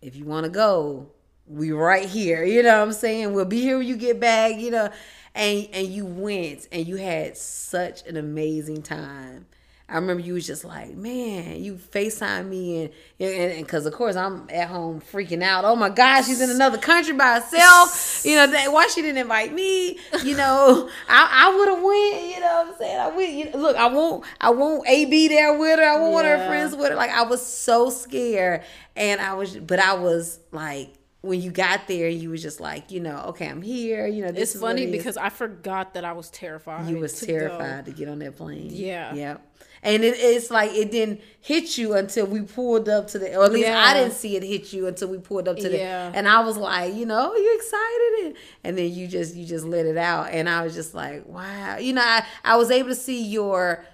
if 0.00 0.16
you 0.16 0.24
want 0.24 0.44
to 0.44 0.50
go, 0.50 1.08
we 1.46 1.72
right 1.72 2.08
here. 2.08 2.42
You 2.42 2.62
know 2.62 2.78
what 2.78 2.88
I'm 2.88 2.92
saying? 2.94 3.34
We'll 3.34 3.44
be 3.44 3.60
here 3.60 3.76
when 3.76 3.86
you 3.86 3.96
get 3.96 4.18
back, 4.18 4.58
you 4.58 4.70
know. 4.70 4.88
And 5.34 5.68
and 5.72 5.88
you 5.88 6.06
went 6.06 6.68
and 6.72 6.86
you 6.86 6.96
had 6.96 7.36
such 7.36 8.06
an 8.06 8.16
amazing 8.16 8.82
time. 8.82 9.46
I 9.88 9.96
remember 9.96 10.22
you 10.22 10.34
was 10.34 10.46
just 10.46 10.64
like, 10.64 10.94
man, 10.94 11.62
you 11.62 11.74
FaceTime 11.74 12.48
me 12.48 12.84
and 12.84 12.92
and 13.20 13.66
because 13.66 13.84
of 13.84 13.92
course 13.92 14.16
I'm 14.16 14.48
at 14.50 14.68
home 14.68 15.00
freaking 15.00 15.42
out. 15.42 15.64
Oh 15.64 15.76
my 15.76 15.90
gosh, 15.90 16.26
she's 16.26 16.40
in 16.40 16.50
another 16.50 16.78
country 16.78 17.14
by 17.14 17.34
herself. 17.40 18.22
You 18.24 18.36
know, 18.36 18.46
that, 18.46 18.72
why 18.72 18.86
she 18.88 19.02
didn't 19.02 19.18
invite 19.18 19.52
me? 19.52 19.98
You 20.24 20.36
know, 20.36 20.88
I, 21.08 21.46
I 21.46 21.56
would 21.56 21.68
have 21.68 21.82
went. 21.82 22.34
You 22.34 22.40
know 22.40 22.64
what 22.64 22.68
I'm 22.68 22.78
saying? 22.78 23.00
I 23.00 23.08
would. 23.08 23.28
You 23.28 23.50
know, 23.50 23.58
look, 23.58 23.76
I 23.76 23.86
won't. 23.86 24.24
I 24.40 24.50
won't 24.50 24.88
a 24.88 25.04
be 25.06 25.28
there 25.28 25.58
with 25.58 25.78
her. 25.78 25.84
I 25.84 25.96
won't 25.96 26.14
want 26.14 26.26
her 26.26 26.46
friends 26.46 26.74
with 26.74 26.90
her. 26.90 26.96
Like 26.96 27.10
I 27.10 27.22
was 27.22 27.44
so 27.44 27.90
scared, 27.90 28.62
and 28.96 29.20
I 29.20 29.34
was, 29.34 29.56
but 29.56 29.78
I 29.78 29.94
was 29.94 30.38
like. 30.52 30.94
When 31.22 31.40
you 31.40 31.50
got 31.52 31.86
there, 31.86 32.08
you 32.08 32.30
was 32.30 32.42
just 32.42 32.60
like, 32.60 32.90
you 32.90 32.98
know, 33.00 33.16
okay, 33.28 33.48
I'm 33.48 33.62
here. 33.62 34.06
You 34.08 34.24
know, 34.26 34.32
this 34.32 34.42
It's 34.50 34.54
is 34.56 34.60
funny 34.60 34.84
it 34.84 34.92
because 34.92 35.16
I 35.16 35.28
forgot 35.28 35.94
that 35.94 36.04
I 36.04 36.12
was 36.12 36.30
terrified. 36.30 36.90
You 36.90 36.98
was 36.98 37.18
to 37.20 37.26
go. 37.26 37.32
terrified 37.32 37.86
to 37.86 37.92
get 37.92 38.08
on 38.08 38.18
that 38.20 38.36
plane. 38.36 38.70
Yeah. 38.72 39.14
yeah. 39.14 39.36
And 39.84 40.04
it, 40.04 40.14
it's 40.16 40.50
like 40.50 40.72
it 40.72 40.90
didn't 40.92 41.20
hit 41.40 41.76
you 41.78 41.94
until 41.94 42.26
we 42.26 42.42
pulled 42.42 42.88
up 42.88 43.08
to 43.08 43.18
the, 43.18 43.36
or 43.36 43.44
at 43.44 43.52
least 43.52 43.68
I 43.68 43.94
didn't 43.94 44.14
see 44.14 44.36
it 44.36 44.42
hit 44.44 44.72
you 44.72 44.86
until 44.86 45.08
we 45.08 45.18
pulled 45.18 45.48
up 45.48 45.56
to 45.58 45.70
Yeah. 45.76 46.10
the, 46.10 46.18
and 46.18 46.28
I 46.28 46.40
was 46.44 46.56
like, 46.56 46.94
you 46.94 47.04
know, 47.06 47.34
you 47.34 47.56
excited, 47.56 48.26
and, 48.26 48.36
and 48.62 48.78
then 48.78 48.92
you 48.92 49.08
just 49.08 49.34
you 49.34 49.44
just 49.44 49.64
let 49.64 49.86
it 49.86 49.96
out, 49.96 50.28
and 50.30 50.48
I 50.48 50.62
was 50.62 50.74
just 50.74 50.94
like, 50.94 51.26
wow, 51.26 51.78
you 51.78 51.92
know, 51.94 52.02
I 52.04 52.24
I 52.44 52.56
was 52.56 52.70
able 52.70 52.90
to 52.90 52.94
see 52.94 53.24
your 53.24 53.84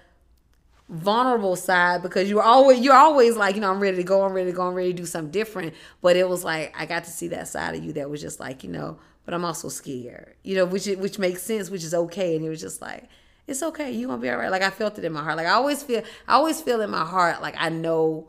vulnerable 0.89 1.55
side 1.55 2.01
because 2.01 2.27
you 2.27 2.37
were 2.37 2.43
always 2.43 2.79
you're 2.79 2.95
always 2.95 3.37
like 3.37 3.53
you 3.53 3.61
know 3.61 3.69
I'm 3.69 3.79
ready 3.79 3.97
to 3.97 4.03
go 4.03 4.23
I'm 4.23 4.33
ready 4.33 4.49
to 4.49 4.55
go 4.55 4.67
I'm 4.67 4.73
ready 4.73 4.91
to 4.91 4.97
do 4.97 5.05
something 5.05 5.31
different. 5.31 5.73
But 6.01 6.15
it 6.15 6.27
was 6.27 6.43
like 6.43 6.73
I 6.77 6.85
got 6.85 7.03
to 7.03 7.11
see 7.11 7.27
that 7.29 7.47
side 7.47 7.75
of 7.75 7.83
you 7.83 7.93
that 7.93 8.09
was 8.09 8.21
just 8.21 8.39
like 8.39 8.63
you 8.63 8.69
know 8.69 8.97
but 9.25 9.33
I'm 9.33 9.45
also 9.45 9.69
scared 9.69 10.33
you 10.43 10.55
know 10.55 10.65
which 10.65 10.87
which 10.87 11.19
makes 11.19 11.43
sense 11.43 11.69
which 11.69 11.83
is 11.83 11.93
okay. 11.93 12.35
And 12.35 12.43
it 12.43 12.49
was 12.49 12.61
just 12.61 12.81
like 12.81 13.07
it's 13.45 13.61
okay. 13.61 13.91
You 13.91 14.07
gonna 14.07 14.21
be 14.21 14.29
all 14.29 14.37
right. 14.37 14.51
Like 14.51 14.63
I 14.63 14.71
felt 14.71 14.97
it 14.97 15.05
in 15.05 15.13
my 15.13 15.23
heart. 15.23 15.37
Like 15.37 15.47
I 15.47 15.51
always 15.51 15.83
feel 15.83 16.01
I 16.27 16.33
always 16.33 16.59
feel 16.59 16.81
in 16.81 16.89
my 16.89 17.05
heart 17.05 17.41
like 17.41 17.55
I 17.57 17.69
know 17.69 18.27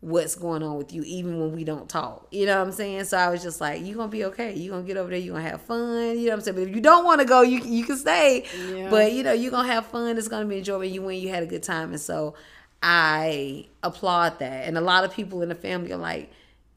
what's 0.00 0.36
going 0.36 0.62
on 0.62 0.76
with 0.76 0.92
you 0.92 1.02
even 1.04 1.40
when 1.40 1.52
we 1.52 1.64
don't 1.64 1.88
talk. 1.88 2.28
You 2.30 2.46
know 2.46 2.58
what 2.58 2.66
I'm 2.68 2.72
saying? 2.72 3.04
So 3.04 3.16
I 3.16 3.30
was 3.30 3.42
just 3.42 3.60
like, 3.60 3.82
you 3.82 3.96
gonna 3.96 4.08
be 4.08 4.24
okay. 4.26 4.54
you 4.54 4.70
gonna 4.70 4.84
get 4.84 4.96
over 4.96 5.10
there, 5.10 5.18
you 5.18 5.32
gonna 5.32 5.48
have 5.48 5.60
fun. 5.62 6.18
You 6.18 6.26
know 6.26 6.30
what 6.30 6.34
I'm 6.34 6.40
saying? 6.42 6.56
But 6.56 6.68
if 6.68 6.74
you 6.74 6.80
don't 6.80 7.04
wanna 7.04 7.24
go, 7.24 7.42
you 7.42 7.60
you 7.60 7.84
can 7.84 7.96
stay. 7.96 8.44
Yeah. 8.72 8.90
But 8.90 9.12
you 9.12 9.22
know, 9.22 9.32
you're 9.32 9.50
gonna 9.50 9.72
have 9.72 9.86
fun. 9.86 10.16
It's 10.16 10.28
gonna 10.28 10.46
be 10.46 10.58
enjoyable. 10.58 10.84
You 10.84 11.02
when 11.02 11.18
you 11.18 11.30
had 11.30 11.42
a 11.42 11.46
good 11.46 11.62
time. 11.62 11.90
And 11.90 12.00
so 12.00 12.34
I 12.82 13.66
applaud 13.82 14.38
that. 14.38 14.68
And 14.68 14.78
a 14.78 14.80
lot 14.80 15.04
of 15.04 15.12
people 15.12 15.42
in 15.42 15.48
the 15.48 15.54
family 15.54 15.92
are 15.92 15.98
like, 15.98 16.30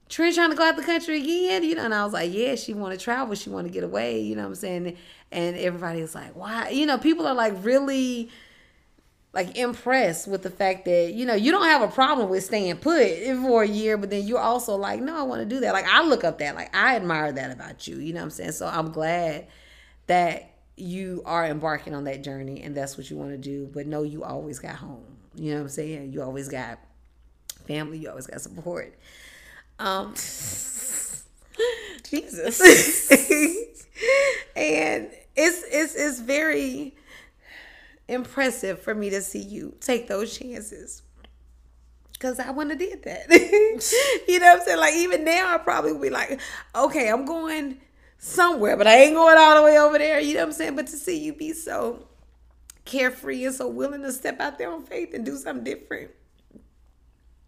Trent 0.09 0.35
trying 0.35 0.49
to 0.49 0.57
go 0.57 0.67
out 0.67 0.75
the 0.75 0.83
country 0.83 1.21
again, 1.21 1.63
you 1.63 1.73
know, 1.73 1.85
and 1.85 1.93
I 1.93 2.03
was 2.03 2.11
like, 2.11 2.33
yeah, 2.33 2.55
she 2.55 2.73
want 2.73 2.97
to 2.97 3.01
travel, 3.01 3.33
she 3.33 3.49
want 3.49 3.65
to 3.67 3.71
get 3.71 3.85
away, 3.85 4.19
you 4.19 4.35
know 4.35 4.41
what 4.41 4.49
I'm 4.49 4.55
saying? 4.55 4.97
And 5.31 5.55
everybody 5.55 6.01
was 6.01 6.13
like, 6.13 6.35
why? 6.35 6.69
You 6.69 6.85
know, 6.85 6.97
people 6.97 7.25
are 7.25 7.33
like 7.33 7.53
really 7.61 8.29
like 9.33 9.57
impressed 9.57 10.27
with 10.27 10.43
the 10.43 10.49
fact 10.49 10.85
that 10.85 11.13
you 11.13 11.25
know 11.25 11.33
you 11.33 11.51
don't 11.51 11.65
have 11.65 11.81
a 11.81 11.87
problem 11.87 12.29
with 12.29 12.43
staying 12.43 12.75
put 12.77 13.07
for 13.41 13.63
a 13.63 13.67
year 13.67 13.97
but 13.97 14.09
then 14.09 14.27
you're 14.27 14.39
also 14.39 14.75
like 14.75 14.99
no 15.01 15.17
i 15.17 15.21
want 15.21 15.39
to 15.39 15.45
do 15.45 15.61
that. 15.61 15.73
Like 15.73 15.85
i 15.87 16.03
look 16.03 16.23
up 16.23 16.39
that 16.39 16.55
like 16.55 16.75
i 16.75 16.95
admire 16.95 17.31
that 17.31 17.51
about 17.51 17.87
you 17.87 17.97
you 17.97 18.13
know 18.13 18.19
what 18.19 18.25
i'm 18.25 18.29
saying? 18.31 18.51
So 18.51 18.67
i'm 18.67 18.91
glad 18.91 19.47
that 20.07 20.55
you 20.75 21.21
are 21.25 21.45
embarking 21.45 21.93
on 21.93 22.05
that 22.05 22.23
journey 22.23 22.61
and 22.63 22.75
that's 22.75 22.97
what 22.97 23.09
you 23.09 23.17
want 23.17 23.31
to 23.31 23.37
do 23.37 23.69
but 23.73 23.87
no 23.87 24.03
you 24.03 24.23
always 24.23 24.59
got 24.59 24.75
home 24.75 25.05
you 25.35 25.51
know 25.51 25.57
what 25.57 25.63
i'm 25.63 25.69
saying? 25.69 26.11
You 26.11 26.21
always 26.23 26.49
got 26.49 26.79
family 27.67 27.99
you 27.99 28.09
always 28.09 28.27
got 28.27 28.41
support. 28.41 28.97
Um 29.79 30.13
jesus. 32.03 32.61
And 34.55 35.09
it's 35.35 35.63
it's 35.71 35.95
it's 35.95 36.19
very 36.19 36.95
impressive 38.11 38.81
for 38.81 38.93
me 38.93 39.09
to 39.09 39.21
see 39.21 39.41
you 39.41 39.75
take 39.79 40.07
those 40.07 40.37
chances. 40.37 41.03
Cause 42.19 42.39
I 42.39 42.51
wouldn't 42.51 42.79
have 42.79 42.89
did 42.89 43.03
that. 43.03 43.31
you 44.27 44.39
know 44.39 44.45
what 44.45 44.59
I'm 44.59 44.65
saying? 44.65 44.79
Like 44.79 44.93
even 44.93 45.23
now 45.23 45.55
I 45.55 45.57
probably 45.57 45.91
would 45.91 46.03
be 46.03 46.11
like, 46.11 46.39
okay, 46.75 47.09
I'm 47.09 47.25
going 47.25 47.79
somewhere, 48.19 48.77
but 48.77 48.85
I 48.85 48.97
ain't 48.97 49.15
going 49.15 49.37
all 49.39 49.55
the 49.55 49.63
way 49.63 49.79
over 49.79 49.97
there. 49.97 50.19
You 50.19 50.35
know 50.35 50.41
what 50.41 50.47
I'm 50.47 50.53
saying? 50.53 50.75
But 50.75 50.85
to 50.87 50.97
see 50.97 51.17
you 51.17 51.33
be 51.33 51.53
so 51.53 52.07
carefree 52.85 53.45
and 53.45 53.55
so 53.55 53.67
willing 53.67 54.03
to 54.03 54.11
step 54.11 54.39
out 54.39 54.59
there 54.59 54.71
on 54.71 54.83
faith 54.83 55.15
and 55.15 55.25
do 55.25 55.35
something 55.35 55.63
different. 55.63 56.11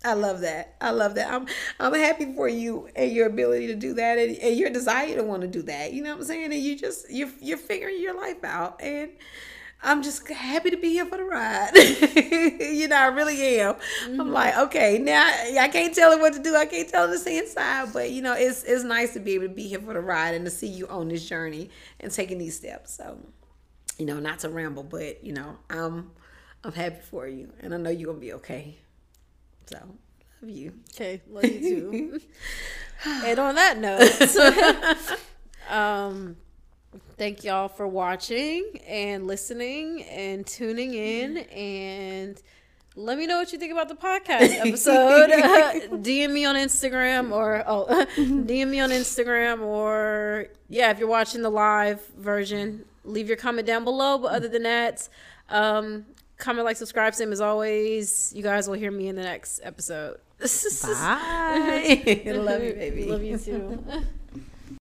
I 0.06 0.14
love 0.14 0.42
that. 0.42 0.76
I 0.82 0.92
love 0.92 1.16
that. 1.16 1.32
I'm 1.32 1.48
I'm 1.80 1.94
happy 1.94 2.34
for 2.34 2.48
you 2.50 2.90
and 2.96 3.12
your 3.12 3.28
ability 3.28 3.68
to 3.68 3.76
do 3.76 3.94
that 3.94 4.18
and, 4.18 4.38
and 4.38 4.58
your 4.58 4.70
desire 4.70 5.16
to 5.16 5.24
want 5.24 5.44
to 5.44 5.48
do 5.48 5.62
that. 5.64 5.94
You 5.94 6.04
know 6.04 6.12
what 6.12 6.22
I'm 6.22 6.26
saying? 6.26 6.52
And 6.52 6.62
you 6.62 6.78
just 6.78 7.10
you're 7.10 7.30
you're 7.40 7.58
figuring 7.58 8.02
your 8.02 8.20
life 8.20 8.44
out 8.44 8.82
and 8.82 9.12
I'm 9.84 10.02
just 10.02 10.28
happy 10.30 10.70
to 10.70 10.78
be 10.78 10.90
here 10.90 11.06
for 11.06 11.18
the 11.18 11.26
ride. 11.26 11.72
you 11.76 12.88
know, 12.88 12.96
I 12.96 13.08
really 13.08 13.60
am. 13.60 13.76
Mm-hmm. 13.76 14.22
I'm 14.22 14.32
like, 14.32 14.58
okay, 14.58 14.98
now 14.98 15.28
I 15.60 15.68
can't 15.68 15.94
tell 15.94 16.12
her 16.12 16.22
what 16.22 16.34
to 16.34 16.40
do. 16.40 16.56
I 16.56 16.66
can't 16.66 16.88
tell 16.88 17.08
her 17.08 17.14
to 17.14 17.20
stay 17.20 17.38
inside, 17.38 17.92
but 17.92 18.10
you 18.10 18.22
know, 18.22 18.34
it's 18.34 18.64
it's 18.64 18.84
nice 18.84 19.14
to 19.14 19.20
be 19.20 19.34
able 19.34 19.50
to 19.50 19.54
be 19.54 19.68
here 19.68 19.80
for 19.80 19.94
the 19.94 20.00
ride 20.00 20.36
and 20.36 20.46
to 20.46 20.52
see 20.52 20.68
you 20.68 20.88
on 20.88 21.10
this 21.10 21.28
journey 21.28 21.70
and 22.00 22.12
taking 22.12 22.38
these 22.38 22.56
steps. 22.56 22.94
So, 22.94 23.20
you 23.98 24.06
know, 24.06 24.20
not 24.20 24.40
to 24.40 24.50
ramble, 24.50 24.84
but 24.84 25.22
you 25.24 25.34
know, 25.34 25.58
I'm 25.70 26.12
I'm 26.64 26.72
happy 26.72 27.02
for 27.02 27.28
you, 27.28 27.52
and 27.60 27.74
I 27.74 27.78
know 27.78 27.90
you're 27.90 28.08
gonna 28.08 28.20
be 28.20 28.34
okay. 28.34 28.78
So, 29.66 29.80
love 30.42 30.50
you. 30.50 30.74
Okay, 30.96 31.22
love 31.30 31.44
you 31.44 31.60
too. 31.60 32.22
and 33.06 33.38
on 33.38 33.56
that 33.56 33.78
note, 35.70 35.70
um 35.70 36.38
thank 37.18 37.44
y'all 37.44 37.68
for 37.68 37.88
watching 37.88 38.80
and 38.88 39.28
listening 39.28 40.04
and 40.04 40.46
tuning 40.46 40.94
in 40.94 41.38
and 41.38 42.42
let 42.96 43.18
me 43.18 43.26
know 43.26 43.38
what 43.38 43.52
you 43.52 43.60
think 43.60 43.72
about 43.72 43.90
the 43.90 43.96
podcast 43.96 44.56
episode. 44.66 45.32
uh, 45.32 45.74
DM 45.98 46.32
me 46.32 46.46
on 46.46 46.56
Instagram 46.56 47.32
or 47.32 47.64
oh, 47.66 48.06
DM 48.18 48.70
me 48.70 48.80
on 48.80 48.92
Instagram 48.92 49.62
or 49.62 50.48
yeah, 50.70 50.92
if 50.92 51.00
you're 51.00 51.08
watching 51.08 51.42
the 51.42 51.50
live 51.50 52.06
version, 52.18 52.86
leave 53.04 53.28
your 53.28 53.38
comment 53.38 53.68
down 53.68 53.84
below. 53.84 54.18
But 54.18 54.34
other 54.34 54.48
than 54.48 54.64
that, 54.64 55.08
um, 55.50 56.06
comment, 56.38 56.66
like, 56.66 56.78
subscribe, 56.78 57.16
same 57.16 57.32
as 57.32 57.42
always. 57.42 58.32
You 58.36 58.44
guys 58.44 58.68
will 58.68 58.76
hear 58.76 58.92
me 58.92 59.08
in 59.08 59.16
the 59.16 59.24
next 59.24 59.62
episode. 59.64 60.18
Bye. 60.40 62.22
Love 62.26 62.64
you, 62.64 62.74
baby. 62.74 63.06
Love 63.06 63.24
you 63.24 63.38
too. 63.38 63.84